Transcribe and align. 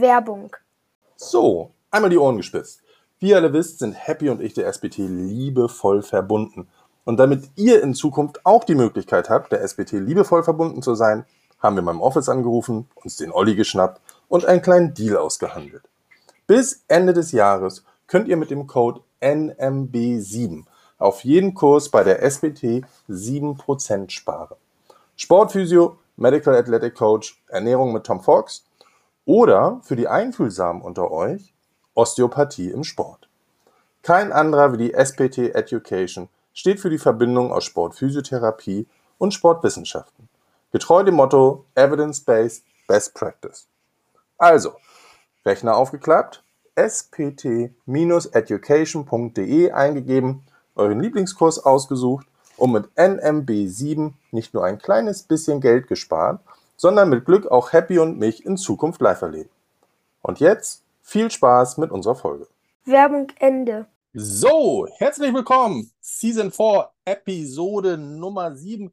Werbung. 0.00 0.54
So, 1.16 1.72
einmal 1.90 2.10
die 2.10 2.18
Ohren 2.18 2.36
gespitzt. 2.36 2.80
Wie 3.18 3.30
ihr 3.30 3.36
alle 3.36 3.52
wisst, 3.52 3.80
sind 3.80 3.92
Happy 3.94 4.28
und 4.28 4.40
ich 4.40 4.54
der 4.54 4.66
SBT 4.72 4.98
liebevoll 4.98 6.02
verbunden. 6.02 6.68
Und 7.04 7.18
damit 7.18 7.50
ihr 7.56 7.82
in 7.82 7.94
Zukunft 7.94 8.44
auch 8.44 8.64
die 8.64 8.74
Möglichkeit 8.74 9.30
habt, 9.30 9.50
der 9.50 9.62
SBT 9.62 9.92
liebevoll 9.92 10.42
verbunden 10.42 10.82
zu 10.82 10.94
sein, 10.94 11.24
haben 11.58 11.76
wir 11.76 11.82
beim 11.82 12.00
Office 12.00 12.28
angerufen, 12.28 12.88
uns 12.94 13.16
den 13.16 13.32
Olli 13.32 13.56
geschnappt 13.56 14.00
und 14.28 14.44
einen 14.44 14.62
kleinen 14.62 14.94
Deal 14.94 15.16
ausgehandelt. 15.16 15.82
Bis 16.46 16.84
Ende 16.86 17.12
des 17.12 17.32
Jahres 17.32 17.84
könnt 18.06 18.28
ihr 18.28 18.36
mit 18.36 18.50
dem 18.50 18.66
Code 18.66 19.00
NMB7 19.20 20.64
auf 20.98 21.24
jeden 21.24 21.54
Kurs 21.54 21.88
bei 21.88 22.04
der 22.04 22.22
SBT 22.22 22.84
7% 23.08 24.10
sparen. 24.10 24.56
Sportphysio, 25.16 25.96
Medical 26.16 26.54
Athletic 26.54 26.94
Coach, 26.94 27.42
Ernährung 27.48 27.92
mit 27.92 28.04
Tom 28.04 28.20
Fox 28.20 28.64
oder 29.28 29.80
für 29.82 29.94
die 29.94 30.08
Einfühlsamen 30.08 30.80
unter 30.80 31.10
euch 31.10 31.52
Osteopathie 31.92 32.70
im 32.70 32.82
Sport. 32.82 33.28
Kein 34.02 34.32
anderer 34.32 34.72
wie 34.72 34.78
die 34.78 34.94
SPT 34.94 35.54
Education 35.54 36.30
steht 36.54 36.80
für 36.80 36.88
die 36.88 36.96
Verbindung 36.96 37.52
aus 37.52 37.64
Sportphysiotherapie 37.64 38.86
und 39.18 39.34
Sportwissenschaften. 39.34 40.30
Getreu 40.72 41.02
dem 41.02 41.16
Motto 41.16 41.66
Evidence-Based 41.74 42.64
Best 42.86 43.12
Practice. 43.12 43.66
Also, 44.38 44.72
Rechner 45.44 45.76
aufgeklappt, 45.76 46.42
spt-education.de 46.76 49.72
eingegeben, 49.72 50.42
euren 50.74 51.00
Lieblingskurs 51.00 51.58
ausgesucht 51.58 52.26
und 52.56 52.72
mit 52.72 52.86
NMB7 52.96 54.14
nicht 54.30 54.54
nur 54.54 54.64
ein 54.64 54.78
kleines 54.78 55.22
bisschen 55.22 55.60
Geld 55.60 55.86
gespart, 55.86 56.40
sondern 56.78 57.10
mit 57.10 57.26
Glück 57.26 57.50
auch 57.50 57.72
Happy 57.72 57.98
und 57.98 58.18
mich 58.18 58.46
in 58.46 58.56
Zukunft 58.56 59.00
live 59.02 59.20
erleben. 59.20 59.50
Und 60.22 60.40
jetzt 60.40 60.84
viel 61.02 61.30
Spaß 61.30 61.76
mit 61.76 61.90
unserer 61.90 62.14
Folge. 62.14 62.46
Werbung 62.84 63.26
Ende. 63.40 63.86
So, 64.14 64.86
herzlich 64.96 65.34
willkommen. 65.34 65.90
Season 66.00 66.52
4, 66.52 66.88
Episode 67.04 67.98
Nummer 67.98 68.54
7. 68.54 68.92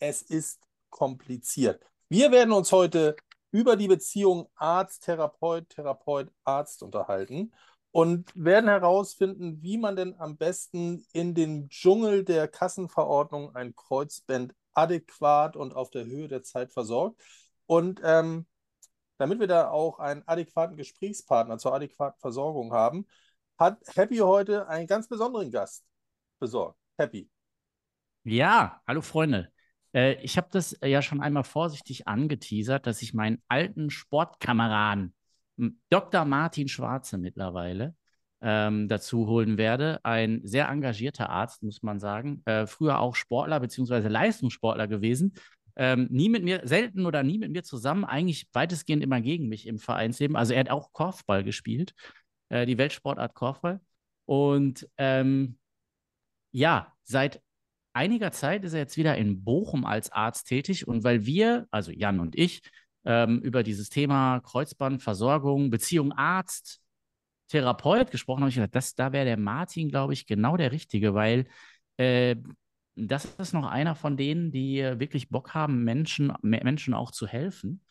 Es 0.00 0.22
ist 0.22 0.60
kompliziert. 0.90 1.80
Wir 2.08 2.32
werden 2.32 2.52
uns 2.52 2.72
heute 2.72 3.14
über 3.52 3.76
die 3.76 3.88
Beziehung 3.88 4.48
Arzt, 4.56 5.04
Therapeut, 5.04 5.68
Therapeut, 5.68 6.28
Arzt 6.44 6.82
unterhalten 6.82 7.52
und 7.92 8.32
werden 8.34 8.68
herausfinden, 8.68 9.62
wie 9.62 9.78
man 9.78 9.94
denn 9.94 10.16
am 10.18 10.36
besten 10.36 11.06
in 11.12 11.34
den 11.34 11.68
Dschungel 11.68 12.24
der 12.24 12.48
Kassenverordnung 12.48 13.54
ein 13.54 13.76
Kreuzband 13.76 14.52
adäquat 14.74 15.56
und 15.56 15.74
auf 15.74 15.90
der 15.90 16.06
Höhe 16.06 16.28
der 16.28 16.42
Zeit 16.42 16.72
versorgt. 16.72 17.20
Und 17.66 18.00
ähm, 18.04 18.46
damit 19.18 19.38
wir 19.38 19.46
da 19.46 19.68
auch 19.68 19.98
einen 19.98 20.26
adäquaten 20.26 20.76
Gesprächspartner 20.76 21.58
zur 21.58 21.74
adäquaten 21.74 22.18
Versorgung 22.20 22.72
haben, 22.72 23.06
hat 23.58 23.78
Happy 23.94 24.16
heute 24.16 24.66
einen 24.68 24.86
ganz 24.86 25.08
besonderen 25.08 25.50
Gast 25.50 25.84
besorgt. 26.38 26.78
Happy. 26.96 27.30
Ja, 28.24 28.80
hallo 28.86 29.02
Freunde. 29.02 29.52
Äh, 29.92 30.14
ich 30.22 30.36
habe 30.36 30.48
das 30.50 30.76
ja 30.82 31.02
schon 31.02 31.20
einmal 31.20 31.44
vorsichtig 31.44 32.08
angeteasert, 32.08 32.86
dass 32.86 33.02
ich 33.02 33.14
meinen 33.14 33.42
alten 33.48 33.90
Sportkameraden, 33.90 35.14
Dr. 35.90 36.24
Martin 36.24 36.68
Schwarze 36.68 37.18
mittlerweile, 37.18 37.94
ähm, 38.42 38.88
dazu 38.88 39.26
holen 39.26 39.58
werde. 39.58 40.00
Ein 40.04 40.40
sehr 40.44 40.68
engagierter 40.68 41.30
Arzt, 41.30 41.62
muss 41.62 41.82
man 41.82 41.98
sagen. 41.98 42.42
Äh, 42.44 42.66
früher 42.66 42.98
auch 43.00 43.14
Sportler 43.14 43.60
bzw. 43.60 44.08
Leistungssportler 44.08 44.88
gewesen. 44.88 45.34
Ähm, 45.76 46.08
nie 46.10 46.28
mit 46.28 46.42
mir, 46.44 46.62
selten 46.64 47.06
oder 47.06 47.22
nie 47.22 47.38
mit 47.38 47.52
mir 47.52 47.62
zusammen, 47.62 48.04
eigentlich 48.04 48.48
weitestgehend 48.52 49.02
immer 49.02 49.20
gegen 49.20 49.48
mich 49.48 49.66
im 49.66 49.78
Vereinsleben. 49.78 50.36
Also 50.36 50.52
er 50.52 50.60
hat 50.60 50.70
auch 50.70 50.92
Korfball 50.92 51.44
gespielt, 51.44 51.94
äh, 52.48 52.66
die 52.66 52.76
Weltsportart 52.76 53.34
Korfball. 53.34 53.80
Und 54.26 54.88
ähm, 54.98 55.58
ja, 56.52 56.92
seit 57.04 57.40
einiger 57.92 58.32
Zeit 58.32 58.64
ist 58.64 58.72
er 58.72 58.80
jetzt 58.80 58.96
wieder 58.96 59.16
in 59.16 59.44
Bochum 59.44 59.84
als 59.84 60.10
Arzt 60.12 60.48
tätig. 60.48 60.86
Und 60.86 61.04
weil 61.04 61.26
wir, 61.26 61.66
also 61.70 61.92
Jan 61.92 62.20
und 62.20 62.36
ich, 62.36 62.62
ähm, 63.04 63.40
über 63.40 63.62
dieses 63.62 63.88
Thema 63.88 64.40
Kreuzbandversorgung, 64.40 65.70
Beziehung 65.70 66.12
Arzt, 66.12 66.79
Therapeut 67.50 68.10
gesprochen 68.10 68.40
habe, 68.40 68.48
ich 68.48 68.54
gedacht, 68.54 68.74
das, 68.74 68.94
da 68.94 69.12
wäre 69.12 69.24
der 69.24 69.36
Martin, 69.36 69.88
glaube 69.88 70.12
ich, 70.12 70.26
genau 70.26 70.56
der 70.56 70.72
Richtige, 70.72 71.14
weil 71.14 71.46
äh, 71.96 72.36
das 72.96 73.24
ist 73.24 73.52
noch 73.52 73.66
einer 73.66 73.94
von 73.94 74.16
denen, 74.16 74.52
die 74.52 74.78
wirklich 74.78 75.28
Bock 75.28 75.54
haben, 75.54 75.84
Menschen, 75.84 76.32
Menschen 76.42 76.94
auch 76.94 77.10
zu 77.10 77.26
helfen 77.26 77.82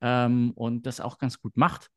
ähm, 0.00 0.52
und 0.54 0.86
das 0.86 1.00
auch 1.00 1.18
ganz 1.18 1.40
gut 1.40 1.56
macht. 1.56 1.90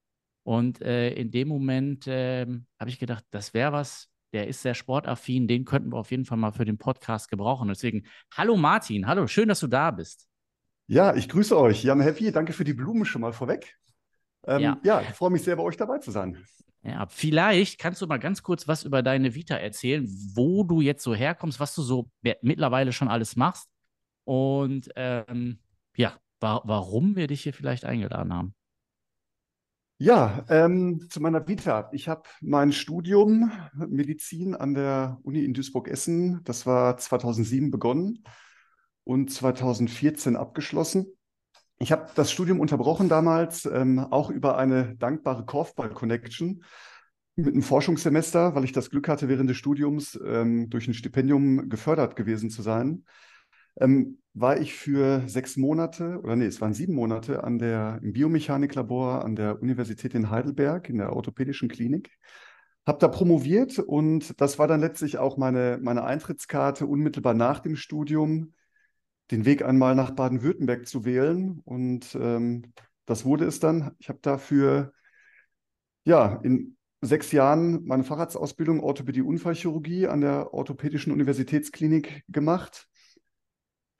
Und 0.44 0.82
äh, 0.82 1.12
in 1.14 1.32
dem 1.32 1.48
Moment 1.48 2.08
äh, 2.08 2.46
habe 2.80 2.90
ich 2.90 3.00
gedacht, 3.00 3.26
das 3.32 3.54
wäre 3.54 3.74
was, 3.74 4.10
der 4.34 4.48
ist 4.48 4.62
sehr 4.62 4.76
sportaffin, 4.76 5.48
den 5.48 5.66
könnten 5.66 5.92
wir 5.92 5.98
auf 5.98 6.12
jeden 6.12 6.26
Fall 6.26 6.38
mal 6.38 6.52
für 6.52 6.66
den 6.66 6.78
Podcast 6.78 7.30
gebrauchen. 7.30 7.68
Deswegen, 7.68 8.06
hallo 8.34 8.56
Martin, 8.56 9.08
hallo, 9.08 9.28
schön, 9.28 9.50
dass 9.50 9.60
du 9.60 9.68
da 9.68 9.92
bist. 9.92 10.28
Ja, 10.88 11.16
ich 11.16 11.28
grüße 11.28 11.58
euch. 11.58 11.84
Jan 11.84 12.00
Happy, 12.00 12.32
danke 12.32 12.54
für 12.54 12.64
die 12.64 12.74
Blumen 12.74 13.06
schon 13.06 13.22
mal 13.22 13.34
vorweg. 13.34 13.78
Ähm, 14.46 14.62
ja. 14.62 14.80
ja, 14.84 15.02
ich 15.02 15.10
freue 15.10 15.32
mich 15.32 15.44
sehr, 15.44 15.56
bei 15.56 15.64
euch 15.64 15.78
dabei 15.78 16.00
zu 16.00 16.12
sein. 16.12 16.38
Ja, 16.84 17.06
vielleicht 17.10 17.80
kannst 17.80 18.02
du 18.02 18.08
mal 18.08 18.18
ganz 18.18 18.44
kurz 18.44 18.68
was 18.68 18.84
über 18.84 19.04
deine 19.04 19.36
Vita 19.36 19.56
erzählen, 19.56 20.08
wo 20.36 20.64
du 20.64 20.80
jetzt 20.80 21.04
so 21.04 21.14
herkommst, 21.14 21.60
was 21.60 21.76
du 21.76 21.82
so 21.82 22.10
mittlerweile 22.42 22.94
schon 22.94 23.10
alles 23.10 23.36
machst 23.36 23.68
und 24.24 24.90
ähm, 24.96 25.60
ja, 25.96 26.14
wa 26.40 26.62
warum 26.64 27.16
wir 27.16 27.28
dich 27.28 27.44
hier 27.44 27.54
vielleicht 27.54 27.84
eingeladen 27.84 28.34
haben. 28.34 28.56
Ja, 30.00 30.46
ähm, 30.50 31.08
zu 31.10 31.20
meiner 31.20 31.48
Vita. 31.48 31.90
Ich 31.92 32.08
habe 32.08 32.30
mein 32.40 32.72
Studium 32.72 33.52
Medizin 33.74 34.54
an 34.54 34.76
der 34.76 35.20
Uni 35.24 35.44
in 35.44 35.56
Duisburg-Essen, 35.56 36.42
das 36.44 36.68
war 36.68 36.98
2007 36.98 37.72
begonnen 37.72 38.24
und 39.04 39.32
2014 39.32 40.36
abgeschlossen. 40.36 41.17
Ich 41.80 41.92
habe 41.92 42.08
das 42.16 42.32
Studium 42.32 42.60
unterbrochen 42.60 43.08
damals, 43.08 43.66
ähm, 43.66 44.00
auch 44.00 44.32
über 44.32 44.58
eine 44.58 44.96
dankbare 44.96 45.46
Korfball-Connection 45.46 46.64
mit 47.36 47.54
einem 47.54 47.62
Forschungssemester, 47.62 48.56
weil 48.56 48.64
ich 48.64 48.72
das 48.72 48.90
Glück 48.90 49.08
hatte, 49.08 49.30
während 49.30 49.48
des 49.48 49.58
Studiums 49.58 50.20
ähm, 50.26 50.72
durch 50.72 50.88
ein 50.88 50.96
Stipendium 50.96 51.70
gefördert 51.70 52.16
gewesen 52.16 52.50
zu 52.50 52.64
sein. 52.64 53.06
Ähm, 53.80 54.18
war 54.34 54.60
ich 54.60 54.74
für 54.74 55.22
sechs 55.28 55.56
Monate, 55.56 56.20
oder 56.24 56.36
nee, 56.36 56.46
es 56.46 56.62
waren 56.62 56.74
sieben 56.74 56.96
Monate 56.96 57.44
an 57.44 57.60
der, 57.60 58.00
im 58.02 58.14
Biomechaniklabor 58.14 59.24
an 59.24 59.36
der 59.36 59.62
Universität 59.62 60.16
in 60.16 60.32
Heidelberg, 60.32 60.90
in 60.90 60.98
der 60.98 61.14
orthopädischen 61.14 61.70
Klinik. 61.70 62.10
Habe 62.88 62.98
da 63.00 63.08
promoviert 63.08 63.78
und 63.78 64.40
das 64.42 64.58
war 64.58 64.68
dann 64.68 64.80
letztlich 64.80 65.20
auch 65.20 65.38
meine, 65.38 65.78
meine 65.80 66.06
Eintrittskarte 66.06 66.88
unmittelbar 66.88 67.36
nach 67.36 67.60
dem 67.60 67.76
Studium 67.76 68.54
den 69.32 69.46
Weg 69.46 69.64
einmal 69.64 69.96
nach 69.96 70.12
Baden-Württemberg 70.12 70.88
zu 70.88 71.06
wählen. 71.06 71.62
Und 71.66 72.16
ähm, 72.20 72.74
das 73.06 73.26
wurde 73.26 73.46
es 73.46 73.60
dann. 73.60 73.92
Ich 74.00 74.10
habe 74.10 74.20
dafür 74.22 74.94
ja 76.06 76.40
in 76.44 76.78
sechs 77.02 77.32
Jahren 77.32 77.86
meine 77.86 78.04
Facharztausbildung 78.04 78.80
Orthopädie-Unfallchirurgie 78.80 80.08
an 80.08 80.22
der 80.22 80.54
Orthopädischen 80.54 81.12
Universitätsklinik 81.12 82.24
gemacht. 82.28 82.88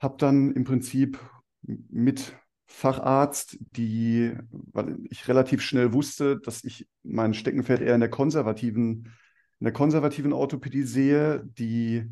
Habe 0.00 0.16
dann 0.18 0.52
im 0.52 0.64
Prinzip 0.64 1.18
mit 1.62 2.34
Facharzt, 2.66 3.56
die, 3.76 4.34
weil 4.50 4.98
ich 5.10 5.26
relativ 5.26 5.62
schnell 5.62 5.92
wusste, 5.92 6.38
dass 6.38 6.64
ich 6.64 6.86
mein 7.02 7.34
Steckenpferd 7.34 7.80
eher 7.80 7.94
in 7.94 8.00
der 8.00 8.10
konservativen, 8.10 9.14
in 9.60 9.64
der 9.64 9.72
konservativen 9.72 10.32
Orthopädie 10.32 10.82
sehe, 10.82 11.42
die 11.44 12.04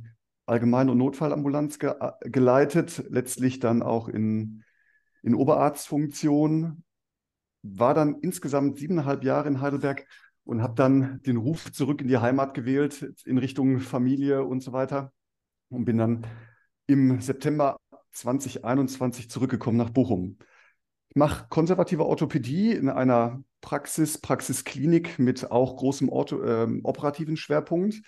Allgemein- 0.47 0.89
und 0.89 0.99
Notfallambulanz 0.99 1.79
ge 1.79 1.95
äh, 2.01 2.31
geleitet, 2.31 3.05
letztlich 3.11 3.59
dann 3.59 3.83
auch 3.83 4.09
in, 4.09 4.63
in 5.23 5.35
Oberarztfunktion, 5.35 6.85
war 7.63 7.95
dann 7.95 8.21
insgesamt 8.21 8.79
siebeneinhalb 8.79 9.25
Jahre 9.25 9.49
in 9.49 9.61
Heidelberg 9.61 10.07
und 10.45 10.63
habe 10.63 10.75
dann 10.75 11.21
den 11.23 11.37
Ruf 11.37 11.73
zurück 11.73 12.01
in 12.01 12.09
die 12.09 12.19
Heimat 12.19 12.55
gewählt, 12.55 13.03
in 13.25 13.39
Richtung 13.39 13.81
Familie 13.81 14.45
und 14.45 14.63
so 14.63 14.73
weiter. 14.73 15.13
Und 15.69 15.85
bin 15.85 15.99
dann 15.99 16.25
im 16.87 17.21
September 17.21 17.77
2021 18.13 19.29
zurückgekommen 19.29 19.77
nach 19.77 19.91
Bochum. 19.91 20.39
Ich 21.09 21.17
mache 21.17 21.47
konservative 21.49 22.07
Orthopädie 22.07 22.71
in 22.71 22.89
einer 22.89 23.43
Praxis, 23.61 24.19
Praxisklinik 24.19 25.19
mit 25.19 25.51
auch 25.51 25.77
großem 25.77 26.09
Ortho, 26.09 26.43
äh, 26.43 26.81
operativen 26.85 27.37
Schwerpunkt 27.37 28.03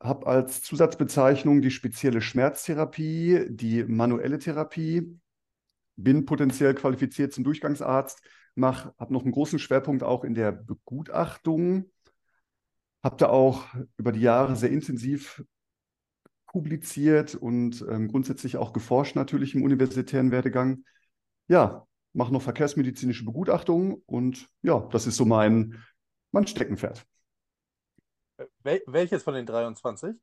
habe 0.00 0.26
als 0.26 0.62
Zusatzbezeichnung 0.62 1.60
die 1.60 1.70
spezielle 1.70 2.20
Schmerztherapie, 2.20 3.46
die 3.48 3.84
manuelle 3.84 4.38
Therapie, 4.38 5.18
bin 5.96 6.24
potenziell 6.24 6.74
qualifiziert 6.74 7.32
zum 7.32 7.44
Durchgangsarzt, 7.44 8.22
habe 8.60 9.12
noch 9.12 9.22
einen 9.22 9.32
großen 9.32 9.58
Schwerpunkt 9.58 10.02
auch 10.02 10.24
in 10.24 10.34
der 10.34 10.52
Begutachtung, 10.52 11.90
habe 13.02 13.16
da 13.16 13.28
auch 13.28 13.64
über 13.96 14.12
die 14.12 14.20
Jahre 14.20 14.56
sehr 14.56 14.70
intensiv 14.70 15.44
publiziert 16.46 17.34
und 17.34 17.84
ähm, 17.88 18.08
grundsätzlich 18.08 18.56
auch 18.56 18.72
geforscht 18.72 19.16
natürlich 19.16 19.54
im 19.54 19.62
universitären 19.62 20.30
Werdegang. 20.30 20.84
Ja, 21.46 21.86
mache 22.12 22.32
noch 22.32 22.42
verkehrsmedizinische 22.42 23.24
Begutachtungen 23.24 24.02
und 24.06 24.48
ja, 24.62 24.80
das 24.90 25.06
ist 25.06 25.16
so 25.16 25.24
mein, 25.24 25.82
mein 26.32 26.46
Steckenpferd. 26.46 27.06
Wel 28.68 28.82
welches 28.86 29.22
von 29.22 29.34
den 29.34 29.46
23? 29.46 30.14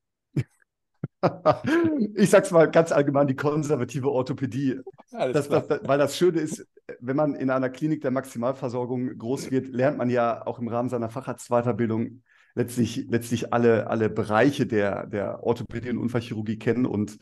ich 2.16 2.30
sag's 2.30 2.52
mal 2.52 2.70
ganz 2.70 2.92
allgemein, 2.92 3.26
die 3.26 3.36
konservative 3.36 4.12
Orthopädie. 4.12 4.82
Das, 5.12 5.50
das, 5.50 5.68
das, 5.68 5.82
weil 5.84 5.98
das 5.98 6.16
Schöne 6.16 6.42
ist, 6.42 6.68
wenn 7.00 7.16
man 7.16 7.34
in 7.36 7.50
einer 7.50 7.70
Klinik 7.70 8.02
der 8.02 8.12
Maximalversorgung 8.12 9.18
groß 9.18 9.50
wird, 9.50 9.70
lernt 9.70 9.98
man 9.98 10.12
ja 10.12 10.46
auch 10.46 10.60
im 10.60 10.68
Rahmen 10.68 10.90
seiner 10.90 11.10
Facharztweiterbildung 11.10 12.22
letztlich, 12.54 13.08
letztlich 13.10 13.52
alle, 13.52 13.88
alle 13.88 14.10
Bereiche 14.10 14.68
der, 14.68 15.08
der 15.08 15.42
Orthopädie 15.44 15.90
und 15.90 15.98
Unfallchirurgie 15.98 16.60
kennen. 16.60 16.86
Und 16.86 17.18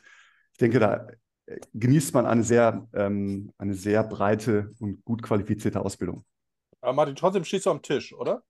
ich 0.51 0.57
denke, 0.57 0.79
da 0.79 1.07
genießt 1.73 2.13
man 2.13 2.25
eine 2.25 2.43
sehr, 2.43 2.85
ähm, 2.93 3.53
eine 3.57 3.75
sehr 3.75 4.03
breite 4.03 4.73
und 4.79 5.05
gut 5.05 5.23
qualifizierte 5.23 5.79
Ausbildung. 5.79 6.25
Aber 6.81 6.93
Martin, 6.93 7.15
trotzdem 7.15 7.45
stehst 7.45 7.65
du 7.65 7.69
am 7.69 7.81
Tisch, 7.81 8.13
oder? 8.13 8.43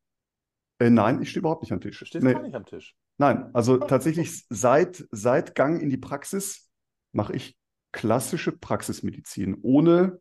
Äh, 0.83 0.89
nein, 0.89 1.21
ich 1.21 1.30
stehe 1.30 1.39
überhaupt 1.39 1.62
nicht 1.62 1.71
am 1.71 1.80
Tisch. 1.80 2.00
Du 2.00 2.06
stehst 2.06 2.25
nee. 2.25 2.33
gar 2.33 2.41
nicht 2.41 2.56
am 2.56 2.65
Tisch. 2.65 2.94
Nein, 3.18 3.50
also 3.53 3.77
tatsächlich 3.77 4.45
seit, 4.50 5.07
seit 5.12 5.56
Gang 5.56 5.81
in 5.81 5.89
die 5.89 5.97
Praxis 5.97 6.69
mache 7.13 7.33
ich 7.33 7.57
klassische 7.94 8.51
Praxismedizin, 8.51 9.57
ohne 9.62 10.19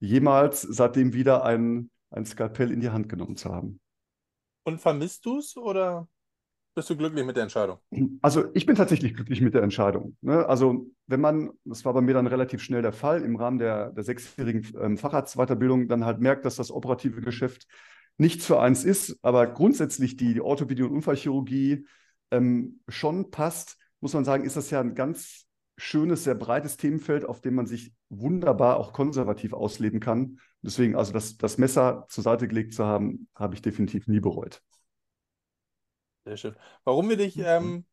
jemals 0.00 0.62
seitdem 0.62 1.12
wieder 1.12 1.44
ein, 1.44 1.90
ein 2.10 2.26
Skalpell 2.26 2.72
in 2.72 2.80
die 2.80 2.90
Hand 2.90 3.08
genommen 3.08 3.36
zu 3.36 3.54
haben. 3.54 3.78
Und 4.64 4.80
vermisst 4.80 5.24
du 5.24 5.38
es 5.38 5.56
oder 5.56 6.08
bist 6.74 6.90
du 6.90 6.96
glücklich 6.96 7.24
mit 7.24 7.36
der 7.36 7.44
Entscheidung? 7.44 7.78
Also 8.22 8.46
ich 8.54 8.66
bin 8.66 8.74
tatsächlich 8.74 9.14
glücklich 9.14 9.40
mit 9.40 9.54
der 9.54 9.62
Entscheidung. 9.62 10.16
Ne? 10.20 10.46
Also 10.46 10.86
wenn 11.06 11.20
man, 11.20 11.50
das 11.64 11.84
war 11.84 11.92
bei 11.92 12.00
mir 12.00 12.14
dann 12.14 12.26
relativ 12.26 12.60
schnell 12.60 12.82
der 12.82 12.92
Fall, 12.92 13.22
im 13.22 13.36
Rahmen 13.36 13.58
der, 13.58 13.90
der 13.90 14.02
sechsjährigen 14.02 14.66
ähm, 14.80 14.98
Facharztweiterbildung 14.98 15.86
dann 15.86 16.04
halt 16.04 16.18
merkt, 16.18 16.44
dass 16.44 16.56
das 16.56 16.72
operative 16.72 17.20
Geschäft 17.20 17.68
nichts 18.18 18.46
für 18.46 18.60
eins 18.60 18.84
ist, 18.84 19.18
aber 19.22 19.46
grundsätzlich 19.46 20.16
die, 20.16 20.34
die 20.34 20.40
Orthopädie 20.40 20.82
und 20.82 20.92
Unfallchirurgie 20.92 21.86
ähm, 22.30 22.80
schon 22.88 23.30
passt, 23.30 23.78
muss 24.00 24.14
man 24.14 24.24
sagen, 24.24 24.44
ist 24.44 24.56
das 24.56 24.70
ja 24.70 24.80
ein 24.80 24.94
ganz 24.94 25.46
schönes, 25.76 26.24
sehr 26.24 26.34
breites 26.34 26.76
Themenfeld, 26.76 27.24
auf 27.24 27.40
dem 27.40 27.54
man 27.54 27.66
sich 27.66 27.92
wunderbar 28.08 28.76
auch 28.76 28.92
konservativ 28.92 29.52
ausleben 29.52 30.00
kann. 30.00 30.38
Deswegen, 30.60 30.96
also 30.96 31.12
das, 31.12 31.36
das 31.36 31.58
Messer 31.58 32.06
zur 32.08 32.22
Seite 32.22 32.46
gelegt 32.46 32.74
zu 32.74 32.84
haben, 32.84 33.28
habe 33.34 33.54
ich 33.54 33.62
definitiv 33.62 34.06
nie 34.06 34.20
bereut. 34.20 34.62
Sehr 36.24 36.36
schön. 36.36 36.56
Warum 36.84 37.08
wir 37.08 37.16
dich 37.16 37.36
ähm, 37.38 37.84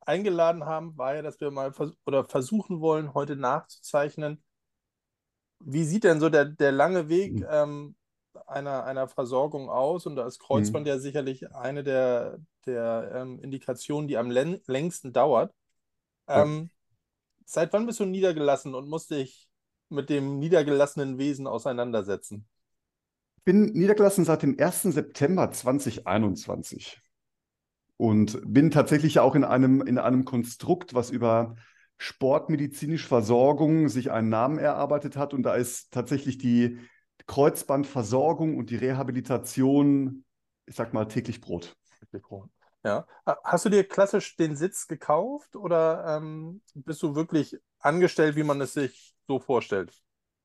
eingeladen 0.00 0.64
haben, 0.64 0.96
war 0.96 1.14
ja, 1.14 1.22
dass 1.22 1.40
wir 1.40 1.50
mal 1.50 1.72
vers 1.72 1.92
oder 2.06 2.24
versuchen 2.24 2.80
wollen, 2.80 3.14
heute 3.14 3.36
nachzuzeichnen, 3.36 4.42
wie 5.60 5.84
sieht 5.84 6.04
denn 6.04 6.20
so 6.20 6.28
der, 6.28 6.44
der 6.44 6.72
lange 6.72 7.08
Weg 7.08 7.34
mhm. 7.34 7.46
ähm, 7.48 7.96
einer, 8.46 8.84
einer 8.84 9.08
Versorgung 9.08 9.70
aus? 9.70 10.06
Und 10.06 10.16
da 10.16 10.26
ist 10.26 10.38
Kreuzband 10.38 10.84
mhm. 10.84 10.88
ja 10.88 10.98
sicherlich 10.98 11.54
eine 11.54 11.82
der, 11.82 12.38
der 12.66 13.12
ähm, 13.14 13.40
Indikationen, 13.40 14.08
die 14.08 14.16
am 14.16 14.30
längsten 14.30 15.12
dauert. 15.12 15.52
Ähm, 16.28 16.70
Seit 17.50 17.72
wann 17.72 17.86
bist 17.86 17.98
du 17.98 18.04
niedergelassen 18.04 18.74
und 18.74 18.90
musst 18.90 19.10
dich 19.10 19.48
mit 19.88 20.10
dem 20.10 20.38
niedergelassenen 20.38 21.16
Wesen 21.16 21.46
auseinandersetzen? 21.46 22.46
Ich 23.38 23.44
bin 23.44 23.72
niedergelassen 23.72 24.26
seit 24.26 24.42
dem 24.42 24.54
1. 24.60 24.82
September 24.82 25.50
2021 25.50 27.00
und 27.96 28.38
bin 28.44 28.70
tatsächlich 28.70 29.18
auch 29.20 29.34
in 29.34 29.44
einem, 29.44 29.80
in 29.80 29.96
einem 29.96 30.26
Konstrukt, 30.26 30.92
was 30.92 31.08
über 31.08 31.56
sportmedizinische 31.96 33.08
Versorgung 33.08 33.88
sich 33.88 34.10
einen 34.10 34.28
Namen 34.28 34.58
erarbeitet 34.58 35.16
hat. 35.16 35.32
Und 35.32 35.42
da 35.42 35.54
ist 35.54 35.90
tatsächlich 35.90 36.36
die 36.36 36.78
Kreuzbandversorgung 37.28 38.56
und 38.56 38.70
die 38.70 38.76
Rehabilitation, 38.76 40.24
ich 40.66 40.74
sag 40.74 40.92
mal, 40.92 41.04
täglich 41.04 41.40
Brot. 41.40 41.76
Täglich 42.00 42.22
Brot. 42.22 42.48
Ja. 42.84 43.06
Hast 43.44 43.64
du 43.64 43.68
dir 43.68 43.86
klassisch 43.86 44.36
den 44.36 44.56
Sitz 44.56 44.88
gekauft 44.88 45.54
oder 45.54 46.16
ähm, 46.16 46.62
bist 46.74 47.02
du 47.02 47.14
wirklich 47.14 47.56
angestellt, 47.78 48.34
wie 48.34 48.44
man 48.44 48.60
es 48.60 48.72
sich 48.72 49.14
so 49.26 49.38
vorstellt? 49.38 49.92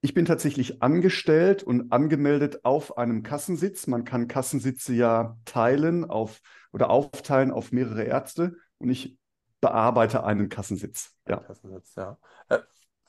Ich 0.02 0.14
bin 0.14 0.26
tatsächlich 0.26 0.84
angestellt 0.84 1.64
und 1.64 1.94
angemeldet 1.94 2.66
auf 2.66 2.98
einem 2.98 3.24
Kassensitz. 3.24 3.88
Man 3.88 4.04
kann 4.04 4.28
Kassensitze 4.28 4.94
ja 4.94 5.38
teilen 5.46 6.04
auf 6.04 6.42
oder 6.74 6.90
aufteilen 6.90 7.52
auf 7.52 7.72
mehrere 7.72 8.04
Ärzte 8.04 8.58
und 8.80 8.90
ich 8.90 9.18
bearbeite 9.62 10.26
einen 10.26 10.50
Kassensitz. 10.50 11.16
Ja. 11.26 11.38
Kassensitz, 11.38 11.96
ja. 11.96 12.18
Äh, 12.50 12.60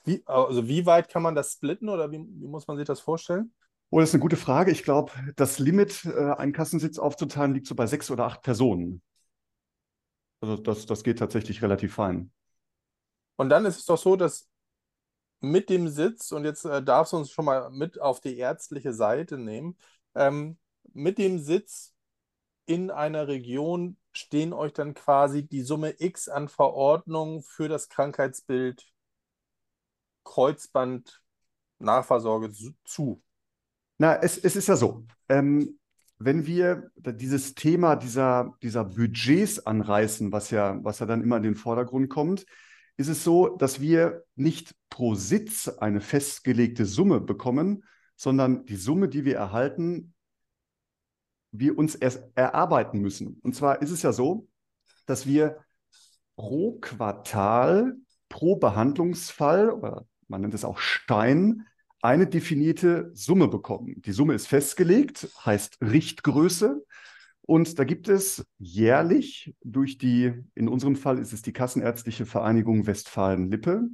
wie, 0.05 0.23
also 0.27 0.69
wie 0.69 0.87
weit 0.87 1.09
kann 1.09 1.23
man 1.23 1.35
das 1.35 1.55
splitten 1.55 1.89
oder 1.89 2.13
wie, 2.13 2.19
wie 2.19 2.47
muss 2.47 2.69
man 2.69 2.77
sich 2.77 2.87
das 2.87 3.01
vorstellen? 3.01 3.53
Oh, 3.95 4.01
das 4.01 4.09
ist 4.09 4.15
eine 4.17 4.23
gute 4.23 4.37
Frage. 4.37 4.73
Ich 4.73 4.83
glaube, 4.83 5.13
das 5.37 5.61
Limit, 5.61 6.05
äh, 6.07 6.33
einen 6.33 6.53
Kassensitz 6.53 6.99
aufzuteilen, 6.99 7.55
liegt 7.55 7.69
so 7.69 7.77
bei 7.77 7.87
sechs 7.87 8.11
oder 8.11 8.25
acht 8.25 8.43
Personen. 8.43 9.03
Also 10.41 10.57
das, 10.57 10.87
das 10.87 11.05
geht 11.05 11.21
tatsächlich 11.21 11.63
relativ 11.63 11.95
fein. 11.95 12.33
Und 13.37 13.51
dann 13.51 13.65
ist 13.65 13.79
es 13.79 13.85
doch 13.85 13.97
so, 13.97 14.17
dass 14.17 14.49
mit 15.39 15.71
dem 15.71 15.87
Sitz, 15.87 16.33
und 16.33 16.45
jetzt 16.45 16.65
äh, 16.65 16.83
darfst 16.83 17.13
du 17.13 17.19
uns 17.19 17.31
schon 17.31 17.45
mal 17.45 17.71
mit 17.71 18.01
auf 18.01 18.21
die 18.21 18.37
ärztliche 18.37 18.93
Seite 18.93 19.39
nehmen, 19.39 19.79
ähm, 20.17 20.59
mit 20.93 21.17
dem 21.19 21.39
Sitz 21.39 21.95
in 22.67 22.91
einer 22.91 23.29
Region 23.29 23.97
stehen 24.11 24.53
euch 24.53 24.73
dann 24.73 24.95
quasi 24.95 25.47
die 25.47 25.63
Summe 25.63 25.95
X 26.01 26.29
an 26.29 26.49
Verordnungen 26.49 27.45
für 27.45 27.69
das 27.69 27.89
Krankheitsbild 27.89 28.93
Kreuzband 30.25 31.23
Nachversorge 31.79 32.53
zu. 32.85 33.23
Na, 33.99 34.17
es, 34.17 34.39
es 34.39 34.57
ist 34.57 34.69
ja 34.69 34.77
so. 34.77 35.07
Ähm, 35.29 35.79
wenn 36.19 36.47
wir 36.47 36.91
dieses 36.97 37.55
Thema 37.55 37.97
dieser, 37.97 38.55
dieser 38.63 38.85
Budgets 38.85 39.65
anreißen, 39.67 40.33
was 40.33 40.51
ja, 40.51 40.79
was 40.83 41.01
ja 41.01 41.07
dann 41.07 41.23
immer 41.23 41.37
in 41.37 41.43
den 41.43 41.55
Vordergrund 41.57 42.09
kommt, 42.09 42.47
ist 42.97 43.09
es 43.09 43.25
so, 43.25 43.57
dass 43.57 43.81
wir 43.81 44.25
nicht 44.37 44.75
pro 44.89 45.15
Sitz 45.15 45.69
eine 45.69 46.01
festgelegte 46.01 46.87
Summe 46.87 47.21
bekommen, 47.21 47.85
sondern 48.17 48.65
die 48.67 48.77
Summe, 48.77 49.09
die 49.09 49.25
wir 49.25 49.37
erhalten, 49.37 50.15
wir 51.51 51.77
uns 51.77 51.95
erst 51.95 52.25
erarbeiten 52.35 53.01
müssen. 53.01 53.41
Und 53.43 53.55
zwar 53.55 53.83
ist 53.83 53.91
es 53.91 54.03
ja 54.03 54.13
so, 54.13 54.49
dass 55.07 55.27
wir 55.27 55.59
pro 56.37 56.79
Quartal, 56.81 57.97
pro 58.29 58.57
Behandlungsfall, 58.57 59.71
oder 59.71 60.07
man 60.29 60.41
nennt 60.41 60.55
es 60.55 60.65
auch 60.65 60.79
Stein, 60.79 61.67
eine 62.05 62.27
definierte 62.27 63.11
Summe 63.15 63.49
bekommen. 63.49 64.03
Die 64.03 64.13
Summe 64.13 64.35
ist 64.35 64.47
festgelegt, 64.47 65.27
heißt 65.43 65.79
Richtgröße. 65.81 66.85
Und 67.41 67.79
da 67.79 67.85
gibt 67.85 68.09
es 68.09 68.45
jährlich 68.59 69.55
durch 69.65 69.97
die, 69.97 70.35
in 70.55 70.69
unserem 70.69 70.97
Fall 70.97 71.19
ist 71.19 71.33
es 71.33 71.41
die 71.41 71.55
Kassenärztliche 71.55 72.27
Vereinigung 72.27 72.87
Westfalen-Lippe, 72.87 73.89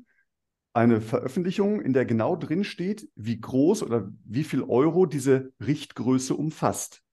eine 0.72 1.00
Veröffentlichung, 1.00 1.80
in 1.80 1.92
der 1.92 2.04
genau 2.04 2.34
drin 2.34 2.64
steht, 2.64 3.08
wie 3.14 3.40
groß 3.40 3.84
oder 3.84 4.10
wie 4.24 4.44
viel 4.44 4.64
Euro 4.64 5.06
diese 5.06 5.52
Richtgröße 5.60 6.34
umfasst. 6.34 7.04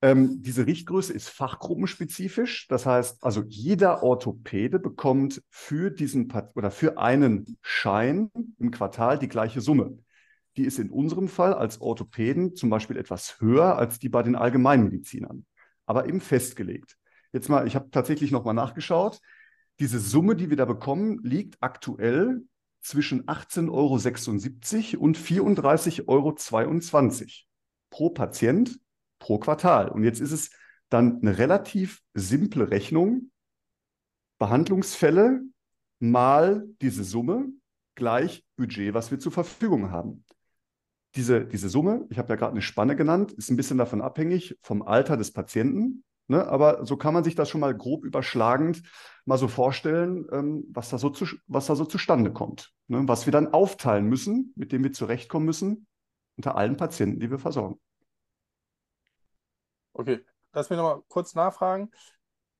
Ähm, 0.00 0.42
diese 0.42 0.66
Richtgröße 0.66 1.12
ist 1.12 1.28
fachgruppenspezifisch. 1.28 2.68
Das 2.68 2.86
heißt, 2.86 3.24
also 3.24 3.42
jeder 3.48 4.02
Orthopäde 4.02 4.78
bekommt 4.78 5.42
für 5.50 5.90
diesen 5.90 6.32
oder 6.54 6.70
für 6.70 6.98
einen 6.98 7.58
Schein 7.62 8.30
im 8.58 8.70
Quartal 8.70 9.18
die 9.18 9.28
gleiche 9.28 9.60
Summe. 9.60 9.98
Die 10.56 10.64
ist 10.64 10.78
in 10.78 10.90
unserem 10.90 11.28
Fall 11.28 11.52
als 11.54 11.80
Orthopäden 11.80 12.54
zum 12.54 12.70
Beispiel 12.70 12.96
etwas 12.96 13.40
höher 13.40 13.76
als 13.76 13.98
die 13.98 14.08
bei 14.08 14.22
den 14.22 14.36
Allgemeinmedizinern, 14.36 15.46
aber 15.86 16.06
eben 16.06 16.20
festgelegt. 16.20 16.96
Jetzt 17.32 17.48
mal, 17.48 17.66
ich 17.66 17.74
habe 17.74 17.90
tatsächlich 17.90 18.30
nochmal 18.30 18.54
nachgeschaut. 18.54 19.20
Diese 19.80 20.00
Summe, 20.00 20.34
die 20.34 20.50
wir 20.50 20.56
da 20.56 20.64
bekommen, 20.64 21.20
liegt 21.22 21.56
aktuell 21.60 22.42
zwischen 22.80 23.26
18,76 23.26 24.94
Euro 24.94 25.04
und 25.04 25.18
34,22 25.18 26.06
Euro 26.08 26.36
pro 27.90 28.10
Patient 28.10 28.78
pro 29.18 29.38
Quartal. 29.38 29.88
Und 29.88 30.04
jetzt 30.04 30.20
ist 30.20 30.32
es 30.32 30.50
dann 30.88 31.20
eine 31.20 31.38
relativ 31.38 32.00
simple 32.14 32.70
Rechnung. 32.70 33.30
Behandlungsfälle 34.38 35.42
mal 36.00 36.66
diese 36.80 37.04
Summe 37.04 37.48
gleich 37.94 38.44
Budget, 38.56 38.94
was 38.94 39.10
wir 39.10 39.18
zur 39.18 39.32
Verfügung 39.32 39.90
haben. 39.90 40.24
Diese, 41.16 41.44
diese 41.44 41.68
Summe, 41.68 42.06
ich 42.10 42.18
habe 42.18 42.28
ja 42.28 42.36
gerade 42.36 42.52
eine 42.52 42.62
Spanne 42.62 42.94
genannt, 42.94 43.32
ist 43.32 43.50
ein 43.50 43.56
bisschen 43.56 43.78
davon 43.78 44.00
abhängig 44.00 44.56
vom 44.62 44.82
Alter 44.82 45.16
des 45.16 45.32
Patienten. 45.32 46.04
Ne? 46.28 46.46
Aber 46.46 46.84
so 46.84 46.96
kann 46.96 47.14
man 47.14 47.24
sich 47.24 47.34
das 47.34 47.48
schon 47.48 47.60
mal 47.60 47.76
grob 47.76 48.04
überschlagend 48.04 48.82
mal 49.24 49.38
so 49.38 49.48
vorstellen, 49.48 50.26
ähm, 50.30 50.64
was, 50.70 50.90
da 50.90 50.98
so 50.98 51.10
zu, 51.10 51.26
was 51.46 51.66
da 51.66 51.74
so 51.74 51.86
zustande 51.86 52.32
kommt. 52.32 52.72
Ne? 52.86 53.08
Was 53.08 53.26
wir 53.26 53.32
dann 53.32 53.48
aufteilen 53.48 54.06
müssen, 54.06 54.52
mit 54.54 54.70
dem 54.70 54.84
wir 54.84 54.92
zurechtkommen 54.92 55.46
müssen, 55.46 55.86
unter 56.36 56.56
allen 56.56 56.76
Patienten, 56.76 57.18
die 57.18 57.30
wir 57.30 57.38
versorgen. 57.38 57.80
Okay, 59.98 60.24
lass 60.52 60.70
mich 60.70 60.76
nochmal 60.76 61.02
kurz 61.08 61.34
nachfragen. 61.34 61.90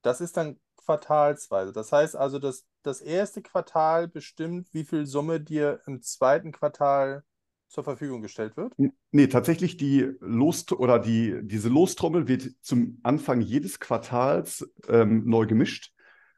Das 0.01 0.21
ist 0.21 0.35
dann 0.37 0.59
quartalsweise. 0.75 1.71
Das 1.71 1.91
heißt 1.91 2.15
also, 2.15 2.37
dass 2.37 2.65
das 2.83 3.01
erste 3.01 3.41
Quartal 3.41 4.07
bestimmt, 4.07 4.67
wie 4.73 4.83
viel 4.83 5.05
Summe 5.05 5.39
dir 5.39 5.81
im 5.87 6.01
zweiten 6.01 6.51
Quartal 6.51 7.23
zur 7.69 7.83
Verfügung 7.83 8.21
gestellt 8.21 8.57
wird? 8.57 8.73
Nee, 9.11 9.27
tatsächlich 9.27 9.77
die 9.77 10.11
Los 10.19 10.69
oder 10.71 10.99
die, 10.99 11.39
diese 11.43 11.69
Lostrommel 11.69 12.27
wird 12.27 12.49
zum 12.61 12.99
Anfang 13.03 13.41
jedes 13.41 13.79
Quartals 13.79 14.69
ähm, 14.87 15.23
neu 15.25 15.45
gemischt. 15.45 15.93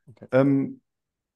Okay. 0.07 0.27
Ähm, 0.31 0.81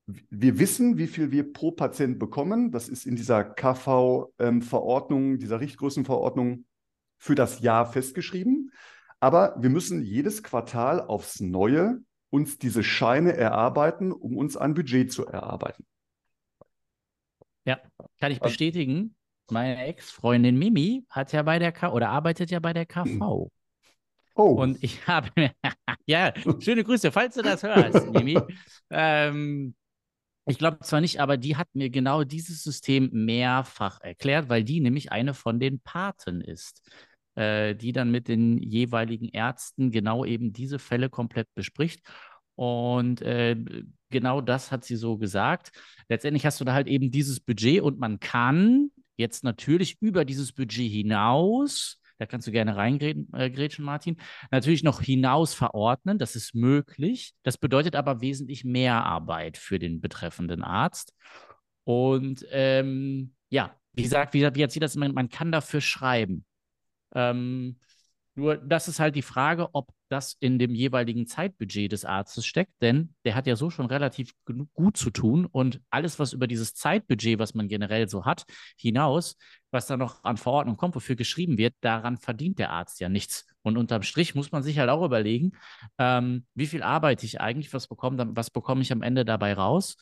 wir 0.06 0.60
wissen, 0.60 1.00
wie 1.00 1.08
viel 1.08 1.32
wir 1.32 1.52
pro 1.52 1.72
Patient 1.72 2.20
bekommen. 2.20 2.72
Das 2.72 2.90
ist 2.90 3.08
in 3.08 3.16
dieser 3.16 3.44
KV-Verordnung, 3.44 5.32
ähm, 5.32 5.40
dieser 5.40 5.60
Richtgrößenverordnung 5.60 6.66
für 7.18 7.34
das 7.34 7.62
Jahr 7.62 7.86
festgeschrieben. 7.92 8.72
Aber 9.20 9.56
wir 9.60 9.70
müssen 9.70 10.04
jedes 10.04 10.44
Quartal 10.44 11.02
aufs 11.02 11.40
Neue 11.40 12.02
uns 12.30 12.58
diese 12.58 12.84
Scheine 12.84 13.36
erarbeiten, 13.36 14.12
um 14.12 14.38
uns 14.38 14.58
ein 14.58 14.74
Budget 14.74 15.12
zu 15.12 15.26
erarbeiten. 15.26 15.86
Ja, 17.66 17.80
kann 18.20 18.32
ich 18.32 18.40
bestätigen. 18.40 19.16
Meine 19.50 19.86
Ex-Freundin 19.86 20.58
Mimi 20.58 21.06
hat 21.10 21.32
ja 21.32 21.44
bei 21.44 21.60
der 21.60 21.72
K 21.72 21.92
oder 21.92 22.10
arbeitet 22.10 22.52
ja 22.52 22.60
bei 22.60 22.74
der 22.74 22.86
KV. 22.86 23.52
Oh. 24.36 24.44
Und 24.44 24.84
ich 24.84 25.08
habe, 25.08 25.30
ja, 26.06 26.34
schöne 26.60 26.84
Grüße, 26.84 27.12
falls 27.12 27.36
du 27.36 27.42
das 27.42 27.64
hörst, 27.64 28.12
Mimi. 28.12 28.38
Ähm, 28.90 29.76
ich 30.46 30.58
glaube 30.58 30.80
zwar 30.80 31.02
nicht, 31.02 31.20
aber 31.22 31.38
die 31.38 31.56
hat 31.56 31.70
mir 31.74 31.90
genau 31.90 32.24
dieses 32.24 32.62
System 32.62 33.10
mehrfach 33.12 34.02
erklärt, 34.02 34.50
weil 34.50 34.64
die 34.64 34.80
nämlich 34.80 35.12
eine 35.12 35.34
von 35.34 35.60
den 35.60 35.80
Paten 35.80 36.42
ist, 36.42 36.82
äh, 37.36 37.76
die 37.76 37.92
dann 37.92 38.12
mit 38.12 38.28
den 38.28 38.58
jeweiligen 38.62 39.30
Ärzten 39.30 39.92
genau 39.92 40.26
eben 40.26 40.54
diese 40.54 40.80
Fälle 40.80 41.10
komplett 41.10 41.48
bespricht. 41.56 42.02
Und 42.56 43.22
äh, 43.22 43.56
genau 44.10 44.42
das 44.42 44.72
hat 44.72 44.86
sie 44.86 44.96
so 44.96 45.18
gesagt. 45.18 45.72
Letztendlich 46.10 46.46
hast 46.46 46.60
du 46.62 46.66
da 46.66 46.74
halt 46.74 46.88
eben 46.88 47.12
dieses 47.12 47.40
Budget 47.40 47.82
und 47.82 48.00
man 48.00 48.20
kann 48.20 48.90
jetzt 49.18 49.44
natürlich 49.44 49.98
über 50.02 50.26
dieses 50.26 50.54
Budget 50.54 50.92
hinaus 50.92 52.00
da 52.18 52.26
kannst 52.26 52.48
du 52.48 52.52
gerne 52.52 52.76
reingrätschen, 52.76 53.84
äh, 53.84 53.86
Martin. 53.86 54.18
Natürlich 54.52 54.84
noch 54.84 55.02
hinaus 55.02 55.54
verordnen, 55.54 56.18
das 56.18 56.36
ist 56.36 56.56
möglich. 56.56 57.34
Das 57.44 57.58
bedeutet 57.58 57.96
aber 57.96 58.22
wesentlich 58.22 58.64
mehr 58.64 59.04
Arbeit 59.04 59.58
für 59.58 59.80
den 59.80 60.00
betreffenden 60.00 60.64
Arzt. 60.64 61.14
Und 61.84 62.46
ähm, 62.52 63.34
ja, 63.50 63.76
wie 63.94 64.04
gesagt, 64.04 64.34
wie, 64.34 64.42
wie 64.42 64.64
hat 64.64 64.72
sie 64.72 64.80
das? 64.80 64.96
Man, 64.96 65.14
man 65.14 65.30
kann 65.30 65.52
dafür 65.52 65.82
schreiben. 65.82 66.46
Ähm, 67.16 67.78
nur 68.36 68.58
das 68.58 68.90
ist 68.90 69.00
halt 69.00 69.16
die 69.16 69.22
Frage, 69.22 69.74
ob 69.74 69.90
das 70.10 70.36
in 70.42 70.60
dem 70.60 70.76
jeweiligen 70.76 71.26
Zeitbudget 71.26 71.92
des 71.92 72.04
Arztes 72.04 72.46
steckt, 72.46 72.74
denn 72.82 73.16
der 73.24 73.34
hat 73.34 73.48
ja 73.48 73.56
so 73.56 73.70
schon 73.70 73.86
relativ 73.86 74.34
gut 74.74 74.98
zu 74.98 75.10
tun 75.10 75.46
und 75.46 75.80
alles, 75.90 76.20
was 76.20 76.34
über 76.34 76.46
dieses 76.46 76.74
Zeitbudget, 76.74 77.40
was 77.40 77.54
man 77.54 77.70
generell 77.70 78.10
so 78.10 78.26
hat, 78.26 78.46
hinaus, 78.78 79.38
was 79.72 79.88
da 79.88 79.96
noch 79.96 80.24
an 80.24 80.36
Verordnung 80.36 80.76
kommt, 80.76 80.96
wofür 80.96 81.16
geschrieben 81.16 81.58
wird, 81.58 81.76
daran 81.80 82.18
verdient 82.18 82.60
der 82.60 82.72
Arzt 82.72 83.00
ja 83.00 83.08
nichts. 83.08 83.48
Und 83.62 83.78
unterm 83.78 84.04
Strich 84.04 84.36
muss 84.36 84.52
man 84.52 84.64
sich 84.64 84.78
halt 84.80 84.90
auch 84.90 85.04
überlegen, 85.04 85.54
ähm, 85.98 86.46
wie 86.54 86.68
viel 86.68 86.84
arbeite 86.84 87.26
ich 87.26 87.40
eigentlich, 87.40 87.74
was, 87.74 87.88
bekomme, 87.88 88.28
was 88.36 88.52
bekomme 88.52 88.82
ich 88.82 88.92
am 88.92 89.02
Ende 89.02 89.24
dabei 89.26 89.54
raus? 89.54 89.96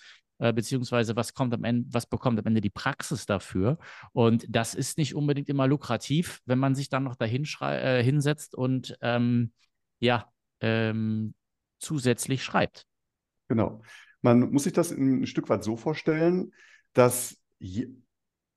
Äh, 0.43 0.51
beziehungsweise 0.51 1.15
was 1.15 1.33
kommt 1.33 1.53
am 1.53 1.63
Ende, 1.63 1.87
was 1.93 2.05
bekommt 2.05 2.37
am 2.37 2.45
Ende 2.45 2.59
die 2.59 2.69
Praxis 2.69 3.25
dafür. 3.25 3.77
Und 4.11 4.45
das 4.49 4.75
ist 4.75 4.97
nicht 4.97 5.15
unbedingt 5.15 5.47
immer 5.47 5.67
lukrativ, 5.67 6.41
wenn 6.45 6.59
man 6.59 6.75
sich 6.75 6.89
dann 6.89 7.05
noch 7.05 7.15
dahin 7.15 7.47
äh, 7.61 8.03
hinsetzt 8.03 8.53
und 8.53 8.97
ähm, 8.99 9.53
ja, 10.01 10.29
ähm, 10.59 11.33
zusätzlich 11.79 12.43
schreibt. 12.43 12.85
Genau. 13.47 13.83
Man 14.21 14.51
muss 14.51 14.65
sich 14.65 14.73
das 14.73 14.91
ein 14.91 15.25
Stück 15.27 15.47
weit 15.47 15.63
so 15.63 15.77
vorstellen, 15.77 16.51
dass 16.91 17.37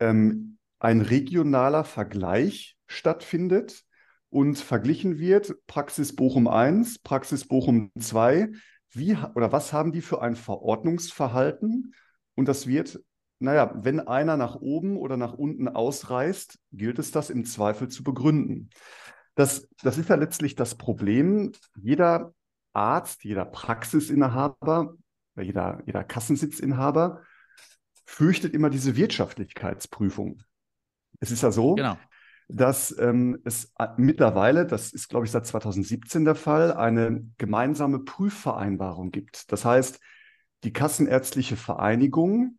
ähm, 0.01 0.59
ein 0.81 1.01
regionaler 1.03 1.85
Vergleich 1.85 2.77
stattfindet 2.89 3.85
und 4.29 4.59
verglichen 4.59 5.21
wird, 5.21 5.55
Praxis 5.69 6.17
Bochum 6.17 6.49
1, 6.49 6.99
Praxis 6.99 7.47
Bochum 7.47 7.93
2, 7.97 8.51
wie 8.97 9.17
oder 9.35 9.53
was 9.53 9.73
haben 9.73 9.93
die 9.93 10.03
für 10.03 10.23
ein 10.23 10.37
Verordnungsverhalten? 10.37 11.95
Und 12.35 12.49
das 12.49 12.67
wird, 12.67 13.01
naja, 13.39 13.73
wenn 13.77 14.01
einer 14.01 14.37
nach 14.37 14.57
oben 14.57 14.97
oder 14.97 15.17
nach 15.17 15.35
unten 15.35 15.69
ausreißt, 15.69 16.59
gilt 16.73 16.99
es 16.99 17.11
das 17.11 17.31
im 17.31 17.45
Zweifel 17.45 17.89
zu 17.89 18.03
begründen. 18.03 18.71
Das, 19.35 19.69
das 19.83 19.99
ist 19.99 20.09
ja 20.09 20.17
letztlich 20.17 20.55
das 20.55 20.75
Problem. 20.75 21.53
Jeder 21.77 22.33
Arzt, 22.73 23.25
jeder 23.25 23.45
Praxisinhaber, 23.45 24.95
jeder, 25.39 25.83
jeder 25.87 26.05
Kassensitzinhaber 26.05 27.23
fürchtet 28.05 28.55
immer 28.55 28.71
diese 28.71 28.97
Wirtschaftlichkeitsprüfung. 28.97 30.43
Es 31.21 31.31
ist 31.31 31.43
ja 31.43 31.51
so, 31.51 31.75
genau 31.75 31.97
dass 32.49 32.97
ähm, 32.99 33.41
es 33.45 33.73
äh, 33.79 33.89
mittlerweile, 33.97 34.67
das 34.67 34.93
ist, 34.93 35.09
glaube 35.09 35.27
ich, 35.27 35.33
seit 35.33 35.47
2017 35.47 36.25
der 36.25 36.35
Fall, 36.35 36.73
eine 36.73 37.25
gemeinsame 37.39 38.01
Prüfvereinbarung 38.01 39.11
gibt. 39.11 39.51
Das 39.51 39.65
heißt, 39.65 40.01
die 40.65 40.73
Kassenärztliche 40.73 41.57
Vereinigung, 41.57 42.59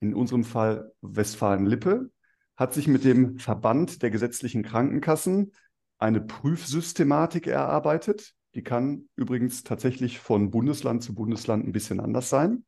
in 0.00 0.14
unserem 0.14 0.44
Fall 0.44 0.92
Westfalen-Lippe, 1.00 2.10
hat 2.56 2.74
sich 2.74 2.88
mit 2.88 3.04
dem 3.04 3.38
Verband 3.38 4.02
der 4.02 4.10
gesetzlichen 4.10 4.62
Krankenkassen 4.62 5.52
eine 5.98 6.20
Prüfsystematik 6.20 7.46
erarbeitet. 7.46 8.34
Die 8.54 8.62
kann 8.62 9.08
übrigens 9.16 9.62
tatsächlich 9.62 10.18
von 10.18 10.50
Bundesland 10.50 11.02
zu 11.02 11.14
Bundesland 11.14 11.66
ein 11.66 11.72
bisschen 11.72 12.00
anders 12.00 12.28
sein. 12.28 12.64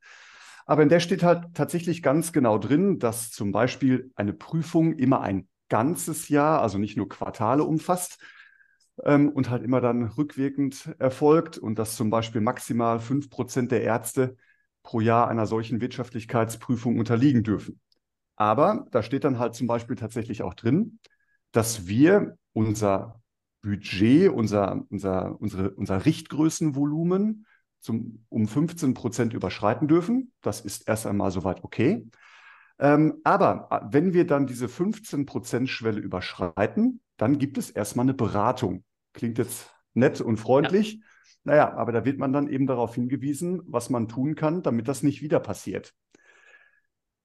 Aber 0.66 0.82
in 0.82 0.88
der 0.88 1.00
steht 1.00 1.22
halt 1.22 1.54
tatsächlich 1.54 2.02
ganz 2.02 2.32
genau 2.32 2.58
drin, 2.58 2.98
dass 2.98 3.30
zum 3.30 3.50
Beispiel 3.50 4.12
eine 4.14 4.32
Prüfung 4.32 4.94
immer 4.94 5.20
ein 5.20 5.48
ganzes 5.70 6.28
Jahr, 6.28 6.60
also 6.60 6.76
nicht 6.76 6.98
nur 6.98 7.08
Quartale 7.08 7.64
umfasst 7.64 8.18
ähm, 9.04 9.30
und 9.30 9.48
halt 9.48 9.62
immer 9.62 9.80
dann 9.80 10.04
rückwirkend 10.04 10.94
erfolgt 10.98 11.56
und 11.56 11.78
dass 11.78 11.96
zum 11.96 12.10
Beispiel 12.10 12.42
maximal 12.42 13.00
fünf 13.00 13.30
Prozent 13.30 13.72
der 13.72 13.82
Ärzte 13.82 14.36
pro 14.82 15.00
Jahr 15.00 15.28
einer 15.28 15.46
solchen 15.46 15.80
Wirtschaftlichkeitsprüfung 15.80 16.98
unterliegen 16.98 17.42
dürfen. 17.42 17.80
Aber 18.36 18.86
da 18.90 19.02
steht 19.02 19.24
dann 19.24 19.38
halt 19.38 19.54
zum 19.54 19.66
Beispiel 19.66 19.96
tatsächlich 19.96 20.42
auch 20.42 20.54
drin, 20.54 20.98
dass 21.52 21.86
wir 21.86 22.36
unser 22.52 23.20
Budget, 23.62 24.30
unser, 24.30 24.84
unser, 24.88 25.40
unsere, 25.40 25.70
unser 25.70 26.06
Richtgrößenvolumen 26.06 27.46
zum, 27.80 28.24
um 28.28 28.48
15 28.48 28.94
Prozent 28.94 29.34
überschreiten 29.34 29.88
dürfen. 29.88 30.32
Das 30.40 30.60
ist 30.60 30.88
erst 30.88 31.06
einmal 31.06 31.30
soweit 31.30 31.62
okay. 31.64 32.06
Ähm, 32.80 33.20
aber 33.24 33.68
äh, 33.70 33.92
wenn 33.92 34.14
wir 34.14 34.26
dann 34.26 34.46
diese 34.46 34.66
15%-Schwelle 34.66 36.00
überschreiten, 36.00 37.00
dann 37.16 37.38
gibt 37.38 37.58
es 37.58 37.70
erstmal 37.70 38.04
eine 38.04 38.14
Beratung. 38.14 38.84
Klingt 39.12 39.38
jetzt 39.38 39.72
nett 39.94 40.20
und 40.20 40.38
freundlich. 40.38 40.94
Ja. 40.94 41.00
Naja, 41.44 41.74
aber 41.74 41.92
da 41.92 42.04
wird 42.04 42.18
man 42.18 42.32
dann 42.32 42.48
eben 42.48 42.66
darauf 42.66 42.94
hingewiesen, 42.94 43.62
was 43.66 43.90
man 43.90 44.08
tun 44.08 44.34
kann, 44.34 44.62
damit 44.62 44.88
das 44.88 45.02
nicht 45.02 45.22
wieder 45.22 45.40
passiert. 45.40 45.94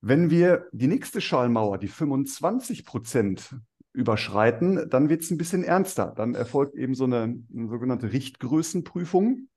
Wenn 0.01 0.29
wir 0.29 0.67
die 0.71 0.87
nächste 0.87 1.21
Schallmauer, 1.21 1.77
die 1.77 1.87
25 1.87 2.85
Prozent, 2.85 3.55
überschreiten, 3.95 4.89
dann 4.89 5.09
wird 5.09 5.21
es 5.21 5.31
ein 5.31 5.37
bisschen 5.37 5.63
ernster. 5.63 6.13
Dann 6.15 6.35
erfolgt 6.35 6.75
eben 6.75 6.93
so 6.93 7.05
eine, 7.05 7.41
eine 7.53 7.67
sogenannte 7.69 8.11
Richtgrößenprüfung, 8.11 9.47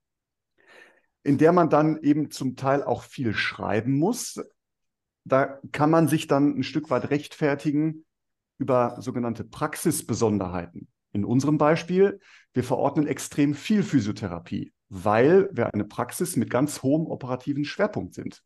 in 1.23 1.37
der 1.37 1.51
man 1.51 1.69
dann 1.69 2.01
eben 2.01 2.31
zum 2.31 2.55
Teil 2.55 2.83
auch 2.83 3.03
viel 3.03 3.33
schreiben 3.33 3.99
muss, 3.99 4.41
da 5.23 5.59
kann 5.71 5.89
man 5.89 6.07
sich 6.07 6.27
dann 6.27 6.57
ein 6.57 6.63
Stück 6.63 6.89
weit 6.89 7.09
rechtfertigen 7.09 8.05
über 8.57 8.97
sogenannte 8.99 9.43
Praxisbesonderheiten. 9.43 10.87
In 11.11 11.25
unserem 11.25 11.57
Beispiel, 11.57 12.19
wir 12.53 12.63
verordnen 12.63 13.07
extrem 13.07 13.53
viel 13.53 13.83
Physiotherapie, 13.83 14.73
weil 14.89 15.49
wir 15.51 15.73
eine 15.73 15.85
Praxis 15.85 16.35
mit 16.35 16.49
ganz 16.49 16.83
hohem 16.83 17.07
operativen 17.07 17.65
Schwerpunkt 17.65 18.13
sind. 18.13 18.43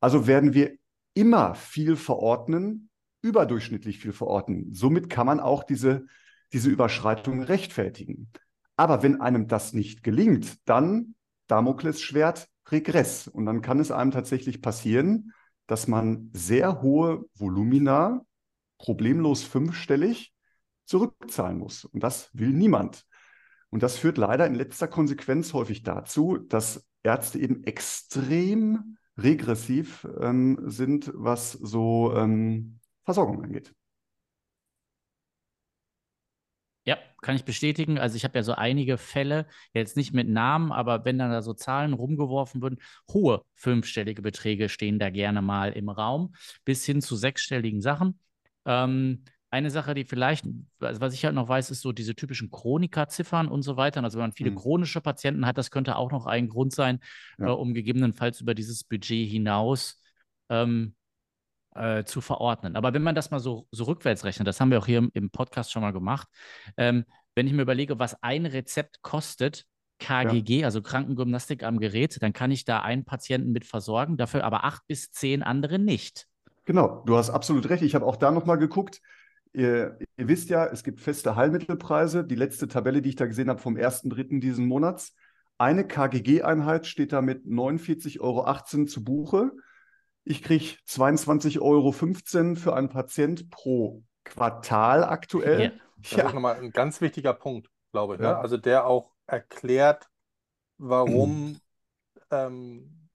Also 0.00 0.26
werden 0.26 0.54
wir 0.54 0.76
immer 1.14 1.54
viel 1.54 1.96
verordnen, 1.96 2.90
überdurchschnittlich 3.22 3.98
viel 3.98 4.12
verordnen. 4.12 4.72
Somit 4.72 5.10
kann 5.10 5.26
man 5.26 5.40
auch 5.40 5.64
diese, 5.64 6.06
diese 6.52 6.70
Überschreitung 6.70 7.42
rechtfertigen. 7.42 8.30
Aber 8.76 9.02
wenn 9.02 9.20
einem 9.20 9.48
das 9.48 9.72
nicht 9.72 10.02
gelingt, 10.02 10.58
dann 10.68 11.14
Damoklesschwert 11.46 12.48
Regress. 12.70 13.26
Und 13.28 13.46
dann 13.46 13.62
kann 13.62 13.80
es 13.80 13.90
einem 13.90 14.10
tatsächlich 14.10 14.60
passieren, 14.60 15.32
dass 15.66 15.88
man 15.88 16.30
sehr 16.32 16.82
hohe 16.82 17.24
Volumina 17.34 18.24
problemlos 18.78 19.42
fünfstellig 19.42 20.32
zurückzahlen 20.84 21.58
muss. 21.58 21.84
Und 21.84 22.02
das 22.02 22.30
will 22.32 22.50
niemand. 22.50 23.06
Und 23.70 23.82
das 23.82 23.98
führt 23.98 24.18
leider 24.18 24.46
in 24.46 24.54
letzter 24.54 24.88
Konsequenz 24.88 25.52
häufig 25.52 25.82
dazu, 25.82 26.38
dass 26.38 26.86
Ärzte 27.02 27.38
eben 27.38 27.64
extrem 27.64 28.96
regressiv 29.18 30.06
ähm, 30.20 30.58
sind, 30.66 31.10
was 31.14 31.52
so 31.52 32.14
ähm, 32.14 32.80
Versorgung 33.04 33.42
angeht. 33.42 33.74
Ja, 36.84 36.98
kann 37.26 37.34
ich 37.34 37.44
bestätigen. 37.44 37.98
Also 37.98 38.14
ich 38.16 38.22
habe 38.22 38.38
ja 38.38 38.44
so 38.44 38.52
einige 38.52 38.98
Fälle, 38.98 39.46
jetzt 39.74 39.96
nicht 39.96 40.14
mit 40.14 40.28
Namen, 40.28 40.70
aber 40.70 41.04
wenn 41.04 41.18
dann 41.18 41.32
da 41.32 41.42
so 41.42 41.54
Zahlen 41.54 41.92
rumgeworfen 41.92 42.62
würden, 42.62 42.78
hohe 43.12 43.42
fünfstellige 43.54 44.22
Beträge 44.22 44.68
stehen 44.68 45.00
da 45.00 45.10
gerne 45.10 45.42
mal 45.42 45.72
im 45.72 45.88
Raum, 45.88 46.34
bis 46.64 46.84
hin 46.86 47.02
zu 47.02 47.16
sechsstelligen 47.16 47.80
Sachen. 47.80 48.20
Ähm, 48.64 49.24
eine 49.50 49.70
Sache, 49.70 49.94
die 49.94 50.04
vielleicht, 50.04 50.46
also 50.78 51.00
was 51.00 51.14
ich 51.14 51.24
halt 51.24 51.34
noch 51.34 51.48
weiß, 51.48 51.72
ist 51.72 51.80
so 51.80 51.90
diese 51.90 52.14
typischen 52.14 52.48
Chroniker-Ziffern 52.50 53.48
und 53.48 53.62
so 53.62 53.76
weiter. 53.76 54.04
Also 54.04 54.18
wenn 54.18 54.24
man 54.26 54.32
viele 54.32 54.52
Mhm. 54.52 54.56
chronische 54.56 55.00
Patienten 55.00 55.46
hat, 55.46 55.58
das 55.58 55.72
könnte 55.72 55.96
auch 55.96 56.12
noch 56.12 56.26
ein 56.26 56.48
Grund 56.48 56.72
sein, 56.72 57.00
Ja. 57.40 57.48
äh, 57.48 57.50
um 57.50 57.74
gegebenenfalls 57.74 58.40
über 58.40 58.54
dieses 58.54 58.84
Budget 58.84 59.28
hinaus 59.28 60.00
ähm, 60.48 60.94
äh, 61.76 62.04
zu 62.04 62.20
verordnen. 62.20 62.76
Aber 62.76 62.94
wenn 62.94 63.02
man 63.02 63.14
das 63.14 63.30
mal 63.30 63.40
so, 63.40 63.66
so 63.70 63.84
rückwärts 63.84 64.24
rechnet, 64.24 64.46
das 64.48 64.60
haben 64.60 64.70
wir 64.70 64.78
auch 64.78 64.86
hier 64.86 64.98
im, 64.98 65.10
im 65.14 65.30
Podcast 65.30 65.72
schon 65.72 65.82
mal 65.82 65.92
gemacht, 65.92 66.28
ähm, 66.76 67.04
wenn 67.34 67.46
ich 67.46 67.52
mir 67.52 67.62
überlege, 67.62 67.98
was 67.98 68.22
ein 68.22 68.46
Rezept 68.46 69.02
kostet, 69.02 69.66
KGG, 69.98 70.64
also 70.64 70.82
Krankengymnastik 70.82 71.62
am 71.62 71.78
Gerät, 71.78 72.22
dann 72.22 72.32
kann 72.32 72.50
ich 72.50 72.64
da 72.64 72.80
einen 72.80 73.04
Patienten 73.04 73.52
mit 73.52 73.64
versorgen, 73.64 74.16
dafür 74.16 74.44
aber 74.44 74.64
acht 74.64 74.86
bis 74.86 75.10
zehn 75.10 75.42
andere 75.42 75.78
nicht. 75.78 76.26
Genau, 76.64 77.02
du 77.06 77.16
hast 77.16 77.30
absolut 77.30 77.68
recht. 77.70 77.82
Ich 77.82 77.94
habe 77.94 78.04
auch 78.04 78.16
da 78.16 78.30
nochmal 78.30 78.58
geguckt. 78.58 79.00
Ihr, 79.52 79.98
ihr 80.16 80.28
wisst 80.28 80.50
ja, 80.50 80.66
es 80.66 80.84
gibt 80.84 81.00
feste 81.00 81.36
Heilmittelpreise. 81.36 82.24
Die 82.24 82.34
letzte 82.34 82.68
Tabelle, 82.68 83.00
die 83.00 83.10
ich 83.10 83.16
da 83.16 83.26
gesehen 83.26 83.48
habe 83.48 83.60
vom 83.60 83.76
1.3. 83.76 84.40
diesen 84.40 84.66
Monats. 84.66 85.14
Eine 85.58 85.86
KGG-Einheit 85.86 86.86
steht 86.86 87.12
da 87.12 87.22
mit 87.22 87.46
49,18 87.46 88.20
Euro 88.20 88.84
zu 88.86 89.04
Buche. 89.04 89.52
Ich 90.28 90.42
kriege 90.42 90.64
22,15 90.88 91.60
Euro 91.62 91.92
für 92.56 92.74
einen 92.74 92.88
Patient 92.88 93.48
pro 93.48 94.02
Quartal 94.24 95.04
aktuell. 95.04 95.60
Ja. 95.62 95.70
Das 96.02 96.10
Ja, 96.10 96.26
ist 96.26 96.34
nochmal 96.34 96.56
ein 96.56 96.72
ganz 96.72 97.00
wichtiger 97.00 97.32
Punkt, 97.32 97.70
glaube 97.92 98.14
ich. 98.14 98.20
Ne? 98.20 98.26
Ja. 98.26 98.40
Also 98.40 98.56
der 98.56 98.86
auch 98.86 99.12
erklärt, 99.26 100.08
warum 100.78 101.60
ähm, 102.32 103.08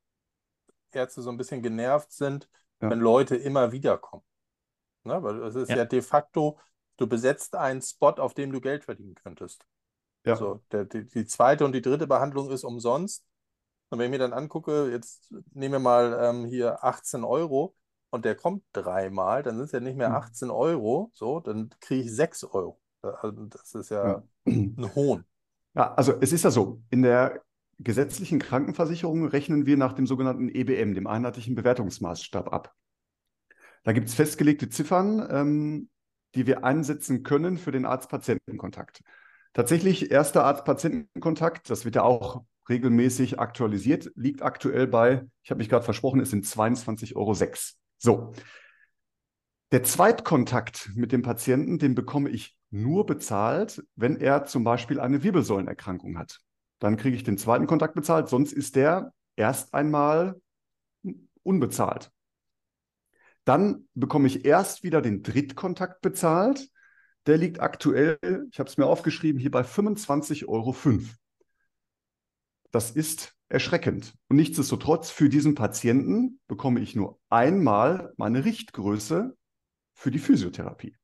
Ärzte 0.91 1.22
so 1.22 1.30
ein 1.30 1.38
bisschen 1.38 1.62
genervt 1.62 2.12
sind, 2.13 2.50
Ja. 2.82 2.89
wenn 2.89 3.00
Leute 3.00 3.36
immer 3.36 3.72
wieder 3.74 3.98
kommen. 3.98 4.24
Ne? 5.03 5.22
Weil 5.22 5.44
es 5.44 5.56
ist 5.56 5.70
Ja. 5.70 5.77
ja. 5.77 5.86
de 5.86 6.01
facto, 6.01 6.58
du 6.96 7.08
besetzt 7.08 7.56
einen 7.56 7.82
Spot, 7.82 8.12
auf 8.18 8.34
dem 8.34 8.53
du 8.53 8.62
Geld 8.62 8.86
verdienen 8.86 9.15
könntest. 9.15 9.65
ja. 10.25 10.36
So, 10.38 10.62
der, 10.72 10.86
die, 10.86 11.06
die 11.08 11.25
zweite 11.25 11.65
und 11.65 11.74
die 11.74 11.82
dritte 11.82 12.08
Behandlung 12.08 12.51
ist 12.51 12.63
umsonst. 12.63 13.25
Und 13.91 14.00
wenn 14.00 14.05
ich 14.05 14.12
mir 14.12 14.19
dann 14.19 14.33
angucke, 14.33 14.89
jetzt 14.91 15.31
nehmen 15.53 15.74
wir 15.74 15.79
mal 15.79 16.17
ähm, 16.24 16.45
hier 16.45 16.83
18 16.83 17.25
Euro 17.25 17.75
und 18.10 18.25
der 18.25 18.36
kommt 18.36 18.63
dreimal, 18.74 19.43
dann 19.43 19.57
sind 19.57 19.65
es 19.65 19.71
ja 19.74 19.81
nicht 19.81 19.98
mehr 19.98 20.07
Hm. 20.10 20.15
18 20.15 20.50
Euro, 20.50 21.12
so, 21.13 21.41
dann 21.41 21.69
kriege 21.81 22.03
ich 22.03 22.15
6 22.15 22.43
Euro. 22.45 22.79
Also 23.01 23.31
das 23.31 23.75
ist 23.75 23.89
ja 23.91 24.03
Ja. 24.03 24.24
ein 24.48 24.95
Hohn. 24.95 25.25
Ja, 25.75 25.93
also 25.95 26.13
es 26.21 26.33
ist 26.33 26.43
ja 26.43 26.51
so, 26.51 26.81
in 26.89 27.01
der 27.01 27.41
gesetzlichen 27.79 28.39
Krankenversicherung 28.39 29.27
rechnen 29.27 29.65
wir 29.65 29.77
nach 29.77 29.93
dem 29.93 30.07
sogenannten 30.07 30.50
EBM, 30.50 30.93
dem 30.93 31.07
einheitlichen 31.07 31.55
Bewertungsmaßstab 31.55 32.53
ab. 32.53 32.74
Da 33.83 33.93
gibt 33.93 34.07
es 34.10 34.13
festgelegte 34.15 34.69
Ziffern, 34.69 35.27
ähm, 35.29 35.89
die 36.36 36.48
wir 36.48 36.63
einsetzen 36.63 37.24
können 37.24 37.57
für 37.57 37.71
den 37.71 37.86
Arzt-Patienten-Kontakt. 37.86 39.01
Tatsächlich, 39.53 40.12
erster 40.12 40.45
Arzt-Patienten-Kontakt, 40.45 41.69
das 41.69 41.83
wird 41.83 41.95
ja 41.95 42.03
auch 42.03 42.43
regelmäßig 42.71 43.39
aktualisiert, 43.39 44.11
liegt 44.15 44.41
aktuell 44.41 44.87
bei, 44.87 45.27
ich 45.43 45.51
habe 45.51 45.59
mich 45.59 45.69
gerade 45.69 45.85
versprochen, 45.85 46.19
es 46.19 46.31
sind 46.31 46.45
22,06 46.45 47.15
Euro. 47.15 47.35
So. 47.97 48.33
Der 49.71 49.83
Zweitkontakt 49.83 50.89
mit 50.95 51.11
dem 51.11 51.21
Patienten, 51.21 51.77
den 51.77 51.93
bekomme 51.93 52.29
ich 52.29 52.57
nur 52.71 53.05
bezahlt, 53.05 53.83
wenn 53.95 54.17
er 54.17 54.45
zum 54.45 54.63
Beispiel 54.63 54.99
eine 54.99 55.23
Wirbelsäulenerkrankung 55.23 56.17
hat. 56.17 56.39
Dann 56.79 56.97
kriege 56.97 57.15
ich 57.15 57.23
den 57.23 57.37
zweiten 57.37 57.67
Kontakt 57.67 57.93
bezahlt, 57.93 58.27
sonst 58.27 58.53
ist 58.53 58.75
der 58.75 59.13
erst 59.35 59.73
einmal 59.73 60.41
unbezahlt. 61.43 62.12
Dann 63.45 63.88
bekomme 63.93 64.27
ich 64.27 64.45
erst 64.45 64.84
wieder 64.84 65.01
den 65.01 65.23
Drittkontakt 65.23 66.01
bezahlt. 66.01 66.69
Der 67.27 67.38
liegt 67.38 67.60
aktuell, 67.60 68.17
ich 68.51 68.60
habe 68.60 68.69
es 68.69 68.77
mir 68.77 68.86
aufgeschrieben, 68.86 69.39
hier 69.39 69.51
bei 69.51 69.62
25,05 69.62 70.47
Euro. 70.47 70.75
Das 72.71 72.91
ist 72.91 73.36
erschreckend. 73.49 74.13
Und 74.29 74.38
nichtsdestotrotz, 74.38 75.12
für 75.12 75.29
diesen 75.29 75.55
Patienten 75.55 76.39
bekomme 76.47 76.79
ich 76.79 76.95
nur 76.95 77.19
einmal 77.29 78.13
meine 78.17 78.45
Richtgröße 78.45 79.36
für 79.93 80.12
die 80.12 80.19
Physiotherapie. 80.19 80.95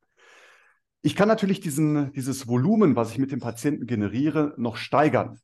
Ich 1.02 1.16
kann 1.16 1.28
natürlich 1.28 1.60
diesen, 1.60 2.12
dieses 2.14 2.48
Volumen, 2.48 2.96
was 2.96 3.12
ich 3.12 3.18
mit 3.18 3.32
dem 3.32 3.40
Patienten 3.40 3.86
generiere, 3.86 4.54
noch 4.58 4.78
steigern, 4.78 5.40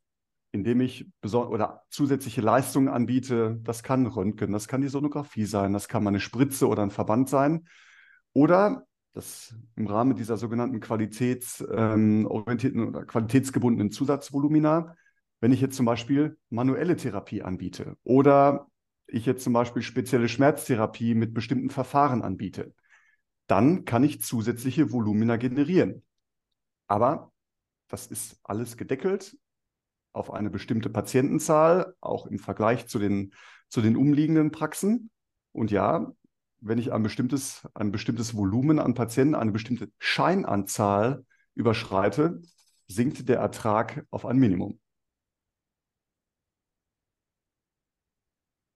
indem 0.52 0.82
ich 0.82 1.08
oder 1.22 1.84
zusätzliche 1.90 2.42
Leistungen 2.42 2.88
anbiete. 2.88 3.60
Das 3.64 3.84
kann 3.84 4.08
Röntgen, 4.08 4.52
das 4.52 4.68
kann 4.68 4.82
die 4.82 4.88
Sonographie 4.88 5.46
sein, 5.46 5.74
das 5.74 5.88
kann 5.88 6.04
mal 6.04 6.10
eine 6.10 6.20
Spritze 6.20 6.68
oder 6.68 6.84
ein 6.84 6.92
Verband 6.92 7.30
sein. 7.30 7.68
Oder 8.34 8.86
das 9.14 9.56
im 9.76 9.88
Rahmen 9.88 10.16
dieser 10.16 10.38
sogenannten 10.38 10.80
qualitätsorientierten 10.80 12.82
ähm, 12.82 12.88
oder 12.88 13.06
qualitätsgebundenen 13.06 13.92
Zusatzvolumina, 13.92 14.96
wenn 15.44 15.52
ich 15.52 15.60
jetzt 15.60 15.76
zum 15.76 15.86
Beispiel 15.86 16.38
manuelle 16.50 16.96
Therapie 16.96 17.42
anbiete 17.42 17.98
oder 18.06 18.72
ich 19.08 19.26
jetzt 19.26 19.44
zum 19.44 19.52
Beispiel 19.52 19.82
spezielle 19.82 20.30
Schmerztherapie 20.30 21.16
mit 21.16 21.34
bestimmten 21.34 21.70
Verfahren 21.70 22.22
anbiete, 22.22 22.74
dann 23.48 23.84
kann 23.84 24.06
ich 24.06 24.22
zusätzliche 24.22 24.94
Volumina 24.94 25.36
generieren. 25.36 26.02
Aber 26.88 27.34
das 27.90 28.08
ist 28.08 28.40
alles 28.44 28.78
gedeckelt 28.78 29.38
auf 30.14 30.32
eine 30.32 30.50
bestimmte 30.50 30.90
Patientenzahl, 30.90 31.94
auch 32.00 32.26
im 32.26 32.40
Vergleich 32.40 32.88
zu 32.88 32.98
den, 32.98 33.34
zu 33.68 33.82
den 33.82 33.98
umliegenden 33.98 34.52
Praxen. 34.52 35.12
Und 35.52 35.72
ja, 35.72 36.14
wenn 36.62 36.78
ich 36.78 36.94
ein 36.94 37.04
bestimmtes, 37.04 37.68
ein 37.74 37.92
bestimmtes 37.92 38.34
Volumen 38.34 38.80
an 38.80 38.94
Patienten, 38.94 39.36
eine 39.36 39.52
bestimmte 39.52 39.92
Scheinanzahl 40.00 41.26
überschreite, 41.54 42.42
sinkt 42.88 43.28
der 43.28 43.40
Ertrag 43.40 44.06
auf 44.10 44.26
ein 44.26 44.38
Minimum. 44.38 44.80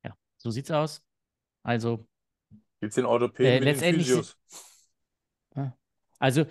Ja, 0.04 0.16
so 0.48 0.52
sieht's 0.52 0.72
aus. 0.72 1.02
Also, 1.64 2.08
Gibt 2.80 2.92
es 2.92 2.96
den 2.96 3.06
Orthopäden 3.06 3.68
Äh, 3.68 3.74
mit 3.74 3.82
den 3.82 3.96
Physios? 3.96 4.38
also, 6.20 6.46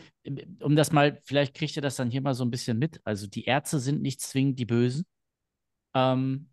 um 0.60 0.76
das 0.76 0.92
mal, 0.92 1.20
vielleicht 1.24 1.54
kriegt 1.54 1.74
ihr 1.76 1.82
das 1.82 1.96
dann 1.96 2.10
hier 2.10 2.20
mal 2.20 2.34
so 2.34 2.44
ein 2.44 2.50
bisschen 2.50 2.78
mit. 2.78 3.00
Also, 3.04 3.26
die 3.26 3.44
Ärzte 3.44 3.80
sind 3.80 4.02
nicht 4.02 4.20
zwingend 4.20 4.58
die 4.58 4.66
Bösen. 4.66 5.06
Ähm, 5.94 6.50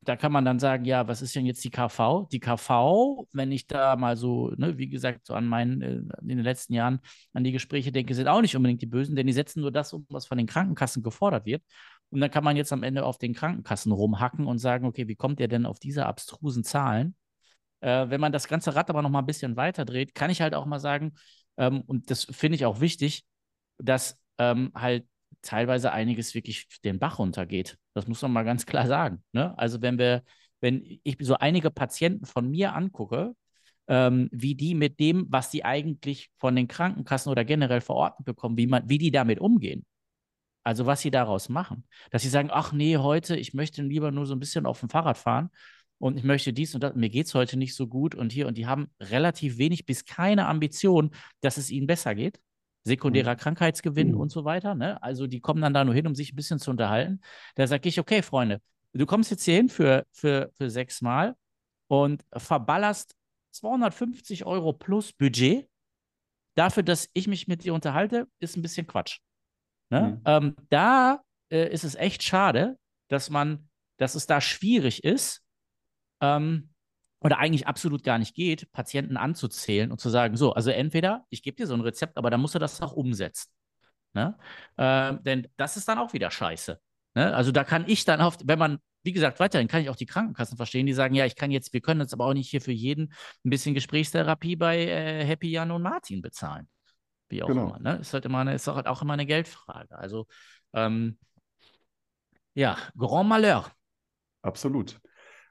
da 0.00 0.16
kann 0.16 0.32
man 0.32 0.44
dann 0.44 0.58
sagen, 0.58 0.84
ja, 0.84 1.06
was 1.06 1.22
ist 1.22 1.34
denn 1.36 1.46
jetzt 1.46 1.62
die 1.64 1.70
KV? 1.70 2.26
Die 2.32 2.40
KV, 2.40 3.26
wenn 3.32 3.52
ich 3.52 3.66
da 3.66 3.94
mal 3.96 4.16
so, 4.16 4.50
ne, 4.56 4.76
wie 4.78 4.88
gesagt, 4.88 5.26
so 5.26 5.34
an 5.34 5.46
meinen, 5.46 5.82
äh, 5.82 5.92
in 6.22 6.28
den 6.28 6.40
letzten 6.40 6.72
Jahren 6.74 7.00
an 7.32 7.44
die 7.44 7.52
Gespräche 7.52 7.92
denke, 7.92 8.14
sind 8.14 8.28
auch 8.28 8.40
nicht 8.40 8.56
unbedingt 8.56 8.82
die 8.82 8.86
Bösen, 8.86 9.14
denn 9.16 9.26
die 9.26 9.32
setzen 9.32 9.60
nur 9.60 9.70
das 9.72 9.92
um, 9.92 10.06
was 10.08 10.26
von 10.26 10.38
den 10.38 10.46
Krankenkassen 10.46 11.02
gefordert 11.02 11.46
wird. 11.46 11.62
Und 12.10 12.20
dann 12.20 12.30
kann 12.30 12.44
man 12.44 12.56
jetzt 12.56 12.72
am 12.72 12.82
Ende 12.82 13.04
auf 13.04 13.18
den 13.18 13.34
Krankenkassen 13.34 13.92
rumhacken 13.92 14.46
und 14.46 14.58
sagen, 14.58 14.86
okay, 14.86 15.08
wie 15.08 15.16
kommt 15.16 15.40
ihr 15.40 15.48
denn 15.48 15.66
auf 15.66 15.78
diese 15.78 16.06
abstrusen 16.06 16.64
Zahlen? 16.64 17.14
Äh, 17.80 18.08
wenn 18.08 18.20
man 18.20 18.32
das 18.32 18.48
ganze 18.48 18.74
Rad 18.74 18.90
aber 18.90 19.02
noch 19.02 19.10
mal 19.10 19.20
ein 19.20 19.26
bisschen 19.26 19.56
weiter 19.56 19.84
dreht, 19.84 20.14
kann 20.14 20.30
ich 20.30 20.40
halt 20.40 20.54
auch 20.54 20.66
mal 20.66 20.80
sagen, 20.80 21.14
ähm, 21.58 21.82
und 21.82 22.10
das 22.10 22.24
finde 22.24 22.56
ich 22.56 22.64
auch 22.64 22.80
wichtig, 22.80 23.24
dass 23.78 24.18
ähm, 24.38 24.72
halt 24.74 25.06
teilweise 25.42 25.92
einiges 25.92 26.34
wirklich 26.34 26.66
den 26.84 26.98
Bach 26.98 27.18
runtergeht. 27.18 27.78
Das 27.94 28.06
muss 28.06 28.22
man 28.22 28.32
mal 28.32 28.44
ganz 28.44 28.66
klar 28.66 28.86
sagen. 28.86 29.22
Ne? 29.32 29.56
Also 29.58 29.82
wenn 29.82 29.98
wir, 29.98 30.22
wenn 30.60 30.82
ich 31.04 31.16
so 31.20 31.34
einige 31.36 31.70
Patienten 31.70 32.26
von 32.26 32.50
mir 32.50 32.74
angucke, 32.74 33.34
ähm, 33.88 34.28
wie 34.32 34.54
die 34.54 34.74
mit 34.74 35.00
dem, 35.00 35.26
was 35.30 35.50
die 35.50 35.64
eigentlich 35.64 36.30
von 36.38 36.54
den 36.56 36.68
Krankenkassen 36.68 37.30
oder 37.30 37.44
generell 37.44 37.80
verordnet 37.80 38.26
bekommen, 38.26 38.56
wie 38.56 38.66
man, 38.66 38.88
wie 38.88 38.98
die 38.98 39.10
damit 39.10 39.40
umgehen. 39.40 39.86
Also 40.68 40.84
was 40.84 41.00
sie 41.00 41.10
daraus 41.10 41.48
machen. 41.48 41.84
Dass 42.10 42.20
sie 42.20 42.28
sagen, 42.28 42.50
ach 42.52 42.72
nee, 42.74 42.98
heute, 42.98 43.34
ich 43.36 43.54
möchte 43.54 43.80
lieber 43.80 44.10
nur 44.10 44.26
so 44.26 44.34
ein 44.34 44.38
bisschen 44.38 44.66
auf 44.66 44.80
dem 44.80 44.90
Fahrrad 44.90 45.16
fahren 45.16 45.48
und 45.96 46.18
ich 46.18 46.24
möchte 46.24 46.52
dies 46.52 46.74
und 46.74 46.82
das, 46.82 46.94
mir 46.94 47.08
geht 47.08 47.24
es 47.24 47.34
heute 47.34 47.56
nicht 47.56 47.74
so 47.74 47.86
gut 47.86 48.14
und 48.14 48.32
hier 48.32 48.46
und 48.46 48.58
die 48.58 48.66
haben 48.66 48.90
relativ 49.00 49.56
wenig 49.56 49.86
bis 49.86 50.04
keine 50.04 50.46
Ambition, 50.46 51.10
dass 51.40 51.56
es 51.56 51.70
ihnen 51.70 51.86
besser 51.86 52.14
geht. 52.14 52.38
Sekundärer 52.84 53.32
Mhm. 53.32 53.38
Krankheitsgewinn 53.38 54.10
Mhm. 54.10 54.20
und 54.20 54.28
so 54.28 54.44
weiter. 54.44 54.74
Ne? 54.74 55.02
Also 55.02 55.26
die 55.26 55.40
kommen 55.40 55.62
dann 55.62 55.72
da 55.72 55.86
nur 55.86 55.94
hin, 55.94 56.06
um 56.06 56.14
sich 56.14 56.34
ein 56.34 56.36
bisschen 56.36 56.58
zu 56.58 56.70
unterhalten. 56.70 57.22
Da 57.54 57.66
sage 57.66 57.88
ich, 57.88 57.98
okay, 57.98 58.20
Freunde, 58.20 58.60
du 58.92 59.06
kommst 59.06 59.30
jetzt 59.30 59.44
hier 59.44 59.54
hin 59.54 59.70
für, 59.70 60.04
für, 60.12 60.50
für 60.52 60.68
sechs 60.68 61.00
Mal 61.00 61.34
und 61.86 62.26
verballerst 62.36 63.16
250 63.52 64.44
Euro 64.44 64.74
plus 64.74 65.14
Budget 65.14 65.66
dafür, 66.56 66.82
dass 66.82 67.08
ich 67.14 67.26
mich 67.26 67.48
mit 67.48 67.64
dir 67.64 67.72
unterhalte, 67.72 68.28
ist 68.38 68.58
ein 68.58 68.62
bisschen 68.62 68.86
Quatsch. 68.86 69.20
Ne? 69.90 70.00
Mhm. 70.00 70.22
Ähm, 70.24 70.56
da 70.70 71.22
äh, 71.50 71.72
ist 71.72 71.84
es 71.84 71.94
echt 71.94 72.22
schade, 72.22 72.76
dass 73.08 73.30
man, 73.30 73.68
dass 73.98 74.14
es 74.14 74.26
da 74.26 74.40
schwierig 74.40 75.04
ist, 75.04 75.42
ähm, 76.20 76.70
oder 77.20 77.38
eigentlich 77.38 77.66
absolut 77.66 78.04
gar 78.04 78.18
nicht 78.18 78.34
geht, 78.34 78.70
Patienten 78.72 79.16
anzuzählen 79.16 79.90
und 79.90 80.00
zu 80.00 80.08
sagen, 80.08 80.36
so, 80.36 80.52
also 80.52 80.70
entweder 80.70 81.24
ich 81.30 81.42
gebe 81.42 81.56
dir 81.56 81.66
so 81.66 81.74
ein 81.74 81.80
Rezept, 81.80 82.16
aber 82.16 82.30
dann 82.30 82.40
musst 82.40 82.54
du 82.54 82.58
das 82.58 82.80
auch 82.80 82.92
umsetzen. 82.92 83.50
Ne? 84.14 84.36
Ähm, 84.76 85.22
denn 85.24 85.48
das 85.56 85.76
ist 85.76 85.88
dann 85.88 85.98
auch 85.98 86.12
wieder 86.12 86.30
scheiße. 86.30 86.80
Ne? 87.14 87.34
Also 87.34 87.52
da 87.52 87.64
kann 87.64 87.84
ich 87.88 88.04
dann 88.04 88.20
oft, 88.20 88.42
wenn 88.46 88.58
man, 88.58 88.78
wie 89.02 89.12
gesagt, 89.12 89.40
weiterhin 89.40 89.68
kann 89.68 89.82
ich 89.82 89.90
auch 89.90 89.96
die 89.96 90.06
Krankenkassen 90.06 90.56
verstehen, 90.56 90.86
die 90.86 90.92
sagen, 90.92 91.14
ja, 91.14 91.26
ich 91.26 91.34
kann 91.34 91.50
jetzt, 91.50 91.72
wir 91.72 91.80
können 91.80 92.00
jetzt 92.00 92.12
aber 92.12 92.26
auch 92.26 92.34
nicht 92.34 92.50
hier 92.50 92.60
für 92.60 92.72
jeden 92.72 93.12
ein 93.44 93.50
bisschen 93.50 93.74
Gesprächstherapie 93.74 94.56
bei 94.56 94.86
äh, 94.86 95.24
Happy 95.24 95.50
Jan 95.50 95.70
und 95.72 95.82
Martin 95.82 96.22
bezahlen. 96.22 96.68
Wie 97.28 97.42
auch 97.42 97.48
Genau. 97.48 97.68
immer. 97.68 97.78
Ne? 97.78 97.98
Ist 97.98 98.12
halt 98.14 98.24
immer 98.24 98.38
eine, 98.38 98.54
ist 98.54 98.68
auch, 98.68 98.84
auch 98.84 99.02
immer 99.02 99.12
eine 99.14 99.26
Geldfrage. 99.26 99.96
Also 99.96 100.26
ähm, 100.72 101.18
ja, 102.54 102.76
Grand 102.96 103.28
Malheur. 103.28 103.70
Absolut. 104.42 104.98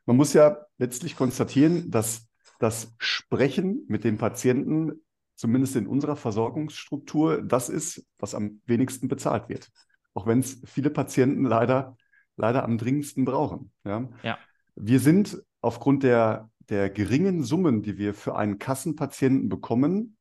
Man 0.05 0.17
muss 0.17 0.33
ja 0.33 0.57
letztlich 0.77 1.15
konstatieren, 1.15 1.91
dass 1.91 2.27
das 2.59 2.93
Sprechen 2.97 3.85
mit 3.87 4.03
dem 4.03 4.17
Patienten, 4.17 5.03
zumindest 5.35 5.75
in 5.75 5.87
unserer 5.87 6.15
Versorgungsstruktur, 6.15 7.41
das 7.43 7.69
ist, 7.69 8.05
was 8.17 8.33
am 8.33 8.61
wenigsten 8.65 9.07
bezahlt 9.07 9.49
wird. 9.49 9.69
Auch 10.13 10.25
wenn 10.25 10.39
es 10.39 10.61
viele 10.65 10.89
Patienten 10.89 11.45
leider, 11.45 11.95
leider 12.37 12.63
am 12.63 12.77
dringendsten 12.77 13.25
brauchen. 13.25 13.71
Ja? 13.85 14.09
Ja. 14.23 14.37
Wir 14.75 14.99
sind 14.99 15.41
aufgrund 15.61 16.03
der, 16.03 16.49
der 16.69 16.89
geringen 16.89 17.43
Summen, 17.43 17.83
die 17.83 17.97
wir 17.97 18.13
für 18.13 18.35
einen 18.35 18.57
Kassenpatienten 18.57 19.49
bekommen, 19.49 20.16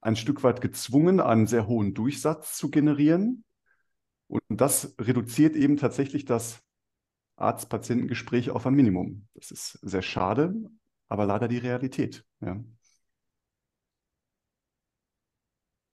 ein 0.00 0.16
Stück 0.16 0.42
weit 0.42 0.60
gezwungen, 0.60 1.20
einen 1.20 1.46
sehr 1.46 1.66
hohen 1.66 1.94
Durchsatz 1.94 2.56
zu 2.56 2.70
generieren. 2.70 3.44
Und 4.28 4.42
das 4.48 4.94
reduziert 4.98 5.56
eben 5.56 5.76
tatsächlich 5.76 6.24
das 6.24 6.62
Arzt-Patienten-Gespräch 7.36 8.50
auf 8.50 8.66
ein 8.66 8.74
Minimum. 8.74 9.26
Das 9.34 9.50
ist 9.50 9.72
sehr 9.82 10.02
schade, 10.02 10.54
aber 11.08 11.26
leider 11.26 11.48
die 11.48 11.58
Realität. 11.58 12.24
Ja. 12.40 12.62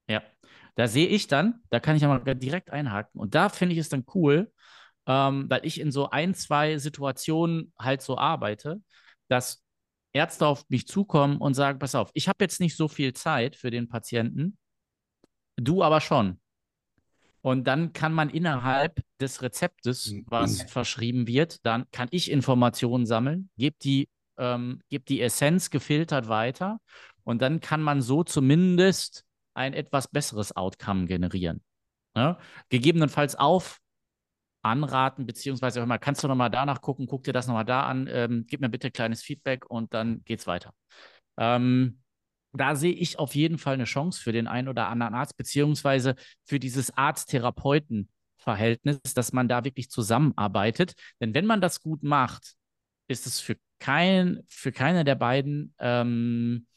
Ja, 0.10 0.22
da 0.76 0.88
sehe 0.88 1.08
ich 1.08 1.28
dann, 1.28 1.62
da 1.70 1.80
kann 1.80 1.96
ich 1.96 2.02
ja 2.02 2.08
mal 2.08 2.36
direkt 2.36 2.72
einhaken. 2.72 3.20
Und 3.20 3.36
da 3.36 3.50
finde 3.50 3.74
ich 3.74 3.80
es 3.80 3.90
dann 3.90 4.06
cool, 4.14 4.52
ähm, 5.06 5.50
weil 5.50 5.66
ich 5.66 5.80
in 5.80 5.92
so 5.92 6.10
ein, 6.10 6.34
zwei 6.34 6.78
Situationen 6.78 7.74
halt 7.80 8.02
so 8.02 8.18
arbeite, 8.18 8.82
dass 9.28 9.64
Ärzte 10.18 10.48
auf 10.48 10.66
mich 10.70 10.88
zukommen 10.88 11.38
und 11.38 11.54
sagen, 11.54 11.78
pass 11.78 11.94
auf, 11.94 12.10
ich 12.16 12.28
habe 12.28 12.44
jetzt 12.44 12.60
nicht 12.60 12.76
so 12.76 12.88
viel 12.88 13.14
Zeit 13.14 13.56
für 13.56 13.70
den 13.70 13.88
Patienten, 13.88 14.58
du 15.58 15.84
aber 15.84 16.02
schon. 16.02 16.40
Und 17.42 17.66
dann 17.66 17.94
kann 17.94 18.14
man 18.14 18.30
innerhalb 18.30 19.00
des 19.22 19.44
Rezeptes, 19.44 20.16
was 20.26 20.64
verschrieben 20.64 21.28
wird, 21.28 21.64
dann 21.66 21.86
kann 21.92 22.08
ich 22.12 22.32
Informationen 22.32 23.06
sammeln, 23.06 23.50
gebe 23.58 23.78
die, 23.82 24.10
ähm, 24.38 24.82
geb 24.90 25.06
die 25.06 25.22
Essenz 25.22 25.70
gefiltert 25.70 26.28
weiter 26.28 26.80
und 27.24 27.42
dann 27.42 27.62
kann 27.62 27.82
man 27.82 28.02
so 28.02 28.24
zumindest 28.24 29.24
ein 29.54 29.74
etwas 29.74 30.08
besseres 30.08 30.56
Outcome 30.56 31.06
generieren. 31.06 31.62
Ja? 32.16 32.40
Gegebenenfalls 32.70 33.36
auf 33.36 33.80
anraten, 34.68 35.26
beziehungsweise 35.26 35.80
hör 35.80 35.88
mal, 35.88 35.98
kannst 35.98 36.24
du 36.24 36.28
nochmal 36.28 36.50
danach 36.50 36.82
gucken, 36.82 37.08
guck 37.08 37.24
dir 37.24 37.34
das 37.34 37.48
nochmal 37.48 37.66
da 37.66 37.84
an, 37.84 38.08
ähm, 38.12 38.46
gib 38.48 38.62
mir 38.62 38.70
bitte 38.70 38.92
kleines 38.92 39.24
Feedback 39.24 39.70
und 39.70 39.94
dann 39.94 40.24
geht's 40.26 40.48
weiter. 40.48 40.74
Ähm, 41.38 42.02
da 42.54 42.76
sehe 42.76 42.94
ich 42.94 43.20
auf 43.20 43.36
jeden 43.36 43.58
Fall 43.58 43.76
eine 43.76 43.86
Chance 43.86 44.22
für 44.22 44.32
den 44.32 44.48
einen 44.48 44.68
oder 44.68 44.90
anderen 44.90 45.14
Arzt, 45.14 45.38
beziehungsweise 45.38 46.16
für 46.46 46.60
dieses 46.60 46.96
Arzt-Therapeuten-Verhältnis, 46.98 49.00
dass 49.14 49.34
man 49.34 49.48
da 49.48 49.64
wirklich 49.64 49.90
zusammenarbeitet. 49.90 50.94
Denn 51.22 51.34
wenn 51.34 51.46
man 51.46 51.62
das 51.62 51.82
gut 51.82 52.04
macht, 52.04 52.56
ist 53.08 53.28
es 53.28 53.40
für, 53.40 53.58
kein, 53.80 54.44
für 54.48 54.72
keine 54.72 55.04
der 55.04 55.16
beiden 55.16 55.74
ähm, 55.80 56.68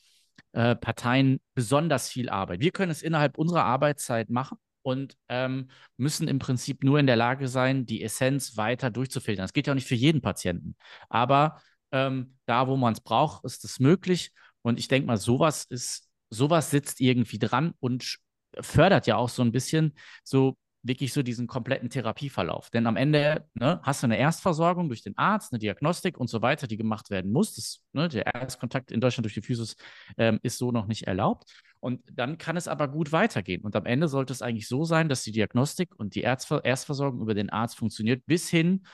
äh, 0.53 0.76
Parteien 0.76 1.40
besonders 1.55 2.09
viel 2.09 2.29
Arbeit. 2.29 2.61
Wir 2.61 2.72
können 2.72 2.90
es 2.90 3.03
innerhalb 3.03 3.38
unserer 3.38 3.64
Arbeitszeit 3.64 4.31
machen 4.31 4.59
und 4.83 5.16
ähm, 5.29 5.71
müssen 5.97 6.29
im 6.29 6.38
Prinzip 6.38 6.85
nur 6.85 6.99
in 6.99 7.07
der 7.07 7.16
Lage 7.16 7.49
sein, 7.49 7.87
die 7.87 8.03
Essenz 8.03 8.57
weiter 8.57 8.90
durchzufiltern. 8.90 9.45
Das 9.45 9.53
geht 9.53 9.66
ja 9.66 9.73
auch 9.73 9.77
nicht 9.77 9.88
für 9.88 9.95
jeden 9.95 10.21
Patienten. 10.21 10.77
Aber 11.09 11.61
ähm, 11.93 12.37
da, 12.47 12.69
wo 12.69 12.77
man 12.77 12.93
es 12.93 13.01
braucht, 13.01 13.45
ist 13.45 13.64
es 13.64 13.81
möglich. 13.81 14.33
Und 14.62 14.79
ich 14.79 14.88
denke 14.88 15.07
mal, 15.07 15.16
sowas 15.16 15.64
ist, 15.64 16.09
sowas 16.31 16.71
sitzt 16.71 17.01
irgendwie 17.01 17.38
dran 17.38 17.75
und 17.81 18.19
fördert 18.61 19.07
ja 19.07 19.16
auch 19.16 19.29
so 19.29 19.43
ein 19.43 19.53
bisschen 19.53 19.95
so 20.25 20.57
wirklich 20.83 21.12
so 21.12 21.23
diesen 21.23 21.47
kompletten 21.47 21.90
Therapieverlauf. 21.90 22.71
Denn 22.71 22.87
am 22.87 22.97
Ende 22.97 23.47
ne, 23.55 23.81
hast 23.83 24.03
du 24.03 24.07
eine 24.07 24.19
Erstversorgung 24.19 24.88
durch 24.88 25.03
den 25.03 25.16
Arzt, 25.19 25.53
eine 25.53 25.59
Diagnostik 25.59 26.19
und 26.19 26.29
so 26.29 26.40
weiter, 26.43 26.66
die 26.66 26.77
gemacht 26.77 27.11
werden 27.11 27.33
muss. 27.33 27.55
Das, 27.55 27.83
ne, 27.93 28.09
der 28.09 28.27
Erstkontakt 28.27 28.90
in 28.90 29.01
Deutschland 29.01 29.27
durch 29.27 29.35
die 29.35 29.43
Physis 29.43 29.77
ähm, 30.16 30.40
ist 30.43 30.59
so 30.59 30.73
noch 30.73 30.87
nicht 30.87 31.07
erlaubt. 31.07 31.51
Und 31.81 32.03
dann 32.12 32.38
kann 32.38 32.57
es 32.57 32.69
aber 32.69 32.88
gut 32.88 33.12
weitergehen. 33.12 33.62
Und 33.62 33.77
am 33.77 33.87
Ende 33.87 34.09
sollte 34.09 34.33
es 34.33 34.43
eigentlich 34.43 34.69
so 34.69 34.85
sein, 34.85 35.09
dass 35.09 35.23
die 35.23 35.33
Diagnostik 35.33 35.95
und 35.97 36.14
die 36.14 36.23
Erstver 36.23 36.64
Erstversorgung 36.64 37.21
über 37.21 37.35
den 37.35 37.51
Arzt 37.51 37.77
funktioniert, 37.77 38.25
bis 38.27 38.49
hin 38.49 38.87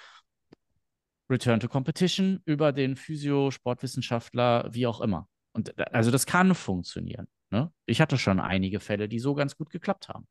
Return 1.31 1.61
to 1.61 1.69
Competition 1.69 2.41
über 2.45 2.73
den 2.73 2.97
Physio, 2.97 3.51
Sportwissenschaftler, 3.51 4.69
wie 4.73 4.87
auch 4.87 5.01
immer. 5.01 5.29
Und 5.53 5.77
also 5.93 6.11
das 6.11 6.27
kann 6.27 6.55
funktionieren. 6.55 7.27
Ne? 7.51 7.73
Ich 7.87 8.01
hatte 8.01 8.19
schon 8.19 8.41
einige 8.41 8.81
Fälle, 8.81 9.09
die 9.09 9.19
so 9.19 9.35
ganz 9.35 9.57
gut 9.57 9.71
geklappt 9.71 10.09
haben. 10.09 10.27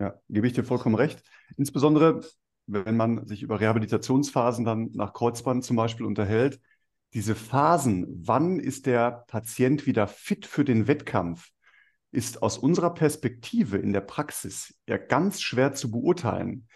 Ja, 0.00 0.14
gebe 0.28 0.46
ich 0.46 0.54
dir 0.54 0.64
vollkommen 0.64 0.94
recht. 0.94 1.22
Insbesondere, 1.56 2.22
wenn 2.66 2.96
man 2.96 3.26
sich 3.26 3.42
über 3.42 3.60
Rehabilitationsphasen 3.60 4.64
dann 4.64 4.90
nach 4.94 5.12
Kreuzband 5.12 5.62
zum 5.62 5.76
Beispiel 5.76 6.06
unterhält, 6.06 6.58
diese 7.12 7.34
Phasen, 7.34 8.06
wann 8.08 8.60
ist 8.60 8.86
der 8.86 9.24
Patient 9.28 9.86
wieder 9.86 10.06
fit 10.06 10.46
für 10.46 10.64
den 10.64 10.86
Wettkampf, 10.86 11.50
ist 12.12 12.42
aus 12.42 12.56
unserer 12.56 12.94
Perspektive 12.94 13.76
in 13.76 13.92
der 13.92 14.00
Praxis 14.00 14.74
ja 14.88 14.96
ganz 14.96 15.40
schwer 15.40 15.74
zu 15.74 15.90
beurteilen. 15.90 16.66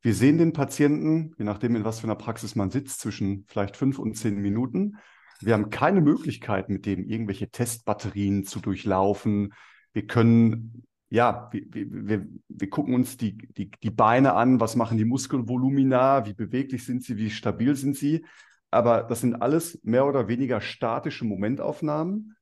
Wir 0.00 0.14
sehen 0.14 0.38
den 0.38 0.52
Patienten, 0.52 1.34
je 1.38 1.44
nachdem, 1.44 1.74
in 1.74 1.84
was 1.84 2.00
für 2.00 2.04
einer 2.04 2.14
Praxis 2.14 2.54
man 2.54 2.70
sitzt, 2.70 3.00
zwischen 3.00 3.44
vielleicht 3.48 3.76
fünf 3.76 3.98
und 3.98 4.14
zehn 4.14 4.36
Minuten. 4.36 4.98
Wir 5.40 5.54
haben 5.54 5.70
keine 5.70 6.00
Möglichkeit, 6.00 6.68
mit 6.68 6.86
dem 6.86 7.04
irgendwelche 7.04 7.50
Testbatterien 7.50 8.44
zu 8.44 8.60
durchlaufen. 8.60 9.52
Wir 9.92 10.06
können, 10.06 10.84
ja, 11.10 11.48
wir, 11.52 11.62
wir, 11.72 12.26
wir 12.48 12.70
gucken 12.70 12.94
uns 12.94 13.16
die, 13.16 13.36
die, 13.36 13.70
die 13.70 13.90
Beine 13.90 14.34
an, 14.34 14.60
was 14.60 14.76
machen 14.76 14.98
die 14.98 15.04
Muskelvolumina, 15.04 16.26
wie 16.26 16.34
beweglich 16.34 16.84
sind 16.84 17.02
sie, 17.02 17.16
wie 17.16 17.30
stabil 17.30 17.74
sind 17.76 17.96
sie. 17.96 18.26
Aber 18.70 19.02
das 19.04 19.22
sind 19.22 19.40
alles 19.40 19.80
mehr 19.82 20.06
oder 20.06 20.28
weniger 20.28 20.60
statische 20.60 21.24
Momentaufnahmen. 21.24 22.36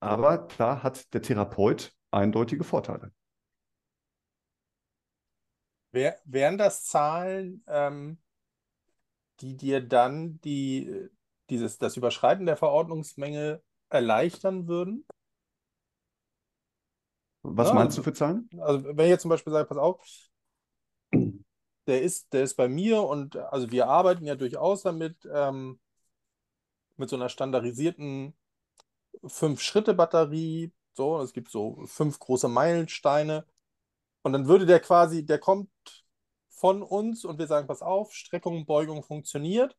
Aber 0.00 0.48
da 0.58 0.82
hat 0.82 1.12
der 1.14 1.22
Therapeut 1.22 1.94
eindeutige 2.10 2.64
Vorteile. 2.64 3.12
Wär, 5.92 6.18
wären 6.24 6.58
das 6.58 6.84
Zahlen, 6.84 7.64
ähm, 7.66 8.18
die 9.40 9.56
dir 9.56 9.80
dann 9.80 10.40
die, 10.42 11.08
dieses, 11.48 11.78
das 11.78 11.96
Überschreiten 11.96 12.46
der 12.46 12.56
Verordnungsmenge 12.56 13.62
erleichtern 13.88 14.68
würden? 14.68 15.04
Was 17.42 17.68
Ja, 17.68 17.74
meinst 17.74 17.96
du 17.96 18.02
also, 18.02 18.02
für 18.02 18.12
Zahlen? 18.12 18.48
also 18.58 18.84
wenn 18.84 19.06
ich 19.06 19.10
jetzt 19.10 19.22
zum 19.22 19.30
Beispiel 19.30 19.52
sage, 19.52 19.66
pass 19.68 19.78
auf, 19.78 20.02
der 21.86 22.02
ist, 22.02 22.32
der 22.32 22.42
ist 22.42 22.54
bei 22.56 22.68
mir 22.68 23.02
und 23.02 23.36
also 23.36 23.70
wir 23.70 23.88
arbeiten 23.88 24.24
ja 24.24 24.34
durchaus 24.36 24.82
damit, 24.82 25.16
ähm, 25.32 25.80
mit 26.96 27.08
so 27.08 27.16
einer 27.16 27.28
standardisierten 27.28 28.34
Fünf-Schritte-Batterie. 29.26 30.72
So, 30.94 31.20
es 31.20 31.32
gibt 31.32 31.50
so 31.50 31.82
fünf 31.86 32.18
große 32.18 32.48
Meilensteine. 32.48 33.46
Und 34.22 34.32
dann 34.32 34.46
würde 34.48 34.66
der 34.66 34.80
quasi, 34.80 35.24
der 35.24 35.38
kommt 35.38 35.70
von 36.50 36.82
uns 36.82 37.24
und 37.24 37.38
wir 37.38 37.46
sagen, 37.46 37.66
pass 37.66 37.82
auf, 37.82 38.12
Streckung, 38.12 38.66
Beugung 38.66 39.02
funktioniert, 39.02 39.76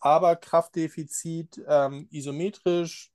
aber 0.00 0.36
Kraftdefizit 0.36 1.62
ähm, 1.66 2.08
isometrisch 2.10 3.12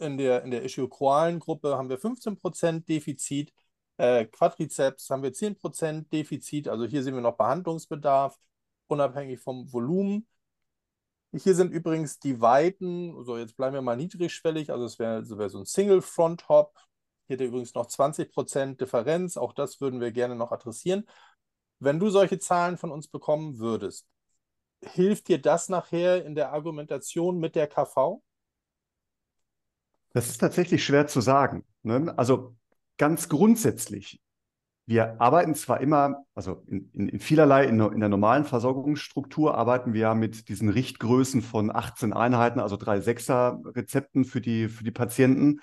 in 0.00 0.18
der, 0.18 0.42
in 0.42 0.50
der 0.50 0.64
ischiochroalen 0.64 1.40
Gruppe 1.40 1.76
haben 1.76 1.88
wir 1.88 1.98
15% 1.98 2.86
Defizit, 2.88 3.52
äh, 3.98 4.26
Quadrizeps 4.26 5.10
haben 5.10 5.22
wir 5.22 5.32
10% 5.32 6.12
Defizit, 6.12 6.68
also 6.68 6.84
hier 6.84 7.02
sehen 7.02 7.14
wir 7.14 7.22
noch 7.22 7.36
Behandlungsbedarf, 7.36 8.38
unabhängig 8.88 9.40
vom 9.40 9.72
Volumen. 9.72 10.26
Hier 11.32 11.54
sind 11.54 11.72
übrigens 11.72 12.18
die 12.18 12.40
Weiten, 12.40 13.24
so 13.24 13.36
jetzt 13.36 13.56
bleiben 13.56 13.74
wir 13.74 13.82
mal 13.82 13.96
niedrigschwellig, 13.96 14.70
also 14.70 14.84
es 14.86 14.98
wäre 14.98 15.28
wär 15.38 15.50
so 15.50 15.58
ein 15.58 15.66
Single 15.66 16.02
Front 16.02 16.48
Hop. 16.48 16.78
Hier 17.28 17.40
er 17.40 17.46
übrigens 17.46 17.74
noch 17.74 17.86
20% 17.86 18.80
Differenz, 18.80 19.36
auch 19.36 19.52
das 19.52 19.80
würden 19.80 20.00
wir 20.00 20.12
gerne 20.12 20.36
noch 20.36 20.52
adressieren. 20.52 21.06
Wenn 21.80 21.98
du 22.00 22.08
solche 22.10 22.38
Zahlen 22.38 22.78
von 22.78 22.90
uns 22.92 23.08
bekommen 23.08 23.58
würdest, 23.58 24.06
hilft 24.82 25.28
dir 25.28 25.40
das 25.40 25.68
nachher 25.68 26.24
in 26.24 26.34
der 26.34 26.52
Argumentation 26.52 27.38
mit 27.38 27.56
der 27.56 27.66
KV? 27.68 28.22
Das 30.16 30.30
ist 30.30 30.38
tatsächlich 30.38 30.82
schwer 30.82 31.06
zu 31.06 31.20
sagen. 31.20 31.62
Ne? 31.82 32.14
Also 32.16 32.56
ganz 32.96 33.28
grundsätzlich, 33.28 34.18
wir 34.86 35.20
arbeiten 35.20 35.54
zwar 35.54 35.82
immer, 35.82 36.24
also 36.34 36.64
in, 36.68 36.90
in, 36.94 37.08
in 37.10 37.20
vielerlei, 37.20 37.66
in, 37.66 37.78
in, 37.78 38.00
der 38.00 38.08
normalen 38.08 38.46
Versorgungsstruktur 38.46 39.58
arbeiten 39.58 39.92
wir 39.92 40.00
ja 40.00 40.14
mit 40.14 40.48
diesen 40.48 40.70
Richtgrößen 40.70 41.42
von 41.42 41.70
18 41.70 42.14
Einheiten, 42.14 42.60
also 42.60 42.78
drei 42.78 43.00
Sechser-Rezepten 43.02 44.24
für 44.24 44.40
die, 44.40 44.70
für 44.70 44.84
die 44.84 44.90
Patienten. 44.90 45.60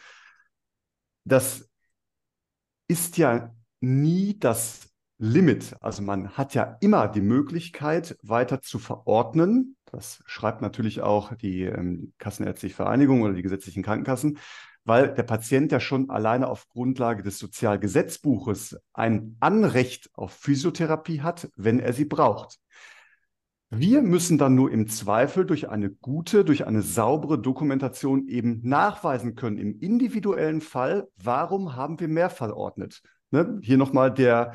Das 1.26 1.68
ist 2.88 3.18
ja 3.18 3.56
nie 3.82 4.38
das 4.38 4.88
Limit. 5.18 5.76
Also 5.82 6.04
man 6.04 6.30
hat 6.38 6.54
ja 6.54 6.78
immer 6.80 7.08
die 7.08 7.22
Möglichkeit, 7.22 8.20
weiter 8.22 8.62
zu 8.62 8.78
verordnen. 8.78 9.78
Das 9.94 10.24
schreibt 10.26 10.62
natürlich 10.62 11.02
auch 11.02 11.36
die 11.36 11.64
ähm, 11.64 12.14
Kassenärztliche 12.18 12.76
Vereinigung 12.76 13.22
oder 13.22 13.34
die 13.34 13.44
gesetzlichen 13.44 13.84
Krankenkassen. 13.84 14.40
weil 14.86 15.14
der 15.14 15.24
Patient 15.24 15.72
ja 15.72 15.80
schon 15.80 16.10
alleine 16.10 16.48
auf 16.50 16.68
Grundlage 16.68 17.24
des 17.24 17.40
Sozialgesetzbuches 17.40 18.78
ein 18.92 19.38
Anrecht 19.40 20.10
auf 20.14 20.34
Physiotherapie 20.34 21.22
hat, 21.22 21.50
wenn 21.56 21.80
er 21.80 21.94
sie 21.94 22.06
braucht. 22.06 22.60
Wir 23.70 24.02
müssen 24.02 24.38
dann 24.38 24.56
nur 24.56 24.72
im 24.72 24.88
Zweifel 24.88 25.46
durch 25.46 25.70
eine 25.70 25.90
gute, 25.90 26.44
durch 26.44 26.68
eine 26.68 26.82
saubere 26.82 27.40
Dokumentation 27.40 28.28
eben 28.28 28.60
nachweisen 28.64 29.36
können, 29.36 29.58
im 29.58 29.80
individuellen 29.80 30.62
Fall, 30.62 31.08
warum 31.16 31.76
haben 31.76 32.00
wir 32.00 32.08
mehr 32.08 32.30
verordnet. 32.30 33.02
Ne? 33.32 33.60
Hier 33.64 33.78
nochmal 33.78 34.14
der, 34.14 34.54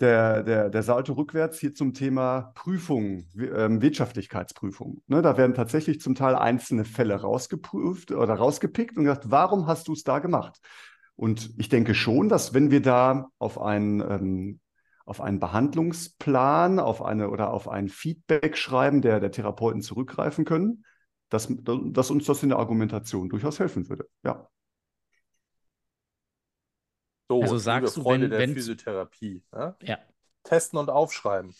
der, 0.00 0.42
der, 0.42 0.68
der 0.68 0.82
Salto 0.82 1.14
rückwärts 1.14 1.58
hier 1.58 1.74
zum 1.74 1.94
Thema 1.94 2.52
Prüfung, 2.54 3.26
ähm, 3.36 3.80
Wirtschaftlichkeitsprüfung. 3.80 5.02
Ne, 5.06 5.22
da 5.22 5.36
werden 5.36 5.54
tatsächlich 5.54 6.00
zum 6.00 6.14
Teil 6.14 6.34
einzelne 6.34 6.84
Fälle 6.84 7.14
rausgeprüft 7.14 8.12
oder 8.12 8.34
rausgepickt 8.34 8.96
und 8.96 9.04
gesagt, 9.04 9.30
warum 9.30 9.66
hast 9.66 9.88
du 9.88 9.92
es 9.92 10.02
da 10.02 10.18
gemacht? 10.18 10.58
Und 11.14 11.54
ich 11.56 11.70
denke 11.70 11.94
schon, 11.94 12.28
dass 12.28 12.52
wenn 12.52 12.70
wir 12.70 12.82
da 12.82 13.28
auf 13.38 13.60
einen, 13.60 14.00
ähm, 14.00 14.60
auf 15.06 15.20
einen 15.20 15.40
Behandlungsplan, 15.40 16.78
auf 16.78 17.02
eine 17.02 17.30
oder 17.30 17.52
auf 17.52 17.68
ein 17.68 17.88
Feedback 17.88 18.58
schreiben, 18.58 19.00
der 19.00 19.20
der 19.20 19.30
Therapeuten 19.30 19.80
zurückgreifen 19.80 20.44
können, 20.44 20.84
dass, 21.30 21.48
dass 21.50 22.10
uns 22.10 22.26
das 22.26 22.42
in 22.42 22.50
der 22.50 22.58
Argumentation 22.58 23.28
durchaus 23.28 23.58
helfen 23.58 23.88
würde. 23.88 24.08
Ja. 24.24 24.48
So, 27.28 27.42
Also 27.42 27.54
liebe 27.54 27.60
sagst 27.60 27.96
du, 27.96 28.02
Freunde 28.02 28.30
wenn- 28.30 28.38
der 28.38 28.48
Physiotherapie. 28.56 29.42
Ja? 29.52 29.76
Ja. 29.82 29.98
Testen 30.44 30.78
und 30.78 30.90
aufschreiben. 30.90 31.52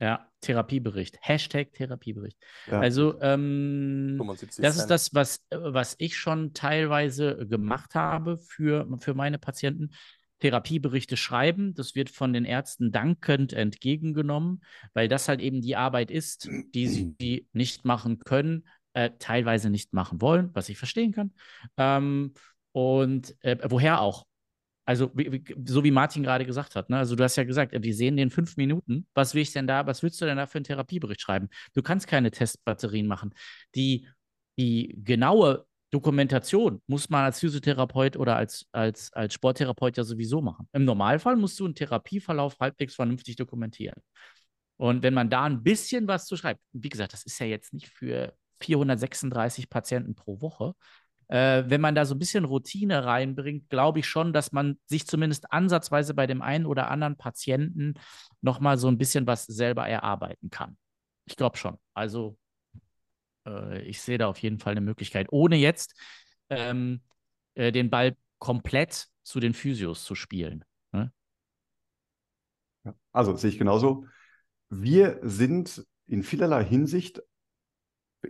Ja, 0.00 0.28
Therapiebericht. 0.40 1.18
Hashtag 1.20 1.72
Therapiebericht. 1.72 2.36
Ja. 2.66 2.80
Also, 2.80 3.20
ähm, 3.20 4.14
75 4.18 4.62
das 4.62 4.76
ist 4.76 4.86
das, 4.86 5.14
was, 5.14 5.38
äh, 5.50 5.56
was 5.60 5.94
ich 5.98 6.16
schon 6.16 6.52
teilweise 6.52 7.46
gemacht 7.46 7.94
habe 7.94 8.38
für, 8.38 8.86
für 8.98 9.14
meine 9.14 9.38
Patienten. 9.38 9.90
Therapieberichte 10.40 11.16
schreiben, 11.16 11.74
das 11.74 11.94
wird 11.94 12.10
von 12.10 12.32
den 12.32 12.44
Ärzten 12.44 12.90
dankend 12.92 13.52
entgegengenommen, 13.52 14.62
weil 14.92 15.08
das 15.08 15.28
halt 15.28 15.40
eben 15.40 15.62
die 15.62 15.76
Arbeit 15.76 16.10
ist, 16.10 16.48
die 16.74 16.88
sie 16.88 17.46
nicht 17.52 17.84
machen 17.84 18.18
können, 18.18 18.66
äh, 18.94 19.10
teilweise 19.18 19.70
nicht 19.70 19.92
machen 19.94 20.20
wollen, 20.20 20.50
was 20.52 20.68
ich 20.68 20.76
verstehen 20.76 21.12
kann. 21.12 21.32
Ähm, 21.78 22.34
und 22.72 23.34
äh, 23.42 23.56
woher 23.70 24.00
auch? 24.00 24.26
Also, 24.84 25.10
wie, 25.14 25.32
wie, 25.32 25.44
so 25.66 25.82
wie 25.82 25.90
Martin 25.90 26.22
gerade 26.22 26.44
gesagt 26.44 26.76
hat, 26.76 26.90
ne? 26.90 26.98
Also, 26.98 27.16
du 27.16 27.24
hast 27.24 27.36
ja 27.36 27.44
gesagt, 27.44 27.72
wir 27.72 27.94
sehen 27.94 28.16
den 28.16 28.30
fünf 28.30 28.56
Minuten. 28.56 29.06
Was 29.14 29.34
will 29.34 29.42
ich 29.42 29.52
denn 29.52 29.66
da, 29.66 29.86
was 29.86 30.02
willst 30.02 30.20
du 30.20 30.26
denn 30.26 30.36
da 30.36 30.46
für 30.46 30.58
einen 30.58 30.64
Therapiebericht 30.64 31.20
schreiben? 31.20 31.48
Du 31.74 31.82
kannst 31.82 32.06
keine 32.06 32.30
Testbatterien 32.30 33.06
machen. 33.06 33.34
Die, 33.74 34.08
die 34.58 34.94
genaue 35.02 35.66
Dokumentation 35.90 36.82
muss 36.88 37.08
man 37.08 37.24
als 37.24 37.38
Physiotherapeut 37.38 38.16
oder 38.16 38.36
als, 38.36 38.66
als, 38.72 39.12
als 39.12 39.32
Sporttherapeut 39.34 39.96
ja 39.96 40.02
sowieso 40.02 40.42
machen. 40.42 40.68
Im 40.72 40.84
Normalfall 40.84 41.36
musst 41.36 41.58
du 41.60 41.64
einen 41.64 41.76
Therapieverlauf 41.76 42.58
halbwegs 42.58 42.96
vernünftig 42.96 43.36
dokumentieren. 43.36 44.02
Und 44.76 45.04
wenn 45.04 45.14
man 45.14 45.30
da 45.30 45.44
ein 45.44 45.62
bisschen 45.62 46.08
was 46.08 46.26
zu 46.26 46.36
schreibt, 46.36 46.60
wie 46.72 46.88
gesagt, 46.88 47.12
das 47.12 47.24
ist 47.24 47.38
ja 47.38 47.46
jetzt 47.46 47.72
nicht 47.72 47.88
für 47.88 48.34
436 48.60 49.70
Patienten 49.70 50.16
pro 50.16 50.40
Woche, 50.40 50.74
äh, 51.28 51.64
wenn 51.66 51.80
man 51.80 51.94
da 51.94 52.04
so 52.04 52.14
ein 52.14 52.18
bisschen 52.18 52.44
Routine 52.44 53.04
reinbringt, 53.04 53.68
glaube 53.70 54.00
ich 54.00 54.06
schon, 54.06 54.32
dass 54.32 54.52
man 54.52 54.78
sich 54.86 55.06
zumindest 55.06 55.52
ansatzweise 55.52 56.14
bei 56.14 56.26
dem 56.26 56.42
einen 56.42 56.66
oder 56.66 56.90
anderen 56.90 57.16
Patienten 57.16 57.94
nochmal 58.40 58.78
so 58.78 58.88
ein 58.88 58.98
bisschen 58.98 59.26
was 59.26 59.44
selber 59.44 59.88
erarbeiten 59.88 60.50
kann. 60.50 60.76
Ich 61.26 61.36
glaube 61.36 61.56
schon. 61.56 61.78
Also 61.94 62.36
äh, 63.46 63.82
ich 63.82 64.00
sehe 64.00 64.18
da 64.18 64.28
auf 64.28 64.38
jeden 64.38 64.58
Fall 64.58 64.72
eine 64.72 64.80
Möglichkeit, 64.80 65.28
ohne 65.30 65.56
jetzt 65.56 65.94
ähm, 66.50 67.00
äh, 67.54 67.72
den 67.72 67.90
Ball 67.90 68.16
komplett 68.38 69.08
zu 69.22 69.40
den 69.40 69.54
Physios 69.54 70.04
zu 70.04 70.14
spielen. 70.14 70.64
Ne? 70.92 71.12
Also 73.12 73.34
sehe 73.36 73.50
ich 73.50 73.58
genauso. 73.58 74.06
Wir 74.68 75.18
sind 75.22 75.86
in 76.06 76.22
vielerlei 76.22 76.64
Hinsicht, 76.64 77.22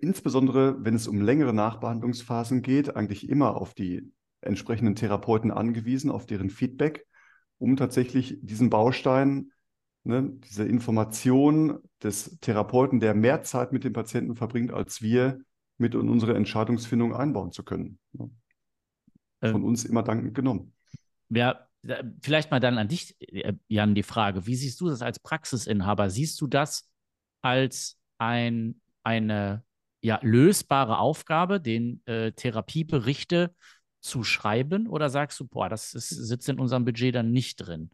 insbesondere 0.01 0.85
wenn 0.85 0.95
es 0.95 1.09
um 1.09 1.21
längere 1.21 1.53
Nachbehandlungsphasen 1.53 2.63
geht, 2.63 2.97
eigentlich 2.97 3.29
immer 3.29 3.57
auf 3.57 3.75
die 3.75 4.13
entsprechenden 4.41 4.95
Therapeuten 4.95 5.51
angewiesen, 5.51 6.11
auf 6.11 6.27
deren 6.27 6.51
Feedback, 6.51 7.07
um 7.59 7.77
tatsächlich 7.77 8.39
diesen 8.43 8.71
Baustein, 8.71 9.53
ne, 10.05 10.31
diese 10.45 10.65
Information 10.65 11.79
des 12.03 12.39
Therapeuten, 12.41 13.01
der 13.01 13.15
mehr 13.15 13.43
Zeit 13.43 13.73
mit 13.73 13.85
dem 13.85 13.93
Patienten 13.93 14.37
verbringt, 14.37 14.73
als 14.73 15.01
wir 15.03 15.41
mit 15.79 15.95
in 15.95 16.09
unsere 16.09 16.35
Entscheidungsfindung 16.35 17.15
einbauen 17.15 17.53
zu 17.53 17.63
können. 17.63 17.99
Ne? 18.13 18.31
Von 19.41 19.55
Ähm, 19.57 19.65
uns 19.65 19.85
immer 19.85 20.03
dankend 20.03 20.35
genommen. 20.35 20.73
Ja, 21.31 21.67
vielleicht 22.21 22.51
mal 22.51 22.61
dann 22.61 22.79
an 22.79 22.89
dich, 22.89 23.17
äh, 23.21 23.55
Jan, 23.69 23.95
die 23.95 24.03
Frage. 24.03 24.47
Wie 24.47 24.55
siehst 24.55 24.81
du 24.81 24.89
das 24.89 25.03
als 25.03 25.19
Praxisinhaber? 25.19 26.11
Siehst 26.11 26.41
du 26.41 26.47
das 26.47 26.89
als 27.43 27.99
ein, 28.19 28.81
eine 29.03 29.65
ja, 30.05 30.19
lösbare 30.23 30.99
Aufgabe, 30.99 31.61
den 31.61 32.03
äh, 32.07 32.33
Therapieberichte 32.33 33.55
zu 34.01 34.25
schreiben? 34.25 34.88
Oder 34.88 35.11
sagst 35.11 35.40
du, 35.40 35.47
boah, 35.47 35.69
das 35.71 35.95
ist, 35.95 36.11
sitzt 36.11 36.49
in 36.51 36.61
unserem 36.61 36.85
Budget 36.85 37.14
dann 37.14 37.33
nicht 37.33 37.57
drin? 37.57 37.90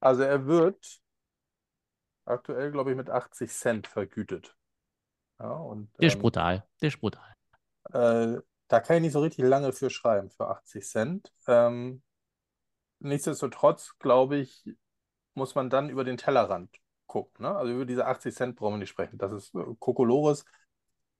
Also 0.00 0.22
er 0.22 0.46
wird 0.46 1.00
aktuell, 2.26 2.70
glaube 2.70 2.90
ich, 2.90 2.96
mit 2.98 3.08
80 3.10 3.50
Cent 3.52 3.86
vergütet. 3.86 4.56
Ja, 5.40 5.52
und 5.52 5.90
Der 6.00 6.06
ist 6.06 6.18
ähm, 6.18 6.20
brutal. 6.20 6.64
Der 6.80 6.86
ist 6.88 7.00
brutal. 7.00 7.34
äh, 7.92 8.36
da 8.68 8.80
kann 8.80 8.96
ich 8.96 9.02
nicht 9.02 9.12
so 9.12 9.20
richtig 9.20 9.44
lange 9.44 9.72
für 9.72 9.90
schreiben, 9.90 10.30
für 10.30 10.48
80 10.48 10.84
Cent. 10.86 11.32
Ähm, 11.46 12.02
nichtsdestotrotz, 13.00 13.96
glaube 13.98 14.38
ich, 14.38 14.64
muss 15.34 15.54
man 15.54 15.70
dann 15.70 15.90
über 15.90 16.04
den 16.04 16.18
Tellerrand 16.18 16.70
gucken. 17.14 17.44
Ne? 17.44 17.56
Also 17.56 17.72
über 17.72 17.84
diese 17.86 18.06
80 18.06 18.34
Cent 18.34 18.56
brauchen 18.56 18.74
wir 18.74 18.78
nicht 18.78 18.88
sprechen. 18.90 19.18
Das 19.18 19.32
ist 19.32 19.54
äh, 19.54 19.62
Kokolores. 19.78 20.44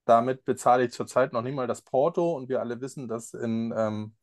Damit 0.06 0.44
bezahle 0.44 0.84
ich 0.84 0.92
zurzeit 0.92 1.32
noch 1.32 1.42
nicht 1.42 1.54
mal 1.54 1.68
das 1.68 1.82
Porto 1.82 2.36
und 2.36 2.48
wir 2.48 2.60
alle 2.60 2.80
wissen, 2.80 3.06
dass 3.06 3.32
in 3.32 3.72
ähm, 3.76 4.16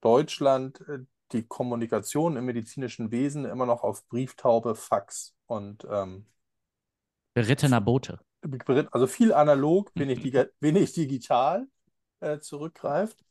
Deutschland 0.00 0.80
äh, 0.88 0.98
die 1.30 1.46
Kommunikation 1.46 2.36
im 2.36 2.44
medizinischen 2.44 3.12
Wesen 3.12 3.44
immer 3.44 3.64
noch 3.64 3.84
auf 3.84 4.06
Brieftaube, 4.08 4.74
Fax 4.74 5.34
und 5.46 5.86
ähm, 5.88 6.26
Berittener 7.34 7.80
Bote. 7.80 8.18
also 8.90 9.06
viel 9.06 9.32
analog, 9.32 9.92
wenig, 9.94 10.18
diga- 10.18 10.50
wenig 10.60 10.92
digital 10.92 11.68
äh, 12.20 12.40
zurückgreift. 12.40 13.24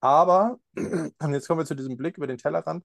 Aber, 0.00 0.58
und 0.76 1.34
jetzt 1.34 1.46
kommen 1.46 1.60
wir 1.60 1.66
zu 1.66 1.76
diesem 1.76 1.96
Blick 1.98 2.16
über 2.16 2.26
den 2.26 2.38
Tellerrand, 2.38 2.82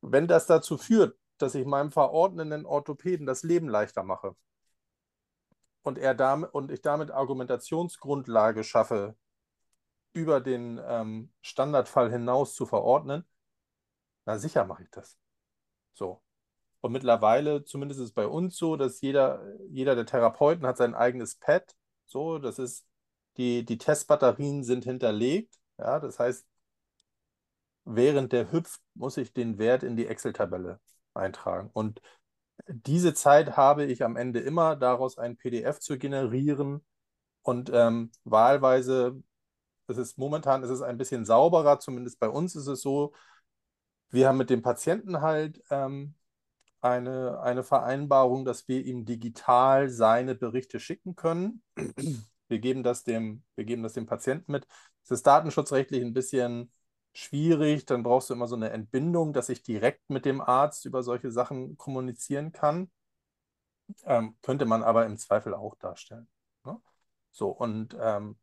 wenn 0.00 0.26
das 0.26 0.46
dazu 0.46 0.78
führt, 0.78 1.16
dass 1.42 1.54
ich 1.54 1.66
meinem 1.66 1.90
verordnenden 1.90 2.66
Orthopäden 2.66 3.26
das 3.26 3.42
Leben 3.42 3.68
leichter 3.68 4.02
mache 4.02 4.36
und, 5.82 5.98
er 5.98 6.14
damit, 6.14 6.52
und 6.54 6.70
ich 6.70 6.82
damit 6.82 7.10
Argumentationsgrundlage 7.10 8.64
schaffe, 8.64 9.16
über 10.12 10.40
den 10.40 10.80
ähm, 10.84 11.32
Standardfall 11.40 12.10
hinaus 12.10 12.54
zu 12.54 12.66
verordnen, 12.66 13.24
na 14.26 14.38
sicher 14.38 14.64
mache 14.64 14.82
ich 14.84 14.90
das. 14.90 15.18
So. 15.94 16.22
Und 16.80 16.92
mittlerweile, 16.92 17.64
zumindest 17.64 18.00
ist 18.00 18.08
es 18.08 18.12
bei 18.12 18.26
uns 18.26 18.56
so, 18.56 18.76
dass 18.76 19.00
jeder, 19.00 19.42
jeder 19.70 19.94
der 19.94 20.06
Therapeuten 20.06 20.66
hat 20.66 20.76
sein 20.76 20.94
eigenes 20.94 21.36
Pad. 21.36 21.74
So, 22.06 22.38
das 22.38 22.58
ist, 22.58 22.86
die, 23.36 23.64
die 23.64 23.78
Testbatterien 23.78 24.64
sind 24.64 24.84
hinterlegt. 24.84 25.54
Ja, 25.78 26.00
das 26.00 26.18
heißt, 26.18 26.46
während 27.84 28.32
der 28.32 28.52
hüpft, 28.52 28.80
muss 28.94 29.16
ich 29.16 29.32
den 29.32 29.58
Wert 29.58 29.82
in 29.82 29.96
die 29.96 30.06
Excel-Tabelle 30.06 30.80
eintragen. 31.18 31.70
Und 31.72 32.00
diese 32.68 33.14
Zeit 33.14 33.56
habe 33.56 33.84
ich 33.84 34.04
am 34.04 34.16
Ende 34.16 34.40
immer, 34.40 34.76
daraus 34.76 35.18
ein 35.18 35.36
PDF 35.36 35.80
zu 35.80 35.98
generieren. 35.98 36.84
Und 37.42 37.70
ähm, 37.72 38.10
wahlweise, 38.24 39.22
es 39.86 39.98
ist 39.98 40.18
momentan 40.18 40.62
ist 40.62 40.70
es 40.70 40.82
ein 40.82 40.98
bisschen 40.98 41.24
sauberer, 41.24 41.80
zumindest 41.80 42.20
bei 42.20 42.28
uns 42.28 42.56
ist 42.56 42.66
es 42.66 42.82
so, 42.82 43.12
wir 44.10 44.28
haben 44.28 44.38
mit 44.38 44.50
dem 44.50 44.62
Patienten 44.62 45.20
halt 45.20 45.62
ähm, 45.70 46.14
eine, 46.80 47.40
eine 47.40 47.64
Vereinbarung, 47.64 48.44
dass 48.44 48.68
wir 48.68 48.84
ihm 48.84 49.04
digital 49.04 49.88
seine 49.88 50.34
Berichte 50.34 50.80
schicken 50.80 51.16
können. 51.16 51.62
Wir 52.48 52.60
geben 52.60 52.82
das 52.82 53.04
dem, 53.04 53.42
wir 53.56 53.64
geben 53.64 53.82
das 53.82 53.92
dem 53.92 54.06
Patienten 54.06 54.52
mit. 54.52 54.66
Es 55.04 55.10
ist 55.10 55.26
datenschutzrechtlich 55.26 56.02
ein 56.02 56.14
bisschen 56.14 56.72
schwierig, 57.18 57.84
dann 57.84 58.04
brauchst 58.04 58.30
du 58.30 58.34
immer 58.34 58.46
so 58.46 58.54
eine 58.54 58.70
Entbindung, 58.70 59.32
dass 59.32 59.48
ich 59.48 59.62
direkt 59.62 60.08
mit 60.08 60.24
dem 60.24 60.40
Arzt 60.40 60.84
über 60.84 61.02
solche 61.02 61.32
Sachen 61.32 61.76
kommunizieren 61.76 62.52
kann. 62.52 62.90
Ähm, 64.04 64.36
könnte 64.42 64.66
man 64.66 64.82
aber 64.82 65.06
im 65.06 65.16
Zweifel 65.16 65.54
auch 65.54 65.74
darstellen. 65.76 66.28
Ne? 66.64 66.80
So, 67.32 67.48
und 67.48 67.96
ähm, 68.00 68.38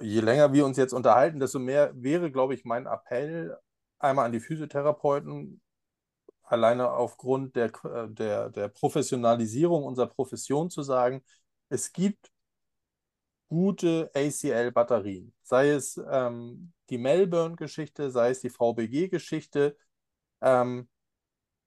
je 0.00 0.20
länger 0.20 0.52
wir 0.52 0.64
uns 0.66 0.76
jetzt 0.76 0.92
unterhalten, 0.92 1.40
desto 1.40 1.58
mehr 1.58 1.90
wäre, 1.96 2.30
glaube 2.30 2.54
ich, 2.54 2.64
mein 2.64 2.86
Appell 2.86 3.58
einmal 3.98 4.26
an 4.26 4.32
die 4.32 4.40
Physiotherapeuten, 4.40 5.60
alleine 6.42 6.92
aufgrund 6.92 7.56
der, 7.56 7.72
äh, 7.84 8.08
der, 8.08 8.50
der 8.50 8.68
Professionalisierung 8.68 9.84
unserer 9.84 10.08
Profession 10.08 10.70
zu 10.70 10.82
sagen, 10.82 11.24
es 11.70 11.92
gibt 11.92 12.30
gute 13.48 14.10
ACL-Batterien. 14.14 15.34
Sei 15.42 15.70
es 15.70 16.00
ähm, 16.08 16.73
die 16.90 16.98
Melbourne-Geschichte, 16.98 18.10
sei 18.10 18.30
es 18.30 18.40
die 18.40 18.50
VBG-Geschichte, 18.50 19.76
ähm, 20.40 20.88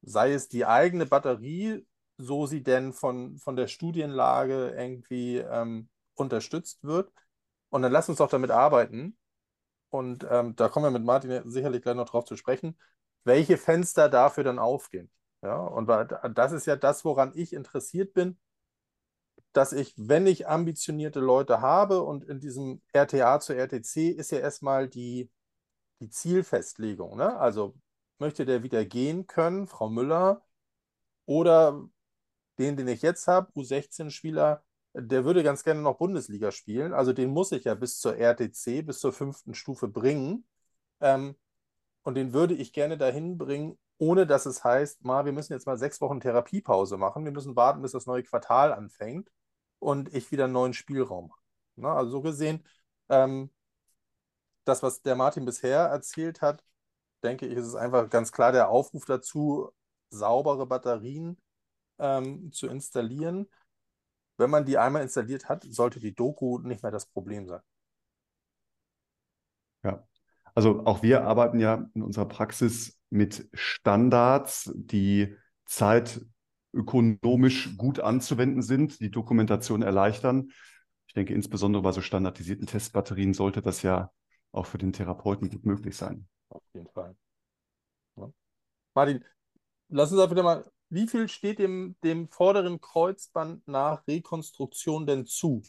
sei 0.01 0.33
es 0.33 0.47
die 0.49 0.65
eigene 0.65 1.05
Batterie, 1.05 1.85
so 2.17 2.45
sie 2.45 2.63
denn 2.63 2.93
von, 2.93 3.37
von 3.37 3.55
der 3.55 3.67
Studienlage 3.67 4.75
irgendwie 4.77 5.37
ähm, 5.37 5.89
unterstützt 6.15 6.83
wird. 6.83 7.11
Und 7.69 7.81
dann 7.81 7.91
lass 7.91 8.09
uns 8.09 8.19
doch 8.19 8.29
damit 8.29 8.51
arbeiten. 8.51 9.17
Und 9.89 10.25
ähm, 10.29 10.55
da 10.55 10.69
kommen 10.69 10.85
wir 10.85 10.91
mit 10.99 11.05
Martin 11.05 11.49
sicherlich 11.49 11.81
gleich 11.81 11.95
noch 11.95 12.09
drauf 12.09 12.25
zu 12.25 12.35
sprechen, 12.35 12.77
welche 13.23 13.57
Fenster 13.57 14.09
dafür 14.09 14.43
dann 14.43 14.59
aufgehen. 14.59 15.11
Ja, 15.41 15.57
und 15.59 15.87
das 15.87 16.51
ist 16.51 16.65
ja 16.65 16.75
das, 16.75 17.05
woran 17.05 17.31
ich 17.35 17.53
interessiert 17.53 18.13
bin, 18.13 18.37
dass 19.57 19.73
ich, 19.73 19.95
wenn 19.97 20.27
ich 20.27 20.47
ambitionierte 20.47 21.19
Leute 21.19 21.61
habe 21.61 22.03
und 22.03 22.23
in 22.25 22.39
diesem 22.39 22.79
RTA 22.93 23.39
zu 23.39 23.53
RTC 23.53 24.11
ist 24.11 24.31
ja 24.31 24.37
erstmal 24.37 24.87
die, 24.87 25.31
die 25.99 26.11
Zielfestlegung. 26.11 27.17
Ne? 27.17 27.35
Also 27.39 27.75
möchte 28.19 28.45
der 28.45 28.61
wieder 28.61 28.85
gehen 28.85 29.25
können, 29.25 29.65
Frau 29.65 29.89
Müller, 29.89 30.43
oder 31.25 31.89
den, 32.59 32.77
den 32.77 32.87
ich 32.87 33.01
jetzt 33.01 33.27
habe, 33.27 33.51
U16-Spieler, 33.53 34.63
der 34.93 35.25
würde 35.25 35.41
ganz 35.41 35.63
gerne 35.63 35.81
noch 35.81 35.97
Bundesliga 35.97 36.51
spielen. 36.51 36.93
Also 36.93 37.11
den 37.11 37.31
muss 37.31 37.51
ich 37.51 37.63
ja 37.63 37.73
bis 37.73 37.99
zur 37.99 38.15
RTC, 38.15 38.85
bis 38.85 38.99
zur 38.99 39.11
fünften 39.11 39.55
Stufe 39.55 39.87
bringen. 39.87 40.47
Ähm, 41.01 41.35
und 42.03 42.13
den 42.13 42.31
würde 42.33 42.53
ich 42.53 42.73
gerne 42.73 42.97
dahin 42.97 43.39
bringen, 43.39 43.79
ohne 43.97 44.27
dass 44.27 44.45
es 44.45 44.63
heißt, 44.63 45.03
ma, 45.03 45.25
wir 45.25 45.31
müssen 45.33 45.53
jetzt 45.53 45.65
mal 45.65 45.79
sechs 45.79 45.99
Wochen 45.99 46.19
Therapiepause 46.19 46.97
machen. 46.97 47.25
Wir 47.25 47.31
müssen 47.31 47.55
warten, 47.55 47.81
bis 47.81 47.93
das 47.93 48.05
neue 48.05 48.21
Quartal 48.21 48.71
anfängt 48.71 49.31
und 49.79 50.13
ich 50.13 50.31
wieder 50.31 50.47
neuen 50.47 50.73
Spielraum. 50.73 51.33
Ne? 51.75 51.89
Also 51.89 52.11
so 52.11 52.21
gesehen, 52.21 52.63
ähm, 53.09 53.51
das, 54.65 54.83
was 54.83 55.01
der 55.01 55.15
Martin 55.15 55.45
bisher 55.45 55.79
erzählt 55.81 56.41
hat, 56.41 56.63
denke 57.23 57.47
ich, 57.47 57.55
ist 57.57 57.65
es 57.67 57.75
einfach 57.75 58.09
ganz 58.09 58.31
klar 58.31 58.51
der 58.51 58.69
Aufruf 58.69 59.05
dazu, 59.05 59.71
saubere 60.09 60.65
Batterien 60.67 61.37
ähm, 61.99 62.51
zu 62.51 62.67
installieren. 62.67 63.47
Wenn 64.37 64.49
man 64.49 64.65
die 64.65 64.77
einmal 64.77 65.01
installiert 65.01 65.49
hat, 65.49 65.63
sollte 65.63 65.99
die 65.99 66.13
Doku 66.13 66.59
nicht 66.59 66.83
mehr 66.83 66.91
das 66.91 67.07
Problem 67.07 67.47
sein. 67.47 67.61
Ja, 69.83 70.07
also 70.53 70.85
auch 70.85 71.01
wir 71.01 71.23
arbeiten 71.23 71.59
ja 71.59 71.89
in 71.93 72.03
unserer 72.03 72.27
Praxis 72.27 72.99
mit 73.09 73.49
Standards, 73.53 74.71
die 74.75 75.35
zeitökonomisch 76.73 77.77
gut 77.77 77.99
anzuwenden 77.99 78.61
sind, 78.61 78.99
die 78.99 79.11
Dokumentation 79.11 79.81
erleichtern. 79.81 80.51
Ich 81.07 81.13
denke, 81.13 81.33
insbesondere 81.33 81.83
bei 81.83 81.91
so 81.91 82.01
standardisierten 82.01 82.67
Testbatterien 82.67 83.33
sollte 83.33 83.61
das 83.61 83.81
ja 83.81 84.11
auch 84.51 84.65
für 84.65 84.77
den 84.77 84.93
Therapeuten 84.93 85.49
gut 85.49 85.65
möglich 85.65 85.95
sein. 85.95 86.27
Auf 86.49 86.63
jeden 86.73 86.87
Fall. 86.89 87.15
Ja. 88.15 88.29
Martin, 88.93 89.23
lass 89.89 90.11
uns 90.11 90.21
einfach 90.21 90.41
mal 90.43 90.69
wie 90.89 91.07
viel 91.07 91.27
steht 91.27 91.59
dem, 91.59 91.97
dem 92.03 92.29
vorderen 92.29 92.79
Kreuzband 92.79 93.67
nach 93.67 94.07
Rekonstruktion 94.07 95.05
denn 95.05 95.25
zu? 95.25 95.61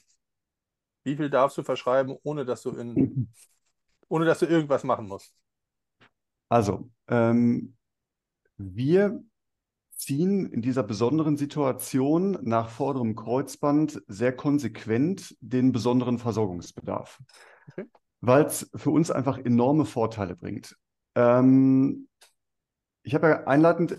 Wie 1.03 1.17
viel 1.17 1.29
darfst 1.29 1.59
du 1.59 1.65
verschreiben, 1.65 2.17
ohne 2.23 2.45
dass 2.45 2.63
du, 2.63 2.71
in, 2.71 3.29
ohne 4.09 4.27
dass 4.27 4.39
du 4.39 4.47
irgendwas 4.47 4.85
machen 4.85 5.09
musst? 5.09 5.35
Also, 6.49 6.89
ähm, 7.09 7.77
wir 8.57 9.23
ziehen 9.99 10.47
in 10.47 10.63
dieser 10.63 10.85
besonderen 10.85 11.37
Situation 11.37 12.39
nach 12.43 12.71
vorderem 12.71 13.17
Kreuzband 13.17 14.01
sehr 14.07 14.35
konsequent 14.35 15.37
den 15.41 15.73
besonderen 15.73 16.19
Versorgungsbedarf, 16.19 17.21
okay. 17.71 17.85
weil 18.21 18.45
es 18.45 18.71
für 18.75 18.91
uns 18.91 19.11
einfach 19.11 19.39
enorme 19.39 19.85
Vorteile 19.85 20.37
bringt. 20.37 20.77
Ähm, 21.17 22.09
ich 23.03 23.15
habe 23.15 23.29
ja 23.29 23.47
einleitend 23.47 23.99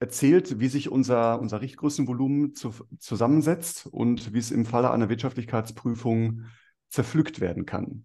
erzählt, 0.00 0.58
wie 0.58 0.68
sich 0.68 0.90
unser, 0.90 1.40
unser 1.40 1.60
Richtgrößenvolumen 1.60 2.54
zu, 2.54 2.72
zusammensetzt 2.98 3.86
und 3.86 4.32
wie 4.32 4.38
es 4.38 4.50
im 4.50 4.64
Falle 4.64 4.90
einer 4.90 5.10
Wirtschaftlichkeitsprüfung 5.10 6.46
zerpflückt 6.88 7.40
werden 7.40 7.66
kann. 7.66 8.04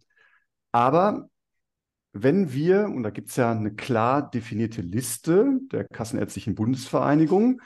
Aber 0.71 1.29
wenn 2.23 2.53
wir, 2.53 2.85
und 2.85 3.03
da 3.03 3.09
gibt 3.09 3.29
es 3.29 3.35
ja 3.35 3.51
eine 3.51 3.73
klar 3.73 4.29
definierte 4.29 4.81
Liste 4.81 5.59
der 5.71 5.85
Kassenärztlichen 5.85 6.55
Bundesvereinigung, 6.55 7.61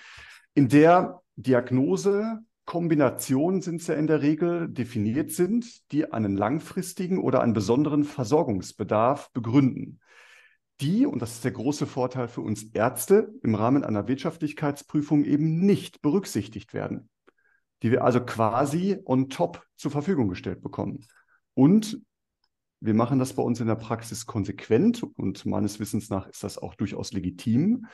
in 0.54 0.68
der 0.68 1.22
Diagnose, 1.36 2.40
Kombinationen 2.66 3.62
sind 3.62 3.82
es 3.82 3.88
ja 3.88 3.96
in 3.96 4.08
der 4.08 4.22
Regel 4.22 4.70
definiert 4.70 5.32
sind, 5.32 5.92
die 5.92 6.12
einen 6.12 6.38
langfristigen 6.38 7.20
oder 7.20 7.42
einen 7.42 7.54
besonderen 7.54 8.04
Versorgungsbedarf 8.04 9.32
begründen 9.34 10.00
die, 10.82 11.06
und 11.06 11.22
das 11.22 11.34
ist 11.34 11.44
der 11.44 11.52
große 11.52 11.86
Vorteil 11.86 12.28
für 12.28 12.42
uns 12.42 12.64
Ärzte, 12.74 13.34
im 13.44 13.56
Rahmen 13.56 13.84
einer 13.84 14.08
Wirtschaftlichkeitsprüfung 14.08 15.24
eben 15.24 15.66
nicht 15.66 16.02
berücksichtigt 16.02 16.74
werden, 16.74 17.10
die 17.84 17.92
wir 17.92 18.04
also 18.04 18.20
quasi 18.20 19.00
on 19.06 19.30
top 19.30 19.64
zur 19.76 19.92
Verfügung 19.92 20.28
gestellt 20.28 20.62
bekommen. 20.62 21.06
Und 21.54 22.02
wir 22.82 22.96
machen 22.96 23.20
das 23.20 23.34
bei 23.34 23.44
uns 23.44 23.60
in 23.60 23.68
der 23.68 23.76
Praxis 23.76 24.26
konsequent 24.26 25.04
und 25.04 25.46
meines 25.46 25.80
Wissens 25.80 26.10
nach 26.10 26.28
ist 26.28 26.44
das 26.44 26.58
auch 26.58 26.74
durchaus 26.74 27.14
legitim, 27.14 27.86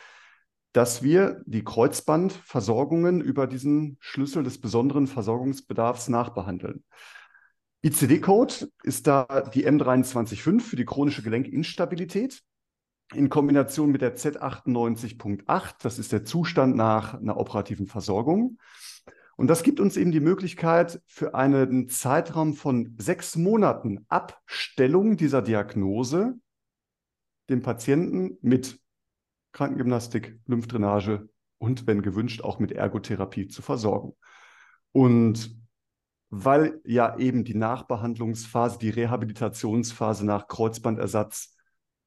dass 0.71 1.03
wir 1.03 1.41
die 1.45 1.63
Kreuzbandversorgungen 1.63 3.19
über 3.19 3.47
diesen 3.47 3.97
Schlüssel 3.99 4.43
des 4.43 4.59
besonderen 4.61 5.07
Versorgungsbedarfs 5.07 6.07
nachbehandeln. 6.07 6.83
ICD-Code 7.83 8.69
ist 8.83 9.07
da 9.07 9.49
die 9.53 9.67
M235 9.67 10.61
für 10.61 10.75
die 10.77 10.85
chronische 10.85 11.21
Gelenkinstabilität 11.21 12.41
in 13.13 13.29
Kombination 13.29 13.91
mit 13.91 14.01
der 14.01 14.17
Z98.8, 14.17 15.75
das 15.81 15.99
ist 15.99 16.11
der 16.11 16.25
Zustand 16.25 16.75
nach 16.75 17.13
einer 17.13 17.37
operativen 17.37 17.87
Versorgung. 17.87 18.57
Und 19.37 19.47
das 19.47 19.63
gibt 19.63 19.79
uns 19.79 19.97
eben 19.97 20.11
die 20.11 20.19
Möglichkeit, 20.19 20.99
für 21.05 21.35
einen 21.35 21.89
Zeitraum 21.89 22.55
von 22.55 22.95
sechs 22.97 23.35
Monaten 23.35 24.05
Abstellung 24.09 25.15
dieser 25.15 25.43
Diagnose 25.43 26.35
den 27.47 27.61
Patienten 27.61 28.37
mit 28.41 28.79
Krankengymnastik, 29.53 30.39
Lymphdrainage 30.47 31.29
und, 31.59 31.87
wenn 31.87 32.01
gewünscht, 32.01 32.41
auch 32.41 32.59
mit 32.59 32.71
Ergotherapie 32.71 33.47
zu 33.47 33.61
versorgen. 33.61 34.15
Und 34.91 35.55
weil 36.29 36.81
ja 36.83 37.17
eben 37.17 37.43
die 37.43 37.55
Nachbehandlungsphase, 37.55 38.79
die 38.79 38.89
Rehabilitationsphase 38.89 40.25
nach 40.25 40.47
Kreuzbandersatz 40.47 41.55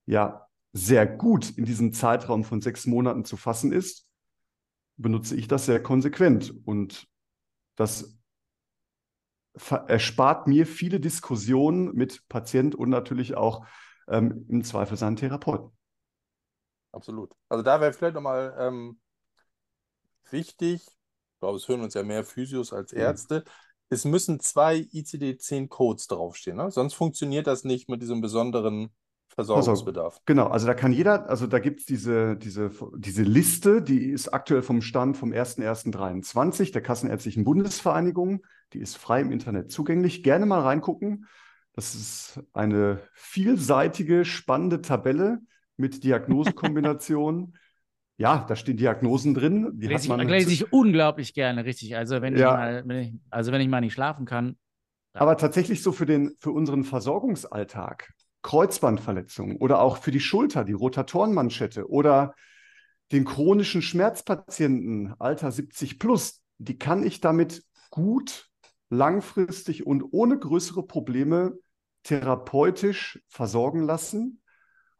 ja 0.04 0.46
sehr 0.72 1.06
gut 1.06 1.50
in 1.56 1.64
diesem 1.64 1.92
Zeitraum 1.92 2.44
von 2.44 2.60
sechs 2.60 2.86
Monaten 2.86 3.24
zu 3.24 3.36
fassen 3.36 3.72
ist, 3.72 4.06
benutze 4.96 5.36
ich 5.36 5.48
das 5.48 5.66
sehr 5.66 5.82
konsequent. 5.82 6.54
Und 6.64 7.09
das 7.80 8.18
erspart 9.86 10.46
mir 10.46 10.66
viele 10.66 11.00
Diskussionen 11.00 11.94
mit 11.94 12.28
Patient 12.28 12.74
und 12.74 12.90
natürlich 12.90 13.36
auch 13.36 13.66
ähm, 14.06 14.46
im 14.48 14.62
Zweifel 14.64 14.96
seinen 14.96 15.16
Therapeuten. 15.16 15.70
Absolut. 16.92 17.32
Also 17.48 17.62
da 17.62 17.80
wäre 17.80 17.92
vielleicht 17.92 18.14
nochmal 18.14 18.54
ähm, 18.58 19.00
wichtig, 20.30 20.82
ich 20.86 21.40
glaube, 21.40 21.56
es 21.56 21.68
hören 21.68 21.80
uns 21.80 21.94
ja 21.94 22.02
mehr 22.02 22.22
Physios 22.24 22.72
als 22.72 22.92
Ärzte, 22.92 23.44
ja. 23.46 23.52
es 23.88 24.04
müssen 24.04 24.40
zwei 24.40 24.76
ICD-10-Codes 24.76 26.08
draufstehen. 26.08 26.58
Ne? 26.58 26.70
Sonst 26.70 26.94
funktioniert 26.94 27.46
das 27.46 27.64
nicht 27.64 27.88
mit 27.88 28.02
diesem 28.02 28.20
besonderen 28.20 28.94
Versorgungsbedarf. 29.44 30.20
Genau, 30.26 30.46
also 30.48 30.66
da 30.66 30.74
kann 30.74 30.92
jeder, 30.92 31.28
also 31.28 31.46
da 31.46 31.58
gibt 31.58 31.80
es 31.80 31.86
diese, 31.86 32.36
diese, 32.36 32.70
diese 32.96 33.22
Liste, 33.22 33.82
die 33.82 34.10
ist 34.10 34.28
aktuell 34.28 34.62
vom 34.62 34.82
Stand 34.82 35.16
vom 35.16 35.32
01.01.23 35.32 36.72
der 36.72 36.82
Kassenärztlichen 36.82 37.44
Bundesvereinigung. 37.44 38.44
Die 38.72 38.80
ist 38.80 38.96
frei 38.96 39.20
im 39.20 39.32
Internet 39.32 39.70
zugänglich. 39.70 40.22
Gerne 40.22 40.46
mal 40.46 40.60
reingucken. 40.60 41.26
Das 41.74 41.94
ist 41.94 42.40
eine 42.52 43.00
vielseitige, 43.12 44.24
spannende 44.24 44.82
Tabelle 44.82 45.40
mit 45.76 46.04
Diagnosekombinationen. 46.04 47.56
ja, 48.16 48.44
da 48.46 48.54
stehen 48.54 48.76
Diagnosen 48.76 49.34
drin. 49.34 49.70
Die 49.74 49.86
lese, 49.86 50.14
ich, 50.14 50.28
lese 50.28 50.52
ich 50.52 50.72
unglaublich 50.72 51.32
gerne, 51.32 51.64
richtig. 51.64 51.96
Also 51.96 52.20
wenn, 52.20 52.36
ja. 52.36 52.50
ich 52.50 52.56
mal, 52.56 52.82
wenn 52.86 52.98
ich, 52.98 53.14
also 53.30 53.52
wenn 53.52 53.60
ich 53.60 53.68
mal 53.68 53.80
nicht 53.80 53.94
schlafen 53.94 54.26
kann. 54.26 54.56
Aber 55.12 55.36
tatsächlich 55.36 55.82
so 55.82 55.90
für, 55.90 56.06
den, 56.06 56.36
für 56.38 56.50
unseren 56.50 56.84
Versorgungsalltag 56.84 58.12
Kreuzbandverletzungen 58.42 59.56
oder 59.56 59.80
auch 59.80 59.98
für 59.98 60.10
die 60.10 60.20
Schulter, 60.20 60.64
die 60.64 60.72
Rotatorenmanschette 60.72 61.88
oder 61.88 62.34
den 63.12 63.24
chronischen 63.24 63.82
Schmerzpatienten 63.82 65.14
Alter 65.18 65.50
70 65.50 65.98
plus, 65.98 66.42
die 66.58 66.78
kann 66.78 67.04
ich 67.04 67.20
damit 67.20 67.64
gut, 67.90 68.48
langfristig 68.88 69.86
und 69.86 70.04
ohne 70.12 70.38
größere 70.38 70.86
Probleme 70.86 71.58
therapeutisch 72.02 73.22
versorgen 73.28 73.82
lassen. 73.82 74.42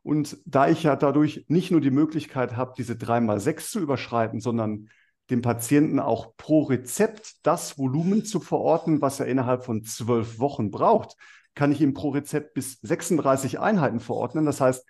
Und 0.03 0.39
da 0.45 0.69
ich 0.69 0.83
ja 0.83 0.97
dadurch 0.97 1.45
nicht 1.49 1.71
nur 1.71 1.81
die 1.81 1.91
Möglichkeit 1.91 2.57
habe, 2.57 2.73
diese 2.77 2.95
3x6 2.95 3.71
zu 3.71 3.81
überschreiten, 3.81 4.41
sondern 4.41 4.89
dem 5.29 5.43
Patienten 5.43 6.01
auch 6.01 6.37
pro 6.37 6.63
Rezept 6.63 7.47
das 7.47 7.79
Volumen 7.79 8.25
zu 8.25 8.41
verorten, 8.41 9.01
was 9.01 9.21
er 9.21 9.27
innerhalb 9.27 9.65
von 9.65 9.85
zwölf 9.85 10.39
Wochen 10.39 10.71
braucht, 10.71 11.17
kann 11.55 11.73
ich 11.73 11.81
ihm 11.81 11.95
pro 11.95 12.11
Rezept 12.11 12.55
bis 12.55 12.81
36 12.81 13.59
Einheiten 13.59 14.01
verordnen. 14.01 14.47
Das 14.47 14.61
heißt, 14.61 14.87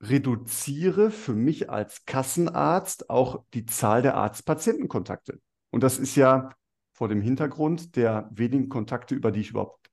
reduziere 0.00 1.10
für 1.10 1.34
mich 1.34 1.70
als 1.70 2.04
Kassenarzt 2.04 3.08
auch 3.10 3.44
die 3.54 3.64
Zahl 3.64 4.02
der 4.02 4.16
Arzt-Patienten-Kontakte. 4.16 5.40
Und 5.70 5.82
das 5.82 5.98
ist 5.98 6.16
ja 6.16 6.50
vor 6.92 7.08
dem 7.08 7.20
Hintergrund 7.20 7.96
der 7.96 8.28
wenigen 8.32 8.68
Kontakte, 8.68 9.14
über 9.14 9.30
die 9.30 9.40
ich 9.40 9.50
überhaupt 9.50 9.90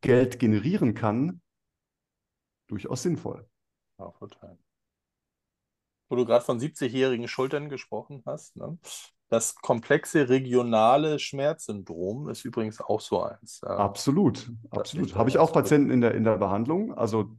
Geld 0.00 0.38
generieren 0.38 0.94
kann, 0.94 1.40
durchaus 2.66 3.02
sinnvoll. 3.02 3.48
Ja. 3.98 4.12
Wo 6.08 6.16
du 6.16 6.24
gerade 6.26 6.44
von 6.44 6.60
70-jährigen 6.60 7.28
Schultern 7.28 7.68
gesprochen 7.68 8.22
hast, 8.26 8.56
ne? 8.56 8.78
Das 9.34 9.56
komplexe 9.56 10.28
regionale 10.28 11.18
Schmerzsyndrom 11.18 12.28
ist 12.28 12.44
übrigens 12.44 12.80
auch 12.80 13.00
so 13.00 13.20
eins. 13.20 13.64
Absolut, 13.64 14.48
absolut. 14.70 15.16
Habe 15.16 15.28
ich 15.28 15.38
auch 15.38 15.52
Patienten 15.52 15.90
in 15.90 16.00
der, 16.00 16.14
in 16.14 16.22
der 16.22 16.38
Behandlung. 16.38 16.94
Also 16.94 17.36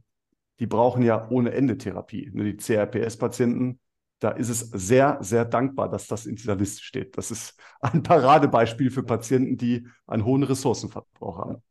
die 0.58 0.66
brauchen 0.66 1.02
ja 1.02 1.26
ohne 1.30 1.52
Ende 1.52 1.78
Therapie. 1.78 2.30
Ne, 2.34 2.52
die 2.52 2.56
CRPS-Patienten, 2.58 3.80
da 4.18 4.28
ist 4.28 4.50
es 4.50 4.60
sehr, 4.60 5.16
sehr 5.22 5.46
dankbar, 5.46 5.88
dass 5.88 6.06
das 6.06 6.26
in 6.26 6.36
dieser 6.36 6.54
Liste 6.54 6.82
steht. 6.82 7.16
Das 7.16 7.30
ist 7.30 7.58
ein 7.80 8.02
Paradebeispiel 8.02 8.90
für 8.90 9.02
Patienten, 9.02 9.56
die 9.56 9.88
einen 10.06 10.26
hohen 10.26 10.42
Ressourcenverbrauch 10.42 11.38
haben. 11.38 11.62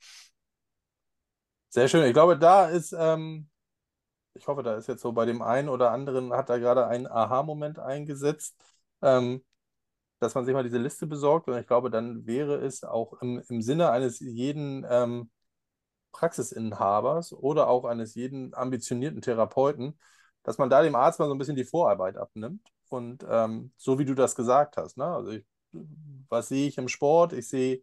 Sehr 1.70 1.88
schön. 1.88 2.04
Ich 2.06 2.14
glaube, 2.14 2.36
da 2.36 2.68
ist, 2.68 2.96
ähm, 2.98 3.48
ich 4.34 4.48
hoffe, 4.48 4.64
da 4.64 4.74
ist 4.74 4.88
jetzt 4.88 5.04
so 5.04 5.12
bei 5.12 5.26
dem 5.26 5.44
einen 5.44 5.70
oder 5.70 5.92
anderen, 5.92 6.34
hat 6.34 6.50
da 6.50 6.58
gerade 6.58 6.88
ein 6.88 7.06
Aha-Moment 7.06 7.78
eingesetzt, 7.78 8.56
ähm, 9.04 9.44
dass 10.20 10.36
man 10.36 10.46
sich 10.46 10.54
mal 10.54 10.64
diese 10.64 10.78
Liste 10.78 11.08
besorgt. 11.08 11.48
Und 11.48 11.58
ich 11.58 11.68
glaube, 11.68 11.90
dann 11.90 12.26
wäre 12.26 12.56
es 12.56 12.84
auch 12.84 13.14
im, 13.22 13.42
im 13.50 13.62
Sinne 13.62 13.92
eines 13.92 14.20
jeden 14.20 14.86
ähm, 14.90 15.30
Praxisinhabers 16.12 17.34
oder 17.34 17.68
auch 17.68 17.86
eines 17.86 18.16
jeden 18.16 18.54
ambitionierten 18.54 19.22
Therapeuten, 19.22 20.00
dass 20.44 20.58
man 20.58 20.70
da 20.70 20.82
dem 20.82 20.96
Arzt 20.96 21.20
mal 21.20 21.28
so 21.28 21.34
ein 21.34 21.38
bisschen 21.38 21.56
die 21.56 21.66
Vorarbeit 21.66 22.18
abnimmt. 22.18 22.62
Und 22.90 23.26
ähm, 23.30 23.74
so 23.78 24.00
wie 24.00 24.06
du 24.06 24.14
das 24.14 24.36
gesagt 24.36 24.78
hast, 24.78 24.98
ne? 24.98 25.06
also 25.06 25.32
ich, 25.32 25.46
was 26.30 26.48
sehe 26.48 26.68
ich 26.68 26.78
im 26.78 26.88
Sport? 26.88 27.34
Ich 27.34 27.50
sehe 27.50 27.82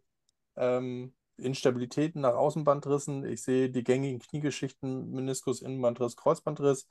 ähm, 0.55 1.13
Instabilitäten 1.37 2.21
nach 2.21 2.35
Außenbandrissen, 2.35 3.25
ich 3.25 3.43
sehe 3.43 3.69
die 3.69 3.83
gängigen 3.83 4.19
Kniegeschichten, 4.19 5.11
Meniskus, 5.11 5.61
Innenbandriss, 5.61 6.15
Kreuzbandriss 6.15 6.87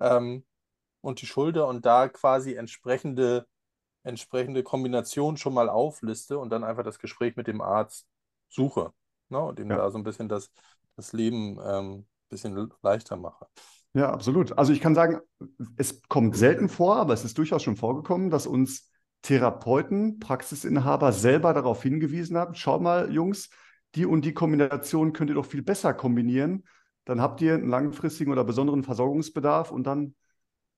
ähm, 0.00 0.44
und 1.00 1.20
die 1.20 1.26
Schulter 1.26 1.66
und 1.66 1.86
da 1.86 2.08
quasi 2.08 2.54
entsprechende, 2.54 3.46
entsprechende 4.06 4.62
Kombinationen 4.62 5.36
schon 5.36 5.54
mal 5.54 5.68
aufliste 5.68 6.38
und 6.38 6.50
dann 6.50 6.64
einfach 6.64 6.84
das 6.84 6.98
Gespräch 6.98 7.36
mit 7.36 7.46
dem 7.46 7.60
Arzt 7.60 8.06
suche 8.48 8.92
ne? 9.28 9.40
und 9.40 9.58
ihm 9.58 9.70
ja. 9.70 9.76
da 9.76 9.90
so 9.90 9.98
ein 9.98 10.04
bisschen 10.04 10.28
das, 10.28 10.50
das 10.96 11.12
Leben 11.12 11.58
ein 11.60 11.84
ähm, 11.84 12.06
bisschen 12.28 12.70
leichter 12.82 13.16
mache. 13.16 13.46
Ja, 13.94 14.10
absolut. 14.10 14.56
Also 14.58 14.72
ich 14.72 14.80
kann 14.80 14.94
sagen, 14.94 15.20
es 15.76 16.02
kommt 16.08 16.36
selten 16.36 16.68
vor, 16.68 16.96
aber 16.96 17.14
es 17.14 17.24
ist 17.24 17.38
durchaus 17.38 17.62
schon 17.62 17.76
vorgekommen, 17.76 18.30
dass 18.30 18.46
uns 18.46 18.90
Therapeuten, 19.22 20.20
Praxisinhaber 20.20 21.12
selber 21.12 21.54
darauf 21.54 21.82
hingewiesen 21.82 22.36
haben, 22.36 22.54
schau 22.54 22.78
mal, 22.78 23.12
Jungs, 23.12 23.48
die 23.94 24.06
und 24.06 24.24
die 24.24 24.34
Kombination 24.34 25.12
könnt 25.12 25.30
ihr 25.30 25.34
doch 25.34 25.46
viel 25.46 25.62
besser 25.62 25.94
kombinieren. 25.94 26.64
Dann 27.06 27.20
habt 27.20 27.40
ihr 27.40 27.54
einen 27.54 27.68
langfristigen 27.68 28.32
oder 28.32 28.44
besonderen 28.44 28.84
Versorgungsbedarf 28.84 29.70
und 29.70 29.84
dann 29.84 30.14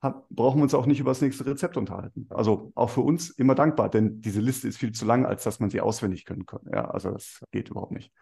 brauchen 0.01 0.59
wir 0.59 0.63
uns 0.63 0.75
auch 0.75 0.87
nicht 0.87 1.01
über 1.01 1.11
das 1.11 1.21
nächste 1.21 1.45
Rezept 1.47 1.77
unterhalten. 1.77 2.27
Also 2.31 2.73
auch 2.75 2.91
für 2.91 3.01
uns 3.01 3.31
immer 3.31 3.55
dankbar, 3.55 3.91
denn 3.91 4.21
diese 4.21 4.41
Liste 4.41 4.69
ist 4.69 4.79
viel 4.79 4.93
zu 4.93 5.05
lang, 5.05 5.27
als 5.27 5.43
dass 5.43 5.59
man 5.59 5.71
sie 5.71 5.81
auswendig 5.81 6.25
können 6.25 6.47
kann. 6.47 6.61
Ja, 6.73 6.91
also 6.91 7.11
das 7.11 7.43
geht 7.51 7.69
überhaupt 7.71 7.93
nicht. 7.93 8.13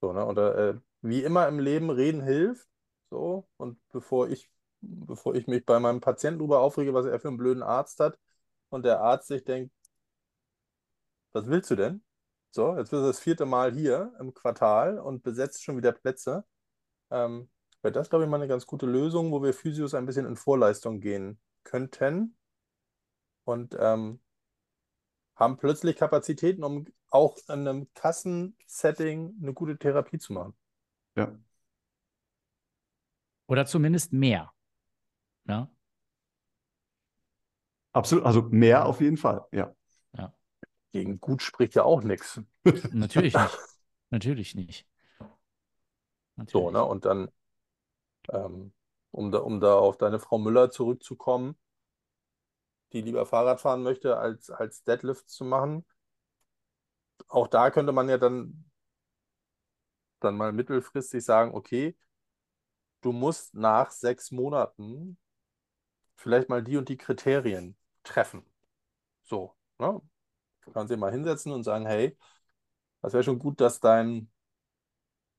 So, 0.00 0.12
ne? 0.12 0.24
Und 0.24 0.38
äh, 0.38 0.74
wie 1.02 1.22
immer 1.22 1.46
im 1.48 1.58
Leben, 1.58 1.90
reden 1.90 2.22
hilft. 2.22 2.66
So, 3.10 3.48
und 3.56 3.78
bevor 3.92 4.28
ich, 4.28 4.50
bevor 4.80 5.34
ich 5.34 5.46
mich 5.46 5.64
bei 5.64 5.78
meinem 5.78 6.00
Patienten 6.00 6.40
darüber 6.40 6.60
aufrege, 6.60 6.92
was 6.92 7.06
er 7.06 7.20
für 7.20 7.28
einen 7.28 7.36
blöden 7.36 7.62
Arzt 7.62 8.00
hat, 8.00 8.18
und 8.68 8.84
der 8.84 9.00
Arzt 9.00 9.28
sich 9.28 9.44
denkt, 9.44 9.72
was 11.32 11.46
willst 11.46 11.70
du 11.70 11.76
denn? 11.76 12.02
So, 12.50 12.70
jetzt 12.76 12.90
bist 12.90 13.02
du 13.02 13.06
das 13.06 13.20
vierte 13.20 13.46
Mal 13.46 13.72
hier 13.72 14.12
im 14.18 14.34
Quartal 14.34 14.98
und 14.98 15.22
besetzt 15.22 15.62
schon 15.62 15.76
wieder 15.76 15.92
Plätze. 15.92 16.44
Ähm, 17.10 17.48
wäre 17.82 17.92
das, 17.92 18.10
glaube 18.10 18.24
ich, 18.24 18.30
mal 18.30 18.36
eine 18.36 18.48
ganz 18.48 18.66
gute 18.66 18.86
Lösung, 18.86 19.32
wo 19.32 19.42
wir 19.42 19.52
Physios 19.52 19.94
ein 19.94 20.06
bisschen 20.06 20.26
in 20.26 20.36
Vorleistung 20.36 21.00
gehen 21.00 21.38
könnten 21.64 22.36
und 23.44 23.76
ähm, 23.78 24.20
haben 25.34 25.56
plötzlich 25.56 25.96
Kapazitäten, 25.96 26.64
um 26.64 26.86
auch 27.10 27.36
in 27.48 27.66
einem 27.66 27.92
Kassensetting 27.94 29.36
eine 29.40 29.52
gute 29.52 29.78
Therapie 29.78 30.18
zu 30.18 30.32
machen. 30.32 30.56
Ja. 31.16 31.36
Oder 33.46 33.66
zumindest 33.66 34.12
mehr. 34.12 34.52
Ja. 35.46 35.70
Absolut, 37.92 38.24
also 38.24 38.42
mehr 38.42 38.86
auf 38.86 39.00
jeden 39.00 39.16
Fall, 39.16 39.46
ja. 39.52 39.74
Gegen 40.96 41.20
gut 41.20 41.42
spricht 41.42 41.74
ja 41.74 41.82
auch 41.82 42.02
nichts. 42.02 42.40
Natürlich 42.90 43.34
nicht. 43.34 43.58
Natürlich 44.10 44.54
nicht. 44.54 44.86
Natürlich. 46.36 46.52
So, 46.52 46.70
ne? 46.70 46.82
Und 46.82 47.04
dann, 47.04 47.28
ähm, 48.32 48.72
um, 49.10 49.30
da, 49.32 49.38
um 49.38 49.60
da 49.60 49.74
auf 49.78 49.96
deine 49.98 50.18
Frau 50.18 50.38
Müller 50.38 50.70
zurückzukommen, 50.70 51.56
die 52.92 53.00
lieber 53.02 53.26
Fahrrad 53.26 53.60
fahren 53.60 53.82
möchte, 53.84 54.16
als, 54.16 54.50
als 54.50 54.82
Deadlift 54.84 55.28
zu 55.28 55.44
machen. 55.44 55.84
Auch 57.28 57.46
da 57.48 57.70
könnte 57.70 57.92
man 57.92 58.08
ja 58.08 58.18
dann, 58.18 58.64
dann 60.20 60.36
mal 60.36 60.52
mittelfristig 60.52 61.24
sagen, 61.24 61.54
okay, 61.54 61.96
du 63.00 63.12
musst 63.12 63.54
nach 63.54 63.90
sechs 63.90 64.30
Monaten 64.30 65.18
vielleicht 66.16 66.48
mal 66.48 66.62
die 66.62 66.76
und 66.76 66.88
die 66.88 66.96
Kriterien 66.96 67.76
treffen. 68.02 68.44
So, 69.24 69.56
ne? 69.78 70.00
Du 70.62 70.72
kannst 70.72 70.92
dich 70.92 70.98
mal 70.98 71.12
hinsetzen 71.12 71.52
und 71.52 71.64
sagen, 71.64 71.86
hey, 71.86 72.16
das 73.02 73.12
wäre 73.14 73.24
schon 73.24 73.38
gut, 73.38 73.60
dass 73.60 73.80
dein 73.80 74.30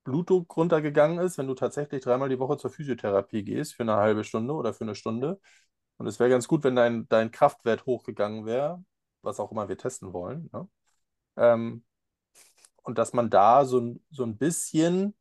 Blutdruck 0.07 0.55
runtergegangen 0.55 1.19
ist, 1.19 1.37
wenn 1.37 1.47
du 1.47 1.53
tatsächlich 1.53 2.01
dreimal 2.01 2.29
die 2.29 2.39
Woche 2.39 2.57
zur 2.57 2.71
Physiotherapie 2.71 3.43
gehst 3.43 3.75
für 3.75 3.83
eine 3.83 3.97
halbe 3.97 4.23
Stunde 4.23 4.53
oder 4.53 4.73
für 4.73 4.85
eine 4.85 4.95
Stunde. 4.95 5.37
Und 5.97 6.07
es 6.07 6.17
wäre 6.19 6.29
ganz 6.29 6.47
gut, 6.47 6.63
wenn 6.63 6.75
dein, 6.77 7.09
dein 7.09 7.31
Kraftwert 7.31 7.85
hochgegangen 7.85 8.45
wäre, 8.45 8.83
was 9.21 9.39
auch 9.41 9.51
immer 9.51 9.67
wir 9.67 9.77
testen 9.77 10.13
wollen. 10.13 10.49
Ne? 10.53 10.69
Ähm, 11.37 11.83
und 12.83 12.97
dass 12.97 13.13
man 13.13 13.29
da 13.29 13.65
so, 13.65 13.97
so 14.09 14.23
ein 14.23 14.37
bisschen, 14.37 15.13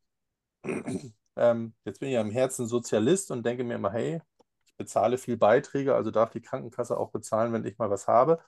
ähm, 1.35 1.73
jetzt 1.85 1.99
bin 1.99 2.09
ich 2.09 2.15
ja 2.15 2.21
im 2.21 2.31
Herzen 2.31 2.67
Sozialist 2.67 3.31
und 3.31 3.45
denke 3.45 3.65
mir 3.65 3.75
immer, 3.75 3.91
hey, 3.91 4.21
ich 4.67 4.75
bezahle 4.77 5.17
viel 5.17 5.37
Beiträge, 5.37 5.95
also 5.95 6.11
darf 6.11 6.31
die 6.31 6.41
Krankenkasse 6.41 6.97
auch 6.97 7.11
bezahlen, 7.11 7.51
wenn 7.53 7.65
ich 7.65 7.77
mal 7.77 7.89
was 7.89 8.07
habe. 8.07 8.39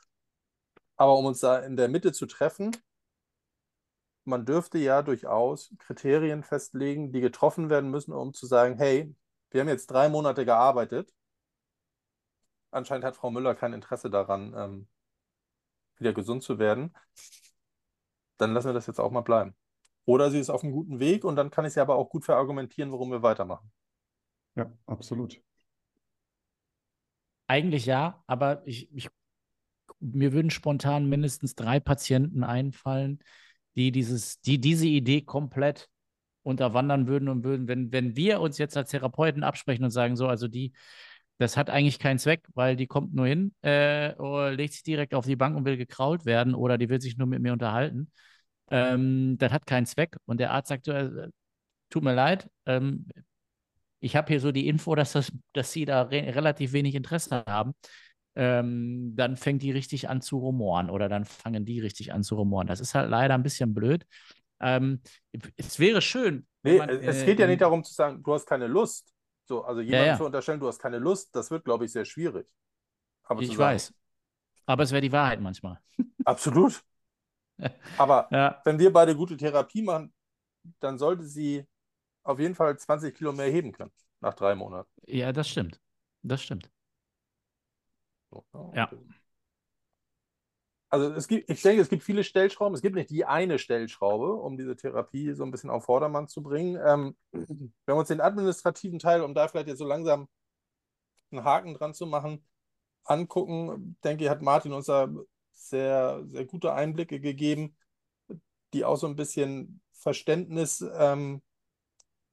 Aber 0.96 1.18
um 1.18 1.26
uns 1.26 1.42
da 1.42 1.60
in 1.60 1.76
der 1.76 1.90
Mitte 1.90 2.14
zu 2.14 2.28
treffen, 2.28 2.72
man 4.26 4.46
dürfte 4.46 4.78
ja 4.78 5.02
durchaus 5.02 5.74
Kriterien 5.80 6.44
festlegen, 6.44 7.12
die 7.12 7.22
getroffen 7.22 7.70
werden 7.70 7.90
müssen, 7.90 8.14
um 8.14 8.34
zu 8.34 8.46
sagen, 8.46 8.78
hey, 8.78 9.16
wir 9.52 9.62
haben 9.62 9.68
jetzt 9.68 9.88
drei 9.88 10.10
Monate 10.10 10.46
gearbeitet. 10.46 11.14
Anscheinend 12.72 13.06
hat 13.06 13.16
Frau 13.16 13.32
Müller 13.32 13.56
kein 13.56 13.74
Interesse 13.74 14.10
daran, 14.10 14.54
ähm, 14.56 14.88
wieder 15.98 16.14
gesund 16.14 16.44
zu 16.44 16.60
werden. 16.60 16.96
Dann 18.38 18.54
lassen 18.54 18.70
wir 18.70 18.74
das 18.74 18.88
jetzt 18.88 19.00
auch 19.00 19.12
mal 19.12 19.22
bleiben. 19.22 19.56
Oder 20.06 20.32
sie 20.32 20.40
ist 20.40 20.50
auf 20.50 20.64
einem 20.64 20.72
guten 20.74 21.00
Weg 21.00 21.24
und 21.24 21.36
dann 21.36 21.52
kann 21.52 21.66
ich 21.66 21.74
sie 21.74 21.82
aber 21.82 21.96
auch 21.96 22.10
gut 22.10 22.26
verargumentieren, 22.26 22.92
warum 22.92 23.12
wir 23.12 23.22
weitermachen. 23.22 23.72
Ja, 24.56 24.72
absolut. 24.86 25.42
Eigentlich 27.48 27.86
ja, 27.86 28.24
aber 28.28 28.62
ich, 28.66 28.94
ich 28.96 29.10
mir 30.00 30.34
würden 30.34 30.52
spontan 30.52 31.10
mindestens 31.10 31.56
drei 31.56 31.80
Patienten 31.80 32.44
einfallen, 32.44 33.20
die 33.80 33.92
dieses, 33.92 34.42
die 34.42 34.60
diese 34.60 34.88
Idee 34.88 35.22
komplett 35.22 35.88
unterwandern 36.44 37.08
würden 37.08 37.30
und 37.30 37.44
würden, 37.46 37.68
wenn, 37.68 37.92
wenn 37.94 38.16
wir 38.16 38.42
uns 38.42 38.58
jetzt 38.58 38.76
als 38.76 38.90
Therapeuten 38.92 39.44
absprechen 39.44 39.86
und 39.86 39.92
sagen, 39.92 40.18
so, 40.18 40.28
also 40.28 40.48
die, 40.50 40.74
das 41.38 41.56
hat 41.56 41.70
eigentlich 41.70 42.00
keinen 42.00 42.20
Zweck, 42.20 42.46
weil 42.54 42.76
die 42.76 42.88
kommt 42.88 43.14
nur 43.14 43.28
hin, 43.28 43.54
äh, 43.62 44.14
oder 44.16 44.52
legt 44.52 44.74
sich 44.74 44.84
direkt 44.84 45.14
auf 45.16 45.26
die 45.26 45.38
Bank 45.38 45.56
und 45.56 45.66
will 45.66 45.78
gekrault 45.78 46.26
werden 46.26 46.56
oder 46.56 46.78
die 46.78 46.90
will 46.90 47.02
sich 47.02 47.18
nur 47.18 47.28
mit 47.28 47.42
mir 47.42 47.54
unterhalten. 47.54 48.12
Ähm, 48.70 49.38
das 49.38 49.52
hat 49.54 49.66
keinen 49.66 49.86
Zweck. 49.86 50.18
Und 50.26 50.40
der 50.40 50.52
Arzt 50.52 50.70
sagt, 50.70 50.88
äh, 50.90 51.30
tut 51.90 52.04
mir 52.04 52.14
leid, 52.14 52.50
ähm, 52.66 53.08
ich 54.02 54.16
habe 54.16 54.28
hier 54.28 54.40
so 54.42 54.52
die 54.52 54.68
Info, 54.68 54.96
dass, 54.96 55.14
das, 55.14 55.32
dass 55.54 55.72
sie 55.72 55.86
da 55.86 56.04
re 56.04 56.36
relativ 56.36 56.74
wenig 56.74 56.96
Interesse 56.96 57.44
haben 57.48 57.74
ähm, 58.40 59.18
dann 59.18 59.36
fängt 59.36 59.62
die 59.64 59.72
richtig 59.72 60.08
an 60.08 60.22
zu 60.22 60.38
rumoren 60.38 60.90
oder 60.90 61.10
dann 61.10 61.26
fangen 61.26 61.66
die 61.66 61.82
richtig 61.82 62.14
an 62.14 62.24
zu 62.24 62.36
rumoren. 62.36 62.68
Das 62.68 62.80
ist 62.80 62.96
halt 62.96 63.10
leider 63.10 63.34
ein 63.34 63.44
bisschen 63.44 63.74
blöd. 63.74 64.08
Ähm, 64.62 65.02
es 65.58 65.78
wäre 65.78 66.02
schön. 66.02 66.48
Nee, 66.64 66.78
man, 66.78 66.88
es 66.90 67.26
geht 67.26 67.38
ja 67.38 67.48
nicht 67.48 67.60
darum 67.60 67.84
zu 67.84 67.94
sagen, 67.94 68.24
du 68.24 68.34
hast 68.34 68.46
keine 68.46 68.68
Lust. 68.68 69.14
So, 69.44 69.64
also 69.64 69.82
jemandem 69.82 70.06
ja, 70.06 70.12
ja. 70.14 70.18
zu 70.18 70.26
unterstellen, 70.26 70.62
du 70.62 70.68
hast 70.68 70.80
keine 70.80 71.00
Lust, 71.00 71.36
das 71.36 71.52
wird, 71.52 71.66
glaube 71.66 71.84
ich, 71.84 71.92
sehr 71.92 72.06
schwierig. 72.06 72.48
Aber 73.24 73.42
ich 73.42 73.58
weiß. 73.58 73.94
Aber 74.66 74.84
es 74.84 74.92
wäre 74.92 75.02
die 75.02 75.12
Wahrheit 75.12 75.42
manchmal. 75.42 75.82
Absolut. 76.24 76.82
Aber 77.98 78.30
Ja, 78.32 78.62
wenn 78.64 78.80
wir 78.80 78.94
beide 78.94 79.18
gute 79.18 79.36
Therapie 79.36 79.82
machen, 79.82 80.14
dann 80.80 80.98
sollte 80.98 81.26
sie 81.26 81.66
auf 82.24 82.40
jeden 82.40 82.56
Fall 82.56 82.78
20 82.80 83.14
Kilo 83.14 83.34
mehr 83.34 83.52
heben 83.52 83.74
können 83.74 83.92
nach 84.22 84.34
drei 84.34 84.56
Monaten. 84.56 84.90
ja, 85.08 85.34
das 85.34 85.50
stimmt. 85.50 85.82
Das 86.22 86.42
stimmt. 86.42 86.70
Ja. 88.74 88.90
Also 90.92 91.14
es 91.14 91.28
gibt, 91.28 91.50
ich 91.50 91.62
denke, 91.62 91.82
es 91.82 91.90
gibt 91.90 92.04
viele 92.04 92.24
Stellschrauben. 92.24 92.74
Es 92.74 92.82
gibt 92.82 92.96
nicht 92.96 93.12
die 93.12 93.26
eine 93.26 93.60
Stellschraube, 93.60 94.34
um 94.34 94.58
diese 94.58 94.76
Therapie 94.76 95.34
so 95.34 95.44
ein 95.44 95.52
bisschen 95.52 95.70
auf 95.70 95.86
Vordermann 95.86 96.28
zu 96.28 96.42
bringen. 96.42 96.80
Ähm, 96.84 97.16
wenn 97.32 97.72
wir 97.86 97.96
uns 97.96 98.08
den 98.08 98.22
administrativen 98.22 98.98
Teil, 98.98 99.22
um 99.22 99.36
da 99.36 99.48
vielleicht 99.48 99.68
jetzt 99.68 99.78
so 99.78 99.86
langsam 99.86 100.28
einen 101.32 101.44
Haken 101.44 101.76
dran 101.76 101.94
zu 101.94 102.08
machen, 102.08 102.44
angucken, 103.04 103.98
denke 104.04 104.24
ich, 104.24 104.30
hat 104.30 104.42
Martin 104.42 104.74
uns 104.74 104.88
da 104.88 105.10
sehr, 105.54 106.24
sehr 106.26 106.46
gute 106.46 106.74
Einblicke 106.74 107.20
gegeben, 107.20 107.76
die 108.74 108.84
auch 108.84 108.98
so 108.98 109.08
ein 109.08 109.16
bisschen 109.16 109.82
Verständnis 109.92 110.84
ähm, 110.96 111.42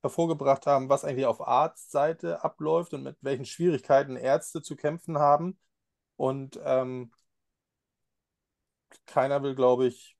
hervorgebracht 0.03 0.67
haben, 0.67 0.89
was 0.89 1.05
eigentlich 1.05 1.27
auf 1.27 1.47
Arztseite 1.47 2.43
abläuft 2.43 2.95
und 2.95 3.03
mit 3.03 3.17
welchen 3.21 3.45
Schwierigkeiten 3.45 4.17
Ärzte 4.17 4.63
zu 4.63 4.77
kämpfen 4.77 5.19
haben. 5.19 5.59
Und 6.17 6.59
ähm, 6.65 7.11
keiner 9.07 9.43
will, 9.43 9.55
glaube 9.55 9.87
ich, 9.89 10.17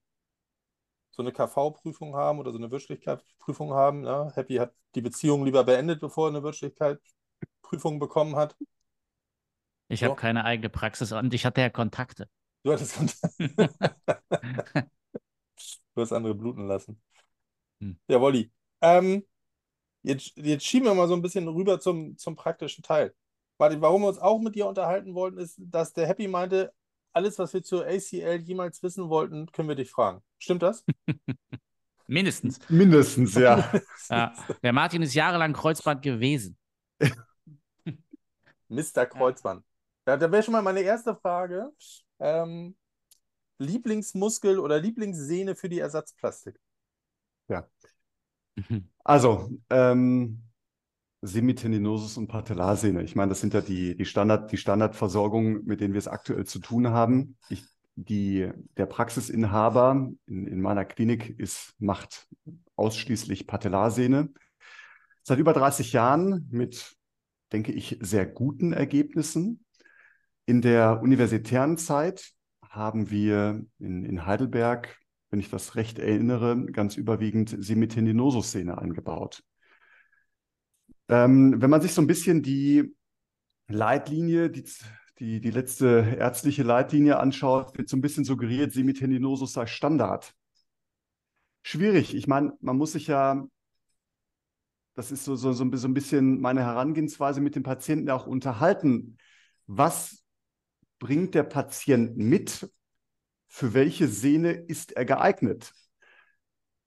so 1.11 1.23
eine 1.23 1.33
KV-Prüfung 1.33 2.15
haben 2.17 2.39
oder 2.39 2.53
so 2.53 2.59
eine 2.59 2.71
Wirtschaftlichkeitsprüfung 2.71 3.73
haben. 3.73 4.03
Ne? 4.03 4.31
Happy 4.35 4.57
hat 4.57 4.75
die 4.95 5.01
Beziehung 5.01 5.45
lieber 5.45 5.65
beendet, 5.65 6.01
bevor 6.01 6.27
er 6.29 6.31
eine 6.31 6.43
Wirtschaftlichkeitsprüfung 6.43 7.99
bekommen 7.99 8.37
hat. 8.37 8.57
Ich 9.89 10.05
So. 10.05 10.05
habe 10.05 10.15
keine 10.15 10.45
eigene 10.45 10.69
Praxis 10.69 11.11
und 11.13 11.35
ich 11.35 11.45
hatte 11.45 11.61
ja 11.61 11.71
Kontakte. 11.71 12.29
Du 12.65 12.73
hattest 12.73 12.97
Du 15.95 16.03
hast 16.03 16.13
andere 16.13 16.35
bluten 16.35 16.67
lassen. 16.67 17.01
Hm. 17.81 17.97
Ja, 18.09 18.21
Wolli. 18.21 18.53
Ähm, 18.81 19.25
jetzt, 20.03 20.37
jetzt 20.37 20.65
schieben 20.67 20.87
wir 20.89 20.95
mal 20.95 21.09
so 21.09 21.15
ein 21.15 21.23
bisschen 21.23 21.49
rüber 21.49 21.81
zum, 21.81 22.17
zum 22.19 22.37
praktischen 22.37 22.85
Teil. 22.85 23.15
Martin, 23.59 23.81
warum 23.81 24.03
wir 24.03 24.09
uns 24.09 24.19
auch 24.19 24.41
mit 24.41 24.55
dir 24.55 24.67
unterhalten 24.67 25.15
wollten, 25.15 25.39
ist, 25.39 25.57
dass 25.59 25.93
der 25.93 26.07
Happy 26.07 26.29
meinte, 26.29 26.73
alles, 27.13 27.39
was 27.39 27.55
wir 27.55 27.63
zur 27.63 27.87
ACL 27.87 28.43
jemals 28.43 28.83
wissen 28.83 29.09
wollten, 29.09 29.51
können 29.51 29.69
wir 29.69 29.75
dich 29.75 29.91
fragen. 29.91 30.23
Stimmt 30.39 30.63
das? 30.63 30.85
Mindestens. 32.07 32.59
Mindestens, 32.69 33.35
ja. 33.35 33.73
Ja. 34.11 34.35
Der 34.63 34.73
Martin 34.73 35.03
ist 35.03 35.15
jahrelang 35.15 35.53
Kreuzband 35.53 36.03
gewesen. 36.03 36.57
Mr. 38.69 39.07
Kreuzmann. 39.07 39.65
Ja, 40.07 40.17
da 40.17 40.31
wäre 40.31 40.43
schon 40.43 40.53
mal 40.53 40.63
meine 40.63 40.81
erste 40.81 41.17
Frage. 41.17 41.73
Ähm, 42.21 42.77
Lieblingsmuskel 43.59 44.59
oder 44.59 44.79
Lieblingssehne 44.79 45.57
für 45.57 45.69
die 45.69 45.81
Ersatzplastik? 45.81 46.61
Also, 49.05 49.51
ähm, 49.71 50.46
Semitendinosus 51.27 52.17
und 52.17 52.29
Patellarsehne. 52.29 53.03
Ich 53.03 53.17
meine, 53.17 53.31
das 53.31 53.41
sind 53.41 53.55
ja 53.55 53.61
die, 53.61 53.97
die, 53.97 54.05
Standard, 54.05 54.53
die 54.53 54.57
Standardversorgung, 54.57 55.65
mit 55.65 55.81
denen 55.81 55.95
wir 55.95 55.99
es 55.99 56.09
aktuell 56.09 56.45
zu 56.45 56.59
tun 56.59 56.89
haben. 56.89 57.37
Ich, 57.49 57.65
die, 57.97 58.51
der 58.77 58.87
Praxisinhaber 58.87 60.11
in, 60.27 60.47
in 60.47 60.61
meiner 60.61 60.85
Klinik 60.85 61.39
ist, 61.39 61.75
macht 61.79 62.29
ausschließlich 62.77 63.47
Patellarsehne. 63.47 64.31
Seit 65.23 65.39
über 65.39 65.53
30 65.53 65.93
Jahren 65.93 66.47
mit, 66.51 66.97
denke 67.53 67.73
ich, 67.73 67.99
sehr 68.01 68.27
guten 68.27 68.73
Ergebnissen. 68.73 69.65
In 70.45 70.63
der 70.63 71.03
universitären 71.03 71.79
Zeit 71.79 72.33
haben 72.63 73.11
wir 73.11 73.65
in, 73.79 74.05
in 74.05 74.27
Heidelberg, 74.27 74.97
wenn 75.31 75.41
ich 75.41 75.51
das 75.51 75.75
recht 75.75 75.99
erinnere, 75.99 76.67
ganz 76.67 76.97
überwiegend 76.97 77.57
Semitendinosus-Szene 77.59 78.79
eingebaut. 78.79 79.43
Ähm, 81.09 81.61
wenn 81.61 81.71
man 81.71 81.81
sich 81.81 81.95
so 81.95 82.03
ein 82.03 82.07
bisschen 82.07 82.43
die 82.43 82.95
Leitlinie, 83.69 84.51
die, 84.51 84.65
die, 85.19 85.41
die 85.41 85.51
letzte 85.51 86.17
ärztliche 86.19 86.63
Leitlinie 86.63 87.19
anschaut, 87.19 87.77
wird 87.79 87.89
so 87.89 87.97
ein 87.97 88.01
bisschen 88.01 88.25
suggeriert, 88.25 88.73
Semitendinosus 88.73 89.53
sei 89.53 89.67
Standard. 89.67 90.35
Schwierig. 91.63 92.15
Ich 92.15 92.27
meine, 92.27 92.53
man 92.61 92.77
muss 92.77 92.93
sich 92.93 93.09
ja, 93.09 93.47
das 94.95 95.11
ist 95.11 95.25
so, 95.25 95.37
so, 95.37 95.53
so 95.53 95.65
ein 95.65 95.95
bisschen 95.95 96.41
meine 96.41 96.63
Herangehensweise 96.63 97.41
mit 97.41 97.57
dem 97.57 97.63
Patienten 97.63 98.11
auch 98.11 98.27
unterhalten. 98.27 99.17
Was 99.67 100.25
bringt 100.99 101.35
der 101.35 101.43
Patient 101.43 102.17
mit? 102.17 102.71
Für 103.49 103.75
welche 103.75 104.09
Sehne 104.09 104.53
ist 104.53 104.93
er 104.93 105.05
geeignet? 105.05 105.73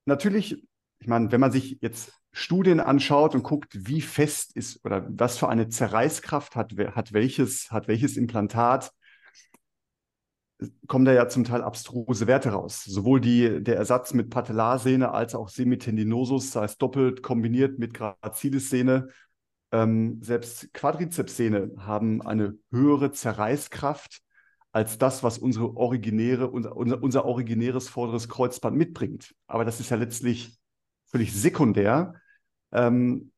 Natürlich, 0.06 0.64
ich 1.00 1.08
meine, 1.08 1.32
wenn 1.32 1.40
man 1.40 1.52
sich 1.52 1.80
jetzt 1.82 2.19
Studien 2.32 2.80
anschaut 2.80 3.36
und 3.36 3.44
guckt, 3.44 3.74
wie 3.74 4.02
fest 4.02 4.56
ist 4.56 4.86
oder 4.86 5.08
was 5.10 5.38
für 5.38 5.50
eine 5.50 5.70
Zerreißkraft 5.70 6.56
hat, 6.56 6.74
hat, 6.78 7.14
welches, 7.14 7.72
hat 7.72 7.88
welches 7.88 8.18
Implantat, 8.18 8.92
kommen 10.88 11.06
da 11.06 11.14
ja 11.14 11.28
zum 11.28 11.44
Teil 11.44 11.62
abstruse 11.64 12.28
Werte 12.28 12.50
raus. 12.50 12.84
Sowohl 12.84 13.22
die, 13.22 13.64
der 13.64 13.78
Ersatz 13.78 14.14
mit 14.14 14.30
Patellarsehne 14.30 15.12
als 15.12 15.34
auch 15.36 15.50
Semitendinosus, 15.50 16.52
sei 16.52 16.66
es 16.66 16.78
doppelt 16.78 17.24
kombiniert 17.24 17.80
mit 17.80 17.94
Gracilis-Sehne, 17.94 19.08
ähm, 19.72 20.20
selbst 20.22 20.74
Quadrizepssehne 20.74 21.72
haben 21.78 22.22
eine 22.22 22.58
höhere 22.72 23.12
Zerreißkraft 23.12 24.22
als 24.72 24.98
das, 24.98 25.24
was 25.24 25.38
unsere 25.38 25.78
originäre, 25.78 26.50
unser, 26.50 26.76
unser, 26.76 27.02
unser 27.02 27.26
originäres 27.26 27.88
vorderes 27.88 28.28
Kreuzband 28.30 28.76
mitbringt. 28.76 29.34
Aber 29.48 29.66
das 29.66 29.80
ist 29.80 29.90
ja 29.90 29.98
letztlich 29.98 30.59
völlig 31.10 31.34
sekundär. 31.34 32.14
Ähm, 32.72 33.32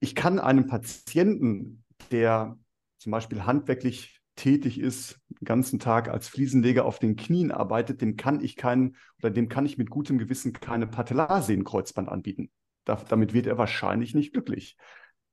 ich 0.00 0.14
kann 0.14 0.38
einem 0.38 0.66
Patienten, 0.66 1.84
der 2.10 2.56
zum 2.98 3.12
Beispiel 3.12 3.44
handwerklich 3.44 4.20
tätig 4.36 4.78
ist, 4.78 5.20
den 5.28 5.44
ganzen 5.44 5.80
Tag 5.80 6.08
als 6.08 6.28
Fliesenleger 6.28 6.84
auf 6.84 6.98
den 6.98 7.16
Knien 7.16 7.50
arbeitet, 7.50 8.00
dem 8.00 8.16
kann 8.16 8.40
ich 8.40 8.56
keinen 8.56 8.96
oder 9.18 9.30
dem 9.30 9.48
kann 9.48 9.66
ich 9.66 9.78
mit 9.78 9.90
gutem 9.90 10.18
Gewissen 10.18 10.52
keine 10.52 10.86
Patellarsenenkreuzband 10.86 12.08
anbieten. 12.08 12.50
Da, 12.84 12.96
damit 13.08 13.34
wird 13.34 13.46
er 13.46 13.58
wahrscheinlich 13.58 14.14
nicht 14.14 14.32
glücklich. 14.32 14.76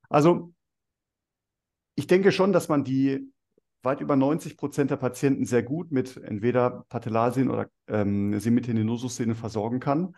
Also 0.09 0.53
ich 1.95 2.07
denke 2.07 2.31
schon, 2.31 2.51
dass 2.51 2.67
man 2.67 2.83
die 2.83 3.31
weit 3.83 4.01
über 4.01 4.15
90 4.15 4.57
Prozent 4.57 4.89
der 4.89 4.97
Patienten 4.97 5.45
sehr 5.45 5.63
gut 5.63 5.91
mit 5.91 6.17
entweder 6.17 6.86
Patellarsehnen 6.89 7.51
oder 7.51 7.69
ähm, 7.88 8.38
Semitendinosus-Sehne 8.39 9.36
versorgen 9.36 9.79
kann. 9.79 10.15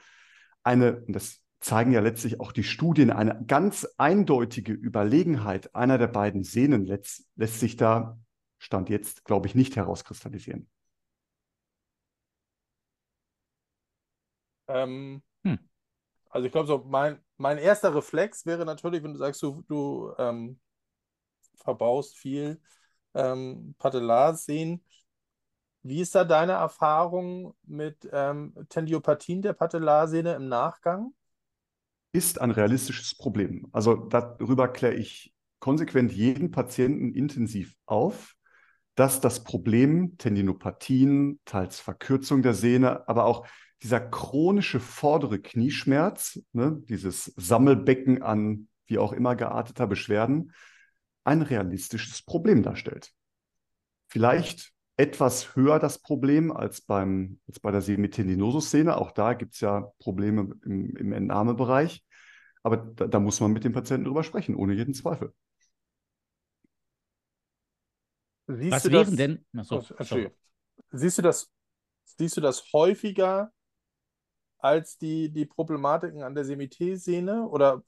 Eine, 0.68 0.98
und 1.08 1.14
das 1.14 1.42
zeigen 1.60 1.92
ja 1.92 2.02
letztlich 2.02 2.40
auch 2.42 2.52
die 2.52 2.64
Studien, 2.64 3.10
eine 3.12 3.44
ganz 3.48 3.88
eindeutige 3.98 4.74
Überlegenheit 4.74 5.74
einer 5.76 5.98
der 5.98 6.08
beiden 6.08 6.44
Sehnen 6.44 6.86
lässt, 6.86 7.26
lässt 7.36 7.60
sich 7.60 7.78
da, 7.78 8.20
Stand 8.60 8.90
jetzt, 8.90 9.24
glaube 9.26 9.48
ich, 9.48 9.56
nicht 9.56 9.76
herauskristallisieren. 9.76 10.70
Ähm, 14.68 15.22
Hm. 15.44 15.60
Also 16.30 16.46
ich 16.46 16.52
glaube, 16.52 16.68
so 16.68 16.80
mein, 16.88 17.20
mein 17.38 17.58
erster 17.58 17.96
Reflex 17.96 18.46
wäre 18.46 18.66
natürlich, 18.66 19.04
wenn 19.04 19.14
du 19.14 19.20
sagst, 19.20 19.42
du, 19.42 19.64
du 19.68 20.14
ähm, 20.18 20.60
verbaust 21.56 22.18
viel 22.18 22.62
ähm, 23.14 23.76
Patellarsehnen. 23.80 24.84
Wie 25.88 26.02
ist 26.02 26.16
da 26.16 26.26
deine 26.26 26.52
Erfahrung 26.52 27.56
mit 27.66 28.10
ähm, 28.12 28.54
Tendiopathien 28.68 29.42
der 29.42 29.54
Patellarsehne 29.54 30.34
im 30.34 30.50
Nachgang? 30.50 31.14
Ist 32.12 32.42
ein 32.42 32.52
realistisches 32.52 33.16
Problem. 33.16 33.70
Also 33.72 33.96
darüber 33.96 34.68
kläre 34.68 34.96
ich 34.96 35.34
konsequent 35.60 36.12
jeden 36.12 36.52
Patienten 36.52 37.14
intensiv 37.14 37.74
auf, 37.86 38.36
dass 38.96 39.22
das 39.22 39.46
Problem 39.46 40.18
Tendinopathien, 40.18 41.40
teils 41.46 41.80
Verkürzung 41.80 42.42
der 42.42 42.54
Sehne, 42.54 43.08
aber 43.08 43.24
auch 43.24 43.48
dieser 43.82 44.02
chronische 44.02 44.82
vordere 44.82 45.40
Knieschmerz, 45.40 46.42
ne, 46.52 46.82
dieses 46.90 47.32
Sammelbecken 47.38 48.24
an 48.24 48.68
wie 48.88 48.98
auch 48.98 49.14
immer 49.14 49.38
gearteter 49.38 49.88
Beschwerden, 49.88 50.52
ein 51.24 51.42
realistisches 51.42 52.24
Problem 52.24 52.62
darstellt. 52.62 53.14
Vielleicht 54.10 54.74
etwas 54.98 55.56
höher 55.56 55.80
das 55.80 56.00
Problem 56.00 56.52
als, 56.52 56.82
beim, 56.82 57.40
als 57.48 57.60
bei 57.60 57.72
der 57.72 57.82
Semitendinosus-Szene. 57.82 58.98
Auch 58.98 59.12
da 59.12 59.34
gibt 59.34 59.54
es 59.54 59.62
ja 59.62 59.92
Probleme 60.00 60.56
im, 60.66 60.96
im 60.96 61.12
Entnahmebereich. 61.14 62.04
Aber 62.64 62.78
da, 62.78 63.08
da, 63.08 63.20
muss 63.20 63.40
man 63.40 63.54
mit 63.54 63.64
dem 63.64 63.74
Patienten 63.74 64.06
drüber 64.06 64.24
sprechen, 64.24 64.56
ohne 64.56 64.74
jeden 64.74 64.94
Zweifel. 64.94 65.34
Siehst 68.48 68.72
Was 68.72 68.84
du 68.84 68.92
wären 68.92 69.06
das, 69.06 69.16
denn? 69.16 69.46
Achso, 69.56 69.84
Entschuldigung. 69.98 70.34
Siehst 70.92 71.18
du 71.18 71.22
das, 71.22 71.52
siehst 72.04 72.38
du 72.38 72.42
das 72.42 72.74
häufiger 72.74 73.52
als 74.58 74.98
die, 74.98 75.32
die 75.32 75.46
Problematiken 75.46 76.24
an 76.24 76.34
der 76.34 76.46
Semité-Sehne? 76.46 77.48
Oder 77.48 77.84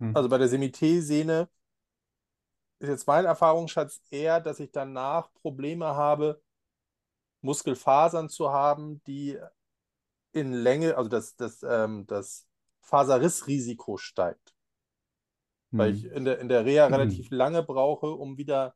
Hm. 0.00 0.14
also 0.14 0.28
bei 0.28 0.38
der 0.38 0.48
Semité-Sehne 0.48 1.48
ist 2.78 2.88
jetzt 2.88 3.06
mein 3.06 3.24
Erfahrungsschatz 3.24 4.02
eher, 4.10 4.40
dass 4.40 4.60
ich 4.60 4.70
danach 4.72 5.32
Probleme 5.34 5.86
habe, 5.96 6.42
Muskelfasern 7.40 8.28
zu 8.28 8.50
haben, 8.52 9.02
die 9.04 9.38
in 10.32 10.52
Länge, 10.52 10.96
also 10.96 11.10
das, 11.10 11.36
das, 11.36 11.62
ähm, 11.64 12.06
das 12.06 12.46
Faserrissrisiko 12.82 13.96
steigt. 13.98 14.54
Weil 15.76 15.92
ich 15.92 16.04
Hm. 16.04 16.10
in 16.10 16.24
der, 16.24 16.38
in 16.38 16.48
der 16.48 16.64
Reha 16.64 16.86
Mhm. 16.88 16.88
relativ 16.88 17.30
lange 17.30 17.62
brauche, 17.62 18.08
um 18.10 18.36
wieder 18.38 18.74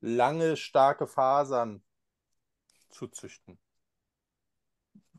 lange, 0.00 0.56
starke 0.56 1.06
Fasern 1.06 1.82
zu 2.88 3.08
züchten. 3.08 3.58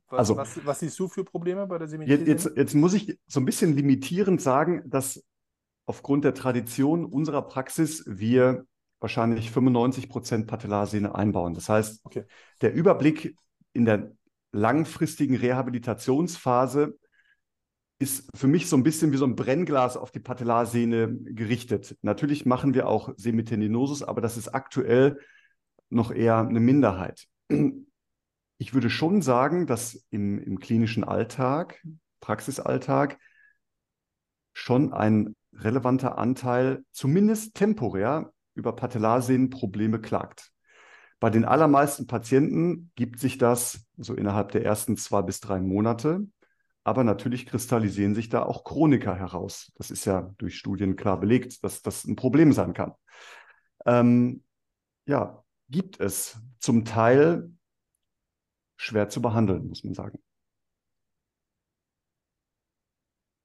Was, 0.09 0.25
Also 0.25 0.35
was, 0.35 0.65
was 0.65 0.79
siehst 0.79 0.97
du 0.99 1.07
für 1.07 1.23
Probleme 1.23 1.67
bei 1.67 1.77
der 1.77 1.87
jetzt, 2.03 2.27
Symmetrie? 2.27 2.27
jetzt, 2.27 2.51
jetzt 2.57 2.73
muss 2.75 2.93
ich 2.93 3.19
so 3.27 3.39
ein 3.39 3.45
bisschen 3.45 3.75
limitierend 3.75 4.41
sagen, 4.41 4.83
dass 4.89 5.23
aufgrund 5.85 6.25
der 6.25 6.33
Tradition 6.33 7.05
unserer 7.05 7.43
Praxis 7.43 8.03
wir 8.07 8.65
wahrscheinlich 8.99 9.51
95 9.51 10.09
Prozent 10.09 10.47
Patellarsehne 10.47 11.13
einbauen. 11.15 11.53
Das 11.53 11.69
heißt, 11.69 12.01
Okay. 12.05 12.23
der 12.61 12.73
Überblick 12.73 13.35
in 13.73 13.85
der 13.85 14.11
langfristigen 14.51 15.35
Rehabilitationsphase 15.35 16.97
ist 17.99 18.29
für 18.35 18.47
mich 18.47 18.67
so 18.67 18.75
ein 18.75 18.83
bisschen 18.83 19.11
wie 19.11 19.17
so 19.17 19.25
ein 19.25 19.35
Brennglas 19.35 19.95
auf 19.95 20.11
die 20.11 20.19
Patellarsehne 20.19 21.13
gerichtet. 21.13 21.97
Natürlich 22.01 22.45
machen 22.45 22.73
wir 22.73 22.87
auch 22.87 23.13
Semitendinosus, 23.15 24.03
aber 24.03 24.21
das 24.21 24.37
ist 24.37 24.49
aktuell 24.49 25.19
noch 25.89 26.11
eher 26.11 26.37
eine 26.39 26.59
Minderheit. 26.59 27.27
Ich 28.57 28.73
würde 28.73 28.89
schon 28.89 29.21
sagen, 29.21 29.67
dass 29.67 30.05
im, 30.09 30.39
im 30.39 30.59
klinischen 30.59 31.03
Alltag, 31.03 31.81
Praxisalltag, 32.21 33.19
schon 34.53 34.93
ein 34.93 35.35
relevanter 35.59 36.17
Anteil, 36.17 36.83
zumindest 36.91 37.55
temporär, 37.55 38.31
über 38.53 38.75
Patellarsehnenprobleme 38.75 39.99
klagt. 39.99 40.51
Bei 41.19 41.29
den 41.29 41.45
allermeisten 41.45 42.07
Patienten 42.07 42.91
gibt 42.95 43.19
sich 43.19 43.37
das 43.37 43.85
so 43.97 44.13
innerhalb 44.13 44.51
der 44.51 44.63
ersten 44.63 44.97
zwei 44.97 45.21
bis 45.21 45.39
drei 45.39 45.59
Monate. 45.59 46.27
Aber 46.83 47.03
natürlich 47.03 47.47
kristallisieren 47.47 48.13
sich 48.13 48.29
da 48.29 48.43
auch 48.43 48.63
Chroniker 48.63 49.15
heraus. 49.15 49.71
Das 49.75 49.89
ist 49.89 50.05
ja 50.05 50.33
durch 50.37 50.57
Studien 50.57 50.95
klar 50.95 51.19
belegt, 51.19 51.63
dass 51.63 51.81
das 51.81 52.05
ein 52.05 52.15
Problem 52.15 52.53
sein 52.53 52.73
kann. 52.73 52.93
Ähm, 53.85 54.43
ja, 55.05 55.43
gibt 55.67 55.99
es 55.99 56.37
zum 56.59 56.85
Teil 56.85 57.51
schwer 58.77 59.09
zu 59.09 59.21
behandeln, 59.21 59.67
muss 59.67 59.83
man 59.83 59.95
sagen. 59.95 60.19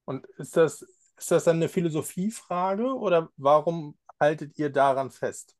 Und 0.05 0.25
ist 0.37 0.55
das, 0.55 0.85
ist 1.21 1.29
das 1.29 1.43
dann 1.43 1.57
eine 1.57 1.69
Philosophiefrage 1.69 2.95
oder 2.95 3.29
warum 3.37 3.95
haltet 4.19 4.57
ihr 4.57 4.71
daran 4.71 5.11
fest? 5.11 5.55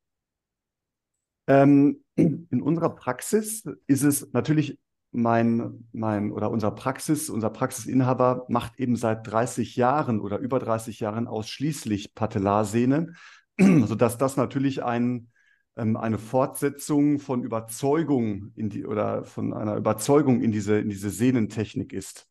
Ähm, 1.48 2.04
in 2.16 2.62
unserer 2.62 2.90
Praxis 2.96 3.64
ist 3.86 4.02
es 4.04 4.34
natürlich 4.34 4.80
mein, 5.12 5.88
mein 5.92 6.32
oder 6.32 6.50
unser 6.50 6.72
Praxis, 6.72 7.30
unser 7.30 7.52
Praxisinhaber 7.52 8.46
macht 8.50 8.80
eben 8.80 8.96
seit 8.96 9.28
30 9.28 9.76
Jahren 9.76 10.20
oder 10.20 10.40
über 10.40 10.58
30 10.58 11.00
Jahren 11.00 11.28
ausschließlich 11.28 12.16
Patellarsehne, 12.16 13.14
sodass 13.60 14.18
das 14.18 14.38
natürlich 14.38 14.84
ein, 14.84 15.30
ähm, 15.76 15.96
eine 15.96 16.18
Fortsetzung 16.18 17.20
von 17.20 17.44
Überzeugung 17.44 18.52
in 18.56 18.70
die 18.70 18.86
oder 18.86 19.26
von 19.26 19.54
einer 19.54 19.76
Überzeugung 19.76 20.42
in 20.42 20.52
diese, 20.52 20.80
in 20.80 20.90
diese 20.90 21.12
Sehnentechnik 21.12 21.94
ist. 21.94 22.28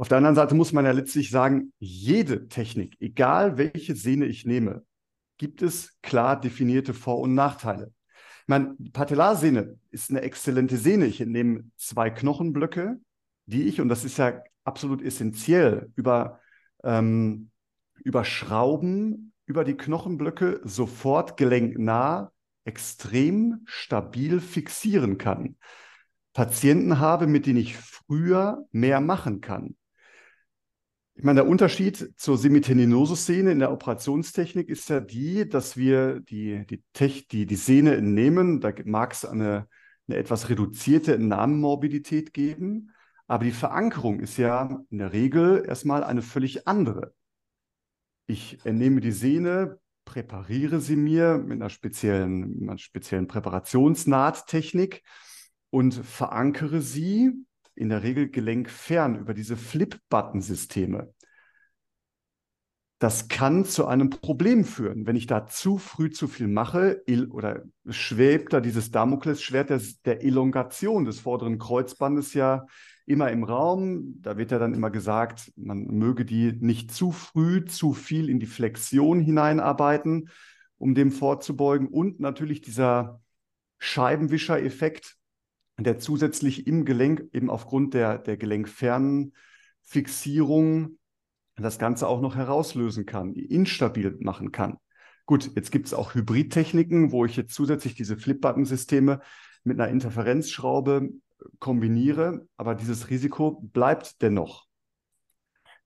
Auf 0.00 0.08
der 0.08 0.16
anderen 0.16 0.34
Seite 0.34 0.54
muss 0.54 0.72
man 0.72 0.86
ja 0.86 0.92
letztlich 0.92 1.28
sagen, 1.28 1.74
jede 1.78 2.48
Technik, 2.48 2.96
egal 3.00 3.58
welche 3.58 3.94
Sehne 3.94 4.24
ich 4.24 4.46
nehme, 4.46 4.82
gibt 5.36 5.60
es 5.60 6.00
klar 6.00 6.40
definierte 6.40 6.94
Vor- 6.94 7.18
und 7.18 7.34
Nachteile. 7.34 7.92
Ich 8.40 8.48
meine, 8.48 8.76
die 8.78 8.88
Patellarsehne 8.88 9.78
ist 9.90 10.08
eine 10.08 10.22
exzellente 10.22 10.78
Sehne. 10.78 11.04
Ich 11.04 11.20
nehme 11.20 11.64
zwei 11.76 12.08
Knochenblöcke, 12.08 12.98
die 13.44 13.64
ich, 13.64 13.82
und 13.82 13.90
das 13.90 14.06
ist 14.06 14.16
ja 14.16 14.40
absolut 14.64 15.02
essentiell, 15.02 15.92
über, 15.96 16.40
ähm, 16.82 17.50
über 18.02 18.24
Schrauben, 18.24 19.34
über 19.44 19.64
die 19.64 19.76
Knochenblöcke 19.76 20.62
sofort 20.64 21.36
gelenknah 21.36 22.32
extrem 22.64 23.64
stabil 23.66 24.40
fixieren 24.40 25.18
kann. 25.18 25.58
Patienten 26.32 27.00
habe, 27.00 27.26
mit 27.26 27.44
denen 27.44 27.58
ich 27.58 27.76
früher 27.76 28.66
mehr 28.72 29.02
machen 29.02 29.42
kann. 29.42 29.76
Ich 31.20 31.24
meine, 31.24 31.42
der 31.42 31.50
Unterschied 31.50 32.14
zur 32.16 32.38
Semitendinosus-Szene 32.38 33.52
in 33.52 33.58
der 33.58 33.72
Operationstechnik 33.72 34.70
ist 34.70 34.88
ja 34.88 35.00
die, 35.00 35.46
dass 35.46 35.76
wir 35.76 36.20
die, 36.20 36.64
die, 36.64 36.82
Tech, 36.94 37.28
die, 37.28 37.44
die 37.44 37.56
Sehne 37.56 37.94
entnehmen. 37.94 38.62
Da 38.62 38.72
mag 38.86 39.12
es 39.12 39.26
eine, 39.26 39.68
eine 40.08 40.16
etwas 40.16 40.48
reduzierte 40.48 41.12
Entnahmemorbidität 41.12 42.32
geben, 42.32 42.92
aber 43.26 43.44
die 43.44 43.50
Verankerung 43.50 44.20
ist 44.20 44.38
ja 44.38 44.80
in 44.88 44.96
der 44.96 45.12
Regel 45.12 45.62
erstmal 45.68 46.04
eine 46.04 46.22
völlig 46.22 46.66
andere. 46.66 47.12
Ich 48.26 48.64
entnehme 48.64 49.02
die 49.02 49.12
Sehne, 49.12 49.78
präpariere 50.06 50.80
sie 50.80 50.96
mir 50.96 51.36
mit 51.36 51.60
einer 51.60 51.68
speziellen, 51.68 52.60
mit 52.60 52.70
einer 52.70 52.78
speziellen 52.78 53.26
Präparationsnahttechnik 53.26 55.02
und 55.68 55.92
verankere 55.92 56.80
sie 56.80 57.44
in 57.74 57.88
der 57.88 58.02
Regel 58.02 58.28
gelenkfern 58.30 59.16
über 59.16 59.34
diese 59.34 59.56
Flip-Button-Systeme. 59.56 61.12
Das 62.98 63.28
kann 63.28 63.64
zu 63.64 63.86
einem 63.86 64.10
Problem 64.10 64.62
führen. 64.62 65.06
Wenn 65.06 65.16
ich 65.16 65.26
da 65.26 65.46
zu 65.46 65.78
früh 65.78 66.10
zu 66.10 66.28
viel 66.28 66.48
mache 66.48 67.02
oder 67.30 67.62
schwebt 67.88 68.52
da 68.52 68.60
dieses 68.60 68.90
Damoklesschwert 68.90 69.70
der, 69.70 69.80
der 70.04 70.22
Elongation 70.22 71.06
des 71.06 71.20
vorderen 71.20 71.58
Kreuzbandes 71.58 72.34
ja 72.34 72.66
immer 73.06 73.30
im 73.30 73.42
Raum. 73.42 74.20
Da 74.20 74.36
wird 74.36 74.50
ja 74.50 74.58
dann 74.58 74.74
immer 74.74 74.90
gesagt, 74.90 75.50
man 75.56 75.84
möge 75.84 76.24
die 76.24 76.52
nicht 76.60 76.92
zu 76.92 77.10
früh, 77.10 77.64
zu 77.64 77.94
viel 77.94 78.28
in 78.28 78.38
die 78.38 78.46
Flexion 78.46 79.20
hineinarbeiten, 79.20 80.28
um 80.76 80.94
dem 80.94 81.10
vorzubeugen. 81.10 81.88
Und 81.88 82.20
natürlich 82.20 82.60
dieser 82.60 83.20
Scheibenwischer-Effekt, 83.78 85.16
der 85.84 85.98
zusätzlich 85.98 86.66
im 86.66 86.84
Gelenk 86.84 87.28
eben 87.32 87.50
aufgrund 87.50 87.94
der, 87.94 88.18
der 88.18 88.36
gelenkfernen 88.36 89.34
Fixierung 89.82 90.98
das 91.56 91.78
Ganze 91.78 92.08
auch 92.08 92.20
noch 92.20 92.36
herauslösen 92.36 93.06
kann, 93.06 93.34
instabil 93.34 94.16
machen 94.20 94.52
kann. 94.52 94.78
Gut, 95.26 95.50
jetzt 95.54 95.70
gibt 95.70 95.86
es 95.86 95.94
auch 95.94 96.14
Hybridtechniken, 96.14 97.12
wo 97.12 97.24
ich 97.24 97.36
jetzt 97.36 97.54
zusätzlich 97.54 97.94
diese 97.94 98.16
Flip-Button-Systeme 98.16 99.20
mit 99.64 99.78
einer 99.78 99.90
Interferenzschraube 99.90 101.10
kombiniere, 101.58 102.48
aber 102.56 102.74
dieses 102.74 103.10
Risiko 103.10 103.60
bleibt 103.62 104.22
dennoch. 104.22 104.66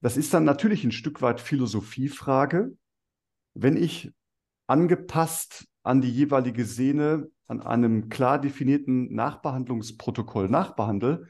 Das 0.00 0.16
ist 0.16 0.34
dann 0.34 0.44
natürlich 0.44 0.84
ein 0.84 0.92
Stück 0.92 1.22
weit 1.22 1.40
Philosophiefrage. 1.40 2.76
Wenn 3.54 3.76
ich 3.76 4.12
angepasst 4.66 5.66
an 5.82 6.00
die 6.00 6.10
jeweilige 6.10 6.64
Sehne 6.64 7.30
an 7.46 7.60
einem 7.60 8.08
klar 8.08 8.40
definierten 8.40 9.14
Nachbehandlungsprotokoll 9.14 10.48
nachbehandle, 10.48 11.26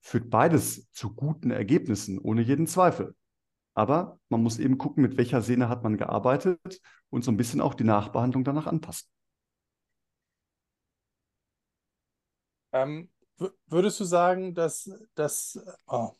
führt 0.00 0.30
beides 0.30 0.90
zu 0.92 1.14
guten 1.14 1.50
Ergebnissen, 1.50 2.18
ohne 2.18 2.42
jeden 2.42 2.66
Zweifel. 2.66 3.14
Aber 3.74 4.18
man 4.28 4.42
muss 4.42 4.58
eben 4.58 4.78
gucken, 4.78 5.02
mit 5.02 5.16
welcher 5.16 5.42
Sehne 5.42 5.68
hat 5.68 5.82
man 5.82 5.98
gearbeitet 5.98 6.80
und 7.10 7.24
so 7.24 7.30
ein 7.30 7.36
bisschen 7.36 7.60
auch 7.60 7.74
die 7.74 7.84
Nachbehandlung 7.84 8.44
danach 8.44 8.66
anpassen. 8.66 9.08
Ähm, 12.72 13.10
würdest 13.66 14.00
du 14.00 14.04
sagen, 14.04 14.54
dass 14.54 14.90
das, 15.14 15.60
oh, 15.86 16.12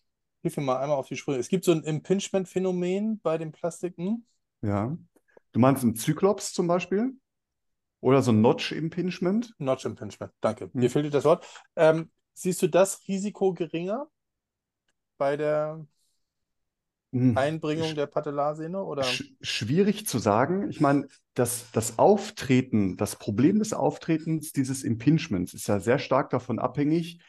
hilf 0.42 0.56
mir 0.56 0.64
mal 0.64 0.80
einmal 0.80 0.96
auf 0.96 1.08
die 1.08 1.16
Sprünge. 1.16 1.38
Es 1.38 1.48
gibt 1.48 1.64
so 1.64 1.72
ein 1.72 1.82
Impingement-Phänomen 1.82 3.20
bei 3.20 3.38
den 3.38 3.52
Plastiken. 3.52 4.26
Ja. 4.62 4.96
Du 5.52 5.60
meinst 5.60 5.82
im 5.82 5.96
Zyklops 5.96 6.52
zum 6.52 6.66
Beispiel? 6.66 7.14
Oder 8.00 8.22
so 8.22 8.32
ein 8.32 8.40
Notch-Impingement? 8.40 9.54
Notch-Impingement, 9.58 10.32
danke. 10.40 10.64
Hm. 10.64 10.70
Mir 10.74 10.90
fehlt 10.90 11.12
das 11.12 11.24
Wort. 11.24 11.46
Ähm, 11.76 12.10
siehst 12.34 12.62
du 12.62 12.68
das 12.68 13.06
Risiko 13.08 13.54
geringer 13.54 14.08
bei 15.18 15.36
der 15.36 15.84
Hm. 17.12 17.36
Einbringung 17.36 17.94
der 17.94 18.06
Patellarsehne? 18.06 18.82
Oder? 18.82 19.04
Sch 19.04 19.24
schwierig 19.40 20.06
zu 20.06 20.18
sagen. 20.18 20.68
Ich 20.68 20.80
meine, 20.80 21.08
das, 21.34 21.70
das 21.72 21.98
Auftreten, 21.98 22.96
das 22.96 23.16
Problem 23.16 23.58
des 23.58 23.72
Auftretens 23.72 24.52
dieses 24.52 24.82
Impingements 24.82 25.54
ist 25.54 25.68
ja 25.68 25.80
sehr 25.80 25.98
stark 25.98 26.30
davon 26.30 26.58
abhängig, 26.58 27.20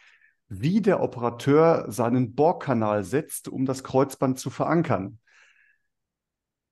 wie 0.49 0.81
der 0.81 1.01
Operateur 1.01 1.85
seinen 1.89 2.33
Bohrkanal 2.33 3.03
setzt, 3.03 3.47
um 3.47 3.65
das 3.65 3.83
Kreuzband 3.83 4.39
zu 4.39 4.49
verankern. 4.49 5.19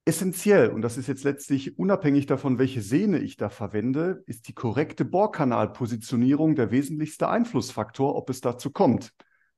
Essentiell, 0.08 0.70
und 0.70 0.84
das 0.84 0.98
ist 0.98 1.08
jetzt 1.08 1.24
letztlich 1.24 1.80
unabhängig 1.80 2.28
davon, 2.28 2.60
welche 2.60 2.84
Sehne 2.84 3.18
ich 3.18 3.38
da 3.38 3.50
verwende, 3.50 4.24
ist 4.28 4.48
die 4.48 4.54
korrekte 4.54 5.04
Bohrkanalpositionierung 5.04 6.56
der 6.56 6.70
wesentlichste 6.70 7.28
Einflussfaktor, 7.28 8.16
ob 8.16 8.30
es 8.30 8.40
dazu 8.40 8.72
kommt. 8.72 9.14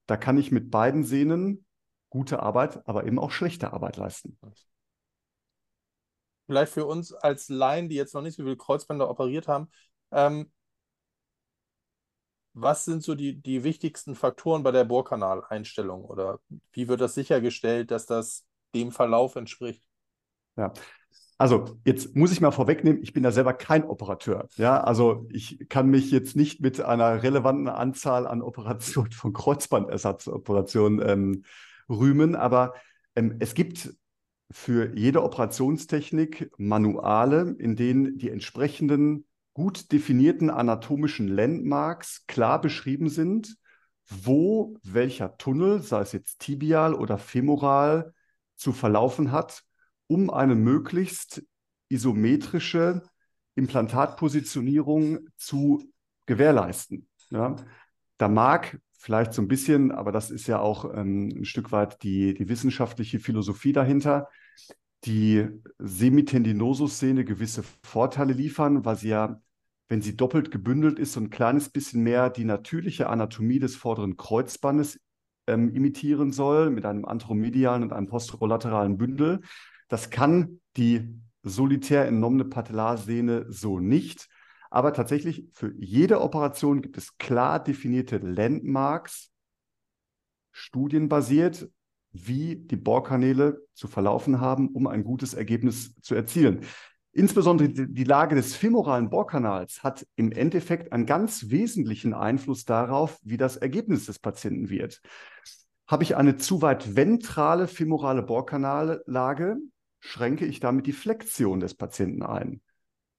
Da 0.06 0.16
kann 0.16 0.38
ich 0.38 0.52
mit 0.52 0.72
beiden 0.72 1.04
Sehnen 1.04 1.66
gute 2.10 2.42
Arbeit, 2.42 2.88
aber 2.88 3.06
eben 3.06 3.20
auch 3.20 3.32
schlechte 3.32 3.74
Arbeit 3.74 3.98
leisten. 3.98 4.38
vielleicht 6.48 6.72
für 6.72 6.86
uns 6.86 7.14
als 7.14 7.50
Laien, 7.50 7.90
die 7.90 7.96
jetzt 7.96 8.14
noch 8.14 8.22
nicht 8.22 8.38
so 8.38 8.44
viele 8.44 8.58
Kreuzbänder 8.58 9.10
operiert 9.10 9.48
haben, 9.48 9.70
ähm, 10.12 10.50
was 12.54 12.86
sind 12.86 13.04
so 13.04 13.14
die, 13.14 13.40
die 13.40 13.64
wichtigsten 13.64 14.16
Faktoren 14.16 14.64
bei 14.64 14.72
der 14.72 14.86
Bohrkanaleinstellung 14.86 16.04
oder 16.06 16.40
wie 16.72 16.88
wird 16.88 17.02
das 17.02 17.14
sichergestellt, 17.14 17.92
dass 17.92 18.06
das 18.08 18.46
dem 18.74 18.92
Verlauf 18.92 19.36
entspricht? 19.36 19.84
Ja, 20.58 20.74
also 21.38 21.80
jetzt 21.86 22.16
muss 22.16 22.32
ich 22.32 22.42
mal 22.42 22.52
vorwegnehmen, 22.52 23.02
ich 23.04 23.14
bin 23.14 23.24
ja 23.24 23.32
selber 23.32 23.54
kein 23.54 23.84
Operateur. 23.84 24.48
Ja, 24.58 24.82
also 24.82 25.28
ich 25.32 25.70
kann 25.70 25.88
mich 25.88 26.10
jetzt 26.10 26.36
nicht 26.36 26.62
mit 26.62 26.82
einer 26.82 27.22
relevanten 27.22 27.68
Anzahl 27.68 28.26
an 28.26 28.42
Operationen 28.42 29.12
von 29.12 29.34
Kreuzbandersatzoperationen 29.34 31.08
ähm, 31.08 31.44
rühmen, 31.90 32.36
aber 32.36 32.74
ähm, 33.16 33.36
es 33.40 33.54
gibt 33.54 33.94
für 34.50 34.96
jede 34.96 35.24
Operationstechnik 35.24 36.52
Manuale, 36.58 37.56
in 37.60 37.76
denen 37.76 38.18
die 38.18 38.30
entsprechenden 38.30 39.26
gut 39.54 39.92
definierten 39.92 40.50
anatomischen 40.50 41.28
Landmarks 41.28 42.26
klar 42.28 42.62
beschrieben 42.62 43.10
sind, 43.10 43.58
wo 44.08 44.78
welcher 44.84 45.38
Tunnel, 45.38 45.82
sei 45.82 46.02
es 46.02 46.14
jetzt 46.14 46.40
tibial 46.40 46.94
oder 46.94 47.18
femoral, 47.18 48.14
zu 48.56 48.72
verlaufen 48.72 49.32
hat, 49.32 49.64
um 50.08 50.30
eine 50.30 50.56
möglichst 50.56 51.44
isometrische 51.90 53.04
Implantatpositionierung 53.56 55.20
zu 55.38 55.84
gewährleisten. 56.26 57.08
Ja, 57.30 57.56
da 58.18 58.28
mag 58.28 58.80
vielleicht 58.98 59.34
so 59.34 59.42
ein 59.42 59.48
bisschen, 59.48 59.92
aber 59.92 60.12
das 60.12 60.32
ist 60.32 60.48
ja 60.48 60.60
auch 60.60 60.94
ähm, 60.94 61.30
ein 61.30 61.46
Stück 61.46 61.72
weit 61.72 62.04
die, 62.04 62.34
die 62.34 62.50
wissenschaftliche 62.50 63.20
Philosophie 63.20 63.74
dahinter, 63.74 64.28
die 65.06 65.48
Semitendinosus-Szene 65.78 67.24
gewisse 67.24 67.64
Vorteile 67.84 68.34
liefern, 68.34 68.86
weil 68.86 68.96
sie 68.96 69.10
ja, 69.10 69.40
wenn 69.88 70.02
sie 70.02 70.18
doppelt 70.18 70.52
gebündelt 70.52 71.00
ist, 71.00 71.14
so 71.14 71.20
ein 71.20 71.30
kleines 71.30 71.70
bisschen 71.70 72.04
mehr 72.04 72.30
die 72.30 72.44
natürliche 72.44 73.08
Anatomie 73.10 73.60
des 73.60 73.76
vorderen 73.76 74.18
Kreuzbandes 74.18 75.00
ähm, 75.48 75.74
imitieren 75.74 76.32
soll, 76.32 76.70
mit 76.70 76.86
einem 76.86 77.06
anteromedialen 77.06 77.84
und 77.84 77.94
einem 77.94 78.08
posterolateralen 78.08 78.98
Bündel. 78.98 79.42
Das 79.88 80.10
kann 80.10 80.60
die 80.76 81.22
solitär 81.44 82.06
entnommene 82.06 82.46
Patellarsehne 82.46 83.46
so 83.50 83.80
nicht. 83.80 84.28
Aber 84.70 84.94
tatsächlich 84.94 85.48
für 85.54 85.74
jede 85.78 86.22
Operation 86.22 86.82
gibt 86.82 86.98
es 86.98 87.18
klar 87.18 87.64
definierte 87.64 88.18
Landmarks, 88.18 89.32
studienbasiert, 90.52 91.70
wie 92.12 92.56
die 92.56 92.76
Bohrkanäle 92.76 93.62
zu 93.74 93.88
verlaufen 93.88 94.42
haben, 94.42 94.70
um 94.70 94.88
ein 94.88 95.04
gutes 95.04 95.34
Ergebnis 95.34 95.94
zu 96.02 96.16
erzielen. 96.16 96.62
Insbesondere 97.12 97.70
die 97.70 98.04
Lage 98.04 98.36
des 98.36 98.56
femoralen 98.56 99.10
Bohrkanals 99.10 99.84
hat 99.84 100.06
im 100.16 100.32
Endeffekt 100.32 100.94
einen 100.94 101.06
ganz 101.06 101.50
wesentlichen 101.50 102.14
Einfluss 102.14 102.66
darauf, 102.66 103.20
wie 103.24 103.38
das 103.38 103.58
Ergebnis 103.58 104.06
des 104.06 104.20
Patienten 104.20 104.70
wird. 104.70 105.02
Habe 105.88 106.04
ich 106.04 106.16
eine 106.16 106.38
zu 106.38 106.62
weit 106.62 106.96
ventrale 106.96 107.68
femorale 107.68 108.22
Bohrkanallage, 108.22 109.58
schränke 110.00 110.46
ich 110.46 110.60
damit 110.60 110.88
die 110.88 110.94
Flexion 110.94 111.60
des 111.60 111.76
Patienten 111.76 112.24
ein. 112.24 112.62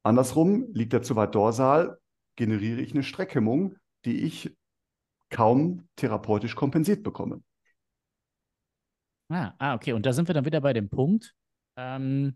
Andersrum, 0.02 0.68
liegt 0.72 0.92
er 0.92 1.02
zu 1.02 1.16
weit 1.16 1.34
dorsal, 1.34 1.98
generiere 2.36 2.80
ich 2.80 2.92
eine 2.92 3.02
Streckhemmung, 3.02 3.76
die 4.04 4.24
ich 4.24 4.56
kaum 5.30 5.88
therapeutisch 5.96 6.54
kompensiert 6.54 7.02
bekomme. 7.02 7.42
Ah, 9.28 9.52
ah, 9.58 9.74
okay. 9.74 9.92
Und 9.92 10.06
da 10.06 10.12
sind 10.12 10.28
wir 10.28 10.34
dann 10.34 10.46
wieder 10.46 10.60
bei 10.60 10.72
dem 10.72 10.88
Punkt. 10.88 11.34
Ähm, 11.76 12.34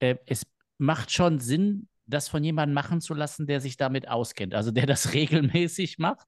äh, 0.00 0.16
es 0.26 0.44
macht 0.78 1.10
schon 1.10 1.38
Sinn, 1.38 1.88
das 2.06 2.28
von 2.28 2.44
jemandem 2.44 2.74
machen 2.74 3.00
zu 3.00 3.14
lassen, 3.14 3.46
der 3.46 3.60
sich 3.60 3.76
damit 3.76 4.08
auskennt, 4.08 4.54
also 4.54 4.70
der 4.70 4.86
das 4.86 5.12
regelmäßig 5.14 5.98
macht, 5.98 6.26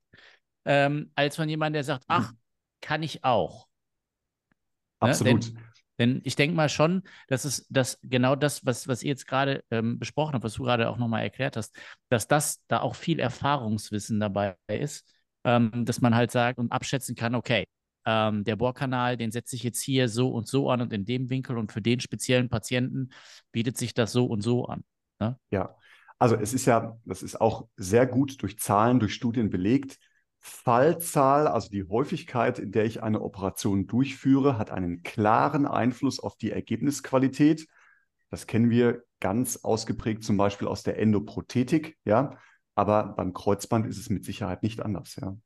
ähm, 0.64 1.10
als 1.14 1.36
von 1.36 1.48
jemandem, 1.48 1.74
der 1.74 1.84
sagt, 1.84 2.04
ach, 2.08 2.32
kann 2.80 3.02
ich 3.02 3.24
auch. 3.24 3.68
Absolut. 5.00 5.46
Ne? 5.46 5.52
Denn, 5.52 5.71
denn, 6.02 6.20
ich 6.24 6.36
denke 6.36 6.54
mal 6.56 6.68
schon, 6.68 7.02
dass 7.28 7.44
es 7.44 7.66
das 7.68 7.98
genau 8.02 8.36
das, 8.36 8.66
was, 8.66 8.88
was 8.88 9.02
ihr 9.02 9.10
jetzt 9.10 9.26
gerade 9.26 9.64
ähm, 9.70 9.98
besprochen 9.98 10.34
habt, 10.34 10.44
was 10.44 10.54
du 10.54 10.64
gerade 10.64 10.88
auch 10.88 10.98
nochmal 10.98 11.22
erklärt 11.22 11.56
hast, 11.56 11.74
dass 12.08 12.28
das 12.28 12.64
da 12.68 12.80
auch 12.80 12.94
viel 12.94 13.20
Erfahrungswissen 13.20 14.20
dabei 14.20 14.56
ist, 14.68 15.06
ähm, 15.44 15.84
dass 15.84 16.00
man 16.00 16.14
halt 16.14 16.30
sagt 16.30 16.58
und 16.58 16.72
abschätzen 16.72 17.14
kann, 17.14 17.34
okay, 17.34 17.64
ähm, 18.04 18.44
der 18.44 18.56
Bohrkanal, 18.56 19.16
den 19.16 19.30
setze 19.30 19.56
ich 19.56 19.62
jetzt 19.62 19.80
hier 19.80 20.08
so 20.08 20.30
und 20.30 20.48
so 20.48 20.70
an 20.70 20.80
und 20.80 20.92
in 20.92 21.04
dem 21.04 21.30
Winkel 21.30 21.56
und 21.56 21.72
für 21.72 21.82
den 21.82 22.00
speziellen 22.00 22.48
Patienten 22.48 23.10
bietet 23.52 23.78
sich 23.78 23.94
das 23.94 24.12
so 24.12 24.26
und 24.26 24.42
so 24.42 24.66
an. 24.66 24.82
Ne? 25.20 25.38
Ja, 25.50 25.76
also 26.18 26.36
es 26.36 26.52
ist 26.52 26.66
ja, 26.66 26.98
das 27.04 27.22
ist 27.22 27.40
auch 27.40 27.68
sehr 27.76 28.06
gut 28.06 28.42
durch 28.42 28.58
Zahlen, 28.58 29.00
durch 29.00 29.14
Studien 29.14 29.50
belegt. 29.50 29.98
Fallzahl, 30.42 31.46
also 31.46 31.70
die 31.70 31.88
Häufigkeit, 31.88 32.58
in 32.58 32.72
der 32.72 32.84
ich 32.84 33.02
eine 33.02 33.22
Operation 33.22 33.86
durchführe, 33.86 34.58
hat 34.58 34.70
einen 34.70 35.02
klaren 35.04 35.66
Einfluss 35.66 36.18
auf 36.20 36.36
die 36.36 36.50
Ergebnisqualität. 36.50 37.68
Das 38.30 38.46
kennen 38.46 38.68
wir 38.70 39.04
ganz 39.20 39.58
ausgeprägt 39.58 40.24
zum 40.24 40.36
Beispiel 40.36 40.68
aus 40.68 40.82
der 40.82 40.98
Endoprothetik, 40.98 41.96
ja. 42.04 42.36
Aber 42.74 43.14
beim 43.16 43.32
Kreuzband 43.34 43.86
ist 43.86 43.98
es 43.98 44.10
mit 44.10 44.24
Sicherheit 44.24 44.62
nicht 44.62 44.80
anders, 44.80 45.16
ja. 45.16 45.36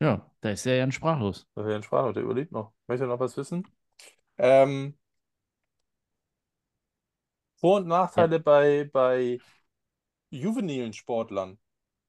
Ja, 0.00 0.30
da 0.40 0.50
ist 0.50 0.66
er 0.66 0.76
ja 0.76 0.90
sprachlos. 0.90 1.48
Da 1.54 1.62
ist 1.62 1.66
er 1.68 1.72
ja 1.74 1.82
sprachlos, 1.82 2.14
der 2.14 2.22
überlegt 2.22 2.52
noch. 2.52 2.72
Möchte 2.86 3.04
er 3.04 3.08
noch 3.08 3.18
was 3.20 3.36
wissen? 3.36 3.66
Ähm, 4.38 4.96
Vor- 7.60 7.78
und 7.78 7.88
Nachteile 7.88 8.36
ja. 8.36 8.42
bei, 8.42 8.90
bei 8.92 9.38
juvenilen 10.30 10.92
Sportlern, 10.92 11.58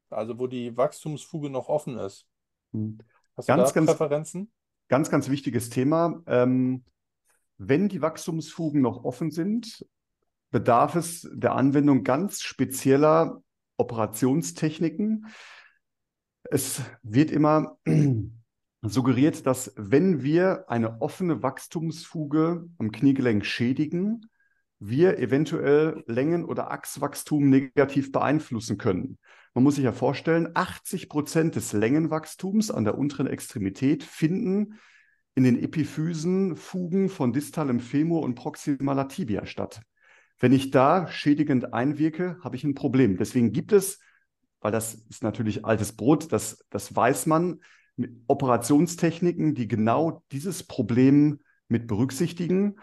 also 0.10 0.38
wo 0.40 0.48
die 0.48 0.76
Wachstumsfuge 0.78 1.50
noch 1.50 1.70
offen 1.70 1.98
ist. 1.98 2.28
Hm. 2.72 3.00
Hast 3.36 3.50
du 3.50 3.56
ganz, 3.56 3.74
da 3.74 3.82
Präferenzen? 3.82 4.52
Ganz, 4.90 5.10
ganz 5.10 5.30
wichtiges 5.30 5.70
Thema. 5.70 6.22
Ähm, 6.28 6.84
wenn 7.58 7.90
die 7.90 8.02
Wachstumsfugen 8.02 8.82
noch 8.82 9.04
offen 9.04 9.32
sind, 9.32 9.86
bedarf 10.52 10.96
es 10.96 11.28
der 11.34 11.56
Anwendung 11.56 12.04
ganz 12.04 12.42
spezieller 12.42 13.42
Operationstechniken. 13.78 15.28
Es 16.44 16.82
wird 17.04 17.32
immer 17.32 17.78
suggeriert, 18.82 19.46
dass 19.46 19.74
wenn 19.76 20.22
wir 20.22 20.70
eine 20.70 21.02
offene 21.02 21.44
Wachstumsfuge 21.44 22.68
am 22.78 22.92
Kniegelenk 22.92 23.46
schädigen, 23.46 24.30
wir 24.80 25.18
eventuell 25.20 26.04
Längen- 26.08 26.46
oder 26.46 26.72
Achswachstum 26.72 27.50
negativ 27.50 28.12
beeinflussen 28.12 28.78
können. 28.78 29.18
Man 29.54 29.64
muss 29.64 29.76
sich 29.76 29.84
ja 29.84 29.92
vorstellen, 29.92 30.50
80 30.54 31.10
Prozent 31.10 31.56
des 31.56 31.74
Längenwachstums 31.74 32.72
an 32.72 32.86
der 32.86 32.98
unteren 32.98 33.28
Extremität 33.28 34.04
finden 34.04 34.80
in 35.36 35.44
den 35.44 35.62
Epiphysenfugen 35.62 37.10
von 37.10 37.34
distalem 37.34 37.80
Femur 37.80 38.24
und 38.24 38.36
proximaler 38.36 39.08
Tibia 39.08 39.46
statt. 39.46 39.82
Wenn 40.40 40.54
ich 40.54 40.72
da 40.72 41.08
schädigend 41.08 41.74
einwirke, 41.74 42.38
habe 42.44 42.56
ich 42.56 42.64
ein 42.64 42.76
Problem. 42.76 43.18
Deswegen 43.18 43.52
gibt 43.52 43.74
es 43.74 44.00
weil 44.62 44.72
das 44.72 44.96
ist 45.10 45.24
natürlich 45.24 45.66
altes 45.66 45.94
Brot, 45.94 46.32
das, 46.32 46.66
das 46.70 46.96
weiß 46.96 47.26
man, 47.26 47.62
Operationstechniken, 48.28 49.56
die 49.56 49.68
genau 49.68 50.24
dieses 50.32 50.64
Problem 50.64 51.40
mit 51.68 51.88
berücksichtigen. 51.88 52.76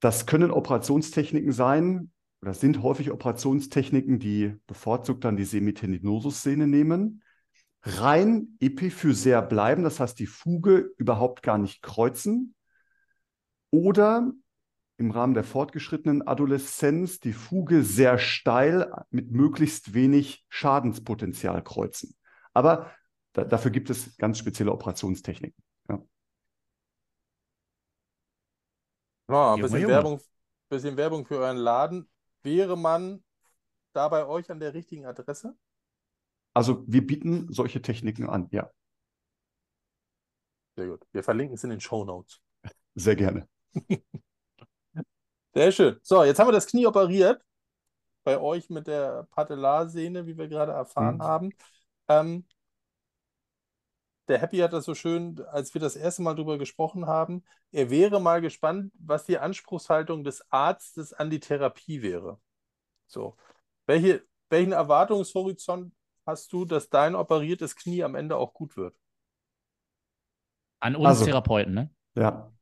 Das 0.00 0.26
können 0.26 0.50
Operationstechniken 0.50 1.52
sein, 1.52 2.10
oder 2.42 2.54
sind 2.54 2.82
häufig 2.82 3.10
Operationstechniken, 3.10 4.18
die 4.18 4.54
bevorzugt 4.66 5.24
dann 5.24 5.36
die 5.36 5.44
Semitendinosus-Szene 5.44 6.66
nehmen, 6.66 7.22
rein 7.82 8.56
epiphysär 8.60 9.42
bleiben, 9.42 9.84
das 9.84 10.00
heißt 10.00 10.18
die 10.18 10.26
Fuge 10.26 10.92
überhaupt 10.98 11.42
gar 11.42 11.58
nicht 11.58 11.82
kreuzen, 11.82 12.54
oder 13.70 14.32
im 14.98 15.10
Rahmen 15.10 15.34
der 15.34 15.44
fortgeschrittenen 15.44 16.26
Adoleszenz 16.26 17.20
die 17.20 17.32
Fuge 17.32 17.82
sehr 17.82 18.18
steil 18.18 18.90
mit 19.10 19.30
möglichst 19.30 19.92
wenig 19.92 20.46
Schadenspotenzial 20.48 21.62
kreuzen. 21.62 22.14
Aber 22.54 22.90
da, 23.34 23.44
dafür 23.44 23.70
gibt 23.70 23.90
es 23.90 24.16
ganz 24.16 24.38
spezielle 24.38 24.72
Operationstechniken. 24.72 25.62
Ja. 29.28 29.54
Ein 29.54 29.62
bisschen 29.62 29.88
Werbung, 29.88 30.20
bisschen 30.68 30.96
Werbung 30.96 31.26
für 31.26 31.38
euren 31.38 31.56
Laden. 31.56 32.08
Wäre 32.42 32.76
man 32.76 33.24
da 33.92 34.08
bei 34.08 34.26
euch 34.26 34.50
an 34.50 34.60
der 34.60 34.74
richtigen 34.74 35.06
Adresse? 35.06 35.56
Also 36.54 36.84
wir 36.86 37.06
bieten 37.06 37.52
solche 37.52 37.82
Techniken 37.82 38.28
an, 38.28 38.48
ja. 38.50 38.70
Sehr 40.76 40.88
gut. 40.88 41.06
Wir 41.12 41.22
verlinken 41.22 41.54
es 41.54 41.64
in 41.64 41.70
den 41.70 41.80
Show 41.80 42.04
Notes. 42.04 42.40
Sehr 42.94 43.16
gerne. 43.16 43.48
Sehr 45.54 45.72
schön. 45.72 45.98
So, 46.02 46.22
jetzt 46.24 46.38
haben 46.38 46.48
wir 46.48 46.52
das 46.52 46.66
Knie 46.66 46.86
operiert. 46.86 47.42
Bei 48.24 48.38
euch 48.40 48.68
mit 48.68 48.86
der 48.86 49.26
Patellarsehne, 49.30 50.26
wie 50.26 50.36
wir 50.36 50.48
gerade 50.48 50.72
erfahren 50.72 51.16
mhm. 51.16 51.22
haben. 51.22 51.50
Ähm, 52.08 52.46
der 54.28 54.38
Happy 54.38 54.58
hat 54.58 54.72
das 54.72 54.84
so 54.84 54.94
schön, 54.94 55.40
als 55.50 55.72
wir 55.74 55.80
das 55.80 55.96
erste 55.96 56.22
Mal 56.22 56.34
drüber 56.34 56.58
gesprochen 56.58 57.06
haben, 57.06 57.44
er 57.72 57.90
wäre 57.90 58.20
mal 58.20 58.40
gespannt, 58.40 58.92
was 58.98 59.24
die 59.24 59.38
Anspruchshaltung 59.38 60.24
des 60.24 60.50
Arztes 60.50 61.12
an 61.12 61.30
die 61.30 61.40
Therapie 61.40 62.02
wäre. 62.02 62.40
So. 63.06 63.36
Welche, 63.86 64.24
welchen 64.50 64.72
Erwartungshorizont 64.72 65.92
hast 66.26 66.52
du, 66.52 66.64
dass 66.64 66.88
dein 66.88 67.14
operiertes 67.14 67.76
Knie 67.76 68.02
am 68.02 68.16
Ende 68.16 68.36
auch 68.36 68.52
gut 68.52 68.76
wird? 68.76 68.96
An 70.80 70.96
uns 70.96 71.06
also, 71.06 71.24
Therapeuten, 71.24 71.74
ne? 71.74 71.90
Ja. 72.16 72.52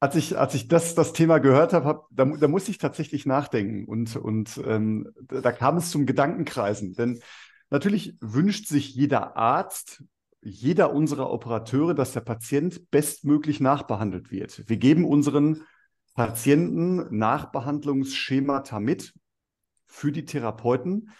Als 0.00 0.16
ich, 0.16 0.36
als 0.36 0.54
ich 0.54 0.68
das, 0.68 0.94
das 0.94 1.12
Thema 1.12 1.38
gehört 1.38 1.72
habe, 1.72 1.86
hab, 1.86 2.06
da, 2.10 2.24
da 2.24 2.48
musste 2.48 2.70
ich 2.70 2.78
tatsächlich 2.78 3.24
nachdenken 3.26 3.84
und, 3.84 4.16
und 4.16 4.60
ähm, 4.66 5.12
da 5.28 5.52
kam 5.52 5.76
es 5.76 5.90
zum 5.90 6.06
Gedankenkreisen. 6.06 6.94
Denn 6.94 7.20
natürlich 7.70 8.16
wünscht 8.20 8.66
sich 8.66 8.94
jeder 8.94 9.36
Arzt, 9.36 10.02
jeder 10.42 10.92
unserer 10.92 11.30
Operateure, 11.30 11.94
dass 11.94 12.12
der 12.12 12.20
Patient 12.20 12.90
bestmöglich 12.90 13.60
nachbehandelt 13.60 14.30
wird. 14.30 14.68
Wir 14.68 14.76
geben 14.76 15.04
unseren 15.04 15.62
Patienten 16.14 17.16
Nachbehandlungsschemata 17.16 18.80
mit 18.80 19.14
für 19.86 20.12
die 20.12 20.24
Therapeuten, 20.24 21.10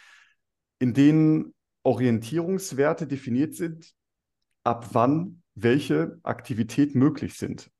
in 0.78 0.92
denen 0.92 1.54
Orientierungswerte 1.84 3.06
definiert 3.06 3.54
sind, 3.54 3.94
ab 4.64 4.88
wann 4.92 5.42
welche 5.54 6.18
Aktivität 6.22 6.94
möglich 6.94 7.34
sind. 7.34 7.70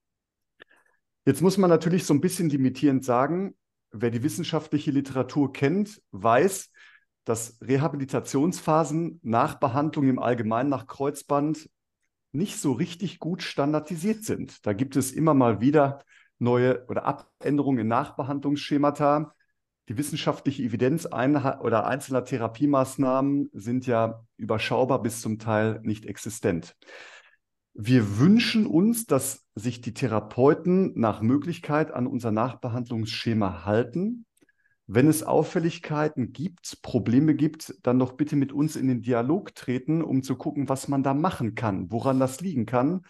Jetzt 1.25 1.41
muss 1.41 1.59
man 1.59 1.71
natürlich 1.71 2.05
so 2.05 2.15
ein 2.15 2.21
bisschen 2.21 2.51
limitierend 2.51 3.05
sagen, 3.05 3.55
wer 3.91 4.11
die 4.11 4.23
wissenschaftliche 4.23 4.91
Literatur 4.91 5.53
kennt, 5.53 6.03
weiß, 6.11 6.71
dass 7.25 7.59
Rehabilitationsphasen 7.61 9.21
nach 9.23 9.57
Behandlung 9.57 10.09
im 10.09 10.19
Allgemeinen 10.19 10.71
nach 10.71 10.87
Kreuzband 10.87 11.69
nicht 12.33 12.59
so 12.59 12.73
richtig 12.73 13.19
gut 13.19 13.43
standardisiert 13.43 14.25
sind. 14.25 14.67
Da 14.67 14.73
gibt 14.73 14.97
es 14.97 15.13
immer 15.13 15.35
mal 15.35 15.61
wieder 15.61 16.03
neue 16.39 16.85
oder 16.89 17.05
Abänderungen 17.05 17.81
in 17.81 17.89
Nachbehandlungsschemata. 17.89 19.35
Die 19.89 19.97
wissenschaftliche 19.99 20.63
Evidenz 20.63 21.07
oder 21.07 21.87
einzelner 21.87 22.25
Therapiemaßnahmen 22.25 23.51
sind 23.53 23.87
ja 23.87 24.25
überschaubar 24.37 25.03
bis 25.03 25.21
zum 25.21 25.39
Teil 25.39 25.81
nicht 25.83 26.07
existent. 26.07 26.77
Wir 27.75 28.19
wünschen 28.19 28.67
uns, 28.67 29.07
dass 29.07 29.47
sich 29.55 29.81
die 29.81 29.95
Therapeuten 29.95 30.93
nach 30.99 31.23
Möglichkeit 31.23 31.91
an 31.91 32.07
unser 32.07 32.31
Nachbehandlungsschema 32.31 33.65
halten. 33.65 34.27
Wenn 34.87 35.07
es 35.07 35.23
Auffälligkeiten 35.23 36.33
gibt, 36.33 36.83
Probleme 36.83 37.35
gibt, 37.35 37.75
dann 37.83 37.99
doch 37.99 38.13
bitte 38.13 38.37
mit 38.37 38.53
uns 38.53 38.77
in 38.77 38.89
den 38.89 39.03
Dialog 39.03 39.55
treten, 39.55 40.03
um 40.03 40.23
zu 40.23 40.37
gucken, 40.37 40.69
was 40.69 40.89
man 40.89 41.03
da 41.03 41.15
machen 41.15 41.55
kann, 41.55 41.91
woran 41.91 42.19
das 42.19 42.41
liegen 42.41 42.67
kann, 42.67 43.03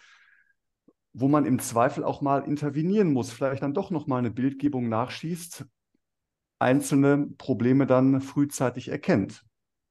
wo 1.13 1.27
man 1.27 1.45
im 1.45 1.59
Zweifel 1.59 2.03
auch 2.03 2.21
mal 2.21 2.39
intervenieren 2.39 3.11
muss, 3.11 3.31
vielleicht 3.31 3.63
dann 3.63 3.73
doch 3.73 3.91
noch 3.91 4.07
mal 4.07 4.19
eine 4.19 4.31
Bildgebung 4.31 4.87
nachschießt, 4.87 5.65
einzelne 6.59 7.27
Probleme 7.37 7.85
dann 7.85 8.21
frühzeitig 8.21 8.89
erkennt. 8.89 9.43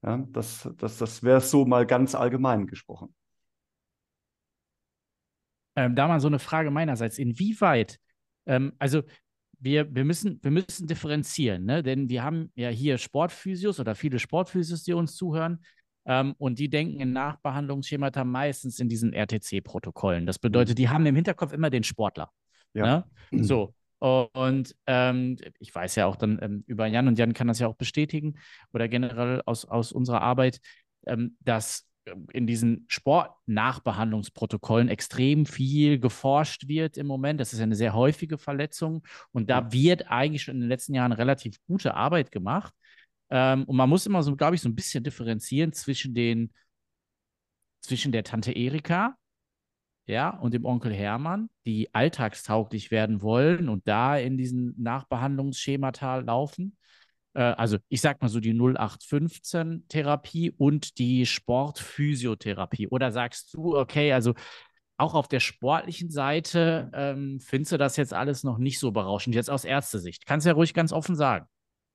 Ja, 0.03 0.25
das 0.31 0.69
das, 0.77 0.97
das 0.97 1.23
wäre 1.23 1.41
so 1.41 1.65
mal 1.65 1.85
ganz 1.85 2.15
allgemein 2.15 2.67
gesprochen. 2.67 3.13
Ähm, 5.75 5.95
da 5.95 6.07
mal 6.07 6.19
so 6.19 6.27
eine 6.27 6.39
Frage 6.39 6.71
meinerseits. 6.71 7.17
Inwieweit, 7.17 7.99
ähm, 8.45 8.73
also 8.79 9.03
wir, 9.63 9.93
wir, 9.95 10.03
müssen, 10.03 10.39
wir 10.43 10.51
müssen 10.51 10.87
differenzieren, 10.87 11.65
ne? 11.65 11.83
denn 11.83 12.09
wir 12.09 12.23
haben 12.23 12.51
ja 12.55 12.69
hier 12.69 12.97
Sportphysios 12.97 13.79
oder 13.79 13.95
viele 13.95 14.19
Sportphysios, 14.19 14.83
die 14.83 14.93
uns 14.93 15.15
zuhören. 15.15 15.63
Ähm, 16.05 16.35
und 16.37 16.59
die 16.59 16.69
denken 16.69 16.99
in 16.99 17.13
Nachbehandlungsschemata 17.13 18.25
meistens 18.25 18.79
in 18.79 18.89
diesen 18.89 19.13
RTC-Protokollen. 19.13 20.25
Das 20.25 20.37
bedeutet, 20.37 20.77
die 20.77 20.89
haben 20.89 21.05
im 21.05 21.15
Hinterkopf 21.15 21.53
immer 21.53 21.69
den 21.69 21.83
Sportler. 21.83 22.29
Ja. 22.73 23.05
Ne? 23.31 23.43
So. 23.43 23.73
Und 23.99 24.75
ähm, 24.85 25.37
ich 25.59 25.73
weiß 25.73 25.95
ja 25.95 26.07
auch 26.07 26.17
dann 26.17 26.37
ähm, 26.41 26.65
über 26.67 26.87
Jan 26.87 27.07
und 27.07 27.17
Jan 27.17 27.31
kann 27.31 27.47
das 27.47 27.59
ja 27.59 27.67
auch 27.67 27.77
bestätigen 27.77 28.33
oder 28.73 28.89
generell 28.89 29.41
aus, 29.45 29.63
aus 29.63 29.93
unserer 29.93 30.21
Arbeit, 30.21 30.59
ähm, 31.07 31.37
dass 31.39 31.87
in 32.33 32.47
diesen 32.47 32.85
Sportnachbehandlungsprotokollen 32.87 34.89
extrem 34.89 35.45
viel 35.45 35.99
geforscht 35.99 36.67
wird 36.67 36.97
im 36.97 37.07
Moment. 37.07 37.39
Das 37.39 37.53
ist 37.53 37.61
eine 37.61 37.75
sehr 37.75 37.93
häufige 37.93 38.37
Verletzung 38.37 39.03
und 39.31 39.49
da 39.49 39.71
wird 39.71 40.09
eigentlich 40.09 40.43
schon 40.43 40.55
in 40.55 40.61
den 40.61 40.69
letzten 40.69 40.93
Jahren 40.93 41.11
relativ 41.11 41.57
gute 41.67 41.93
Arbeit 41.93 42.31
gemacht. 42.31 42.73
Ähm, 43.29 43.63
und 43.65 43.75
man 43.75 43.89
muss 43.89 44.05
immer 44.05 44.23
so, 44.23 44.35
glaube 44.35 44.55
ich, 44.55 44.61
so 44.61 44.69
ein 44.69 44.75
bisschen 44.75 45.03
differenzieren 45.03 45.73
zwischen 45.73 46.13
den, 46.13 46.51
zwischen 47.81 48.11
der 48.11 48.23
Tante 48.23 48.51
Erika, 48.51 49.15
ja, 50.05 50.29
und 50.29 50.53
dem 50.53 50.65
Onkel 50.65 50.93
Hermann, 50.93 51.49
die 51.65 51.93
alltagstauglich 51.93 52.91
werden 52.91 53.21
wollen 53.21 53.69
und 53.69 53.87
da 53.87 54.17
in 54.17 54.37
diesen 54.37 54.75
Nachbehandlungsschemata 54.81 56.17
laufen 56.17 56.77
also 57.39 57.77
ich 57.89 58.01
sag 58.01 58.21
mal 58.21 58.29
so 58.29 58.39
die 58.39 58.53
0815-Therapie 58.53 60.51
und 60.57 60.97
die 60.97 61.25
Sportphysiotherapie? 61.25 62.87
Oder 62.87 63.11
sagst 63.11 63.53
du, 63.53 63.77
okay, 63.77 64.13
also 64.13 64.33
auch 64.97 65.15
auf 65.15 65.27
der 65.27 65.39
sportlichen 65.39 66.09
Seite 66.09 66.91
ähm, 66.93 67.39
findest 67.39 67.71
du 67.71 67.77
das 67.77 67.97
jetzt 67.97 68.13
alles 68.13 68.43
noch 68.43 68.57
nicht 68.57 68.79
so 68.79 68.91
berauschend, 68.91 69.35
jetzt 69.35 69.49
aus 69.49 69.65
Ärztesicht? 69.65 70.25
Kannst 70.25 70.45
ja 70.45 70.53
ruhig 70.53 70.73
ganz 70.73 70.93
offen 70.93 71.15
sagen. 71.15 71.47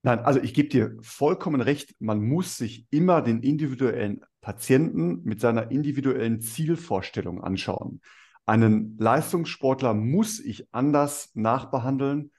Nein, 0.02 0.20
also 0.20 0.40
ich 0.40 0.54
gebe 0.54 0.68
dir 0.68 0.96
vollkommen 1.00 1.60
recht, 1.60 1.94
man 1.98 2.20
muss 2.20 2.56
sich 2.56 2.86
immer 2.90 3.20
den 3.20 3.42
individuellen 3.42 4.20
Patienten 4.40 5.22
mit 5.24 5.40
seiner 5.40 5.70
individuellen 5.70 6.40
Zielvorstellung 6.40 7.42
anschauen. 7.42 8.00
Einen 8.46 8.96
Leistungssportler 8.98 9.94
muss 9.94 10.40
ich 10.40 10.72
anders 10.72 11.30
nachbehandeln 11.34 12.30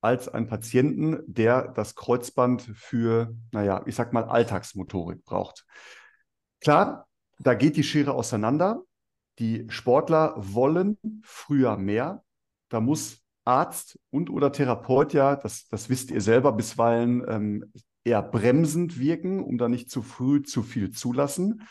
als 0.00 0.28
einen 0.28 0.46
Patienten, 0.46 1.22
der 1.26 1.68
das 1.68 1.94
Kreuzband 1.94 2.62
für, 2.62 3.34
naja, 3.52 3.82
ich 3.86 3.94
sag 3.94 4.12
mal, 4.12 4.24
Alltagsmotorik 4.24 5.24
braucht. 5.24 5.64
Klar, 6.60 7.08
da 7.38 7.54
geht 7.54 7.76
die 7.76 7.84
Schere 7.84 8.14
auseinander. 8.14 8.82
Die 9.38 9.66
Sportler 9.68 10.34
wollen 10.36 10.98
früher 11.24 11.76
mehr. 11.76 12.24
Da 12.68 12.80
muss 12.80 13.22
Arzt 13.44 13.98
und 14.10 14.30
oder 14.30 14.52
Therapeut 14.52 15.14
ja, 15.14 15.34
das, 15.36 15.68
das 15.68 15.88
wisst 15.88 16.10
ihr 16.10 16.20
selber, 16.20 16.52
bisweilen 16.52 17.24
ähm, 17.28 17.72
eher 18.04 18.22
bremsend 18.22 18.98
wirken, 18.98 19.42
um 19.42 19.58
da 19.58 19.68
nicht 19.68 19.90
zu 19.90 20.02
früh 20.02 20.42
zu 20.42 20.62
viel 20.62 20.90
zulassen. 20.90 21.62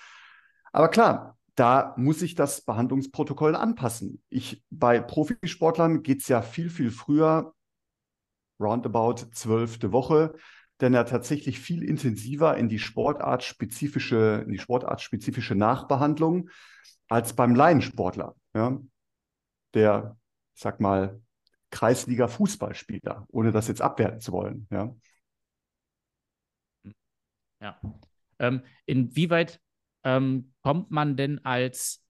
Aber 0.71 0.87
klar, 0.89 1.37
da 1.55 1.93
muss 1.97 2.21
ich 2.21 2.35
das 2.35 2.61
Behandlungsprotokoll 2.61 3.55
anpassen. 3.55 4.21
Ich, 4.29 4.63
bei 4.69 4.99
Profisportlern 4.99 6.03
geht 6.03 6.21
es 6.21 6.27
ja 6.27 6.41
viel, 6.41 6.69
viel 6.69 6.91
früher 6.91 7.53
roundabout 8.59 9.31
zwölfte 9.33 9.91
Woche, 9.91 10.35
denn 10.81 10.93
er 10.93 11.05
tatsächlich 11.05 11.59
viel 11.59 11.83
intensiver 11.83 12.55
in 12.57 12.69
die 12.69 12.79
sportartspezifische, 12.79 14.43
in 14.45 14.51
die 14.51 14.59
sportartspezifische 14.59 15.55
Nachbehandlung 15.55 16.49
als 17.07 17.33
beim 17.33 17.55
Laiensportler, 17.55 18.35
ja, 18.53 18.79
der, 19.73 20.17
ich 20.55 20.61
sag 20.61 20.79
mal, 20.79 21.21
Kreisliga-Fußballspieler, 21.71 23.25
ohne 23.29 23.51
das 23.51 23.67
jetzt 23.67 23.81
abwerten 23.81 24.21
zu 24.21 24.31
wollen. 24.31 24.67
Ja. 24.71 24.95
Ja. 27.59 27.79
Ähm, 28.39 28.61
inwieweit 28.85 29.59
ähm, 30.03 30.53
kommt 30.61 30.91
man 30.91 31.17
denn 31.17 31.43
als 31.43 32.03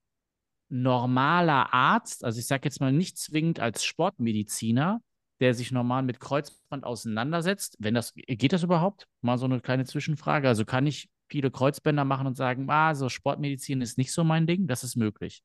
normaler 0.69 1.73
Arzt, 1.73 2.25
also 2.25 2.39
ich 2.39 2.47
sage 2.47 2.65
jetzt 2.65 2.81
mal 2.81 2.91
nicht 2.91 3.17
zwingend 3.17 3.59
als 3.59 3.85
Sportmediziner, 3.85 5.01
der 5.39 5.53
sich 5.53 5.71
normal 5.71 6.03
mit 6.03 6.19
Kreuzband 6.19 6.83
auseinandersetzt. 6.83 7.77
Wenn 7.79 7.93
das, 7.93 8.13
geht 8.15 8.53
das 8.53 8.63
überhaupt? 8.63 9.07
Mal 9.21 9.37
so 9.37 9.45
eine 9.45 9.59
kleine 9.59 9.85
Zwischenfrage. 9.85 10.47
Also 10.47 10.65
kann 10.65 10.87
ich 10.87 11.09
viele 11.29 11.51
Kreuzbänder 11.51 12.05
machen 12.05 12.27
und 12.27 12.35
sagen, 12.35 12.69
ah, 12.69 12.95
so 12.95 13.09
Sportmedizin 13.09 13.81
ist 13.81 13.97
nicht 13.97 14.11
so 14.11 14.23
mein 14.23 14.47
Ding? 14.47 14.67
Das 14.67 14.83
ist 14.83 14.95
möglich. 14.95 15.43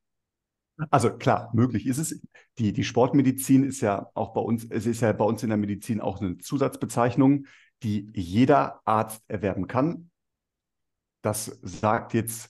Also 0.89 1.15
klar, 1.15 1.51
möglich 1.53 1.85
ist 1.85 1.99
es. 1.99 2.19
Die, 2.57 2.73
die 2.73 2.83
Sportmedizin 2.83 3.63
ist 3.63 3.81
ja 3.81 4.09
auch 4.15 4.33
bei 4.33 4.41
uns, 4.41 4.65
es 4.69 4.85
ist 4.85 5.01
ja 5.01 5.11
bei 5.13 5.25
uns 5.25 5.43
in 5.43 5.49
der 5.49 5.57
Medizin 5.57 6.01
auch 6.01 6.19
eine 6.19 6.37
Zusatzbezeichnung, 6.37 7.45
die 7.83 8.11
jeder 8.15 8.81
Arzt 8.85 9.23
erwerben 9.27 9.67
kann. 9.67 10.09
Das 11.21 11.59
sagt 11.61 12.13
jetzt 12.13 12.49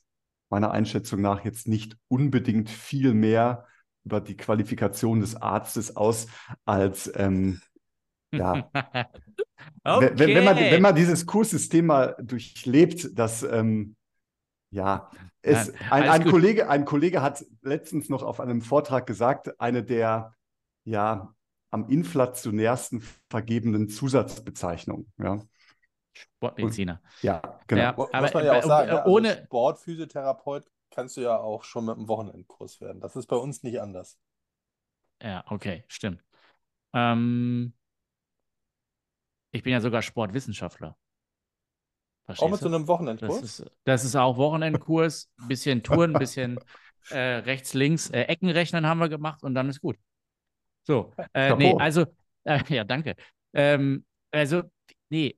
meiner 0.49 0.71
Einschätzung 0.71 1.21
nach 1.21 1.43
jetzt 1.43 1.67
nicht 1.67 1.97
unbedingt 2.07 2.69
viel 2.69 3.13
mehr 3.13 3.67
über 4.03 4.21
die 4.21 4.37
Qualifikation 4.37 5.19
des 5.19 5.35
Arztes 5.35 5.95
aus 5.95 6.27
als 6.65 7.11
ähm, 7.15 7.61
ja. 8.31 8.69
okay. 9.83 10.11
wenn, 10.15 10.35
wenn, 10.35 10.43
man, 10.43 10.57
wenn 10.57 10.81
man 10.81 10.95
dieses 10.95 11.25
Kurssystem 11.25 11.85
mal 11.85 12.15
durchlebt, 12.21 13.17
dass 13.17 13.43
ähm, 13.43 13.95
ja, 14.71 15.09
es, 15.41 15.67
ja, 15.67 15.73
ein, 15.91 16.09
ein 16.09 16.25
Kollege, 16.25 16.69
ein 16.69 16.85
Kollege 16.85 17.21
hat 17.21 17.45
letztens 17.61 18.09
noch 18.09 18.23
auf 18.23 18.39
einem 18.39 18.61
Vortrag 18.61 19.05
gesagt, 19.05 19.59
eine 19.59 19.83
der 19.83 20.33
ja 20.83 21.33
am 21.69 21.89
inflationärsten 21.89 23.03
vergebenen 23.29 23.89
Zusatzbezeichnungen. 23.89 25.11
Ja. 25.17 25.39
Sportmediziner. 26.13 27.01
Und, 27.03 27.23
ja, 27.23 27.41
genau. 27.67 27.81
Ja, 27.81 27.89
aber, 27.89 28.21
Muss 28.21 28.33
man 28.33 28.45
ja 28.45 28.59
auch 28.59 28.63
sagen, 28.63 28.89
äh, 28.89 28.91
ne? 28.91 28.99
also 28.99 29.11
ohne 29.11 29.43
Sportphysiotherapeut 29.45 30.69
kannst 30.93 31.17
du 31.17 31.21
ja 31.21 31.37
auch 31.37 31.63
schon 31.63 31.85
mit 31.85 31.97
einem 31.97 32.07
Wochenendkurs 32.07 32.79
werden. 32.81 33.01
Das 33.01 33.15
ist 33.15 33.27
bei 33.27 33.35
uns 33.35 33.63
nicht 33.63 33.81
anders. 33.81 34.19
Ja, 35.21 35.43
okay, 35.47 35.83
stimmt. 35.87 36.23
Ähm, 36.93 37.73
ich 39.51 39.63
bin 39.63 39.73
ja 39.73 39.81
sogar 39.81 40.01
Sportwissenschaftler. 40.01 40.97
Auch 42.27 42.49
mit 42.49 42.59
so 42.59 42.67
einem 42.67 42.87
Wochenendkurs? 42.87 43.41
Das 43.41 43.59
ist, 43.59 43.71
das 43.83 44.05
ist 44.05 44.15
auch 44.15 44.37
Wochenendkurs, 44.37 45.29
bisschen 45.47 45.83
Touren, 45.83 46.13
bisschen 46.19 46.59
äh, 47.09 47.17
rechts, 47.17 47.73
links, 47.73 48.09
äh, 48.09 48.23
Eckenrechnen 48.23 48.87
haben 48.87 48.99
wir 48.99 49.09
gemacht 49.09 49.43
und 49.43 49.55
dann 49.55 49.69
ist 49.69 49.81
gut. 49.81 49.97
So, 50.83 51.13
äh, 51.33 51.55
nee, 51.55 51.75
also, 51.77 52.05
äh, 52.43 52.61
ja, 52.69 52.83
danke. 52.83 53.15
Ähm, 53.53 54.05
also, 54.31 54.63
nee, 55.09 55.37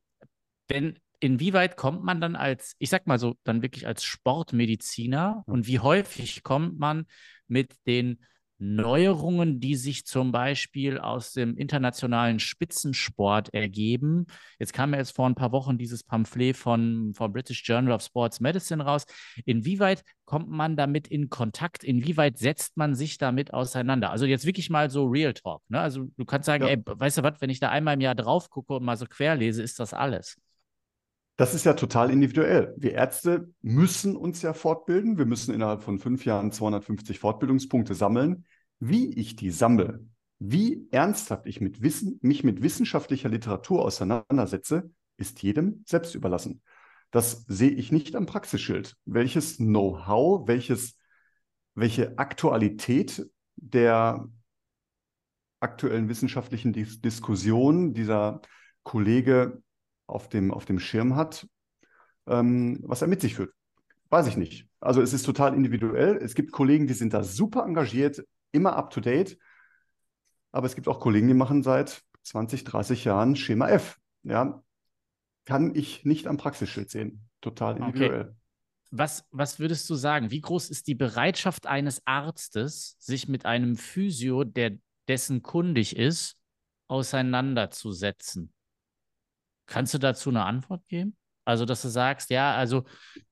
wenn, 0.68 1.00
inwieweit 1.26 1.76
kommt 1.76 2.04
man 2.04 2.22
dann 2.22 2.36
als, 2.36 2.76
ich 2.78 2.90
sag 2.90 3.08
mal 3.08 3.20
so, 3.20 3.36
dann 3.44 3.62
wirklich 3.62 3.88
als 3.88 4.04
Sportmediziner 4.04 5.44
und 5.48 5.68
wie 5.68 5.80
häufig 5.80 6.44
kommt 6.44 6.78
man 6.78 7.06
mit 7.48 7.76
den 7.88 8.20
Neuerungen, 8.58 9.60
die 9.60 9.76
sich 9.76 10.06
zum 10.06 10.32
Beispiel 10.32 10.98
aus 10.98 11.34
dem 11.34 11.58
internationalen 11.58 12.40
Spitzensport 12.40 13.54
ergeben. 13.54 14.28
Jetzt 14.60 14.72
kam 14.72 14.94
ja 14.94 15.00
jetzt 15.00 15.14
vor 15.16 15.28
ein 15.28 15.36
paar 15.36 15.52
Wochen 15.52 15.78
dieses 15.78 16.04
Pamphlet 16.04 16.56
von, 16.56 17.14
vom 17.14 17.34
British 17.34 17.68
Journal 17.68 17.94
of 17.94 18.02
Sports 18.02 18.40
Medicine 18.40 18.84
raus. 18.84 19.06
Inwieweit 19.44 20.04
kommt 20.24 20.50
man 20.50 20.78
damit 20.78 21.08
in 21.10 21.30
Kontakt? 21.30 21.84
Inwieweit 21.84 22.38
setzt 22.38 22.78
man 22.78 22.96
sich 22.96 23.18
damit 23.18 23.54
auseinander? 23.54 24.12
Also 24.12 24.26
jetzt 24.26 24.46
wirklich 24.46 24.70
mal 24.70 24.90
so 24.90 25.06
Real 25.06 25.34
Talk. 25.34 25.62
Ne? 25.68 25.82
Also 25.82 26.06
du 26.16 26.24
kannst 26.24 26.46
sagen, 26.46 26.64
ja. 26.64 26.70
ey, 26.70 26.82
weißt 26.86 27.18
du 27.18 27.24
was, 27.24 27.42
wenn 27.42 27.50
ich 27.50 27.60
da 27.60 27.70
einmal 27.70 27.96
im 27.96 28.02
Jahr 28.02 28.16
drauf 28.16 28.50
gucke 28.50 28.76
und 28.76 28.86
mal 28.86 28.96
so 28.96 29.06
quer 29.06 29.36
lese, 29.36 29.64
ist 29.64 29.80
das 29.82 29.94
alles. 29.94 30.38
Das 31.38 31.54
ist 31.54 31.66
ja 31.66 31.74
total 31.74 32.12
individuell. 32.12 32.74
Wir 32.78 32.94
Ärzte 32.94 33.52
müssen 33.62 34.16
uns 34.16 34.42
ja 34.42 34.54
fortbilden. 34.54 35.18
Wir 35.18 35.26
müssen 35.26 35.54
innerhalb 35.54 35.84
von 35.84 36.00
fünf 36.00 36.24
Jahren 36.24 36.52
250 36.52 37.20
Fortbildungspunkte 37.20 37.94
sammeln. 37.94 38.46
Wie 38.80 39.14
ich 39.14 39.36
die 39.36 39.52
sammle, 39.52 40.06
wie 40.40 40.88
ernsthaft 40.92 41.46
ich 41.46 41.60
mit 41.60 41.82
Wissen, 41.82 42.20
mich 42.22 42.44
mit 42.44 42.62
wissenschaftlicher 42.62 43.30
Literatur 43.30 43.84
auseinandersetze, 43.84 44.90
ist 45.18 45.44
jedem 45.44 45.84
selbst 45.86 46.16
überlassen. 46.16 46.62
Das 47.12 47.46
sehe 47.48 47.72
ich 47.72 47.92
nicht 47.92 48.16
am 48.16 48.26
Praxisschild. 48.26 48.96
Welches 49.06 49.58
Know-how, 49.58 50.48
welches, 50.48 50.98
welche 51.74 52.18
Aktualität 52.18 53.26
der 53.56 54.28
aktuellen 55.60 56.10
wissenschaftlichen 56.10 56.74
Dis 56.74 57.02
Diskussion 57.02 57.94
dieser 57.94 58.42
Kollege 58.84 59.64
auf 60.08 60.30
dem, 60.30 60.52
auf 60.52 60.66
dem 60.66 60.80
Schirm 60.80 61.16
hat, 61.16 61.48
ähm, 62.28 62.80
was 62.84 63.02
er 63.02 63.08
mit 63.08 63.22
sich 63.22 63.36
führt. 63.36 63.54
Weiß 64.10 64.28
ich 64.28 64.38
nicht. 64.38 64.68
Also 64.80 65.02
es 65.02 65.14
ist 65.14 65.24
total 65.24 65.56
individuell. 65.56 66.18
Es 66.18 66.36
gibt 66.36 66.52
Kollegen, 66.52 66.88
die 66.88 66.94
sind 66.94 67.14
da 67.14 67.24
super 67.24 67.64
engagiert, 67.66 68.24
immer 68.52 68.76
up 68.76 68.92
to 68.92 69.02
date. 69.02 69.38
Aber 70.52 70.68
es 70.68 70.76
gibt 70.76 70.88
auch 70.88 71.00
Kollegen, 71.00 71.28
die 71.28 71.34
machen 71.34 71.64
seit 71.64 72.02
20, 72.24 72.64
30 72.64 73.04
Jahren 73.04 73.36
Schema 73.36 73.70
F. 73.70 73.98
Ja, 74.24 74.64
kann 75.46 75.76
ich 75.76 76.06
nicht 76.06 76.28
am 76.28 76.38
Praxisschild 76.38 76.90
sehen. 76.90 77.28
Total 77.42 77.78
individuell. 77.78 78.22
Okay. 78.22 78.32
Was, 78.92 79.26
was 79.32 79.60
würdest 79.60 79.90
du 79.90 79.96
sagen? 79.96 80.32
Wie 80.32 80.42
groß 80.42 80.70
ist 80.70 80.88
die 80.88 80.96
Bereitschaft 80.96 81.68
eines 81.68 82.02
Arztes, 82.06 82.96
sich 83.00 83.28
mit 83.28 83.46
einem 83.46 83.76
Physio, 83.76 84.44
der 84.44 84.78
dessen 85.08 85.44
kundig 85.44 85.96
ist, 85.96 86.38
auseinanderzusetzen? 86.88 88.55
Kannst 89.66 89.94
du 89.94 89.98
dazu 89.98 90.30
eine 90.30 90.44
Antwort 90.44 90.88
geben? 90.88 91.16
Also, 91.46 91.66
dass 91.66 91.82
du 91.82 91.90
sagst, 91.90 92.30
ja, 92.32 92.56
also, 92.56 92.86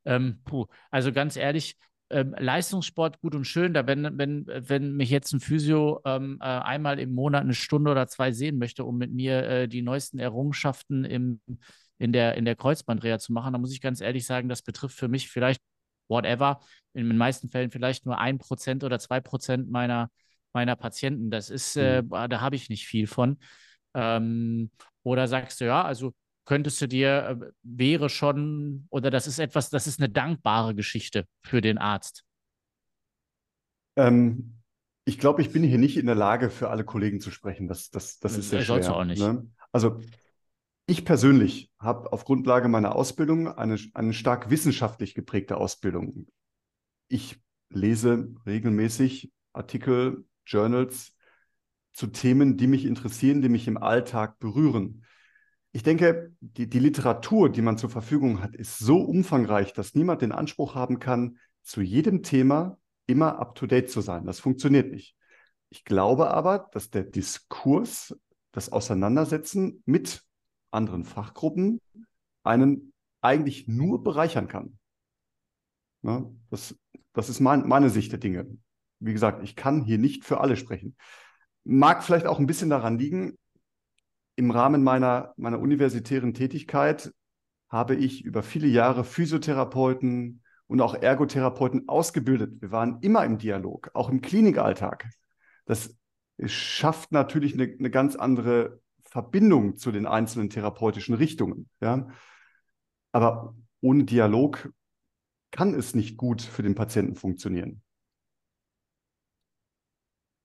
ähm, 0.06 0.40
puh, 0.46 0.68
also 0.92 1.12
ganz 1.12 1.36
ehrlich, 1.36 1.78
ähm, 2.10 2.36
Leistungssport 2.38 3.20
gut 3.22 3.34
und 3.34 3.46
schön, 3.46 3.74
da 3.74 3.88
wenn, 3.88 4.18
wenn, 4.18 4.46
wenn 4.46 4.94
mich 4.94 5.10
jetzt 5.10 5.34
ein 5.34 5.40
Physio 5.40 6.00
ähm, 6.06 6.38
äh, 6.42 6.46
einmal 6.46 7.00
im 7.00 7.14
Monat 7.14 7.42
eine 7.42 7.56
Stunde 7.56 7.90
oder 7.90 8.08
zwei 8.08 8.32
sehen 8.32 8.60
möchte, 8.60 8.86
um 8.86 8.98
mit 8.98 9.12
mir 9.12 9.44
äh, 9.44 9.68
die 9.68 9.82
neuesten 9.82 10.20
Errungenschaften 10.20 11.06
im, 11.06 11.42
in 11.98 12.14
der, 12.14 12.36
in 12.36 12.46
der 12.46 12.56
Kreuzbandreha 12.56 13.18
zu 13.18 13.34
machen, 13.34 13.54
dann 13.54 13.62
muss 13.62 13.74
ich 13.74 13.82
ganz 13.82 14.00
ehrlich 14.00 14.26
sagen, 14.28 14.48
das 14.48 14.62
betrifft 14.62 14.96
für 14.98 15.08
mich 15.08 15.30
vielleicht 15.30 15.62
whatever, 16.08 16.60
in 16.94 17.08
den 17.08 17.18
meisten 17.18 17.50
Fällen 17.50 17.72
vielleicht 17.72 18.06
nur 18.06 18.20
ein 18.20 18.38
Prozent 18.38 18.84
oder 18.84 19.00
zwei 19.00 19.20
Prozent 19.20 19.72
meiner, 19.72 20.12
meiner 20.54 20.76
Patienten. 20.76 21.32
Das 21.32 21.50
ist, 21.50 21.76
äh, 21.78 22.04
mhm. 22.04 22.10
da 22.10 22.42
habe 22.42 22.56
ich 22.56 22.70
nicht 22.70 22.86
viel 22.86 23.08
von. 23.08 23.40
Ähm, 23.96 24.70
oder 25.04 25.28
sagst 25.28 25.62
du, 25.62 25.66
ja, 25.66 25.84
also 25.84 26.14
könntest 26.46 26.82
du 26.82 26.88
dir, 26.88 27.40
äh, 27.42 27.52
wäre 27.64 28.10
schon, 28.10 28.88
oder 28.90 29.12
das 29.12 29.28
ist 29.28 29.40
etwas, 29.40 29.70
das 29.70 29.88
ist 29.88 30.00
eine 30.00 30.10
dankbare 30.10 30.76
Geschichte 30.76 31.28
für 31.42 31.62
den 31.62 31.78
Arzt? 31.78 32.24
Ähm, 33.96 34.62
ich 35.06 35.20
glaube, 35.20 35.42
ich 35.42 35.52
bin 35.52 35.64
hier 35.64 35.78
nicht 35.78 35.98
in 35.98 36.06
der 36.06 36.16
Lage, 36.16 36.50
für 36.50 36.70
alle 36.70 36.86
Kollegen 36.86 37.20
zu 37.20 37.32
sprechen. 37.32 37.68
Das, 37.68 37.90
das, 37.90 38.20
das 38.20 38.38
ist 38.38 38.50
sehr 38.50 38.60
schwer. 38.60 38.66
Sollst 38.76 38.90
du 38.90 38.94
auch 38.94 39.06
nicht. 39.06 39.20
Ne? 39.20 39.50
Also 39.72 40.00
ich 40.86 41.06
persönlich 41.06 41.72
habe 41.80 42.12
auf 42.12 42.26
Grundlage 42.26 42.68
meiner 42.68 42.96
Ausbildung 42.96 43.48
eine, 43.48 43.78
eine 43.94 44.14
stark 44.14 44.50
wissenschaftlich 44.50 45.14
geprägte 45.14 45.58
Ausbildung. 45.58 46.28
Ich 47.08 47.40
lese 47.70 48.34
regelmäßig 48.46 49.32
Artikel, 49.54 50.26
Journals 50.46 51.16
zu 51.94 52.08
Themen, 52.08 52.58
die 52.58 52.68
mich 52.68 52.86
interessieren, 52.86 53.42
die 53.42 53.50
mich 53.50 53.68
im 53.68 53.78
Alltag 53.78 54.40
berühren. 54.40 55.06
Ich 55.76 55.82
denke, 55.82 56.32
die, 56.40 56.70
die 56.70 56.80
Literatur, 56.80 57.50
die 57.50 57.64
man 57.64 57.80
zur 57.80 57.90
Verfügung 57.90 58.42
hat, 58.42 58.56
ist 58.56 58.78
so 58.78 58.98
umfangreich, 58.98 59.74
dass 59.74 59.96
niemand 59.96 60.22
den 60.22 60.32
Anspruch 60.32 60.76
haben 60.76 61.00
kann, 61.00 61.40
zu 61.64 61.82
jedem 61.82 62.22
Thema 62.22 62.78
immer 63.08 63.40
up-to-date 63.40 63.90
zu 63.90 64.02
sein. 64.02 64.26
Das 64.26 64.40
funktioniert 64.40 64.92
nicht. 64.92 65.16
Ich 65.70 65.84
glaube 65.84 66.30
aber, 66.30 66.70
dass 66.72 66.92
der 66.92 67.04
Diskurs, 67.04 68.16
das 68.52 68.72
Auseinandersetzen 68.72 69.82
mit 69.86 70.24
anderen 70.70 71.06
Fachgruppen 71.06 71.82
einen 72.44 72.94
eigentlich 73.22 73.68
nur 73.68 74.04
bereichern 74.04 74.48
kann. 74.48 74.78
Ja, 76.04 76.30
das, 76.52 76.76
das 77.14 77.30
ist 77.30 77.40
mein, 77.40 77.68
meine 77.68 77.90
Sicht 77.90 78.12
der 78.12 78.20
Dinge. 78.20 78.46
Wie 79.00 79.14
gesagt, 79.14 79.42
ich 79.44 79.56
kann 79.56 79.84
hier 79.84 79.98
nicht 79.98 80.24
für 80.24 80.40
alle 80.40 80.56
sprechen. 80.56 80.96
Mag 81.64 82.04
vielleicht 82.04 82.28
auch 82.28 82.38
ein 82.38 82.46
bisschen 82.46 82.70
daran 82.70 83.00
liegen, 83.00 83.40
im 84.36 84.52
Rahmen 84.52 84.84
meiner, 84.84 85.34
meiner 85.38 85.60
universitären 85.60 86.34
Tätigkeit 86.34 87.14
habe 87.70 87.96
ich 87.96 88.24
über 88.24 88.44
viele 88.44 88.68
Jahre 88.68 89.04
Physiotherapeuten 89.04 90.44
und 90.68 90.82
auch 90.82 90.96
Ergotherapeuten 90.96 91.88
ausgebildet. 91.88 92.62
Wir 92.62 92.72
waren 92.72 93.00
immer 93.02 93.26
im 93.26 93.38
Dialog, 93.38 93.92
auch 93.94 94.10
im 94.10 94.22
Klinikalltag. 94.22 95.10
Das 95.66 95.96
schafft 96.46 97.12
natürlich 97.12 97.54
eine, 97.54 97.76
eine 97.78 97.90
ganz 97.90 98.16
andere 98.16 98.80
Verbindung 99.02 99.78
zu 99.78 99.92
den 99.92 100.08
einzelnen 100.08 100.50
therapeutischen 100.50 101.16
Richtungen. 101.16 101.70
Ja? 101.82 102.08
Aber 103.12 103.56
ohne 103.82 104.06
Dialog 104.06 104.72
kann 105.52 105.74
es 105.76 105.94
nicht 105.94 106.18
gut 106.18 106.42
für 106.42 106.64
den 106.64 106.74
Patienten 106.74 107.16
funktionieren. 107.16 107.84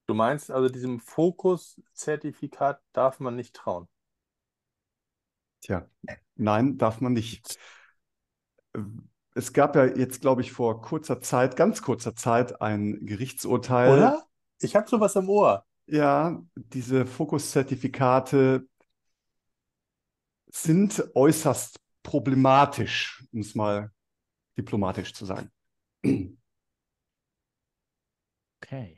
Du 0.08 0.14
meinst 0.14 0.50
also, 0.50 0.70
diesem 0.70 1.00
Fokus-Zertifikat 1.00 2.80
darf 2.94 3.20
man 3.20 3.36
nicht 3.36 3.54
trauen? 3.54 3.86
Tja, 5.60 5.86
nein, 6.34 6.78
darf 6.78 7.02
man 7.02 7.12
nicht. 7.12 7.58
Es 9.34 9.52
gab 9.52 9.76
ja 9.76 9.84
jetzt, 9.84 10.22
glaube 10.22 10.40
ich, 10.40 10.50
vor 10.50 10.80
kurzer 10.80 11.20
Zeit, 11.20 11.56
ganz 11.56 11.82
kurzer 11.82 12.16
Zeit, 12.16 12.62
ein 12.62 13.04
Gerichtsurteil. 13.04 13.98
Oder? 13.98 14.26
Ich 14.60 14.74
habe 14.76 14.88
sowas 14.88 15.14
im 15.14 15.28
Ohr. 15.28 15.66
Ja, 15.84 16.42
diese 16.54 17.04
Fokus-Zertifikate 17.04 18.66
sind 20.46 21.04
äußerst 21.14 21.80
problematisch, 22.02 23.26
um 23.30 23.40
es 23.40 23.54
mal 23.54 23.92
diplomatisch 24.56 25.12
zu 25.12 25.26
sagen. 25.26 25.50
Okay. 28.62 28.97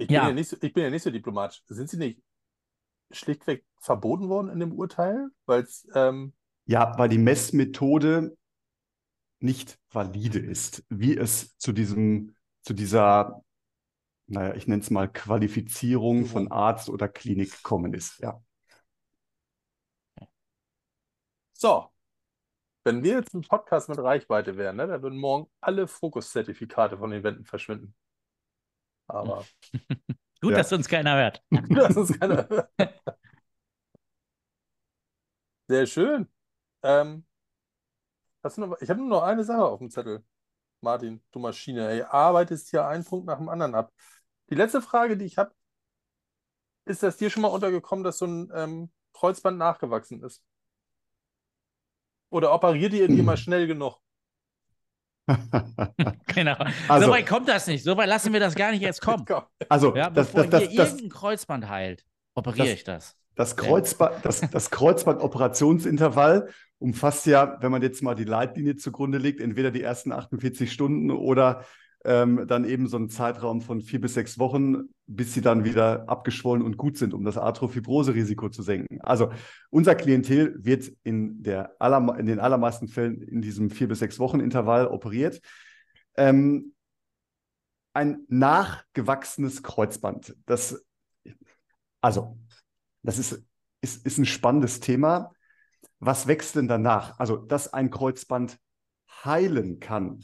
Ich 0.00 0.06
bin 0.06 0.14
ja, 0.14 0.28
ja 0.28 0.32
nicht 0.32 0.48
so, 0.48 0.56
ich 0.58 0.72
bin 0.72 0.82
ja 0.82 0.90
nicht 0.90 1.02
so 1.02 1.10
diplomatisch. 1.10 1.62
Sind 1.66 1.90
sie 1.90 1.98
nicht 1.98 2.22
schlichtweg 3.10 3.66
verboten 3.78 4.30
worden 4.30 4.48
in 4.48 4.58
dem 4.58 4.72
Urteil? 4.72 5.28
Weil's, 5.44 5.86
ähm 5.94 6.32
ja, 6.64 6.96
weil 6.96 7.10
die 7.10 7.18
Messmethode 7.18 8.34
nicht 9.40 9.78
valide 9.90 10.38
ist, 10.38 10.84
wie 10.88 11.16
es 11.18 11.58
zu 11.58 11.72
diesem, 11.72 12.34
zu 12.62 12.72
dieser, 12.72 13.44
naja, 14.26 14.54
ich 14.54 14.66
nenne 14.66 14.80
es 14.80 14.90
mal 14.90 15.06
Qualifizierung 15.06 16.24
von 16.24 16.50
Arzt 16.50 16.88
oder 16.88 17.06
Klinik 17.06 17.52
gekommen 17.56 17.92
ist, 17.92 18.20
ja. 18.20 18.42
So, 21.52 21.90
wenn 22.84 23.02
wir 23.02 23.16
jetzt 23.16 23.34
ein 23.34 23.42
Podcast 23.42 23.90
mit 23.90 23.98
Reichweite 23.98 24.56
wären, 24.56 24.76
ne, 24.76 24.86
dann 24.86 25.02
würden 25.02 25.18
morgen 25.18 25.50
alle 25.60 25.86
Fokuszertifikate 25.86 26.96
von 26.96 27.10
den 27.10 27.22
Wänden 27.22 27.44
verschwinden. 27.44 27.94
Aber. 29.12 29.44
Gut, 30.40 30.52
ja. 30.52 30.58
dass 30.58 30.72
uns 30.72 30.88
keiner 30.88 31.16
hört. 31.16 31.42
Gut, 31.50 31.76
dass 31.76 31.96
uns 31.96 32.18
keiner 32.18 32.48
hört. 32.48 32.70
Sehr 35.68 35.86
schön. 35.86 36.26
Ähm, 36.82 37.24
Hast 38.42 38.56
du 38.56 38.62
noch, 38.62 38.80
ich 38.80 38.88
habe 38.90 39.00
nur 39.00 39.08
noch 39.08 39.22
eine 39.22 39.44
Sache 39.44 39.64
auf 39.64 39.78
dem 39.78 39.90
Zettel. 39.90 40.24
Martin, 40.80 41.22
du 41.32 41.38
Maschine, 41.40 41.88
ey, 41.90 42.02
arbeitest 42.02 42.70
hier 42.70 42.86
einen 42.86 43.04
Punkt 43.04 43.26
nach 43.26 43.38
dem 43.38 43.48
anderen 43.50 43.74
ab. 43.74 43.92
Die 44.50 44.54
letzte 44.54 44.82
Frage, 44.82 45.16
die 45.16 45.26
ich 45.26 45.38
habe, 45.38 45.54
ist 46.86 47.02
das 47.02 47.16
dir 47.16 47.30
schon 47.30 47.42
mal 47.42 47.48
untergekommen, 47.48 48.04
dass 48.04 48.18
so 48.18 48.26
ein 48.26 48.50
ähm, 48.54 48.90
Kreuzband 49.12 49.58
nachgewachsen 49.58 50.22
ist? 50.22 50.42
Oder 52.30 52.52
operiert 52.54 52.92
ihr 52.92 53.08
die 53.08 53.22
mal 53.22 53.36
schnell 53.36 53.66
genug? 53.66 54.00
Genau. 56.34 56.56
Also- 56.88 57.06
so 57.06 57.12
weit 57.12 57.26
kommt 57.26 57.48
das 57.48 57.66
nicht. 57.66 57.84
So 57.84 57.96
weit 57.96 58.08
lassen 58.08 58.32
wir 58.32 58.40
das 58.40 58.54
gar 58.54 58.70
nicht 58.72 58.82
erst 58.82 59.00
kommen. 59.02 59.24
Also, 59.68 59.94
Ja, 59.96 60.10
das, 60.10 60.28
bevor 60.28 60.42
das, 60.46 60.50
das, 60.62 60.68
hier 60.70 60.76
das, 60.78 60.88
irgendein 60.92 61.10
Kreuzband 61.10 61.68
heilt, 61.68 62.04
operiere 62.34 62.66
Das- 62.68 62.74
ich 62.74 62.84
das. 62.84 63.16
das, 63.36 63.56
Kreuzband, 63.56 64.24
das, 64.24 64.40
das 64.50 64.70
Kreuzband-Operationsintervall 64.70 66.48
umfasst 66.78 67.26
ja, 67.26 67.58
wenn 67.60 67.70
man 67.70 67.82
jetzt 67.82 68.02
mal 68.02 68.14
die 68.14 68.24
Leitlinie 68.24 68.76
zugrunde 68.76 69.18
legt, 69.18 69.40
entweder 69.40 69.70
die 69.70 69.82
ersten 69.82 70.12
48 70.12 70.72
Stunden 70.72 71.10
oder 71.10 71.64
ähm, 72.04 72.46
dann 72.46 72.64
eben 72.64 72.88
so 72.88 72.96
einen 72.96 73.10
Zeitraum 73.10 73.60
von 73.60 73.82
vier 73.82 74.00
bis 74.00 74.14
sechs 74.14 74.38
Wochen, 74.38 74.88
bis 75.06 75.34
sie 75.34 75.42
dann 75.42 75.64
wieder 75.64 76.08
abgeschwollen 76.08 76.62
und 76.62 76.76
gut 76.76 76.96
sind, 76.96 77.12
um 77.12 77.24
das 77.24 77.36
Arthrofibrose-Risiko 77.36 78.48
zu 78.48 78.62
senken. 78.62 79.00
Also 79.02 79.30
unser 79.70 79.94
Klientel 79.94 80.54
wird 80.58 80.90
in, 81.02 81.42
der 81.42 81.76
in 82.18 82.26
den 82.26 82.40
allermeisten 82.40 82.88
Fällen 82.88 83.20
in 83.22 83.42
diesem 83.42 83.70
vier 83.70 83.88
bis 83.88 83.98
sechs 83.98 84.18
Wochen 84.18 84.40
Intervall 84.40 84.86
operiert. 84.86 85.40
Ähm, 86.16 86.72
ein 87.92 88.24
nachgewachsenes 88.28 89.62
Kreuzband. 89.62 90.34
Das, 90.46 90.82
also, 92.00 92.38
das 93.02 93.18
ist, 93.18 93.44
ist, 93.82 94.06
ist 94.06 94.18
ein 94.18 94.26
spannendes 94.26 94.80
Thema. 94.80 95.32
Was 95.98 96.26
wächst 96.26 96.56
denn 96.56 96.68
danach? 96.68 97.18
Also, 97.18 97.36
dass 97.36 97.72
ein 97.74 97.90
Kreuzband 97.90 98.58
heilen 99.24 99.80
kann, 99.80 100.20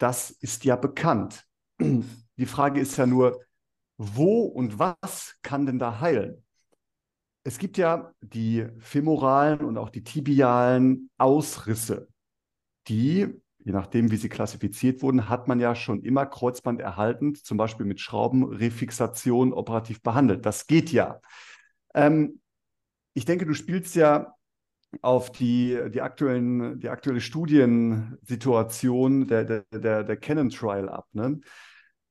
das 0.00 0.30
ist 0.30 0.64
ja 0.64 0.76
bekannt. 0.76 1.46
Die 1.80 2.46
Frage 2.46 2.80
ist 2.80 2.96
ja 2.96 3.06
nur, 3.06 3.40
wo 3.98 4.44
und 4.44 4.78
was 4.78 5.36
kann 5.42 5.66
denn 5.66 5.78
da 5.78 6.00
heilen? 6.00 6.42
Es 7.42 7.58
gibt 7.58 7.78
ja 7.78 8.12
die 8.20 8.66
femoralen 8.78 9.60
und 9.60 9.78
auch 9.78 9.90
die 9.90 10.04
tibialen 10.04 11.10
Ausrisse, 11.16 12.08
die, 12.88 13.28
je 13.58 13.72
nachdem, 13.72 14.10
wie 14.10 14.16
sie 14.16 14.28
klassifiziert 14.28 15.02
wurden, 15.02 15.28
hat 15.28 15.48
man 15.48 15.60
ja 15.60 15.74
schon 15.74 16.02
immer 16.02 16.26
Kreuzband 16.26 16.80
erhalten, 16.80 17.34
zum 17.34 17.56
Beispiel 17.56 17.86
mit 17.86 18.00
Schraubenrefixation 18.00 19.52
operativ 19.52 20.02
behandelt. 20.02 20.44
Das 20.46 20.66
geht 20.66 20.92
ja. 20.92 21.20
Ähm, 21.94 22.40
ich 23.14 23.24
denke, 23.24 23.46
du 23.46 23.54
spielst 23.54 23.94
ja 23.96 24.34
auf 25.02 25.32
die, 25.32 25.78
die, 25.90 26.00
aktuellen, 26.00 26.80
die 26.80 26.88
aktuelle 26.88 27.20
Studiensituation 27.20 29.26
der, 29.26 29.44
der, 29.44 29.64
der, 29.72 30.04
der 30.04 30.16
Canon 30.16 30.48
Trial 30.50 30.88
ab. 30.88 31.08
Ne? 31.12 31.40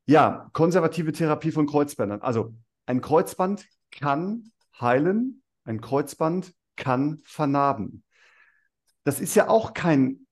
Ja, 0.05 0.49
konservative 0.53 1.11
Therapie 1.11 1.51
von 1.51 1.67
Kreuzbändern. 1.67 2.21
Also 2.21 2.55
ein 2.85 3.01
Kreuzband 3.01 3.65
kann 3.91 4.51
heilen, 4.79 5.43
ein 5.65 5.81
Kreuzband 5.81 6.53
kann 6.75 7.19
vernarben. 7.25 8.03
Das 9.03 9.19
ist 9.19 9.35
ja 9.35 9.49
auch 9.49 9.73
kein 9.73 10.27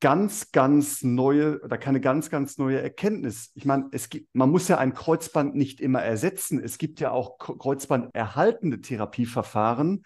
ganz, 0.00 0.52
ganz 0.52 1.02
neue 1.02 1.60
oder 1.62 1.78
keine 1.78 2.00
ganz, 2.00 2.28
ganz 2.28 2.58
neue 2.58 2.80
Erkenntnis. 2.80 3.50
Ich 3.54 3.64
meine, 3.64 3.88
es 3.92 4.10
gibt, 4.10 4.34
man 4.34 4.50
muss 4.50 4.68
ja 4.68 4.78
ein 4.78 4.92
Kreuzband 4.92 5.54
nicht 5.54 5.80
immer 5.80 6.02
ersetzen. 6.02 6.62
Es 6.62 6.78
gibt 6.78 7.00
ja 7.00 7.12
auch 7.12 7.38
kreuzbanderhaltende 7.38 8.80
Therapieverfahren. 8.80 10.04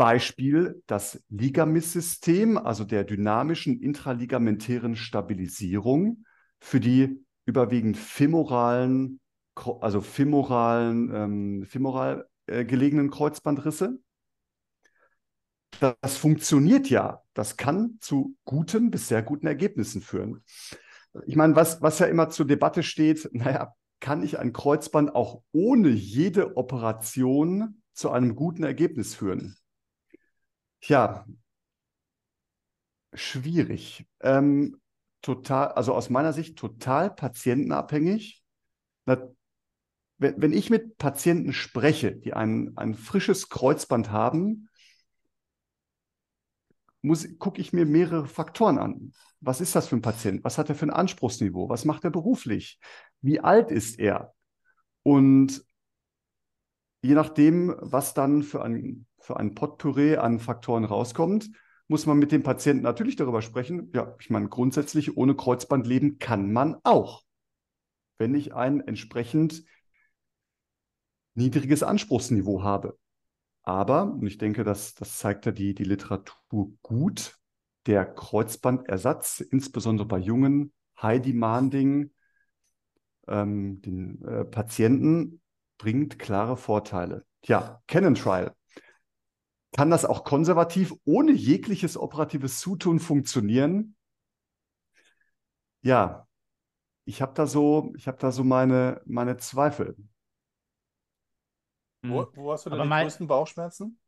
Beispiel 0.00 0.82
das 0.86 1.22
Ligamist-System, 1.28 2.56
also 2.56 2.84
der 2.84 3.04
dynamischen 3.04 3.82
intraligamentären 3.82 4.96
Stabilisierung 4.96 6.24
für 6.58 6.80
die 6.80 7.22
überwiegend 7.44 7.98
femoralen, 7.98 9.20
also 9.54 10.00
femoralen, 10.00 11.14
ähm, 11.14 11.66
femoral 11.66 12.26
äh, 12.46 12.64
gelegenen 12.64 13.10
Kreuzbandrisse. 13.10 13.98
Das 16.00 16.16
funktioniert 16.16 16.88
ja. 16.88 17.20
Das 17.34 17.58
kann 17.58 17.98
zu 18.00 18.34
guten 18.46 18.90
bis 18.90 19.08
sehr 19.08 19.22
guten 19.22 19.48
Ergebnissen 19.48 20.00
führen. 20.00 20.42
Ich 21.26 21.36
meine, 21.36 21.56
was, 21.56 21.82
was 21.82 21.98
ja 21.98 22.06
immer 22.06 22.30
zur 22.30 22.46
Debatte 22.46 22.82
steht, 22.82 23.28
naja, 23.34 23.74
kann 24.00 24.22
ich 24.22 24.38
ein 24.38 24.54
Kreuzband 24.54 25.14
auch 25.14 25.42
ohne 25.52 25.90
jede 25.90 26.56
Operation 26.56 27.82
zu 27.92 28.10
einem 28.10 28.34
guten 28.34 28.62
Ergebnis 28.62 29.14
führen? 29.14 29.59
Tja, 30.80 31.24
schwierig. 33.14 34.06
Ähm, 34.20 34.80
total, 35.22 35.68
also 35.72 35.94
aus 35.94 36.10
meiner 36.10 36.32
Sicht 36.32 36.58
total 36.58 37.14
patientenabhängig. 37.14 38.42
Na, 39.06 39.18
wenn, 40.18 40.40
wenn 40.40 40.52
ich 40.52 40.70
mit 40.70 40.98
Patienten 40.98 41.52
spreche, 41.52 42.12
die 42.16 42.34
ein, 42.34 42.72
ein 42.76 42.94
frisches 42.94 43.48
Kreuzband 43.48 44.10
haben, 44.10 44.68
gucke 47.38 47.60
ich 47.60 47.72
mir 47.72 47.86
mehrere 47.86 48.26
Faktoren 48.26 48.78
an. 48.78 49.12
Was 49.40 49.60
ist 49.60 49.74
das 49.74 49.88
für 49.88 49.96
ein 49.96 50.02
Patient? 50.02 50.44
Was 50.44 50.58
hat 50.58 50.68
er 50.68 50.74
für 50.74 50.84
ein 50.86 50.90
Anspruchsniveau? 50.90 51.68
Was 51.70 51.86
macht 51.86 52.04
er 52.04 52.10
beruflich? 52.10 52.78
Wie 53.22 53.40
alt 53.40 53.70
ist 53.70 53.98
er? 53.98 54.34
Und 55.02 55.64
je 57.02 57.14
nachdem, 57.14 57.74
was 57.78 58.12
dann 58.12 58.42
für 58.42 58.62
ein, 58.62 59.06
für 59.20 59.38
ein 59.38 59.54
Potpourri 59.54 60.16
an 60.16 60.40
Faktoren 60.40 60.84
rauskommt, 60.84 61.50
muss 61.88 62.06
man 62.06 62.18
mit 62.18 62.32
dem 62.32 62.42
Patienten 62.42 62.82
natürlich 62.82 63.16
darüber 63.16 63.42
sprechen. 63.42 63.90
Ja, 63.94 64.14
ich 64.20 64.30
meine, 64.30 64.48
grundsätzlich 64.48 65.16
ohne 65.16 65.34
Kreuzband 65.34 65.86
leben 65.86 66.18
kann 66.18 66.52
man 66.52 66.76
auch, 66.84 67.22
wenn 68.18 68.34
ich 68.34 68.54
ein 68.54 68.80
entsprechend 68.80 69.64
niedriges 71.34 71.82
Anspruchsniveau 71.82 72.62
habe. 72.62 72.98
Aber, 73.62 74.04
und 74.04 74.26
ich 74.26 74.38
denke, 74.38 74.64
das, 74.64 74.94
das 74.94 75.18
zeigt 75.18 75.46
ja 75.46 75.52
die, 75.52 75.74
die 75.74 75.84
Literatur 75.84 76.72
gut, 76.82 77.38
der 77.86 78.04
Kreuzbandersatz, 78.06 79.40
insbesondere 79.40 80.06
bei 80.06 80.18
jungen, 80.18 80.72
high-demanding 81.00 82.12
ähm, 83.26 83.80
äh, 84.26 84.44
Patienten, 84.44 85.40
bringt 85.78 86.18
klare 86.18 86.56
Vorteile. 86.56 87.24
Tja, 87.42 87.82
Canon 87.86 88.14
Trial. 88.14 88.54
Kann 89.72 89.90
das 89.90 90.04
auch 90.04 90.24
konservativ 90.24 90.94
ohne 91.04 91.32
jegliches 91.32 91.96
operatives 91.96 92.60
Zutun 92.60 92.98
funktionieren? 92.98 93.96
Ja, 95.82 96.26
ich 97.04 97.22
habe 97.22 97.32
da 97.34 97.46
so, 97.46 97.92
ich 97.96 98.06
habe 98.06 98.18
da 98.18 98.32
so 98.32 98.44
meine, 98.44 99.00
meine 99.04 99.36
Zweifel. 99.36 99.96
Wo, 102.02 102.26
wo 102.34 102.52
hast 102.52 102.66
du 102.66 102.70
denn 102.70 102.80
Aber 102.80 102.96
die 102.96 103.02
größten 103.02 103.26
Bauchschmerzen? 103.26 103.98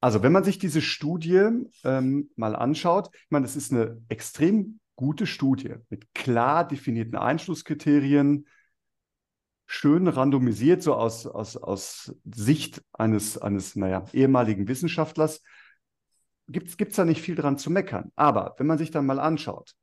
Also, 0.00 0.22
wenn 0.22 0.32
man 0.32 0.44
sich 0.44 0.58
diese 0.58 0.80
Studie 0.80 1.48
ähm, 1.84 2.30
mal 2.36 2.54
anschaut, 2.54 3.10
ich 3.12 3.30
meine, 3.30 3.46
das 3.46 3.56
ist 3.56 3.72
eine 3.72 4.00
extrem 4.08 4.78
gute 4.94 5.26
Studie 5.26 5.74
mit 5.90 6.14
klar 6.14 6.66
definierten 6.66 7.16
Einschlusskriterien, 7.16 8.46
schön 9.70 10.08
randomisiert, 10.08 10.82
so 10.82 10.94
aus, 10.94 11.26
aus, 11.26 11.56
aus 11.58 12.14
Sicht 12.24 12.82
eines, 12.92 13.36
eines, 13.36 13.76
naja, 13.76 14.06
ehemaligen 14.14 14.66
Wissenschaftlers, 14.66 15.42
gibt 16.48 16.80
es 16.80 16.96
da 16.96 17.04
nicht 17.04 17.20
viel 17.20 17.34
dran 17.34 17.58
zu 17.58 17.70
meckern. 17.70 18.10
Aber 18.16 18.54
wenn 18.56 18.66
man 18.66 18.78
sich 18.78 18.90
dann 18.90 19.04
mal 19.04 19.20
anschaut, 19.20 19.74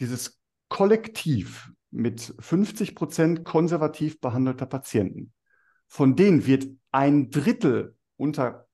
dieses 0.00 0.40
Kollektiv 0.70 1.70
mit 1.90 2.34
50 2.40 2.94
Prozent 2.94 3.44
konservativ 3.44 4.18
behandelter 4.18 4.64
Patienten, 4.64 5.34
von 5.88 6.16
denen 6.16 6.46
wird 6.46 6.66
ein 6.90 7.28
Drittel 7.28 7.94
unter 8.16 8.66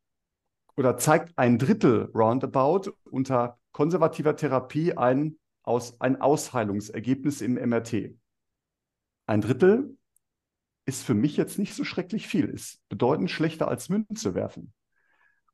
oder 0.76 0.96
zeigt 0.96 1.36
ein 1.36 1.58
Drittel 1.58 2.12
roundabout 2.14 2.92
unter 3.10 3.58
konservativer 3.72 4.36
Therapie 4.36 4.96
ein, 4.96 5.36
aus, 5.64 6.00
ein 6.00 6.20
Ausheilungsergebnis 6.20 7.40
im 7.40 7.54
MRT. 7.54 8.14
Ein 9.26 9.40
Drittel 9.40 9.97
ist 10.88 11.04
für 11.04 11.14
mich 11.14 11.36
jetzt 11.36 11.58
nicht 11.58 11.74
so 11.74 11.84
schrecklich 11.84 12.26
viel, 12.26 12.46
ist 12.46 12.80
bedeutend 12.88 13.30
schlechter 13.30 13.68
als 13.68 13.90
Münze 13.90 14.34
werfen. 14.34 14.72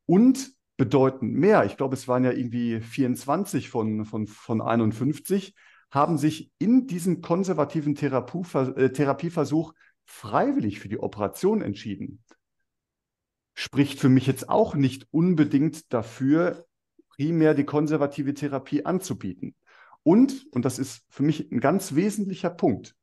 Und 0.07 0.53
bedeutend 0.77 1.35
mehr, 1.35 1.65
ich 1.65 1.77
glaube, 1.77 1.95
es 1.95 2.07
waren 2.07 2.23
ja 2.23 2.31
irgendwie 2.31 2.81
24 2.81 3.69
von, 3.69 4.05
von, 4.05 4.29
von 4.29 4.63
51, 4.63 5.57
haben 5.91 6.19
sich 6.19 6.53
in 6.59 6.87
diesem 6.87 7.21
konservativen 7.21 7.97
äh, 7.97 8.93
Therapieversuch 8.93 9.75
freiwillig 10.05 10.79
für 10.79 10.89
die 10.89 11.01
Operation 11.01 11.63
entschieden. 11.63 12.23
Spricht 13.55 13.99
für 13.99 14.09
mich 14.09 14.29
jetzt 14.29 14.49
auch 14.49 14.77
nicht 14.77 15.09
unbedingt 15.11 15.93
dafür, 15.93 16.65
primär 17.09 17.55
die 17.55 17.65
konservative 17.65 18.35
Therapie 18.35 18.85
anzubieten. 18.85 19.57
Und, 20.05 20.47
und 20.53 20.65
das 20.65 20.79
ist 20.79 21.05
für 21.09 21.25
mich 21.25 21.51
ein 21.51 21.59
ganz 21.59 21.97
wesentlicher 21.97 22.51
Punkt, 22.51 22.95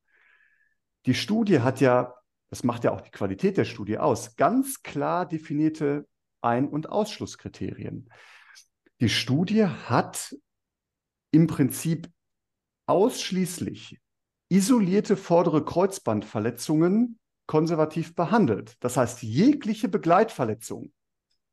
die 1.07 1.15
Studie 1.15 1.61
hat 1.61 1.81
ja, 1.81 2.13
das 2.52 2.64
macht 2.64 2.84
ja 2.84 2.91
auch 2.91 3.02
die 3.02 3.11
Qualität 3.11 3.57
der 3.57 3.65
Studie 3.65 3.98
aus, 3.98 4.36
ganz 4.36 4.84
klar 4.84 5.26
definierte 5.26 6.06
Ein- 6.41 6.68
und 6.68 6.90
Ausschlusskriterien. 6.90 8.10
Die 8.99 9.10
Studie 9.10 9.65
hat 9.65 10.36
im 11.32 11.48
Prinzip 11.48 12.11
ausschließlich 12.88 13.99
isolierte 14.49 15.15
vordere 15.15 15.64
Kreuzbandverletzungen 15.64 17.18
konservativ 17.48 18.15
behandelt. 18.15 18.76
Das 18.82 18.98
heißt, 18.98 19.23
jegliche 19.23 19.88
Begleitverletzung, 19.88 20.91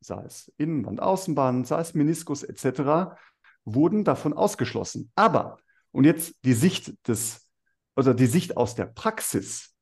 sei 0.01 0.23
es 0.25 0.53
Innenband, 0.59 1.01
Außenband, 1.01 1.67
sei 1.67 1.81
es 1.81 1.95
Meniskus 1.95 2.43
etc., 2.43 3.17
wurden 3.65 4.03
davon 4.03 4.33
ausgeschlossen. 4.33 5.13
Aber, 5.15 5.59
und 5.93 6.05
jetzt 6.05 6.45
die 6.45 6.55
Sicht 6.55 6.95
des, 7.07 7.49
oder 7.95 8.15
die 8.15 8.27
Sicht 8.27 8.57
aus 8.57 8.75
der 8.75 8.87
Praxis, 8.87 9.77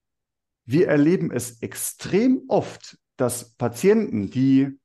wir 0.66 0.88
erleben 0.88 1.30
es 1.30 1.62
extrem 1.62 2.42
oft, 2.48 2.98
dass 3.16 3.54
Patienten, 3.54 4.30
die 4.30 4.78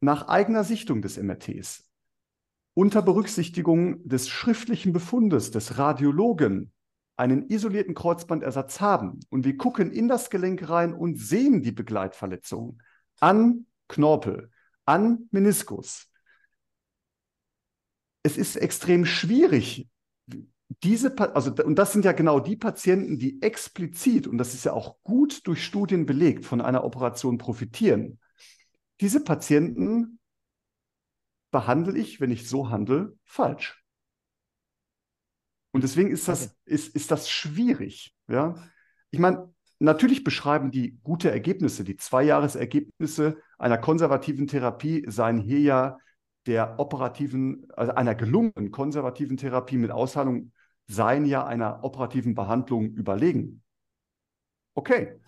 nach 0.00 0.28
eigener 0.28 0.62
Sichtung 0.62 1.02
des 1.02 1.16
MRTs 1.16 1.84
unter 2.74 3.00
Berücksichtigung 3.00 4.06
des 4.06 4.28
schriftlichen 4.28 4.92
Befundes 4.92 5.50
des 5.50 5.78
Radiologen 5.78 6.72
einen 7.16 7.48
isolierten 7.48 7.94
Kreuzbandersatz 7.94 8.82
haben 8.82 9.20
und 9.30 9.46
wir 9.46 9.56
gucken 9.56 9.90
in 9.90 10.06
das 10.06 10.28
Gelenk 10.28 10.68
rein 10.68 10.92
und 10.92 11.16
sehen 11.16 11.62
die 11.62 11.72
Begleitverletzung 11.72 12.82
an 13.18 13.64
Knorpel, 13.88 14.50
an 14.84 15.26
Meniskus. 15.30 16.10
Es 18.22 18.36
ist 18.36 18.56
extrem 18.56 19.06
schwierig, 19.06 19.88
diese, 20.68 21.16
also, 21.34 21.52
und 21.64 21.76
das 21.76 21.92
sind 21.92 22.04
ja 22.04 22.12
genau 22.12 22.40
die 22.40 22.56
Patienten, 22.56 23.18
die 23.18 23.40
explizit, 23.40 24.26
und 24.26 24.38
das 24.38 24.54
ist 24.54 24.64
ja 24.64 24.72
auch 24.72 24.96
gut 25.02 25.46
durch 25.46 25.64
Studien 25.64 26.06
belegt, 26.06 26.44
von 26.44 26.60
einer 26.60 26.84
Operation 26.84 27.38
profitieren. 27.38 28.18
Diese 29.00 29.22
Patienten 29.22 30.18
behandle 31.50 31.96
ich, 31.96 32.20
wenn 32.20 32.30
ich 32.30 32.48
so 32.48 32.70
handle, 32.70 33.16
falsch. 33.24 33.82
Und 35.72 35.84
deswegen 35.84 36.10
ist 36.10 36.26
das, 36.26 36.56
ist, 36.64 36.94
ist 36.96 37.10
das 37.10 37.30
schwierig. 37.30 38.14
Ja? 38.28 38.54
Ich 39.10 39.18
meine, 39.18 39.54
natürlich 39.78 40.24
beschreiben 40.24 40.70
die 40.70 40.98
gute 41.02 41.30
Ergebnisse, 41.30 41.84
die 41.84 41.96
Zweijahresergebnisse 41.96 43.36
einer 43.58 43.78
konservativen 43.78 44.46
Therapie 44.46 45.04
seien 45.08 45.38
hier 45.38 45.60
ja 45.60 45.98
der 46.46 46.78
operativen, 46.78 47.66
also 47.74 47.92
einer 47.92 48.14
gelungenen 48.14 48.70
konservativen 48.70 49.36
Therapie 49.36 49.76
mit 49.76 49.90
Ausheilung 49.90 50.52
seien 50.86 51.24
ja 51.24 51.44
einer 51.46 51.82
operativen 51.84 52.34
Behandlung 52.34 52.90
überlegen. 52.92 53.62
Okay. 54.74 55.18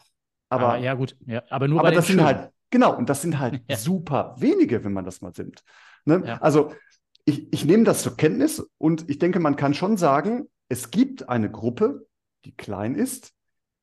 Aber, 0.49 0.75
aber 0.75 0.79
ja, 0.79 0.95
gut. 0.95 1.17
Ja, 1.27 1.43
aber 1.51 1.69
nur 1.69 1.81
aber 1.81 1.91
das 1.91 2.07
sind 2.07 2.23
halt, 2.23 2.51
genau, 2.71 2.97
und 2.97 3.09
das 3.09 3.23
sind 3.23 3.39
halt 3.39 3.63
ja. 3.69 3.77
super 3.77 4.35
wenige, 4.39 4.85
wenn 4.85 4.93
man 4.93 5.05
das 5.05 5.21
mal 5.21 5.33
nimmt. 5.37 5.63
Ne? 6.05 6.23
Ja. 6.25 6.39
Also 6.39 6.73
ich, 7.25 7.53
ich 7.53 7.65
nehme 7.65 7.85
das 7.85 8.03
zur 8.03 8.17
Kenntnis 8.17 8.67
und 8.79 9.11
ich 9.11 9.19
denke, 9.19 9.41
man 9.41 9.57
kann 9.57 9.75
schon 9.75 9.97
sagen, 9.97 10.49
es 10.69 10.91
gibt 10.91 11.29
eine 11.29 11.51
Gruppe, 11.51 12.07
die 12.45 12.57
klein 12.57 12.95
ist, 12.95 13.35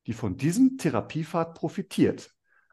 die 0.08 0.14
von 0.14 0.38
diesem 0.38 0.78
Therapiepfad 0.78 1.56
profitiert. 1.56 2.32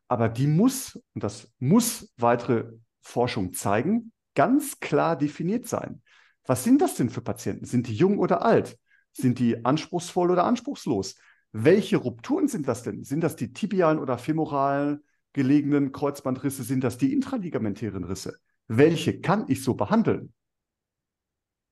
Aber 0.09 0.29
die 0.29 0.47
muss, 0.47 0.97
und 1.15 1.25
das 1.25 1.51
muss 1.59 2.13
weitere 2.17 2.73
Forschung 3.01 3.53
zeigen, 3.55 4.13
ganz 4.35 4.81
klar 4.81 5.17
definiert 5.17 5.67
sein. 5.67 6.03
Was 6.45 6.65
sind 6.65 6.81
das 6.81 6.95
denn 6.95 7.11
für 7.11 7.23
Patienten? 7.23 7.65
Sind 7.65 7.87
die 7.89 7.95
jung 7.95 8.19
oder 8.19 8.43
alt? 8.43 8.79
Sind 9.13 9.39
die 9.39 9.65
anspruchsvoll 9.65 10.31
oder 10.31 10.45
anspruchslos? 10.45 11.17
Welche 11.53 11.99
Rupturen 11.99 12.49
sind 12.49 12.67
das 12.67 12.83
denn? 12.83 13.05
Sind 13.05 13.21
das 13.21 13.37
die 13.37 13.53
tibialen 13.53 13.99
oder 13.99 14.19
femoralen 14.19 15.05
gelegenen 15.33 15.93
Kreuzbandrisse? 15.93 16.63
Sind 16.63 16.83
das 16.83 16.99
die 16.99 17.13
intraligamentären 17.13 18.05
Risse? 18.05 18.39
welche 18.69 19.21
kann 19.21 19.47
ich 19.49 19.63
so 19.63 19.75
behandeln? 19.75 20.33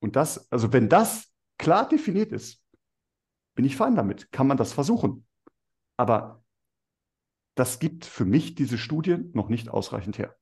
Und 0.01 0.17
das, 0.17 0.51
also 0.51 0.73
wenn 0.73 0.89
das 0.89 1.33
klar 1.59 1.89
definiert 1.89 2.33
ist, 2.33 2.63
bin 3.55 3.65
ich 3.65 3.77
fein 3.77 3.95
damit, 3.95 4.33
kann 4.33 4.47
man 4.47 4.57
das 4.57 4.73
versuchen. 4.73 5.27
Aber 5.97 6.43
das 7.55 7.79
gibt 7.79 8.07
für 8.07 8.25
mich 8.25 8.55
diese 8.55 8.79
Studie 8.79 9.19
noch 9.35 9.49
nicht 9.49 9.69
ausreichend 9.69 10.19
her. 10.19 10.35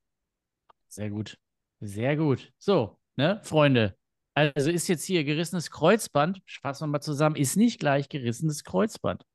Sehr 0.89 1.11
gut. 1.11 1.39
Sehr 1.81 2.17
gut. 2.17 2.53
So, 2.59 2.99
ne, 3.17 3.41
Freunde. 3.45 3.97
Also 4.39 4.71
ist 4.71 4.87
jetzt 4.87 5.05
hier 5.05 5.25
gerissenes 5.25 5.71
Kreuzband, 5.71 6.41
fassen 6.63 6.85
wir 6.85 6.93
mal 6.93 7.01
zusammen, 7.01 7.35
ist 7.35 7.57
nicht 7.57 7.81
gleich 7.81 8.09
gerissenes 8.09 8.63
Kreuzband. 8.63 9.27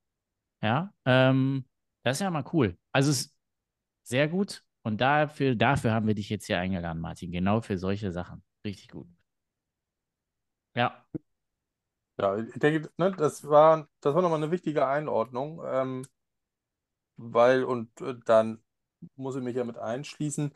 Ja, 0.62 0.94
ähm, 1.06 1.66
das 2.04 2.18
ist 2.18 2.22
ja 2.22 2.32
mal 2.32 2.46
cool. 2.54 2.78
Also 2.94 3.12
ist 3.12 3.36
sehr 4.04 4.30
gut. 4.30 4.64
Und 4.84 5.02
dafür, 5.02 5.56
dafür 5.56 5.92
haben 5.92 6.08
wir 6.08 6.16
dich 6.16 6.30
jetzt 6.30 6.46
hier 6.46 6.58
eingeladen, 6.60 7.02
Martin. 7.02 7.32
Genau 7.32 7.60
für 7.60 7.78
solche 7.78 8.12
Sachen. 8.12 8.44
Richtig 8.66 8.90
gut. 8.90 9.08
Ja. 10.76 11.06
Ja, 12.18 12.38
ich 12.38 12.54
denke, 12.60 12.90
ne, 12.98 13.12
das 13.12 13.48
war, 13.50 13.90
das 14.00 14.14
war 14.16 14.22
nochmal 14.22 14.42
eine 14.42 14.52
wichtige 14.52 14.88
Einordnung, 14.88 15.62
ähm, 15.66 16.06
weil, 17.18 17.64
und 17.64 18.00
äh, 18.02 18.16
dann 18.26 18.64
muss 19.16 19.36
ich 19.36 19.44
mich 19.44 19.56
ja 19.56 19.64
mit 19.66 19.78
einschließen. 19.78 20.54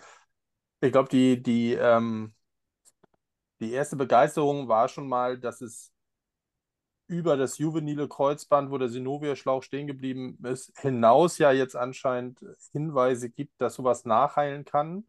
Ich 0.81 0.91
glaube, 0.91 1.09
die, 1.09 1.41
die, 1.41 1.73
ähm, 1.73 2.33
die 3.59 3.71
erste 3.71 3.95
Begeisterung 3.95 4.67
war 4.67 4.87
schon 4.87 5.07
mal, 5.07 5.39
dass 5.39 5.61
es 5.61 5.91
über 7.07 7.37
das 7.37 7.57
juvenile 7.57 8.07
Kreuzband, 8.07 8.69
wo 8.69 8.77
der 8.77 8.89
Synovia-Schlauch 8.89 9.63
stehen 9.63 9.87
geblieben 9.87 10.37
ist, 10.43 10.77
hinaus 10.79 11.37
ja 11.37 11.51
jetzt 11.51 11.75
anscheinend 11.75 12.45
Hinweise 12.71 13.29
gibt, 13.29 13.59
dass 13.61 13.75
sowas 13.75 14.05
nachheilen 14.05 14.65
kann. 14.65 15.07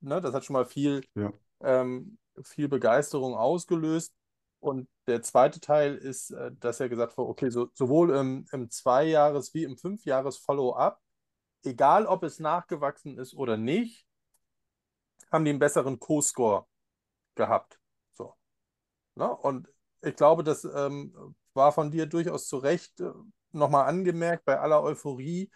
Ne, 0.00 0.20
das 0.20 0.34
hat 0.34 0.44
schon 0.44 0.54
mal 0.54 0.66
viel, 0.66 1.02
ja. 1.14 1.32
ähm, 1.60 2.18
viel 2.42 2.68
Begeisterung 2.68 3.34
ausgelöst. 3.34 4.14
Und 4.58 4.88
der 5.06 5.22
zweite 5.22 5.60
Teil 5.60 5.94
ist, 5.94 6.30
äh, 6.30 6.50
dass 6.58 6.80
er 6.80 6.88
gesagt 6.88 7.16
wurde, 7.16 7.30
okay, 7.30 7.50
so, 7.50 7.70
sowohl 7.74 8.10
im, 8.10 8.46
im 8.50 8.68
Zweijahres- 8.70 9.54
wie 9.54 9.64
im 9.64 9.76
Fünfjahres-Follow-up, 9.76 11.00
egal 11.64 12.06
ob 12.06 12.24
es 12.24 12.40
nachgewachsen 12.40 13.18
ist 13.18 13.34
oder 13.34 13.56
nicht, 13.56 14.06
haben 15.30 15.44
die 15.44 15.50
einen 15.50 15.58
besseren 15.58 16.00
Co-Score 16.00 16.66
gehabt. 17.34 17.78
So. 18.12 18.34
Ne? 19.14 19.28
Und 19.28 19.68
ich 20.02 20.16
glaube, 20.16 20.44
das 20.44 20.64
ähm, 20.64 21.34
war 21.54 21.72
von 21.72 21.90
dir 21.90 22.06
durchaus 22.06 22.48
zu 22.48 22.58
Recht 22.58 23.00
äh, 23.00 23.10
nochmal 23.52 23.86
angemerkt 23.86 24.44
bei 24.44 24.58
aller 24.58 24.82
Euphorie. 24.82 25.50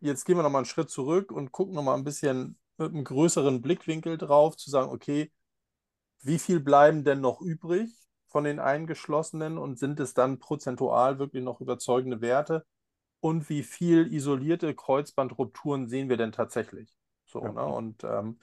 Jetzt 0.00 0.24
gehen 0.24 0.36
wir 0.36 0.42
nochmal 0.42 0.60
einen 0.60 0.66
Schritt 0.66 0.90
zurück 0.90 1.32
und 1.32 1.52
gucken 1.52 1.74
nochmal 1.74 1.96
ein 1.96 2.04
bisschen 2.04 2.58
mit 2.76 2.92
einem 2.92 3.04
größeren 3.04 3.60
Blickwinkel 3.60 4.16
drauf, 4.16 4.56
zu 4.56 4.70
sagen, 4.70 4.90
okay, 4.90 5.32
wie 6.20 6.38
viel 6.38 6.60
bleiben 6.60 7.04
denn 7.04 7.20
noch 7.20 7.40
übrig 7.40 7.90
von 8.28 8.44
den 8.44 8.60
Eingeschlossenen 8.60 9.58
und 9.58 9.78
sind 9.78 10.00
es 10.00 10.14
dann 10.14 10.38
prozentual 10.38 11.18
wirklich 11.18 11.42
noch 11.42 11.60
überzeugende 11.60 12.20
Werte? 12.20 12.64
Und 13.20 13.48
wie 13.48 13.64
viel 13.64 14.12
isolierte 14.12 14.74
Kreuzbandrupturen 14.74 15.88
sehen 15.88 16.08
wir 16.08 16.16
denn 16.16 16.32
tatsächlich? 16.32 16.96
So, 17.24 17.42
ja. 17.42 17.52
ne? 17.52 17.64
Und 17.64 18.04
ähm, 18.04 18.38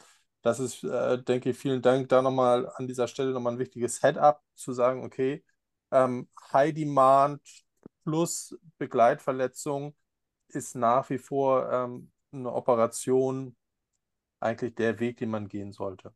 das 0.46 0.60
ist, 0.60 0.84
äh, 0.84 1.18
denke 1.24 1.50
ich, 1.50 1.58
vielen 1.58 1.82
Dank 1.82 2.08
da 2.10 2.22
nochmal 2.22 2.72
an 2.76 2.86
dieser 2.86 3.08
Stelle 3.08 3.32
nochmal 3.32 3.54
ein 3.54 3.60
wichtiges 3.60 3.96
Setup 3.96 4.40
zu 4.54 4.74
sagen, 4.74 5.04
okay, 5.04 5.44
ähm, 5.92 6.30
High 6.54 6.72
Demand 6.72 7.42
plus 8.04 8.56
Begleitverletzung 8.78 9.96
ist 10.50 10.76
nach 10.76 11.10
wie 11.10 11.18
vor 11.18 11.72
ähm, 11.72 12.12
eine 12.32 12.54
Operation 12.54 13.56
eigentlich 14.40 14.76
der 14.76 15.00
Weg, 15.00 15.18
den 15.18 15.32
man 15.32 15.48
gehen 15.48 15.72
sollte. 15.72 16.14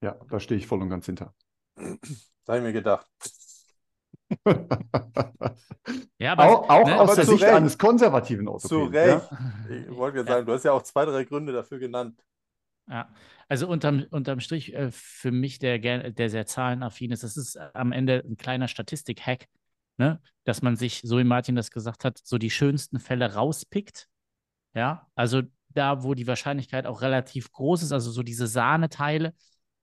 Ja, 0.00 0.16
da 0.30 0.40
stehe 0.40 0.58
ich 0.58 0.66
voll 0.66 0.80
und 0.80 0.88
ganz 0.88 1.04
hinter. 1.04 1.34
Das 1.74 2.48
habe 2.48 2.58
ich 2.58 2.64
mir 2.64 2.72
gedacht. 2.72 3.06
ja, 6.18 6.32
aber, 6.32 6.44
auch, 6.46 6.66
auch 6.70 6.86
ne? 6.86 6.98
aus 6.98 7.14
der 7.14 7.26
Sicht 7.26 7.42
Recht. 7.42 7.52
eines 7.52 7.76
konservativen 7.76 8.48
Orthopäden. 8.48 8.86
Zu 8.86 8.90
Recht. 8.90 9.30
Ja? 9.30 9.38
Ich 9.68 9.94
wollte 9.94 10.18
ja 10.20 10.24
sagen, 10.24 10.46
du 10.46 10.52
hast 10.54 10.64
ja 10.64 10.72
auch 10.72 10.82
zwei, 10.82 11.04
drei 11.04 11.24
Gründe 11.24 11.52
dafür 11.52 11.78
genannt. 11.78 12.18
Ja, 12.90 13.08
also 13.48 13.68
unterm, 13.68 14.04
unterm 14.10 14.40
Strich 14.40 14.74
äh, 14.74 14.90
für 14.90 15.30
mich, 15.30 15.60
der, 15.60 15.78
der 15.78 16.28
sehr 16.28 16.46
zahlenaffin 16.46 17.12
ist, 17.12 17.22
das 17.22 17.36
ist 17.36 17.56
am 17.56 17.92
Ende 17.92 18.24
ein 18.28 18.36
kleiner 18.36 18.66
Statistik-Hack, 18.66 19.46
ne? 19.96 20.20
dass 20.42 20.60
man 20.60 20.74
sich, 20.74 21.00
so 21.04 21.18
wie 21.18 21.24
Martin 21.24 21.54
das 21.54 21.70
gesagt 21.70 22.04
hat, 22.04 22.18
so 22.24 22.36
die 22.36 22.50
schönsten 22.50 22.98
Fälle 22.98 23.34
rauspickt. 23.34 24.08
Ja, 24.74 25.06
also 25.14 25.42
da, 25.68 26.02
wo 26.02 26.14
die 26.14 26.26
Wahrscheinlichkeit 26.26 26.86
auch 26.86 27.00
relativ 27.00 27.52
groß 27.52 27.84
ist, 27.84 27.92
also 27.92 28.10
so 28.10 28.24
diese 28.24 28.48
Sahneteile 28.48 29.34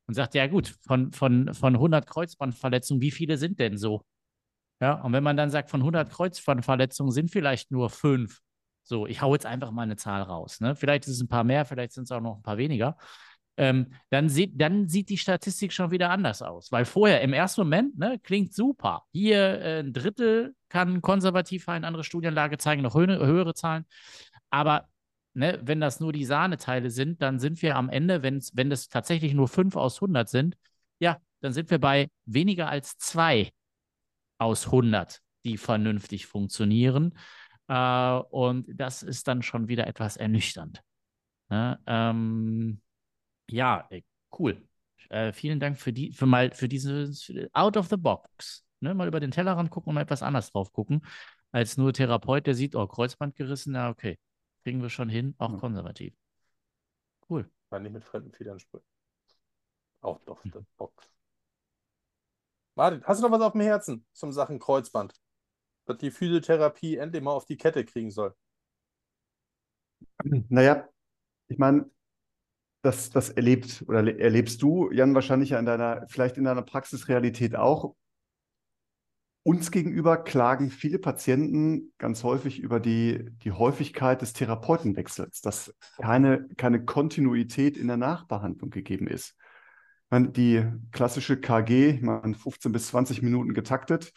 und 0.05 0.13
sagt, 0.13 0.35
ja 0.35 0.47
gut, 0.47 0.75
von, 0.85 1.13
von, 1.13 1.53
von 1.53 1.75
100 1.75 2.07
Kreuzbandverletzungen, 2.07 3.01
wie 3.01 3.11
viele 3.11 3.37
sind 3.37 3.59
denn 3.59 3.77
so? 3.77 4.03
Ja, 4.81 5.01
und 5.01 5.13
wenn 5.13 5.23
man 5.23 5.37
dann 5.37 5.49
sagt, 5.49 5.69
von 5.69 5.81
100 5.81 6.09
Kreuzbandverletzungen 6.09 7.11
sind 7.13 7.31
vielleicht 7.31 7.71
nur 7.71 7.89
fünf, 7.89 8.41
so, 8.87 9.07
ich 9.07 9.21
hau 9.21 9.33
jetzt 9.33 9.45
einfach 9.45 9.71
mal 9.71 9.83
eine 9.83 9.97
Zahl 9.97 10.21
raus. 10.21 10.59
Ne? 10.61 10.75
Vielleicht 10.75 11.05
ist 11.05 11.13
es 11.13 11.21
ein 11.21 11.27
paar 11.27 11.43
mehr, 11.43 11.65
vielleicht 11.65 11.93
sind 11.93 12.05
es 12.05 12.11
auch 12.11 12.21
noch 12.21 12.37
ein 12.37 12.43
paar 12.43 12.57
weniger. 12.57 12.97
Ähm, 13.57 13.87
dann, 14.11 14.29
sieht, 14.29 14.61
dann 14.61 14.87
sieht 14.87 15.09
die 15.09 15.17
Statistik 15.17 15.73
schon 15.73 15.91
wieder 15.91 16.11
anders 16.11 16.41
aus. 16.41 16.71
Weil 16.71 16.85
vorher 16.85 17.21
im 17.21 17.33
ersten 17.33 17.61
Moment 17.61 17.97
ne, 17.97 18.19
klingt 18.19 18.53
super. 18.53 19.03
Hier 19.11 19.59
äh, 19.61 19.79
ein 19.79 19.93
Drittel 19.93 20.55
kann 20.69 21.01
konservativ 21.01 21.67
eine 21.67 21.87
andere 21.87 22.03
Studienlage 22.03 22.57
zeigen, 22.59 22.83
noch 22.83 22.95
höhere, 22.95 23.25
höhere 23.25 23.55
Zahlen. 23.55 23.85
Aber 24.51 24.87
ne, 25.33 25.59
wenn 25.63 25.81
das 25.81 25.99
nur 25.99 26.13
die 26.13 26.25
Sahneteile 26.25 26.91
sind, 26.91 27.21
dann 27.21 27.39
sind 27.39 27.61
wir 27.61 27.75
am 27.75 27.89
Ende, 27.89 28.23
wenn 28.23 28.69
das 28.69 28.89
tatsächlich 28.89 29.33
nur 29.33 29.47
5 29.47 29.75
aus 29.75 29.97
100 29.97 30.29
sind, 30.29 30.55
ja, 30.99 31.17
dann 31.41 31.53
sind 31.53 31.69
wir 31.69 31.79
bei 31.79 32.09
weniger 32.25 32.69
als 32.69 32.97
zwei 32.97 33.51
aus 34.37 34.65
100, 34.67 35.21
die 35.45 35.57
vernünftig 35.57 36.27
funktionieren. 36.27 37.17
Äh, 37.67 38.19
und 38.29 38.67
das 38.73 39.03
ist 39.03 39.27
dann 39.27 39.41
schon 39.41 39.67
wieder 39.67 39.87
etwas 39.87 40.17
ernüchternd. 40.17 40.81
Ne? 41.49 41.79
Ähm, 41.85 42.81
ja, 43.49 43.87
cool. 44.37 44.67
Äh, 45.09 45.31
vielen 45.31 45.59
Dank 45.59 45.77
für 45.77 45.93
die, 45.93 46.11
für 46.11 46.25
mal, 46.25 46.51
für 46.51 46.67
diese 46.67 47.11
Out 47.53 47.77
of 47.77 47.87
the 47.87 47.97
Box. 47.97 48.65
Ne? 48.79 48.93
Mal 48.93 49.07
über 49.07 49.19
den 49.19 49.31
Tellerrand 49.31 49.69
gucken 49.69 49.89
und 49.89 49.95
mal 49.95 50.01
etwas 50.01 50.23
anders 50.23 50.51
drauf 50.51 50.71
gucken, 50.71 51.05
als 51.51 51.77
nur 51.77 51.93
Therapeut, 51.93 52.45
der 52.45 52.55
sieht, 52.55 52.75
oh, 52.75 52.87
Kreuzband 52.87 53.35
gerissen, 53.35 53.73
na 53.73 53.89
okay, 53.89 54.19
kriegen 54.63 54.81
wir 54.81 54.89
schon 54.89 55.09
hin, 55.09 55.35
auch 55.37 55.53
ja. 55.53 55.57
konservativ. 55.57 56.13
Cool. 57.29 57.49
War 57.69 57.79
nicht 57.79 57.93
mit 57.93 58.03
fremden 58.03 58.31
Federn 58.31 58.59
sprühen. 58.59 58.83
Out 60.01 60.27
of 60.27 60.41
the 60.43 60.59
Box. 60.77 61.09
Martin, 62.75 63.03
hast 63.05 63.19
du 63.19 63.27
noch 63.27 63.31
was 63.31 63.41
auf 63.41 63.53
dem 63.53 63.61
Herzen 63.61 64.05
zum 64.13 64.31
Sachen 64.31 64.59
Kreuzband? 64.59 65.13
Dass 65.87 65.97
die 65.97 66.11
Physiotherapie 66.11 66.97
endlich 66.97 67.23
mal 67.23 67.31
auf 67.31 67.45
die 67.45 67.57
Kette 67.57 67.83
kriegen 67.85 68.11
soll. 68.11 68.35
Naja, 70.49 70.87
ich 71.47 71.57
meine, 71.57 71.89
das, 72.81 73.09
das 73.09 73.29
erlebt 73.29 73.83
oder 73.87 73.99
erlebst 74.19 74.61
du, 74.61 74.91
Jan, 74.91 75.15
wahrscheinlich 75.15 75.51
ja 75.51 75.59
in 75.59 75.65
deiner, 75.65 76.05
vielleicht 76.07 76.37
in 76.37 76.43
deiner 76.43 76.61
Praxisrealität 76.61 77.55
auch. 77.55 77.95
Uns 79.43 79.71
gegenüber 79.71 80.17
klagen 80.17 80.69
viele 80.69 80.99
Patienten 80.99 81.93
ganz 81.97 82.23
häufig 82.23 82.59
über 82.59 82.81
die, 82.81 83.29
die 83.43 83.53
Häufigkeit 83.53 84.21
des 84.21 84.33
Therapeutenwechsels, 84.33 85.39
dass 85.39 85.73
keine, 86.01 86.47
keine 86.57 86.83
Kontinuität 86.83 87.77
in 87.77 87.87
der 87.87 87.95
Nachbehandlung 87.95 88.69
gegeben 88.71 89.07
ist. 89.07 89.37
Die 90.11 90.65
klassische 90.91 91.39
KG, 91.39 91.99
meine, 92.01 92.35
15 92.35 92.71
bis 92.71 92.87
20 92.87 93.21
Minuten 93.21 93.53
getaktet, 93.53 94.13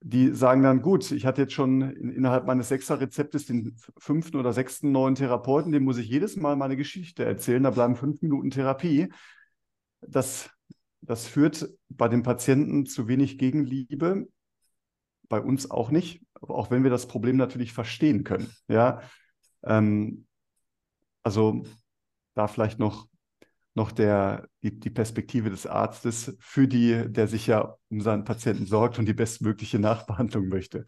die 0.00 0.34
sagen 0.34 0.62
dann, 0.62 0.80
gut, 0.80 1.10
ich 1.10 1.26
hatte 1.26 1.42
jetzt 1.42 1.52
schon 1.52 1.82
in, 1.82 2.10
innerhalb 2.10 2.46
meines 2.46 2.68
Sechser-Rezeptes 2.68 3.46
den 3.46 3.76
fünften 3.98 4.38
oder 4.38 4.52
sechsten 4.52 4.92
neuen 4.92 5.14
Therapeuten, 5.14 5.72
dem 5.72 5.84
muss 5.84 5.98
ich 5.98 6.08
jedes 6.08 6.36
Mal 6.36 6.56
meine 6.56 6.76
Geschichte 6.76 7.24
erzählen, 7.24 7.62
da 7.62 7.70
bleiben 7.70 7.96
fünf 7.96 8.22
Minuten 8.22 8.50
Therapie. 8.50 9.12
Das, 10.00 10.50
das 11.02 11.26
führt 11.26 11.68
bei 11.90 12.08
den 12.08 12.22
Patienten 12.22 12.86
zu 12.86 13.08
wenig 13.08 13.36
Gegenliebe, 13.36 14.28
bei 15.28 15.40
uns 15.40 15.70
auch 15.70 15.90
nicht, 15.90 16.22
auch 16.40 16.70
wenn 16.70 16.82
wir 16.82 16.90
das 16.90 17.06
Problem 17.06 17.36
natürlich 17.36 17.74
verstehen 17.74 18.24
können. 18.24 18.50
Ja, 18.68 19.02
ähm, 19.62 20.26
also 21.22 21.62
da 22.34 22.48
vielleicht 22.48 22.78
noch 22.78 23.09
noch 23.80 23.92
der, 23.92 24.46
die, 24.62 24.78
die 24.78 24.90
Perspektive 24.90 25.48
des 25.48 25.66
Arztes, 25.66 26.36
für 26.38 26.68
die, 26.68 27.10
der 27.10 27.26
sich 27.26 27.46
ja 27.46 27.76
um 27.88 28.02
seinen 28.02 28.24
Patienten 28.24 28.66
sorgt 28.66 28.98
und 28.98 29.06
die 29.06 29.14
bestmögliche 29.14 29.78
Nachbehandlung 29.78 30.48
möchte. 30.48 30.84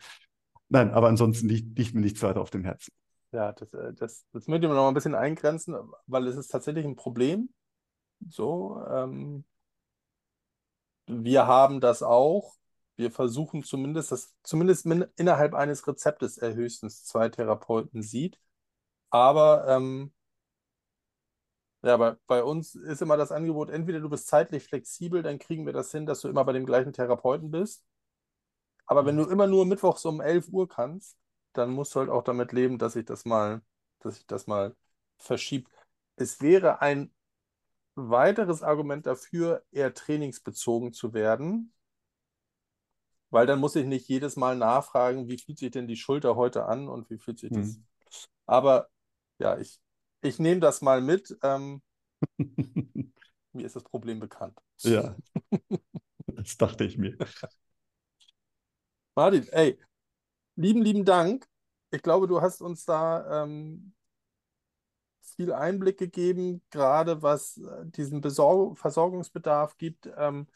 Nein, 0.68 0.90
aber 0.90 1.08
ansonsten 1.08 1.48
liegt, 1.48 1.76
liegt 1.78 1.94
mir 1.94 2.02
nichts 2.02 2.22
weiter 2.22 2.40
auf 2.40 2.50
dem 2.50 2.64
Herzen. 2.64 2.92
Ja, 3.32 3.52
das, 3.52 3.72
äh, 3.72 3.94
das, 3.94 4.26
das 4.32 4.46
möchte 4.46 4.66
ich 4.66 4.68
noch 4.68 4.76
mal 4.76 4.88
ein 4.88 4.94
bisschen 4.94 5.14
eingrenzen, 5.14 5.74
weil 6.06 6.26
es 6.26 6.36
ist 6.36 6.48
tatsächlich 6.48 6.84
ein 6.84 6.96
Problem. 6.96 7.48
So, 8.28 8.84
ähm, 8.86 9.44
wir 11.06 11.46
haben 11.46 11.80
das 11.80 12.02
auch. 12.02 12.54
Wir 12.96 13.10
versuchen 13.10 13.64
zumindest, 13.64 14.12
dass 14.12 14.34
zumindest 14.42 14.84
innerhalb 15.16 15.54
eines 15.54 15.86
Rezeptes 15.86 16.36
er 16.36 16.54
höchstens 16.54 17.04
zwei 17.04 17.30
Therapeuten 17.30 18.02
sieht. 18.02 18.38
Aber 19.08 19.66
ähm, 19.66 20.12
ja, 21.82 21.94
aber 21.94 22.18
bei 22.26 22.44
uns 22.44 22.74
ist 22.74 23.02
immer 23.02 23.16
das 23.16 23.32
Angebot, 23.32 23.70
entweder 23.70 24.00
du 24.00 24.08
bist 24.08 24.28
zeitlich 24.28 24.62
flexibel, 24.64 25.22
dann 25.22 25.38
kriegen 25.38 25.66
wir 25.66 25.72
das 25.72 25.90
hin, 25.90 26.06
dass 26.06 26.20
du 26.20 26.28
immer 26.28 26.44
bei 26.44 26.52
dem 26.52 26.64
gleichen 26.64 26.92
Therapeuten 26.92 27.50
bist. 27.50 27.84
Aber 28.86 29.04
wenn 29.04 29.16
du 29.16 29.24
immer 29.24 29.46
nur 29.46 29.66
mittwochs 29.66 30.04
um 30.04 30.20
11 30.20 30.48
Uhr 30.48 30.68
kannst, 30.68 31.18
dann 31.52 31.70
musst 31.70 31.94
du 31.94 32.00
halt 32.00 32.10
auch 32.10 32.22
damit 32.22 32.52
leben, 32.52 32.78
dass 32.78 32.92
sich 32.92 33.04
das 33.04 33.24
mal, 33.24 33.62
dass 34.00 34.16
sich 34.16 34.26
das 34.26 34.46
mal 34.46 34.76
verschiebt. 35.18 35.70
Es 36.16 36.40
wäre 36.40 36.80
ein 36.82 37.12
weiteres 37.94 38.62
Argument 38.62 39.06
dafür, 39.06 39.64
eher 39.72 39.92
trainingsbezogen 39.92 40.92
zu 40.92 41.14
werden, 41.14 41.72
weil 43.30 43.46
dann 43.46 43.58
muss 43.58 43.76
ich 43.76 43.86
nicht 43.86 44.08
jedes 44.08 44.36
Mal 44.36 44.56
nachfragen, 44.56 45.26
wie 45.28 45.38
fühlt 45.38 45.58
sich 45.58 45.70
denn 45.70 45.88
die 45.88 45.96
Schulter 45.96 46.36
heute 46.36 46.66
an 46.66 46.88
und 46.88 47.10
wie 47.10 47.18
fühlt 47.18 47.38
sich 47.38 47.50
das. 47.50 47.74
Hm. 47.74 47.84
Aber 48.46 48.88
ja, 49.38 49.58
ich 49.58 49.80
ich 50.22 50.38
nehme 50.38 50.60
das 50.60 50.80
mal 50.80 51.00
mit. 51.00 51.36
Ähm, 51.42 51.82
mir 53.52 53.66
ist 53.66 53.76
das 53.76 53.84
Problem 53.84 54.20
bekannt. 54.20 54.58
Ja, 54.78 55.14
das 56.26 56.56
dachte 56.56 56.84
ich 56.84 56.96
mir. 56.96 57.16
Martin, 59.14 59.46
ey, 59.48 59.78
lieben, 60.56 60.82
lieben 60.82 61.04
Dank. 61.04 61.46
Ich 61.90 62.02
glaube, 62.02 62.26
du 62.26 62.40
hast 62.40 62.62
uns 62.62 62.84
da 62.86 63.42
ähm, 63.42 63.92
viel 65.36 65.52
Einblick 65.52 65.98
gegeben, 65.98 66.62
gerade 66.70 67.22
was 67.22 67.58
äh, 67.58 67.84
diesen 67.84 68.20
Besor 68.20 68.74
Versorgungsbedarf 68.76 69.76
gibt, 69.76 70.08
ähm, 70.16 70.46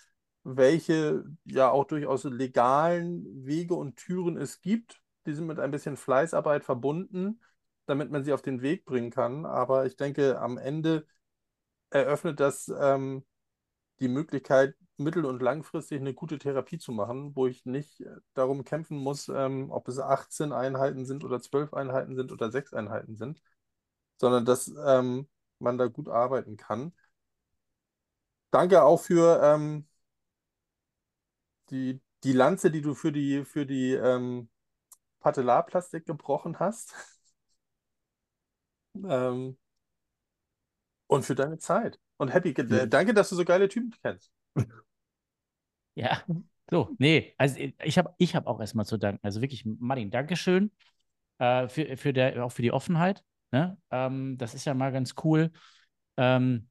welche 0.44 1.24
ja 1.44 1.70
auch 1.70 1.84
durchaus 1.84 2.24
legalen 2.24 3.44
Wege 3.44 3.74
und 3.74 3.96
Türen 3.96 4.36
es 4.38 4.60
gibt. 4.62 5.02
Die 5.26 5.34
sind 5.34 5.46
mit 5.46 5.58
ein 5.58 5.72
bisschen 5.72 5.96
Fleißarbeit 5.96 6.64
verbunden 6.64 7.40
damit 7.86 8.10
man 8.10 8.24
sie 8.24 8.32
auf 8.32 8.42
den 8.42 8.62
Weg 8.62 8.84
bringen 8.84 9.10
kann. 9.10 9.46
Aber 9.46 9.86
ich 9.86 9.96
denke, 9.96 10.40
am 10.40 10.58
Ende 10.58 11.06
eröffnet 11.90 12.40
das 12.40 12.68
ähm, 12.80 13.24
die 14.00 14.08
Möglichkeit, 14.08 14.74
mittel- 14.98 15.26
und 15.26 15.42
langfristig 15.42 16.00
eine 16.00 16.14
gute 16.14 16.38
Therapie 16.38 16.78
zu 16.78 16.92
machen, 16.92 17.36
wo 17.36 17.46
ich 17.46 17.66
nicht 17.66 18.00
äh, 18.00 18.16
darum 18.34 18.64
kämpfen 18.64 18.98
muss, 18.98 19.28
ähm, 19.28 19.70
ob 19.70 19.88
es 19.88 19.98
18 19.98 20.52
Einheiten 20.52 21.04
sind 21.06 21.24
oder 21.24 21.40
12 21.40 21.74
Einheiten 21.74 22.16
sind 22.16 22.32
oder 22.32 22.50
6 22.50 22.72
Einheiten 22.74 23.16
sind, 23.16 23.42
sondern 24.18 24.44
dass 24.46 24.72
ähm, 24.86 25.28
man 25.60 25.78
da 25.78 25.86
gut 25.88 26.08
arbeiten 26.08 26.56
kann. 26.56 26.92
Danke 28.50 28.82
auch 28.82 29.00
für 29.00 29.40
ähm, 29.42 29.86
die, 31.70 32.00
die 32.24 32.32
Lanze, 32.32 32.70
die 32.70 32.80
du 32.82 32.94
für 32.94 33.12
die, 33.12 33.44
für 33.44 33.66
die 33.66 33.92
ähm, 33.92 34.48
Patellarplastik 35.20 36.06
gebrochen 36.06 36.58
hast. 36.60 36.94
Ähm, 39.08 39.56
und 41.08 41.24
für 41.24 41.34
deine 41.34 41.58
Zeit. 41.58 41.98
Und 42.16 42.32
happy, 42.32 42.50
äh, 42.50 42.88
danke, 42.88 43.14
dass 43.14 43.28
du 43.28 43.36
so 43.36 43.44
geile 43.44 43.68
Typen 43.68 43.94
kennst. 44.02 44.32
Ja, 45.98 46.22
so, 46.70 46.94
nee, 46.98 47.34
also 47.38 47.58
ich 47.82 47.96
habe 47.96 48.14
ich 48.18 48.36
hab 48.36 48.46
auch 48.46 48.60
erstmal 48.60 48.84
zu 48.84 48.98
danken. 48.98 49.18
Also 49.22 49.40
wirklich, 49.40 49.64
Martin, 49.64 50.10
Dankeschön 50.10 50.70
äh, 51.38 51.68
für, 51.68 51.96
für 51.96 52.12
der, 52.12 52.44
auch 52.44 52.52
für 52.52 52.60
die 52.60 52.70
Offenheit. 52.70 53.24
Ne? 53.50 53.78
Ähm, 53.90 54.36
das 54.36 54.52
ist 54.54 54.66
ja 54.66 54.74
mal 54.74 54.92
ganz 54.92 55.14
cool, 55.24 55.52
ähm, 56.18 56.68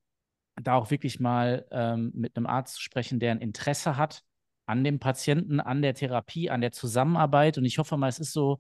da 0.61 0.76
auch 0.76 0.91
wirklich 0.91 1.19
mal 1.19 1.65
ähm, 1.72 2.11
mit 2.14 2.38
einem 2.38 2.45
Arzt 2.45 2.76
zu 2.76 2.81
sprechen, 2.81 3.19
der 3.19 3.31
ein 3.31 3.41
Interesse 3.41 3.97
hat 3.97 4.22
an 4.68 4.84
dem 4.84 4.99
Patienten, 4.99 5.60
an 5.60 5.81
der 5.81 5.95
Therapie, 5.95 6.49
an 6.49 6.61
der 6.61 6.72
Zusammenarbeit. 6.72 7.57
Und 7.57 7.65
ich 7.65 7.80
hoffe 7.80 7.97
mal, 7.97 8.10
es 8.10 8.19
ist 8.19 8.34
so, 8.34 8.60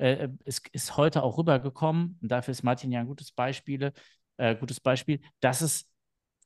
äh, 0.00 0.28
es 0.44 0.62
ist 0.72 0.96
heute 0.96 1.22
auch 1.22 1.38
rübergekommen, 1.38 2.18
und 2.22 2.30
dafür 2.30 2.52
ist 2.52 2.62
Martin 2.62 2.90
ja 2.90 3.00
ein 3.00 3.06
gutes 3.06 3.32
Beispiel, 3.32 3.92
äh, 4.38 4.56
gutes 4.56 4.80
Beispiel, 4.80 5.20
dass 5.40 5.60
es, 5.60 5.88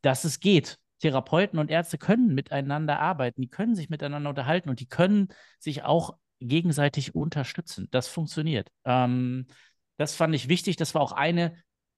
dass 0.03 0.25
es 0.25 0.41
geht. 0.41 0.79
Therapeuten 1.01 1.59
und 1.59 1.71
Ärzte 1.71 1.99
können 1.99 2.35
miteinander 2.35 2.99
arbeiten, 2.99 3.43
die 3.43 3.49
können 3.49 3.75
sich 3.75 3.91
miteinander 3.91 4.31
unterhalten 4.31 4.71
und 4.71 4.81
die 4.81 4.89
können 4.89 5.29
sich 5.59 5.83
auch 5.83 6.17
gegenseitig 6.41 7.15
unterstützen. 7.15 7.89
Das 7.91 8.09
funktioniert. 8.09 8.71
Ähm, 8.85 9.47
das 9.97 10.17
fand 10.17 10.35
ich 10.35 10.49
wichtig. 10.49 10.77
Das 10.77 10.95
war 10.95 11.03
auch 11.03 11.13
eine, 11.13 11.57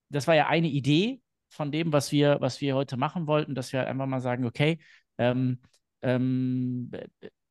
das 0.09 0.27
war 0.27 0.35
ja 0.35 0.47
eine 0.47 0.67
Idee 0.67 1.21
von 1.49 1.71
dem, 1.71 1.93
was 1.93 2.11
wir, 2.11 2.37
was 2.41 2.61
wir 2.61 2.75
heute 2.75 2.97
machen 2.97 3.27
wollten, 3.27 3.55
dass 3.55 3.73
wir 3.73 3.87
einfach 3.87 4.05
mal 4.05 4.19
sagen, 4.19 4.45
okay, 4.45 4.79
ähm, 5.17 5.59
ähm, 6.01 6.91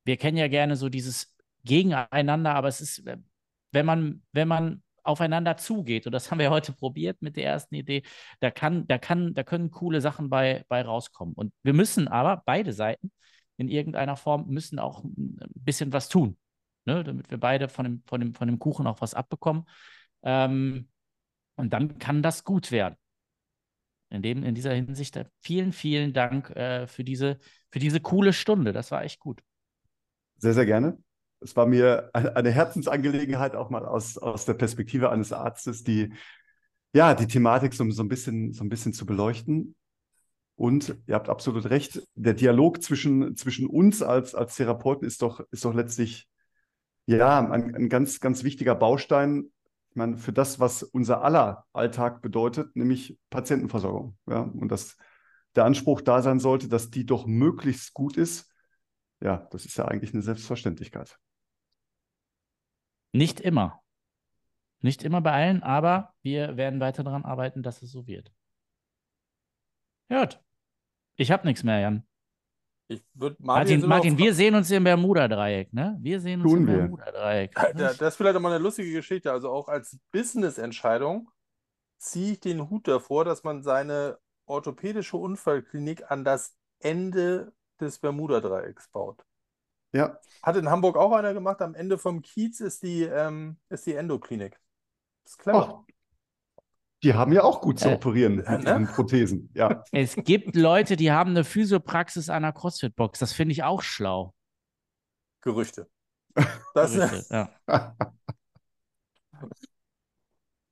wir 0.04 0.16
kennen 0.16 0.36
ja 0.36 0.48
gerne 0.48 0.76
so 0.76 0.88
dieses 0.88 1.34
Gegeneinander, 1.64 2.54
aber 2.54 2.68
es 2.68 2.80
ist, 2.80 3.02
wenn 3.72 3.86
man, 3.86 4.22
wenn 4.32 4.48
man 4.48 4.82
aufeinander 5.02 5.56
zugeht, 5.56 6.06
und 6.06 6.12
das 6.12 6.30
haben 6.30 6.38
wir 6.38 6.50
heute 6.50 6.72
probiert 6.72 7.22
mit 7.22 7.36
der 7.36 7.44
ersten 7.44 7.74
Idee, 7.74 8.02
da 8.40 8.50
kann, 8.50 8.86
da 8.86 8.98
kann, 8.98 9.34
da 9.34 9.44
können 9.44 9.70
coole 9.70 10.00
Sachen 10.00 10.28
bei, 10.28 10.64
bei 10.68 10.82
rauskommen. 10.82 11.34
Und 11.34 11.52
wir 11.62 11.72
müssen 11.72 12.08
aber, 12.08 12.42
beide 12.44 12.72
Seiten, 12.72 13.12
in 13.56 13.68
irgendeiner 13.68 14.16
Form, 14.16 14.48
müssen 14.48 14.78
auch 14.78 15.02
ein 15.04 15.38
bisschen 15.54 15.92
was 15.92 16.08
tun, 16.08 16.36
ne? 16.84 17.04
damit 17.04 17.30
wir 17.30 17.38
beide 17.38 17.68
von 17.68 17.84
dem, 17.84 18.02
von, 18.06 18.20
dem, 18.20 18.34
von 18.34 18.48
dem 18.48 18.58
Kuchen 18.58 18.86
auch 18.86 19.00
was 19.00 19.14
abbekommen. 19.14 19.64
Ähm, 20.22 20.88
und 21.56 21.72
dann 21.72 21.98
kann 21.98 22.22
das 22.22 22.44
gut 22.44 22.70
werden. 22.70 22.96
In, 24.10 24.22
dem, 24.22 24.44
in 24.44 24.54
dieser 24.54 24.72
Hinsicht 24.72 25.16
äh, 25.16 25.24
vielen, 25.40 25.72
vielen 25.72 26.12
Dank 26.12 26.50
äh, 26.50 26.86
für, 26.86 27.02
diese, 27.02 27.38
für 27.70 27.78
diese 27.78 28.00
coole 28.00 28.32
Stunde. 28.32 28.72
Das 28.72 28.90
war 28.90 29.02
echt 29.02 29.18
gut. 29.18 29.42
Sehr, 30.36 30.52
sehr 30.52 30.66
gerne 30.66 30.98
es 31.46 31.54
war 31.54 31.66
mir 31.66 32.10
eine 32.12 32.50
Herzensangelegenheit, 32.50 33.54
auch 33.54 33.70
mal 33.70 33.86
aus, 33.86 34.18
aus 34.18 34.44
der 34.44 34.54
Perspektive 34.54 35.10
eines 35.10 35.32
Arztes, 35.32 35.84
die, 35.84 36.12
ja, 36.92 37.14
die 37.14 37.28
Thematik 37.28 37.72
so, 37.72 37.88
so, 37.90 38.02
ein 38.02 38.08
bisschen, 38.08 38.52
so 38.52 38.64
ein 38.64 38.68
bisschen 38.68 38.92
zu 38.92 39.06
beleuchten. 39.06 39.76
Und 40.56 40.96
ihr 41.06 41.14
habt 41.14 41.28
absolut 41.28 41.70
recht, 41.70 42.02
der 42.14 42.34
Dialog 42.34 42.82
zwischen, 42.82 43.36
zwischen 43.36 43.68
uns 43.68 44.02
als, 44.02 44.34
als 44.34 44.56
Therapeuten 44.56 45.06
ist 45.06 45.22
doch, 45.22 45.40
ist 45.52 45.64
doch 45.64 45.74
letztlich 45.74 46.28
ja, 47.06 47.38
ein, 47.38 47.74
ein 47.76 47.88
ganz, 47.88 48.18
ganz 48.18 48.42
wichtiger 48.42 48.74
Baustein, 48.74 49.52
ich 49.90 49.96
meine, 49.96 50.16
für 50.16 50.32
das, 50.32 50.58
was 50.58 50.82
unser 50.82 51.22
aller 51.22 51.64
Alltag 51.72 52.22
bedeutet, 52.22 52.74
nämlich 52.74 53.18
Patientenversorgung. 53.30 54.18
Ja, 54.28 54.40
und 54.40 54.68
dass 54.68 54.96
der 55.54 55.64
Anspruch 55.64 56.00
da 56.00 56.22
sein 56.22 56.40
sollte, 56.40 56.68
dass 56.68 56.90
die 56.90 57.06
doch 57.06 57.26
möglichst 57.26 57.94
gut 57.94 58.16
ist, 58.16 58.50
ja, 59.20 59.46
das 59.52 59.64
ist 59.64 59.76
ja 59.78 59.86
eigentlich 59.86 60.12
eine 60.12 60.22
Selbstverständlichkeit. 60.22 61.18
Nicht 63.16 63.40
immer. 63.40 63.82
Nicht 64.80 65.02
immer 65.02 65.20
bei 65.20 65.32
allen, 65.32 65.62
aber 65.62 66.14
wir 66.22 66.56
werden 66.56 66.80
weiter 66.80 67.02
daran 67.02 67.24
arbeiten, 67.24 67.62
dass 67.62 67.82
es 67.82 67.90
so 67.90 68.06
wird. 68.06 68.32
Hört. 70.08 70.42
Ich 71.16 71.30
habe 71.30 71.46
nichts 71.46 71.64
mehr, 71.64 71.80
Jan. 71.80 72.06
Martin, 73.38 73.84
Martin 73.86 74.12
immer- 74.12 74.18
wir 74.18 74.34
sehen 74.34 74.54
uns 74.54 74.70
im 74.70 74.84
Bermuda-Dreieck, 74.84 75.72
ne? 75.72 75.96
Wir 76.00 76.20
sehen 76.20 76.42
uns 76.42 76.52
Tun 76.52 76.60
im. 76.60 76.66
Bermuda-Dreieck. 76.66 77.52
Da- 77.54 77.72
Das 77.72 78.00
ist 78.00 78.16
vielleicht 78.16 78.36
auch 78.36 78.40
mal 78.40 78.52
eine 78.52 78.62
lustige 78.62 78.92
Geschichte. 78.92 79.32
Also 79.32 79.50
auch 79.50 79.66
als 79.66 79.98
Business-Entscheidung 80.12 81.28
ziehe 81.98 82.32
ich 82.34 82.40
den 82.40 82.70
Hut 82.70 82.86
davor, 82.86 83.24
dass 83.24 83.42
man 83.42 83.62
seine 83.62 84.18
orthopädische 84.44 85.16
Unfallklinik 85.16 86.12
an 86.12 86.22
das 86.22 86.56
Ende 86.78 87.52
des 87.80 87.98
Bermuda-Dreiecks 87.98 88.88
baut. 88.90 89.24
Ja, 89.92 90.18
Hat 90.42 90.56
in 90.56 90.68
Hamburg 90.68 90.96
auch 90.96 91.12
einer 91.12 91.32
gemacht. 91.34 91.62
Am 91.62 91.74
Ende 91.74 91.98
vom 91.98 92.22
Kiez 92.22 92.60
ist 92.60 92.82
die, 92.82 93.02
ähm, 93.02 93.56
ist 93.68 93.86
die 93.86 93.94
Endoklinik. 93.94 94.58
Das 95.24 95.32
ist 95.32 95.38
clever. 95.38 95.84
Ach, 95.86 95.92
die 97.02 97.14
haben 97.14 97.32
ja 97.32 97.42
auch 97.44 97.60
gut 97.60 97.78
zu 97.78 97.90
Äh, 97.90 97.94
operieren 97.94 98.42
ja, 98.44 98.52
mit 98.52 98.64
ne? 98.64 98.70
ihren 98.70 98.86
Prothesen. 98.86 99.50
Ja, 99.54 99.84
Es 99.92 100.16
gibt 100.16 100.56
Leute, 100.56 100.96
die 100.96 101.12
haben 101.12 101.30
eine 101.30 101.44
Physiopraxis 101.44 102.28
an 102.30 102.44
einer 102.44 102.52
CrossFit-Box. 102.52 103.18
Das 103.18 103.32
finde 103.32 103.52
ich 103.52 103.62
auch 103.64 103.82
schlau. 103.82 104.34
Gerüchte. 105.40 105.88
Das, 106.74 106.92
Gerüchte, 106.92 107.26
ja. 107.30 107.50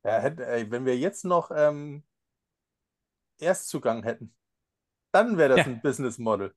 ja, 0.05 0.19
hätte, 0.21 0.47
ey, 0.47 0.71
wenn 0.71 0.85
wir 0.85 0.97
jetzt 0.99 1.25
noch 1.25 1.51
ähm, 1.55 2.05
Erstzugang 3.39 4.03
hätten, 4.03 4.35
dann 5.13 5.39
wäre 5.39 5.51
das 5.57 5.59
Ja. 5.61 5.65
ein 5.67 5.81
Business 5.83 6.19
Model. 6.19 6.55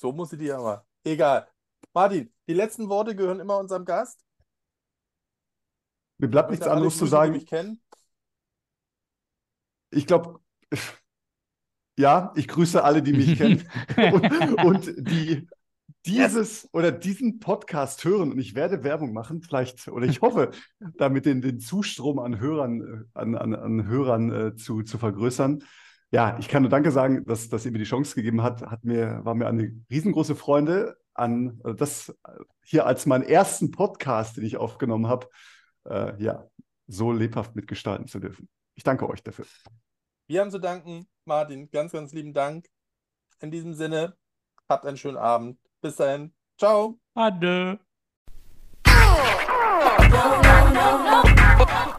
So 0.00 0.12
muss 0.12 0.32
ich 0.32 0.38
die 0.38 0.50
aber. 0.50 0.86
Egal. 1.04 1.46
Martin, 1.92 2.32
die 2.48 2.54
letzten 2.54 2.88
Worte 2.88 3.14
gehören 3.14 3.38
immer 3.38 3.58
unserem 3.58 3.84
Gast. 3.84 4.24
mir 6.16 6.28
bleibt 6.28 6.48
Ich 6.48 6.52
nichts 6.52 6.66
anderes 6.66 6.96
zu 6.96 7.04
sagen. 7.04 7.32
mich 7.32 7.44
kennen. 7.44 7.82
Ich 9.90 10.06
glaube, 10.06 10.40
ja, 11.98 12.32
ich 12.34 12.48
grüße 12.48 12.82
alle, 12.82 13.02
die 13.02 13.12
mich 13.12 13.36
kennen 13.36 13.68
und, 14.14 14.64
und 14.64 14.94
die 15.06 15.46
dieses 16.06 16.66
oder 16.72 16.92
diesen 16.92 17.38
Podcast 17.38 18.02
hören. 18.02 18.32
Und 18.32 18.38
ich 18.38 18.54
werde 18.54 18.82
Werbung 18.82 19.12
machen, 19.12 19.42
vielleicht, 19.42 19.86
oder 19.88 20.06
ich 20.06 20.22
hoffe, 20.22 20.52
damit 20.96 21.26
den, 21.26 21.42
den 21.42 21.60
Zustrom 21.60 22.20
an 22.20 22.40
Hörern, 22.40 22.80
äh, 22.80 23.18
an, 23.18 23.34
an, 23.34 23.54
an 23.54 23.86
Hörern 23.86 24.32
äh, 24.32 24.56
zu, 24.56 24.82
zu 24.82 24.96
vergrößern. 24.96 25.62
Ja, 26.12 26.36
ich 26.38 26.48
kann 26.48 26.62
nur 26.62 26.70
Danke 26.70 26.90
sagen, 26.90 27.24
dass, 27.24 27.48
dass 27.48 27.64
ihr 27.64 27.72
mir 27.72 27.78
die 27.78 27.84
Chance 27.84 28.14
gegeben 28.16 28.42
habt. 28.42 28.62
Hat 28.62 28.84
mir, 28.84 29.20
war 29.24 29.34
mir 29.34 29.46
eine 29.46 29.72
riesengroße 29.90 30.34
Freude, 30.34 30.96
an 31.14 31.60
äh, 31.64 31.74
das 31.74 32.14
hier 32.64 32.86
als 32.86 33.06
meinen 33.06 33.22
ersten 33.22 33.70
Podcast, 33.70 34.36
den 34.36 34.44
ich 34.44 34.56
aufgenommen 34.56 35.06
habe, 35.06 35.28
äh, 35.88 36.20
ja, 36.22 36.46
so 36.86 37.12
lebhaft 37.12 37.54
mitgestalten 37.54 38.08
zu 38.08 38.18
dürfen. 38.18 38.48
Ich 38.74 38.82
danke 38.82 39.08
euch 39.08 39.22
dafür. 39.22 39.46
Wir 40.26 40.40
haben 40.40 40.50
zu 40.50 40.58
danken. 40.58 41.06
Martin, 41.24 41.70
ganz, 41.70 41.92
ganz 41.92 42.12
lieben 42.12 42.32
Dank. 42.32 42.66
In 43.40 43.50
diesem 43.50 43.74
Sinne, 43.74 44.16
habt 44.68 44.86
einen 44.86 44.96
schönen 44.96 45.16
Abend. 45.16 45.58
Bis 45.80 45.96
dahin. 45.96 46.34
Ciao. 46.58 46.98
Ade. 47.14 47.78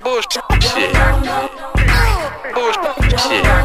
Bullshit. 0.03 0.41
Puxa, 2.53 2.93
puxa. 2.95 3.61